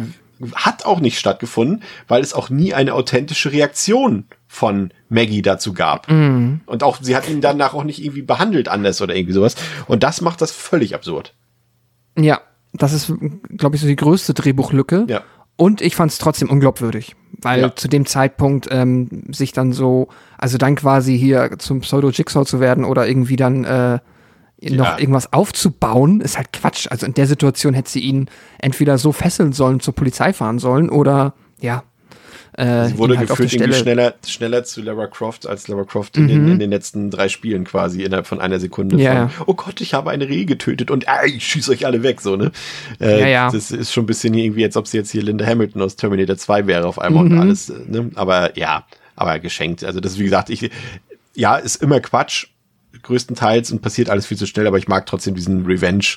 hat 0.54 0.84
auch 0.84 1.00
nicht 1.00 1.18
stattgefunden, 1.18 1.82
weil 2.08 2.22
es 2.22 2.34
auch 2.34 2.50
nie 2.50 2.74
eine 2.74 2.94
authentische 2.94 3.52
Reaktion 3.52 4.24
von 4.54 4.92
Maggie 5.08 5.42
dazu 5.42 5.72
gab. 5.74 6.08
Und 6.08 6.82
auch, 6.82 6.98
sie 7.00 7.16
hat 7.16 7.28
ihn 7.28 7.40
danach 7.40 7.74
auch 7.74 7.82
nicht 7.84 8.02
irgendwie 8.02 8.22
behandelt 8.22 8.68
anders 8.68 9.02
oder 9.02 9.14
irgendwie 9.16 9.32
sowas. 9.34 9.56
Und 9.86 10.02
das 10.04 10.20
macht 10.20 10.40
das 10.40 10.52
völlig 10.52 10.94
absurd. 10.94 11.34
Ja, 12.16 12.40
das 12.72 12.92
ist, 12.92 13.12
glaube 13.56 13.74
ich, 13.76 13.82
so 13.82 13.88
die 13.88 13.96
größte 13.96 14.32
Drehbuchlücke. 14.32 15.06
Ja. 15.08 15.22
Und 15.56 15.80
ich 15.80 15.96
fand 15.96 16.12
es 16.12 16.18
trotzdem 16.18 16.50
unglaubwürdig, 16.50 17.14
weil 17.40 17.60
Ja. 17.60 17.76
zu 17.76 17.88
dem 17.88 18.06
Zeitpunkt 18.06 18.68
ähm, 18.70 19.24
sich 19.32 19.52
dann 19.52 19.72
so, 19.72 20.08
also 20.38 20.56
dann 20.58 20.74
quasi 20.76 21.18
hier 21.18 21.58
zum 21.58 21.80
Pseudo-Jigsaw 21.80 22.44
zu 22.44 22.60
werden 22.60 22.84
oder 22.84 23.06
irgendwie 23.08 23.36
dann 23.36 23.64
äh, 23.64 23.98
noch 24.62 24.86
Ja. 24.86 24.98
irgendwas 24.98 25.32
aufzubauen, 25.32 26.20
ist 26.20 26.36
halt 26.36 26.52
Quatsch. 26.52 26.86
Also 26.90 27.06
in 27.06 27.14
der 27.14 27.26
Situation 27.26 27.74
hätte 27.74 27.90
sie 27.90 28.00
ihn 28.00 28.28
entweder 28.58 28.98
so 28.98 29.12
fesseln 29.12 29.52
sollen, 29.52 29.80
zur 29.80 29.94
Polizei 29.94 30.32
fahren 30.32 30.58
sollen 30.60 30.90
oder 30.90 31.34
ja. 31.60 31.82
Äh, 32.52 32.86
Sie 32.88 32.98
wurde 32.98 33.18
halt 33.18 33.28
gefühlt 33.28 33.52
irgendwie 33.52 33.72
schneller, 33.74 34.14
schneller 34.26 34.64
zu 34.64 34.82
Lara 34.82 35.06
Croft 35.06 35.46
als 35.46 35.68
Lara 35.68 35.84
Croft 35.84 36.16
in, 36.16 36.28
den, 36.28 36.48
in 36.48 36.58
den 36.58 36.70
letzten 36.70 37.10
drei 37.10 37.28
Spielen 37.28 37.64
quasi 37.64 38.02
innerhalb 38.02 38.26
von 38.26 38.40
einer 38.40 38.60
Sekunde. 38.60 38.96
Ja. 39.00 39.28
Von, 39.28 39.46
oh 39.48 39.54
Gott, 39.54 39.80
ich 39.80 39.94
habe 39.94 40.10
eine 40.10 40.28
Reh 40.28 40.44
getötet 40.44 40.90
und 40.90 41.08
ah, 41.08 41.24
ich 41.24 41.46
schieße 41.46 41.70
euch 41.72 41.86
alle 41.86 42.02
weg, 42.02 42.20
so, 42.20 42.36
ne? 42.36 42.52
Äh, 43.00 43.20
Ja, 43.20 43.26
ja. 43.26 43.50
Das 43.50 43.70
ist 43.70 43.92
schon 43.92 44.04
ein 44.04 44.06
bisschen 44.06 44.34
irgendwie, 44.34 44.64
als 44.64 44.76
ob 44.76 44.86
sie 44.86 44.96
jetzt 44.98 45.10
hier 45.10 45.22
Linda 45.22 45.44
Hamilton 45.46 45.82
aus 45.82 45.96
Terminator 45.96 46.36
2 46.36 46.66
wäre 46.66 46.86
auf 46.86 46.98
einmal 46.98 47.24
Mhm. 47.24 47.32
und 47.32 47.38
alles, 47.40 47.70
äh, 47.70 47.74
ne? 47.88 48.10
Aber 48.14 48.56
ja, 48.58 48.86
aber 49.16 49.38
geschenkt. 49.38 49.84
Also 49.84 50.00
das 50.00 50.12
ist, 50.12 50.18
wie 50.18 50.24
gesagt, 50.24 50.50
ich, 50.50 50.70
ja, 51.34 51.56
ist 51.56 51.82
immer 51.82 52.00
Quatsch, 52.00 52.46
größtenteils 53.02 53.72
und 53.72 53.82
passiert 53.82 54.10
alles 54.10 54.26
viel 54.26 54.36
zu 54.38 54.46
schnell, 54.46 54.66
aber 54.66 54.78
ich 54.78 54.88
mag 54.88 55.06
trotzdem 55.06 55.34
diesen 55.34 55.66
Revenge- 55.66 56.16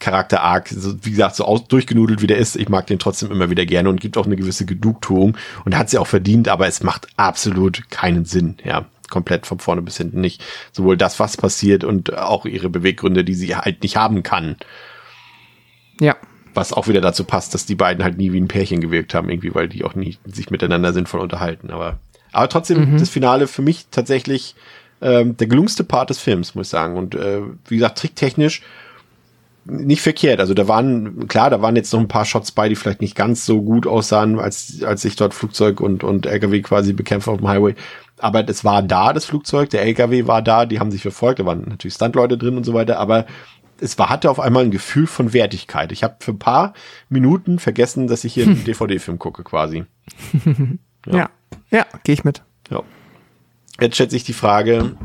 Charakter 0.00 0.42
Arc, 0.42 0.68
so, 0.68 0.94
wie 1.04 1.10
gesagt, 1.10 1.36
so 1.36 1.44
aus, 1.44 1.68
durchgenudelt 1.68 2.22
wie 2.22 2.26
der 2.26 2.38
ist, 2.38 2.56
ich 2.56 2.68
mag 2.68 2.86
den 2.86 2.98
trotzdem 2.98 3.30
immer 3.30 3.50
wieder 3.50 3.66
gerne 3.66 3.88
und 3.88 4.00
gibt 4.00 4.16
auch 4.16 4.26
eine 4.26 4.36
gewisse 4.36 4.66
Genugtuung 4.66 5.36
und 5.64 5.76
hat 5.76 5.90
sie 5.90 5.98
auch 5.98 6.06
verdient, 6.06 6.48
aber 6.48 6.66
es 6.66 6.82
macht 6.82 7.06
absolut 7.16 7.88
keinen 7.90 8.24
Sinn, 8.24 8.56
ja, 8.64 8.86
komplett 9.10 9.46
von 9.46 9.58
vorne 9.58 9.82
bis 9.82 9.98
hinten 9.98 10.20
nicht. 10.20 10.42
Sowohl 10.72 10.96
das, 10.96 11.20
was 11.20 11.36
passiert 11.36 11.84
und 11.84 12.16
auch 12.16 12.46
ihre 12.46 12.70
Beweggründe, 12.70 13.24
die 13.24 13.34
sie 13.34 13.54
halt 13.54 13.82
nicht 13.82 13.96
haben 13.96 14.22
kann, 14.22 14.56
Ja, 16.00 16.16
was 16.54 16.72
auch 16.72 16.88
wieder 16.88 17.00
dazu 17.00 17.24
passt, 17.24 17.54
dass 17.54 17.66
die 17.66 17.76
beiden 17.76 18.02
halt 18.02 18.16
nie 18.16 18.32
wie 18.32 18.40
ein 18.40 18.48
Pärchen 18.48 18.80
gewirkt 18.80 19.14
haben, 19.14 19.28
irgendwie, 19.28 19.54
weil 19.54 19.68
die 19.68 19.84
auch 19.84 19.94
nie 19.94 20.18
sich 20.24 20.50
miteinander 20.50 20.92
sinnvoll 20.92 21.20
unterhalten, 21.20 21.70
aber, 21.70 21.98
aber 22.32 22.48
trotzdem 22.48 22.98
das 22.98 23.08
Finale 23.08 23.46
für 23.46 23.62
mich 23.62 23.86
tatsächlich 23.90 24.56
ähm, 25.00 25.36
der 25.36 25.46
gelungenste 25.46 25.84
Part 25.84 26.10
des 26.10 26.18
Films, 26.18 26.54
muss 26.54 26.66
ich 26.66 26.70
sagen. 26.70 26.96
Und 26.96 27.14
äh, 27.14 27.40
wie 27.68 27.76
gesagt, 27.76 27.98
tricktechnisch 27.98 28.62
nicht 29.70 30.02
verkehrt. 30.02 30.40
Also 30.40 30.54
da 30.54 30.68
waren, 30.68 31.28
klar, 31.28 31.50
da 31.50 31.62
waren 31.62 31.76
jetzt 31.76 31.92
noch 31.92 32.00
ein 32.00 32.08
paar 32.08 32.24
Shots 32.24 32.52
bei, 32.52 32.68
die 32.68 32.76
vielleicht 32.76 33.00
nicht 33.00 33.16
ganz 33.16 33.46
so 33.46 33.62
gut 33.62 33.86
aussahen, 33.86 34.38
als, 34.38 34.82
als 34.82 35.04
ich 35.04 35.16
dort 35.16 35.34
Flugzeug 35.34 35.80
und, 35.80 36.04
und 36.04 36.26
LKW 36.26 36.60
quasi 36.62 36.92
bekämpfe 36.92 37.30
auf 37.30 37.38
dem 37.38 37.48
Highway. 37.48 37.74
Aber 38.18 38.42
das 38.42 38.64
war 38.64 38.82
da, 38.82 39.12
das 39.12 39.24
Flugzeug, 39.24 39.70
der 39.70 39.82
LKW 39.82 40.26
war 40.26 40.42
da, 40.42 40.66
die 40.66 40.80
haben 40.80 40.90
sich 40.90 41.02
verfolgt, 41.02 41.40
da 41.40 41.46
waren 41.46 41.64
natürlich 41.68 41.94
Stuntleute 41.94 42.36
drin 42.36 42.56
und 42.56 42.64
so 42.64 42.74
weiter, 42.74 42.98
aber 42.98 43.26
es 43.80 43.98
war, 43.98 44.10
hatte 44.10 44.30
auf 44.30 44.40
einmal 44.40 44.64
ein 44.64 44.70
Gefühl 44.70 45.06
von 45.06 45.32
Wertigkeit. 45.32 45.90
Ich 45.90 46.04
habe 46.04 46.16
für 46.20 46.32
ein 46.32 46.38
paar 46.38 46.74
Minuten 47.08 47.58
vergessen, 47.58 48.08
dass 48.08 48.24
ich 48.24 48.34
hier 48.34 48.44
einen 48.44 48.64
DVD-Film 48.66 49.18
gucke 49.18 49.42
quasi. 49.42 49.84
ja, 51.06 51.30
ja, 51.70 51.86
gehe 52.04 52.12
ich 52.12 52.24
mit. 52.24 52.42
Ja. 52.70 52.82
Jetzt 53.80 53.94
stellt 53.94 54.10
sich 54.10 54.24
die 54.24 54.34
Frage, 54.34 54.96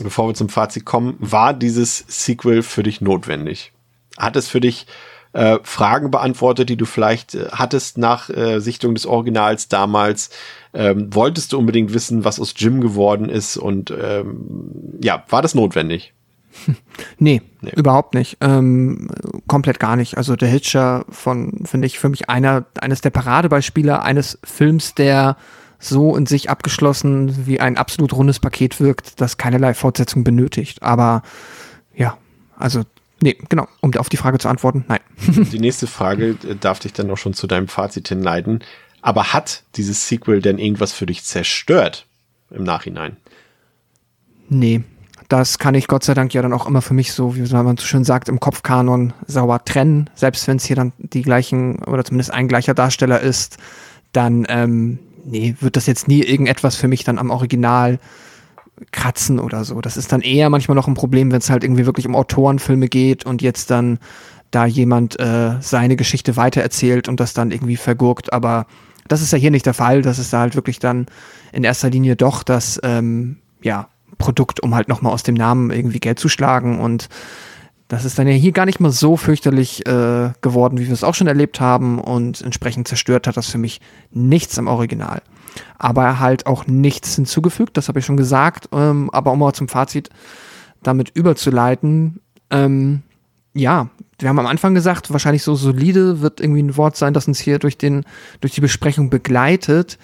bevor 0.00 0.28
wir 0.28 0.34
zum 0.34 0.48
Fazit 0.48 0.84
kommen, 0.84 1.16
war 1.20 1.54
dieses 1.54 1.98
Sequel 2.08 2.62
für 2.62 2.82
dich 2.82 3.00
notwendig? 3.00 3.72
Hat 4.18 4.36
es 4.36 4.48
für 4.48 4.60
dich 4.60 4.86
äh, 5.32 5.58
Fragen 5.62 6.10
beantwortet, 6.10 6.68
die 6.68 6.76
du 6.76 6.86
vielleicht 6.86 7.34
äh, 7.34 7.48
hattest 7.52 7.98
nach 7.98 8.30
äh, 8.30 8.60
Sichtung 8.60 8.94
des 8.94 9.06
Originals 9.06 9.68
damals? 9.68 10.30
Ähm, 10.72 11.14
wolltest 11.14 11.52
du 11.52 11.58
unbedingt 11.58 11.92
wissen, 11.94 12.24
was 12.24 12.40
aus 12.40 12.54
Jim 12.56 12.80
geworden 12.80 13.28
ist? 13.28 13.56
Und 13.56 13.90
ähm, 13.90 14.98
ja, 15.02 15.24
war 15.28 15.42
das 15.42 15.54
notwendig? 15.54 16.12
Nee, 17.18 17.42
Nee. 17.60 17.72
überhaupt 17.76 18.14
nicht. 18.14 18.38
Ähm, 18.40 19.08
komplett 19.46 19.78
gar 19.78 19.96
nicht. 19.96 20.16
Also 20.16 20.36
der 20.36 20.48
Hitcher 20.48 21.04
von, 21.10 21.64
finde 21.64 21.86
ich, 21.86 21.98
für 21.98 22.08
mich 22.08 22.30
einer, 22.30 22.64
eines 22.80 23.00
der 23.02 23.10
Paradebeispiele 23.10 24.02
eines 24.02 24.38
Films, 24.44 24.94
der 24.94 25.36
so 25.78 26.16
in 26.16 26.24
sich 26.26 26.48
abgeschlossen 26.48 27.46
wie 27.46 27.60
ein 27.60 27.76
absolut 27.76 28.12
rundes 28.14 28.40
Paket 28.40 28.80
wirkt, 28.80 29.20
das 29.20 29.36
keinerlei 29.36 29.74
Fortsetzung 29.74 30.24
benötigt. 30.24 30.82
Aber 30.82 31.22
ja, 31.94 32.16
also, 32.58 32.82
nee, 33.20 33.36
genau, 33.48 33.68
um 33.80 33.92
auf 33.94 34.08
die 34.08 34.16
Frage 34.16 34.38
zu 34.38 34.48
antworten, 34.48 34.84
nein. 34.88 35.00
Die 35.52 35.58
nächste 35.58 35.86
Frage 35.86 36.36
äh, 36.48 36.56
darf 36.58 36.78
dich 36.78 36.92
dann 36.92 37.10
auch 37.10 37.16
schon 37.16 37.34
zu 37.34 37.46
deinem 37.46 37.68
Fazit 37.68 38.08
hinleiten. 38.08 38.60
Aber 39.02 39.32
hat 39.32 39.62
dieses 39.76 40.08
Sequel 40.08 40.42
denn 40.42 40.58
irgendwas 40.58 40.92
für 40.92 41.06
dich 41.06 41.24
zerstört 41.24 42.06
im 42.50 42.64
Nachhinein? 42.64 43.16
Nee, 44.48 44.82
das 45.28 45.58
kann 45.58 45.74
ich 45.74 45.88
Gott 45.88 46.04
sei 46.04 46.14
Dank 46.14 46.34
ja 46.34 46.42
dann 46.42 46.52
auch 46.52 46.66
immer 46.66 46.82
für 46.82 46.94
mich 46.94 47.12
so, 47.12 47.36
wie 47.36 47.40
man 47.52 47.76
so 47.76 47.86
schön 47.86 48.04
sagt, 48.04 48.28
im 48.28 48.40
Kopfkanon 48.40 49.12
sauber 49.26 49.64
trennen. 49.64 50.08
Selbst 50.14 50.46
wenn 50.46 50.56
es 50.56 50.64
hier 50.64 50.76
dann 50.76 50.92
die 50.98 51.22
gleichen 51.22 51.82
oder 51.84 52.04
zumindest 52.04 52.32
ein 52.32 52.48
gleicher 52.48 52.74
Darsteller 52.74 53.20
ist, 53.20 53.58
dann 54.12 54.46
ähm, 54.48 54.98
nee, 55.24 55.56
wird 55.60 55.76
das 55.76 55.86
jetzt 55.86 56.08
nie 56.08 56.22
irgendetwas 56.22 56.76
für 56.76 56.88
mich 56.88 57.04
dann 57.04 57.18
am 57.18 57.30
Original 57.30 57.98
kratzen 58.92 59.38
oder 59.38 59.64
so. 59.64 59.80
Das 59.80 59.96
ist 59.96 60.12
dann 60.12 60.20
eher 60.20 60.50
manchmal 60.50 60.74
noch 60.74 60.88
ein 60.88 60.94
Problem, 60.94 61.32
wenn 61.32 61.38
es 61.38 61.50
halt 61.50 61.64
irgendwie 61.64 61.86
wirklich 61.86 62.06
um 62.06 62.14
Autorenfilme 62.14 62.88
geht 62.88 63.24
und 63.24 63.42
jetzt 63.42 63.70
dann 63.70 63.98
da 64.50 64.66
jemand 64.66 65.18
äh, 65.18 65.56
seine 65.60 65.96
Geschichte 65.96 66.36
weitererzählt 66.36 67.08
und 67.08 67.20
das 67.20 67.34
dann 67.34 67.50
irgendwie 67.50 67.76
vergurkt. 67.76 68.32
Aber 68.32 68.66
das 69.08 69.22
ist 69.22 69.32
ja 69.32 69.38
hier 69.38 69.50
nicht 69.50 69.66
der 69.66 69.74
Fall. 69.74 70.02
Das 70.02 70.18
ist 70.18 70.32
da 70.32 70.40
halt 70.40 70.54
wirklich 70.54 70.78
dann 70.78 71.06
in 71.52 71.64
erster 71.64 71.90
Linie 71.90 72.16
doch 72.16 72.42
das 72.42 72.80
ähm, 72.82 73.38
ja, 73.62 73.88
Produkt, 74.18 74.60
um 74.60 74.74
halt 74.74 74.88
nochmal 74.88 75.12
aus 75.12 75.22
dem 75.22 75.34
Namen 75.34 75.70
irgendwie 75.70 76.00
Geld 76.00 76.18
zu 76.18 76.28
schlagen. 76.28 76.78
Und 76.78 77.08
das 77.88 78.04
ist 78.04 78.18
dann 78.18 78.26
ja 78.26 78.34
hier 78.34 78.52
gar 78.52 78.66
nicht 78.66 78.80
mal 78.80 78.90
so 78.90 79.16
fürchterlich 79.16 79.86
äh, 79.86 80.32
geworden, 80.40 80.78
wie 80.78 80.86
wir 80.86 80.92
es 80.92 81.04
auch 81.04 81.14
schon 81.14 81.28
erlebt 81.28 81.60
haben. 81.60 82.00
Und 82.00 82.40
entsprechend 82.42 82.88
zerstört 82.88 83.26
hat 83.26 83.36
das 83.36 83.48
für 83.48 83.58
mich 83.58 83.80
nichts 84.10 84.58
im 84.58 84.66
Original. 84.66 85.22
Aber 85.78 86.18
halt 86.18 86.46
auch 86.46 86.66
nichts 86.66 87.14
hinzugefügt, 87.14 87.76
das 87.76 87.88
habe 87.88 88.00
ich 88.00 88.06
schon 88.06 88.16
gesagt. 88.16 88.68
Ähm, 88.72 89.08
aber 89.12 89.32
um 89.32 89.38
mal 89.38 89.52
zum 89.52 89.68
Fazit 89.68 90.10
damit 90.82 91.10
überzuleiten, 91.10 92.20
ähm, 92.50 93.02
ja, 93.54 93.88
wir 94.18 94.28
haben 94.28 94.38
am 94.38 94.46
Anfang 94.46 94.74
gesagt, 94.74 95.12
wahrscheinlich 95.12 95.42
so 95.42 95.54
solide 95.54 96.20
wird 96.20 96.40
irgendwie 96.40 96.62
ein 96.62 96.76
Wort 96.76 96.96
sein, 96.96 97.14
das 97.14 97.28
uns 97.28 97.38
hier 97.38 97.58
durch, 97.58 97.78
den, 97.78 98.04
durch 98.40 98.52
die 98.52 98.60
Besprechung 98.60 99.10
begleitet. 99.10 99.98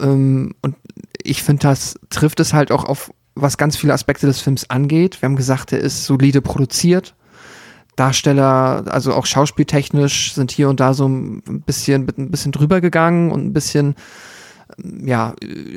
Ähm, 0.00 0.54
und 0.60 0.76
ich 1.22 1.42
finde, 1.42 1.62
das 1.62 1.98
trifft 2.10 2.40
es 2.40 2.52
halt 2.52 2.72
auch 2.72 2.84
auf, 2.84 3.12
was 3.34 3.56
ganz 3.56 3.76
viele 3.76 3.92
Aspekte 3.92 4.26
des 4.26 4.40
Films 4.40 4.68
angeht. 4.70 5.20
Wir 5.20 5.28
haben 5.28 5.36
gesagt, 5.36 5.72
er 5.72 5.80
ist 5.80 6.04
solide 6.04 6.42
produziert. 6.42 7.14
Darsteller, 7.96 8.84
also 8.86 9.12
auch 9.14 9.26
schauspieltechnisch, 9.26 10.34
sind 10.34 10.50
hier 10.50 10.68
und 10.68 10.80
da 10.80 10.94
so 10.94 11.06
ein 11.06 11.62
bisschen, 11.66 12.08
ein 12.16 12.30
bisschen 12.30 12.52
drüber 12.52 12.80
gegangen 12.80 13.30
und 13.30 13.44
ein 13.44 13.52
bisschen 13.52 13.96
ja, 15.04 15.34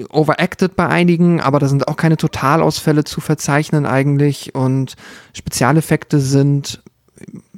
overacted 0.10 0.76
bei 0.76 0.88
einigen, 0.88 1.42
aber 1.42 1.60
da 1.60 1.68
sind 1.68 1.88
auch 1.88 1.98
keine 1.98 2.16
Totalausfälle 2.16 3.04
zu 3.04 3.20
verzeichnen 3.20 3.86
eigentlich 3.86 4.56
und 4.56 4.96
Spezialeffekte 5.34 6.22
sind 6.22 6.82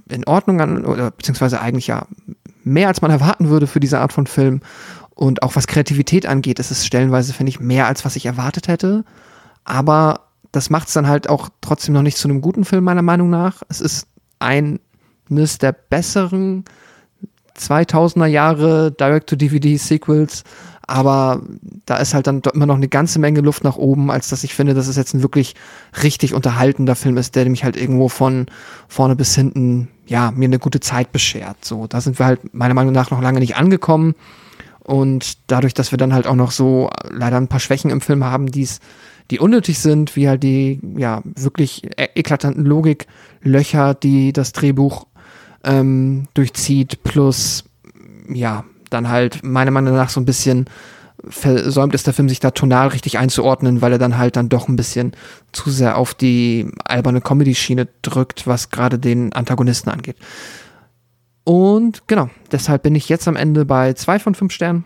in 0.09 0.25
Ordnung 0.25 0.61
an, 0.61 0.85
oder 0.85 1.11
beziehungsweise 1.11 1.61
eigentlich 1.61 1.87
ja 1.87 2.07
mehr 2.63 2.87
als 2.87 3.01
man 3.01 3.11
erwarten 3.11 3.49
würde 3.49 3.67
für 3.67 3.79
diese 3.79 3.99
Art 3.99 4.13
von 4.13 4.27
Film. 4.27 4.61
Und 5.15 5.41
auch 5.41 5.55
was 5.55 5.67
Kreativität 5.67 6.27
angeht, 6.27 6.59
ist 6.59 6.69
es 6.69 6.85
stellenweise, 6.85 7.33
finde 7.33 7.49
ich, 7.49 7.59
mehr 7.59 7.87
als 7.87 8.05
was 8.05 8.15
ich 8.15 8.25
erwartet 8.25 8.67
hätte. 8.67 9.03
Aber 9.67 10.21
das 10.53 10.69
macht 10.69 10.87
es 10.87 10.93
dann 10.93 11.07
halt 11.07 11.29
auch 11.29 11.49
trotzdem 11.59 11.93
noch 11.93 12.01
nicht 12.01 12.17
zu 12.17 12.29
einem 12.29 12.39
guten 12.39 12.63
Film, 12.63 12.85
meiner 12.85 13.01
Meinung 13.01 13.29
nach. 13.29 13.63
Es 13.67 13.81
ist 13.81 14.07
eines 14.39 15.57
der 15.59 15.73
besseren 15.73 16.63
2000er 17.59 18.27
Jahre 18.27 18.93
Direct-to-DVD-Sequels, 18.93 20.45
aber 20.83 21.41
da 21.85 21.97
ist 21.97 22.13
halt 22.13 22.27
dann 22.27 22.41
immer 22.53 22.65
noch 22.65 22.77
eine 22.77 22.87
ganze 22.87 23.19
Menge 23.19 23.41
Luft 23.41 23.65
nach 23.65 23.75
oben, 23.75 24.09
als 24.09 24.29
dass 24.29 24.45
ich 24.45 24.55
finde, 24.55 24.73
dass 24.73 24.87
es 24.87 24.95
jetzt 24.95 25.13
ein 25.13 25.21
wirklich 25.21 25.53
richtig 26.01 26.33
unterhaltender 26.33 26.95
Film 26.95 27.17
ist, 27.17 27.35
der 27.35 27.49
mich 27.49 27.65
halt 27.65 27.75
irgendwo 27.75 28.07
von 28.07 28.45
vorne 28.87 29.17
bis 29.17 29.35
hinten, 29.35 29.89
ja, 30.05 30.31
mir 30.31 30.45
eine 30.45 30.59
gute 30.59 30.79
Zeit 30.79 31.11
beschert. 31.11 31.65
So, 31.65 31.87
da 31.87 31.99
sind 31.99 32.19
wir 32.19 32.25
halt 32.25 32.53
meiner 32.53 32.73
Meinung 32.73 32.93
nach 32.93 33.11
noch 33.11 33.21
lange 33.21 33.39
nicht 33.39 33.57
angekommen. 33.57 34.15
Und 34.79 35.39
dadurch, 35.47 35.73
dass 35.73 35.91
wir 35.91 35.97
dann 35.97 36.13
halt 36.13 36.25
auch 36.25 36.35
noch 36.35 36.51
so 36.51 36.89
leider 37.09 37.35
ein 37.35 37.49
paar 37.49 37.59
Schwächen 37.59 37.91
im 37.91 37.99
Film 37.99 38.23
haben, 38.23 38.49
die's, 38.49 38.79
die 39.31 39.39
unnötig 39.39 39.79
sind, 39.79 40.15
wie 40.15 40.27
halt 40.27 40.43
die, 40.43 40.79
ja, 40.95 41.21
wirklich 41.35 41.83
e-, 41.97 42.09
eklatanten 42.15 42.65
Logiklöcher, 42.65 43.93
die 43.93 44.33
das 44.33 44.53
Drehbuch 44.53 45.07
ähm, 45.63 46.27
durchzieht, 46.33 47.03
plus, 47.03 47.65
ja, 48.29 48.63
dann 48.89 49.09
halt 49.09 49.43
meiner 49.43 49.71
Meinung 49.71 49.95
nach 49.95 50.09
so 50.09 50.21
ein 50.21 50.25
bisschen 50.25 50.65
versäumt 51.27 51.93
ist 51.93 52.07
der 52.07 52.13
Film, 52.13 52.29
sich 52.29 52.39
da 52.39 52.51
tonal 52.51 52.89
richtig 52.89 53.17
einzuordnen, 53.17 53.81
weil 53.81 53.91
er 53.91 53.97
dann 53.97 54.17
halt 54.17 54.35
dann 54.35 54.49
doch 54.49 54.67
ein 54.67 54.75
bisschen 54.75 55.13
zu 55.51 55.69
sehr 55.71 55.97
auf 55.97 56.13
die 56.13 56.69
alberne 56.85 57.21
Comedy-Schiene 57.21 57.87
drückt, 58.01 58.47
was 58.47 58.69
gerade 58.69 58.99
den 58.99 59.33
Antagonisten 59.33 59.89
angeht. 59.89 60.17
Und 61.43 62.07
genau, 62.07 62.29
deshalb 62.51 62.83
bin 62.83 62.95
ich 62.95 63.09
jetzt 63.09 63.27
am 63.27 63.35
Ende 63.35 63.65
bei 63.65 63.93
zwei 63.93 64.19
von 64.19 64.35
fünf 64.35 64.53
Sternen. 64.53 64.85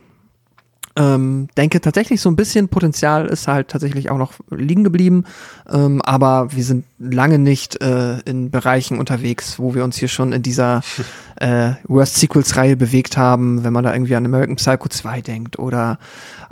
Ähm, 0.97 1.47
denke 1.55 1.79
tatsächlich 1.79 2.19
so 2.19 2.29
ein 2.29 2.35
bisschen 2.35 2.67
Potenzial 2.67 3.27
ist 3.27 3.47
halt 3.47 3.69
tatsächlich 3.69 4.11
auch 4.11 4.17
noch 4.17 4.33
liegen 4.49 4.83
geblieben, 4.83 5.23
ähm, 5.71 6.01
aber 6.01 6.49
wir 6.51 6.65
sind 6.65 6.83
lange 6.99 7.39
nicht 7.39 7.81
äh, 7.81 8.19
in 8.25 8.51
Bereichen 8.51 8.99
unterwegs, 8.99 9.57
wo 9.57 9.73
wir 9.73 9.85
uns 9.85 9.95
hier 9.95 10.09
schon 10.09 10.33
in 10.33 10.41
dieser 10.41 10.81
äh, 11.37 11.71
Worst 11.87 12.15
Sequels 12.17 12.57
Reihe 12.57 12.75
bewegt 12.75 13.15
haben, 13.15 13.63
wenn 13.63 13.71
man 13.71 13.85
da 13.85 13.93
irgendwie 13.93 14.15
an 14.15 14.25
American 14.25 14.57
Psycho 14.57 14.89
2 14.89 15.21
denkt 15.21 15.59
oder 15.59 15.97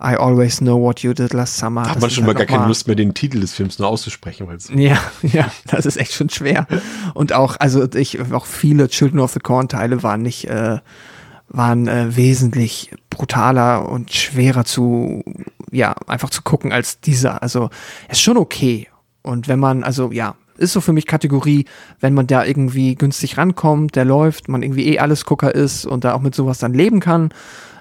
I 0.01 0.15
Always 0.15 0.59
Know 0.59 0.81
What 0.81 1.01
You 1.01 1.13
Did 1.13 1.33
Last 1.33 1.57
Summer. 1.57 1.83
Da 1.83 1.89
hat 1.89 2.01
man 2.01 2.09
schon 2.09 2.25
halt 2.25 2.37
mal 2.37 2.45
gar 2.45 2.57
keine 2.57 2.67
Lust 2.67 2.87
mehr, 2.87 2.95
den 2.95 3.13
Titel 3.13 3.41
des 3.41 3.53
Films 3.53 3.77
nur 3.77 3.89
auszusprechen. 3.89 4.47
Ja, 4.75 4.97
ja, 5.21 5.51
das 5.65 5.85
ist 5.85 5.97
echt 5.97 6.13
schon 6.13 6.29
schwer. 6.29 6.65
Und 7.13 7.33
auch, 7.33 7.57
also 7.59 7.85
ich, 7.93 8.19
auch 8.31 8.45
viele 8.45 8.87
Children 8.87 9.19
of 9.19 9.33
the 9.33 9.39
Corn 9.39 9.67
Teile 9.67 10.01
waren 10.01 10.21
nicht 10.21 10.45
äh, 10.45 10.79
waren 11.49 11.87
äh, 11.87 12.15
wesentlich 12.15 12.91
brutaler 13.09 13.89
und 13.89 14.13
schwerer 14.13 14.65
zu, 14.65 15.23
ja, 15.71 15.95
einfach 16.07 16.29
zu 16.29 16.41
gucken 16.41 16.71
als 16.71 17.01
dieser. 17.01 17.41
Also, 17.41 17.69
ist 18.09 18.21
schon 18.21 18.37
okay. 18.37 18.87
Und 19.21 19.47
wenn 19.47 19.59
man, 19.59 19.83
also, 19.83 20.11
ja, 20.11 20.35
ist 20.59 20.73
so 20.73 20.81
für 20.81 20.93
mich 20.93 21.07
Kategorie, 21.07 21.65
wenn 21.99 22.13
man 22.13 22.27
da 22.27 22.45
irgendwie 22.45 22.95
günstig 22.95 23.37
rankommt, 23.37 23.95
der 23.95 24.05
läuft, 24.05 24.49
man 24.49 24.61
irgendwie 24.61 24.87
eh 24.87 24.99
alles 24.99 25.25
Gucker 25.25 25.53
ist 25.55 25.85
und 25.85 26.03
da 26.03 26.13
auch 26.13 26.21
mit 26.21 26.35
sowas 26.35 26.59
dann 26.59 26.73
leben 26.73 26.99
kann 26.99 27.29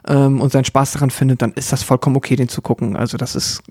ähm, 0.07 0.41
und 0.41 0.53
seinen 0.53 0.65
Spaß 0.65 0.93
daran 0.93 1.11
findet, 1.11 1.43
dann 1.43 1.53
ist 1.53 1.73
das 1.73 1.83
vollkommen 1.83 2.17
okay, 2.17 2.37
den 2.37 2.49
zu 2.49 2.63
gucken. 2.63 2.97
Also 2.97 3.17
das 3.19 3.35
ist, 3.35 3.63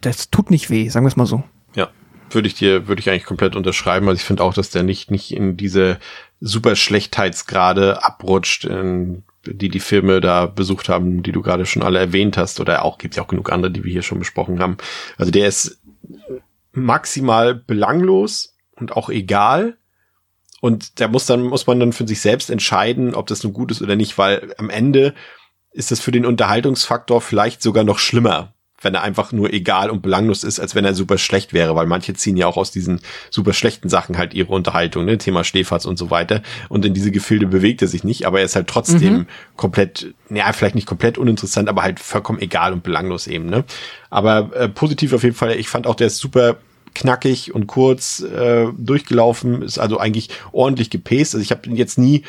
das 0.00 0.30
tut 0.30 0.50
nicht 0.50 0.70
weh, 0.70 0.88
sagen 0.88 1.04
wir 1.04 1.08
es 1.08 1.16
mal 1.16 1.26
so. 1.26 1.42
Ja, 1.74 1.88
würde 2.30 2.48
ich 2.48 2.54
dir, 2.54 2.88
würde 2.88 3.00
ich 3.00 3.10
eigentlich 3.10 3.26
komplett 3.26 3.54
unterschreiben. 3.54 4.08
Also 4.08 4.16
ich 4.16 4.24
finde 4.24 4.42
auch, 4.42 4.54
dass 4.54 4.70
der 4.70 4.82
nicht, 4.82 5.10
nicht 5.10 5.34
in 5.34 5.56
diese 5.56 5.98
super 6.40 6.76
Schlechtheitsgrade 6.76 8.04
abrutscht, 8.04 8.64
in 8.64 9.24
die 9.44 9.68
die 9.68 9.80
Filme 9.80 10.20
da 10.20 10.46
besucht 10.46 10.88
haben, 10.88 11.22
die 11.22 11.32
du 11.32 11.42
gerade 11.42 11.66
schon 11.66 11.82
alle 11.82 11.98
erwähnt 11.98 12.36
hast, 12.36 12.60
oder 12.60 12.84
auch 12.84 12.98
gibt 12.98 13.16
ja 13.16 13.22
auch 13.22 13.28
genug 13.28 13.50
andere, 13.50 13.70
die 13.70 13.84
wir 13.84 13.92
hier 13.92 14.02
schon 14.02 14.18
besprochen 14.18 14.60
haben. 14.60 14.76
Also 15.16 15.32
der 15.32 15.48
ist 15.48 15.80
maximal 16.72 17.54
belanglos 17.54 18.56
und 18.76 18.92
auch 18.96 19.08
egal. 19.10 19.76
Und 20.60 21.00
da 21.00 21.08
muss 21.08 21.26
dann, 21.26 21.42
muss 21.42 21.66
man 21.66 21.80
dann 21.80 21.92
für 21.92 22.06
sich 22.06 22.20
selbst 22.20 22.50
entscheiden, 22.50 23.14
ob 23.14 23.26
das 23.28 23.44
nun 23.44 23.52
gut 23.52 23.70
ist 23.70 23.80
oder 23.80 23.96
nicht, 23.96 24.18
weil 24.18 24.54
am 24.58 24.70
Ende 24.70 25.14
ist 25.72 25.90
das 25.90 26.00
für 26.00 26.10
den 26.10 26.26
Unterhaltungsfaktor 26.26 27.20
vielleicht 27.20 27.62
sogar 27.62 27.84
noch 27.84 27.98
schlimmer, 27.98 28.54
wenn 28.80 28.94
er 28.94 29.02
einfach 29.02 29.32
nur 29.32 29.52
egal 29.52 29.90
und 29.90 30.02
belanglos 30.02 30.44
ist, 30.44 30.60
als 30.60 30.74
wenn 30.74 30.84
er 30.84 30.94
super 30.94 31.18
schlecht 31.18 31.52
wäre, 31.52 31.74
weil 31.74 31.86
manche 31.86 32.14
ziehen 32.14 32.36
ja 32.36 32.46
auch 32.46 32.56
aus 32.56 32.70
diesen 32.70 33.00
super 33.30 33.52
schlechten 33.52 33.88
Sachen 33.88 34.16
halt 34.16 34.34
ihre 34.34 34.52
Unterhaltung, 34.52 35.04
ne, 35.04 35.18
Thema 35.18 35.44
Stehfatz 35.44 35.84
und 35.84 35.98
so 35.98 36.10
weiter. 36.10 36.42
Und 36.68 36.84
in 36.84 36.94
diese 36.94 37.10
Gefilde 37.10 37.46
bewegt 37.46 37.82
er 37.82 37.88
sich 37.88 38.04
nicht, 38.04 38.26
aber 38.26 38.38
er 38.38 38.44
ist 38.44 38.56
halt 38.56 38.68
trotzdem 38.68 39.12
mhm. 39.12 39.26
komplett, 39.56 40.14
ja, 40.30 40.52
vielleicht 40.52 40.76
nicht 40.76 40.86
komplett 40.86 41.18
uninteressant, 41.18 41.68
aber 41.68 41.82
halt 41.82 41.98
vollkommen 41.98 42.40
egal 42.40 42.72
und 42.72 42.82
belanglos 42.82 43.26
eben, 43.26 43.46
ne. 43.46 43.64
Aber 44.10 44.54
äh, 44.54 44.68
positiv 44.68 45.12
auf 45.12 45.24
jeden 45.24 45.36
Fall, 45.36 45.52
ich 45.52 45.68
fand 45.68 45.86
auch, 45.86 45.94
der 45.94 46.06
ist 46.06 46.18
super 46.18 46.56
knackig 46.94 47.54
und 47.54 47.66
kurz 47.66 48.20
äh, 48.20 48.66
durchgelaufen, 48.76 49.62
ist 49.62 49.78
also 49.78 49.98
eigentlich 49.98 50.30
ordentlich 50.52 50.90
gepaced. 50.90 51.34
Also 51.34 51.38
ich 51.38 51.50
habe 51.50 51.68
jetzt 51.70 51.98
nie 51.98 52.24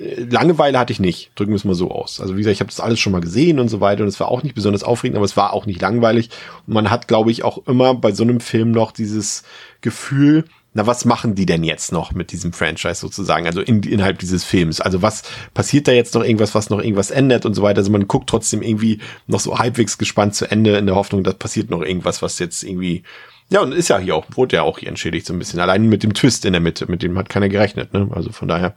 Langeweile 0.00 0.78
hatte 0.78 0.94
ich 0.94 1.00
nicht, 1.00 1.30
drücken 1.34 1.52
wir 1.52 1.56
es 1.56 1.64
mal 1.64 1.74
so 1.74 1.90
aus. 1.90 2.20
Also 2.20 2.34
wie 2.34 2.38
gesagt, 2.38 2.54
ich 2.54 2.60
habe 2.60 2.70
das 2.70 2.80
alles 2.80 2.98
schon 2.98 3.12
mal 3.12 3.20
gesehen 3.20 3.58
und 3.58 3.68
so 3.68 3.80
weiter 3.82 4.02
und 4.02 4.08
es 4.08 4.18
war 4.18 4.28
auch 4.28 4.42
nicht 4.42 4.54
besonders 4.54 4.82
aufregend, 4.82 5.16
aber 5.16 5.26
es 5.26 5.36
war 5.36 5.52
auch 5.52 5.66
nicht 5.66 5.82
langweilig. 5.82 6.30
Und 6.66 6.72
man 6.72 6.90
hat, 6.90 7.06
glaube 7.06 7.30
ich, 7.30 7.44
auch 7.44 7.66
immer 7.66 7.94
bei 7.94 8.12
so 8.12 8.22
einem 8.22 8.40
Film 8.40 8.70
noch 8.70 8.92
dieses 8.92 9.42
Gefühl, 9.82 10.44
na, 10.72 10.86
was 10.86 11.04
machen 11.04 11.34
die 11.34 11.46
denn 11.46 11.64
jetzt 11.64 11.92
noch 11.92 12.12
mit 12.12 12.32
diesem 12.32 12.52
Franchise 12.52 13.00
sozusagen, 13.00 13.46
also 13.46 13.60
in, 13.60 13.82
innerhalb 13.82 14.18
dieses 14.20 14.42
Films? 14.42 14.80
Also 14.80 15.02
was 15.02 15.24
passiert 15.52 15.86
da 15.86 15.92
jetzt 15.92 16.14
noch 16.14 16.24
irgendwas, 16.24 16.54
was 16.54 16.70
noch 16.70 16.78
irgendwas 16.78 17.10
ändert 17.10 17.44
und 17.44 17.52
so 17.52 17.62
weiter? 17.62 17.78
Also 17.78 17.90
man 17.90 18.08
guckt 18.08 18.30
trotzdem 18.30 18.62
irgendwie 18.62 19.00
noch 19.26 19.40
so 19.40 19.58
halbwegs 19.58 19.98
gespannt 19.98 20.34
zu 20.34 20.50
Ende 20.50 20.78
in 20.78 20.86
der 20.86 20.94
Hoffnung, 20.94 21.24
dass 21.24 21.34
passiert 21.34 21.68
noch 21.68 21.82
irgendwas, 21.82 22.22
was 22.22 22.38
jetzt 22.38 22.62
irgendwie 22.62 23.02
ja, 23.50 23.60
und 23.60 23.72
ist 23.72 23.88
ja 23.88 23.98
hier 23.98 24.14
auch, 24.14 24.26
wurde 24.36 24.56
ja 24.56 24.62
auch 24.62 24.78
hier 24.78 24.88
entschädigt 24.88 25.26
so 25.26 25.32
ein 25.32 25.38
bisschen. 25.38 25.60
Allein 25.60 25.88
mit 25.88 26.02
dem 26.02 26.14
Twist 26.14 26.44
in 26.44 26.52
der 26.52 26.60
Mitte, 26.60 26.90
mit 26.90 27.02
dem 27.02 27.18
hat 27.18 27.28
keiner 27.28 27.48
gerechnet, 27.48 27.92
ne? 27.92 28.08
Also 28.12 28.30
von 28.30 28.48
daher. 28.48 28.74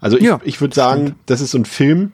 Also 0.00 0.18
ich, 0.18 0.24
ja, 0.24 0.40
ich 0.44 0.60
würde 0.60 0.74
sagen, 0.74 1.06
stimmt. 1.06 1.20
das 1.26 1.40
ist 1.40 1.52
so 1.52 1.58
ein 1.58 1.64
Film, 1.64 2.12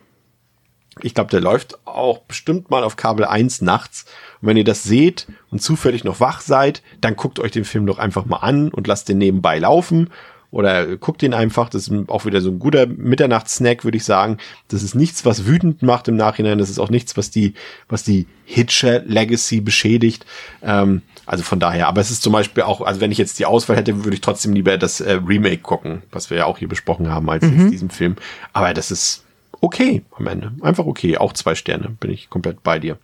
ich 1.00 1.14
glaube, 1.14 1.30
der 1.30 1.40
läuft 1.40 1.78
auch 1.86 2.18
bestimmt 2.18 2.70
mal 2.70 2.84
auf 2.84 2.96
Kabel 2.96 3.24
1 3.24 3.62
nachts. 3.62 4.04
Und 4.40 4.48
wenn 4.48 4.56
ihr 4.58 4.64
das 4.64 4.82
seht 4.82 5.26
und 5.50 5.62
zufällig 5.62 6.04
noch 6.04 6.20
wach 6.20 6.42
seid, 6.42 6.82
dann 7.00 7.16
guckt 7.16 7.38
euch 7.38 7.50
den 7.50 7.64
Film 7.64 7.86
doch 7.86 7.98
einfach 7.98 8.26
mal 8.26 8.38
an 8.38 8.68
und 8.68 8.86
lasst 8.86 9.08
den 9.08 9.18
nebenbei 9.18 9.58
laufen 9.58 10.10
oder 10.50 10.98
guckt 10.98 11.22
ihn 11.22 11.32
einfach. 11.32 11.70
Das 11.70 11.88
ist 11.88 12.08
auch 12.08 12.26
wieder 12.26 12.42
so 12.42 12.50
ein 12.50 12.58
guter 12.58 12.86
Mitternachtssnack, 12.86 13.84
würde 13.84 13.96
ich 13.96 14.04
sagen. 14.04 14.36
Das 14.68 14.82
ist 14.82 14.94
nichts, 14.94 15.24
was 15.24 15.46
wütend 15.46 15.82
macht 15.82 16.08
im 16.08 16.16
Nachhinein. 16.16 16.58
Das 16.58 16.68
ist 16.68 16.78
auch 16.78 16.90
nichts, 16.90 17.16
was 17.16 17.30
die, 17.30 17.54
was 17.88 18.04
die 18.04 18.26
Hitcher 18.44 19.00
Legacy 19.00 19.62
beschädigt. 19.62 20.26
Ähm, 20.62 21.00
also 21.32 21.44
von 21.44 21.58
daher. 21.58 21.88
Aber 21.88 22.02
es 22.02 22.10
ist 22.10 22.22
zum 22.22 22.34
Beispiel 22.34 22.62
auch, 22.62 22.82
also 22.82 23.00
wenn 23.00 23.10
ich 23.10 23.16
jetzt 23.16 23.38
die 23.38 23.46
Auswahl 23.46 23.78
hätte, 23.78 24.04
würde 24.04 24.14
ich 24.14 24.20
trotzdem 24.20 24.52
lieber 24.52 24.76
das 24.76 25.00
äh, 25.00 25.12
Remake 25.12 25.62
gucken, 25.62 26.02
was 26.12 26.28
wir 26.28 26.36
ja 26.36 26.44
auch 26.44 26.58
hier 26.58 26.68
besprochen 26.68 27.10
haben, 27.10 27.30
als 27.30 27.42
mhm. 27.42 27.70
diesen 27.70 27.88
Film. 27.88 28.16
Aber 28.52 28.74
das 28.74 28.90
ist 28.90 29.24
okay 29.62 30.02
am 30.18 30.26
Ende. 30.26 30.52
Einfach 30.60 30.84
okay. 30.84 31.16
Auch 31.16 31.32
zwei 31.32 31.54
Sterne. 31.54 31.96
Bin 31.98 32.10
ich 32.10 32.28
komplett 32.28 32.62
bei 32.62 32.78
dir. 32.78 32.98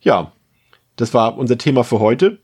Ja. 0.00 0.30
Das 0.94 1.12
war 1.14 1.36
unser 1.36 1.58
Thema 1.58 1.82
für 1.82 1.98
heute. 1.98 2.38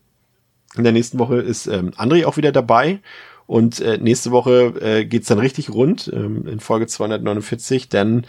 In 0.75 0.83
der 0.83 0.91
nächsten 0.91 1.17
Woche 1.17 1.37
ist 1.37 1.67
ähm, 1.67 1.91
André 1.91 2.25
auch 2.25 2.35
wieder 2.35 2.51
dabei 2.51 2.99
und 3.47 3.79
äh, 3.79 3.97
nächste 3.97 4.31
Woche 4.31 4.73
äh, 4.81 5.05
geht's 5.05 5.29
dann 5.29 5.39
richtig 5.39 5.69
rund 5.69 6.11
ähm, 6.13 6.45
in 6.45 6.59
Folge 6.59 6.87
249, 6.87 7.87
denn 7.87 8.25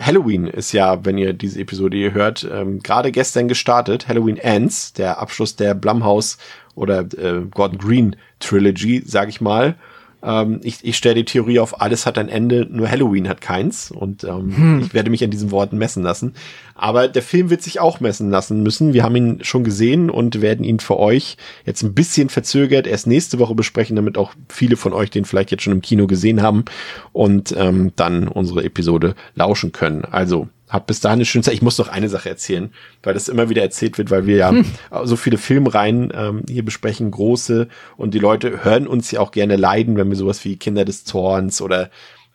Halloween 0.00 0.46
ist 0.46 0.72
ja, 0.72 1.04
wenn 1.04 1.18
ihr 1.18 1.32
diese 1.32 1.60
Episode 1.60 1.96
hier 1.96 2.12
hört, 2.12 2.48
ähm, 2.50 2.80
gerade 2.80 3.12
gestern 3.12 3.48
gestartet. 3.48 4.08
Halloween 4.08 4.36
Ends, 4.36 4.92
der 4.92 5.18
Abschluss 5.18 5.56
der 5.56 5.74
Blumhouse 5.74 6.38
oder 6.74 7.00
äh, 7.00 7.42
Gordon 7.50 7.78
Green 7.78 8.16
Trilogy, 8.40 9.02
sag 9.04 9.28
ich 9.28 9.40
mal. 9.40 9.76
Ähm, 10.24 10.60
ich 10.62 10.78
ich 10.82 10.96
stelle 10.96 11.16
die 11.16 11.24
Theorie 11.24 11.58
auf, 11.58 11.80
alles 11.80 12.06
hat 12.06 12.18
ein 12.18 12.28
Ende, 12.28 12.66
nur 12.70 12.90
Halloween 12.90 13.28
hat 13.28 13.40
keins. 13.40 13.90
Und 13.90 14.24
ähm, 14.24 14.56
hm. 14.56 14.80
ich 14.80 14.94
werde 14.94 15.10
mich 15.10 15.22
an 15.22 15.30
diesen 15.30 15.50
Worten 15.50 15.76
messen 15.76 16.02
lassen. 16.02 16.34
Aber 16.74 17.08
der 17.08 17.22
Film 17.22 17.50
wird 17.50 17.62
sich 17.62 17.78
auch 17.80 18.00
messen 18.00 18.30
lassen 18.30 18.62
müssen. 18.62 18.94
Wir 18.94 19.04
haben 19.04 19.16
ihn 19.16 19.38
schon 19.42 19.64
gesehen 19.64 20.10
und 20.10 20.40
werden 20.40 20.64
ihn 20.64 20.80
für 20.80 20.98
euch 20.98 21.36
jetzt 21.64 21.82
ein 21.82 21.94
bisschen 21.94 22.30
verzögert 22.30 22.86
erst 22.86 23.06
nächste 23.06 23.38
Woche 23.38 23.54
besprechen, 23.54 23.96
damit 23.96 24.18
auch 24.18 24.32
viele 24.48 24.76
von 24.76 24.92
euch 24.92 25.10
den 25.10 25.24
vielleicht 25.24 25.50
jetzt 25.50 25.62
schon 25.62 25.74
im 25.74 25.82
Kino 25.82 26.06
gesehen 26.06 26.42
haben 26.42 26.64
und 27.12 27.54
ähm, 27.56 27.92
dann 27.96 28.26
unsere 28.26 28.64
Episode 28.64 29.14
lauschen 29.34 29.72
können. 29.72 30.04
Also 30.04 30.48
hab 30.74 30.88
bis 30.88 31.00
dahin 31.00 31.18
eine 31.18 31.24
schöne 31.24 31.44
Zeit. 31.44 31.54
Ich 31.54 31.62
muss 31.62 31.78
noch 31.78 31.88
eine 31.88 32.08
Sache 32.08 32.28
erzählen, 32.28 32.70
weil 33.04 33.14
das 33.14 33.28
immer 33.28 33.48
wieder 33.48 33.62
erzählt 33.62 33.96
wird, 33.96 34.10
weil 34.10 34.26
wir 34.26 34.36
ja 34.36 34.50
hm. 34.50 34.64
so 35.04 35.14
viele 35.14 35.38
Filmreihen 35.38 36.12
ähm, 36.14 36.42
hier 36.48 36.64
besprechen, 36.64 37.12
große, 37.12 37.68
und 37.96 38.12
die 38.12 38.18
Leute 38.18 38.64
hören 38.64 38.88
uns 38.88 39.10
ja 39.12 39.20
auch 39.20 39.30
gerne 39.30 39.56
leiden, 39.56 39.96
wenn 39.96 40.10
wir 40.10 40.16
sowas 40.16 40.44
wie 40.44 40.56
Kinder 40.56 40.84
des 40.84 41.04
Zorns 41.04 41.62
oder 41.62 41.90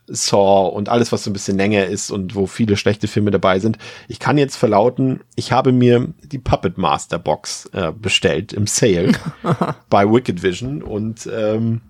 Saw 0.08 0.70
und 0.70 0.88
alles, 0.88 1.12
was 1.12 1.26
so 1.26 1.30
ein 1.30 1.34
bisschen 1.34 1.58
länger 1.58 1.86
ist 1.86 2.12
und 2.12 2.34
wo 2.34 2.48
viele 2.48 2.78
schlechte 2.78 3.08
Filme 3.08 3.30
dabei 3.30 3.60
sind. 3.60 3.78
Ich 4.08 4.20
kann 4.20 4.38
jetzt 4.38 4.56
verlauten, 4.56 5.20
ich 5.36 5.52
habe 5.52 5.74
mir 5.74 6.08
die 6.24 6.40
Puppet 6.40 6.78
Master 6.78 7.20
Box 7.20 7.66
äh, 7.74 7.92
bestellt 7.92 8.54
im 8.54 8.68
Sale 8.68 9.12
bei 9.90 10.10
Wicked 10.10 10.42
Vision 10.42 10.82
und 10.82 11.30
ähm, 11.32 11.82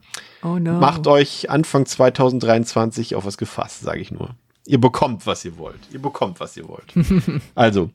Oh 0.42 0.58
no. 0.58 0.74
macht 0.80 1.06
euch 1.06 1.50
Anfang 1.52 1.86
2023 1.86 3.16
auf 3.16 3.26
was 3.26 3.38
gefasst, 3.38 3.82
sage 3.82 4.00
ich 4.00 4.12
nur. 4.12 4.36
Ihr 4.70 4.80
bekommt, 4.80 5.26
was 5.26 5.44
ihr 5.46 5.58
wollt. 5.58 5.80
Ihr 5.92 6.00
bekommt, 6.00 6.40
was 6.40 6.56
ihr 6.56 6.68
wollt. 6.68 6.94
also, 7.56 7.90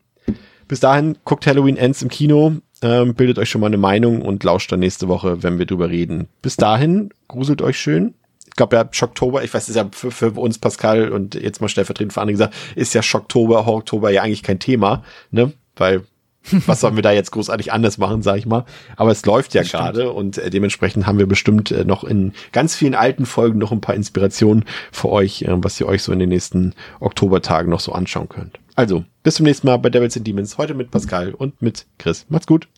bis 0.66 0.80
dahin 0.80 1.16
guckt 1.24 1.46
Halloween 1.46 1.76
Ends 1.76 2.02
im 2.02 2.08
Kino, 2.08 2.56
ähm, 2.82 3.14
bildet 3.14 3.38
euch 3.38 3.48
schon 3.48 3.60
mal 3.60 3.68
eine 3.68 3.78
Meinung 3.78 4.22
und 4.22 4.42
lauscht 4.42 4.72
dann 4.72 4.80
nächste 4.80 5.06
Woche, 5.06 5.44
wenn 5.44 5.56
wir 5.56 5.66
drüber 5.66 5.88
reden. 5.88 6.26
Bis 6.42 6.56
dahin, 6.56 7.10
gruselt 7.28 7.62
euch 7.62 7.78
schön. 7.78 8.14
Ich 8.48 8.56
glaube 8.56 8.74
ja, 8.74 8.88
Schocktober, 8.90 9.44
ich 9.44 9.54
weiß, 9.54 9.68
ist 9.68 9.76
ja 9.76 9.88
für, 9.92 10.10
für 10.10 10.32
uns 10.32 10.58
Pascal 10.58 11.12
und 11.12 11.36
jetzt 11.36 11.60
mal 11.60 11.68
stellvertretend 11.68 12.12
für 12.12 12.20
andere 12.20 12.32
gesagt, 12.32 12.54
ist 12.74 12.92
ja 12.92 13.04
Schocktober, 13.04 13.66
Horrortober 13.66 14.10
ja 14.10 14.22
eigentlich 14.22 14.42
kein 14.42 14.58
Thema, 14.58 15.04
ne? 15.30 15.52
Weil 15.76 16.02
was 16.66 16.80
sollen 16.80 16.96
wir 16.96 17.02
da 17.02 17.12
jetzt 17.12 17.32
großartig 17.32 17.72
anders 17.72 17.98
machen, 17.98 18.22
sag 18.22 18.36
ich 18.36 18.46
mal. 18.46 18.64
Aber 18.96 19.10
es 19.10 19.24
läuft 19.24 19.54
ja 19.54 19.62
gerade 19.62 20.12
und 20.12 20.38
äh, 20.38 20.50
dementsprechend 20.50 21.06
haben 21.06 21.18
wir 21.18 21.26
bestimmt 21.26 21.70
äh, 21.70 21.84
noch 21.84 22.04
in 22.04 22.32
ganz 22.52 22.74
vielen 22.74 22.94
alten 22.94 23.26
Folgen 23.26 23.58
noch 23.58 23.72
ein 23.72 23.80
paar 23.80 23.94
Inspirationen 23.94 24.64
für 24.92 25.10
euch, 25.10 25.42
äh, 25.42 25.54
was 25.56 25.80
ihr 25.80 25.86
euch 25.86 26.02
so 26.02 26.12
in 26.12 26.18
den 26.18 26.28
nächsten 26.28 26.74
Oktobertagen 27.00 27.70
noch 27.70 27.80
so 27.80 27.92
anschauen 27.92 28.28
könnt. 28.28 28.58
Also, 28.74 29.04
bis 29.22 29.36
zum 29.36 29.46
nächsten 29.46 29.66
Mal 29.66 29.76
bei 29.78 29.90
Devils 29.90 30.16
and 30.16 30.26
Demons. 30.26 30.58
Heute 30.58 30.74
mit 30.74 30.90
Pascal 30.90 31.32
und 31.32 31.62
mit 31.62 31.86
Chris. 31.98 32.26
Macht's 32.28 32.46
gut. 32.46 32.68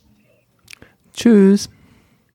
Tschüss. 1.15 1.71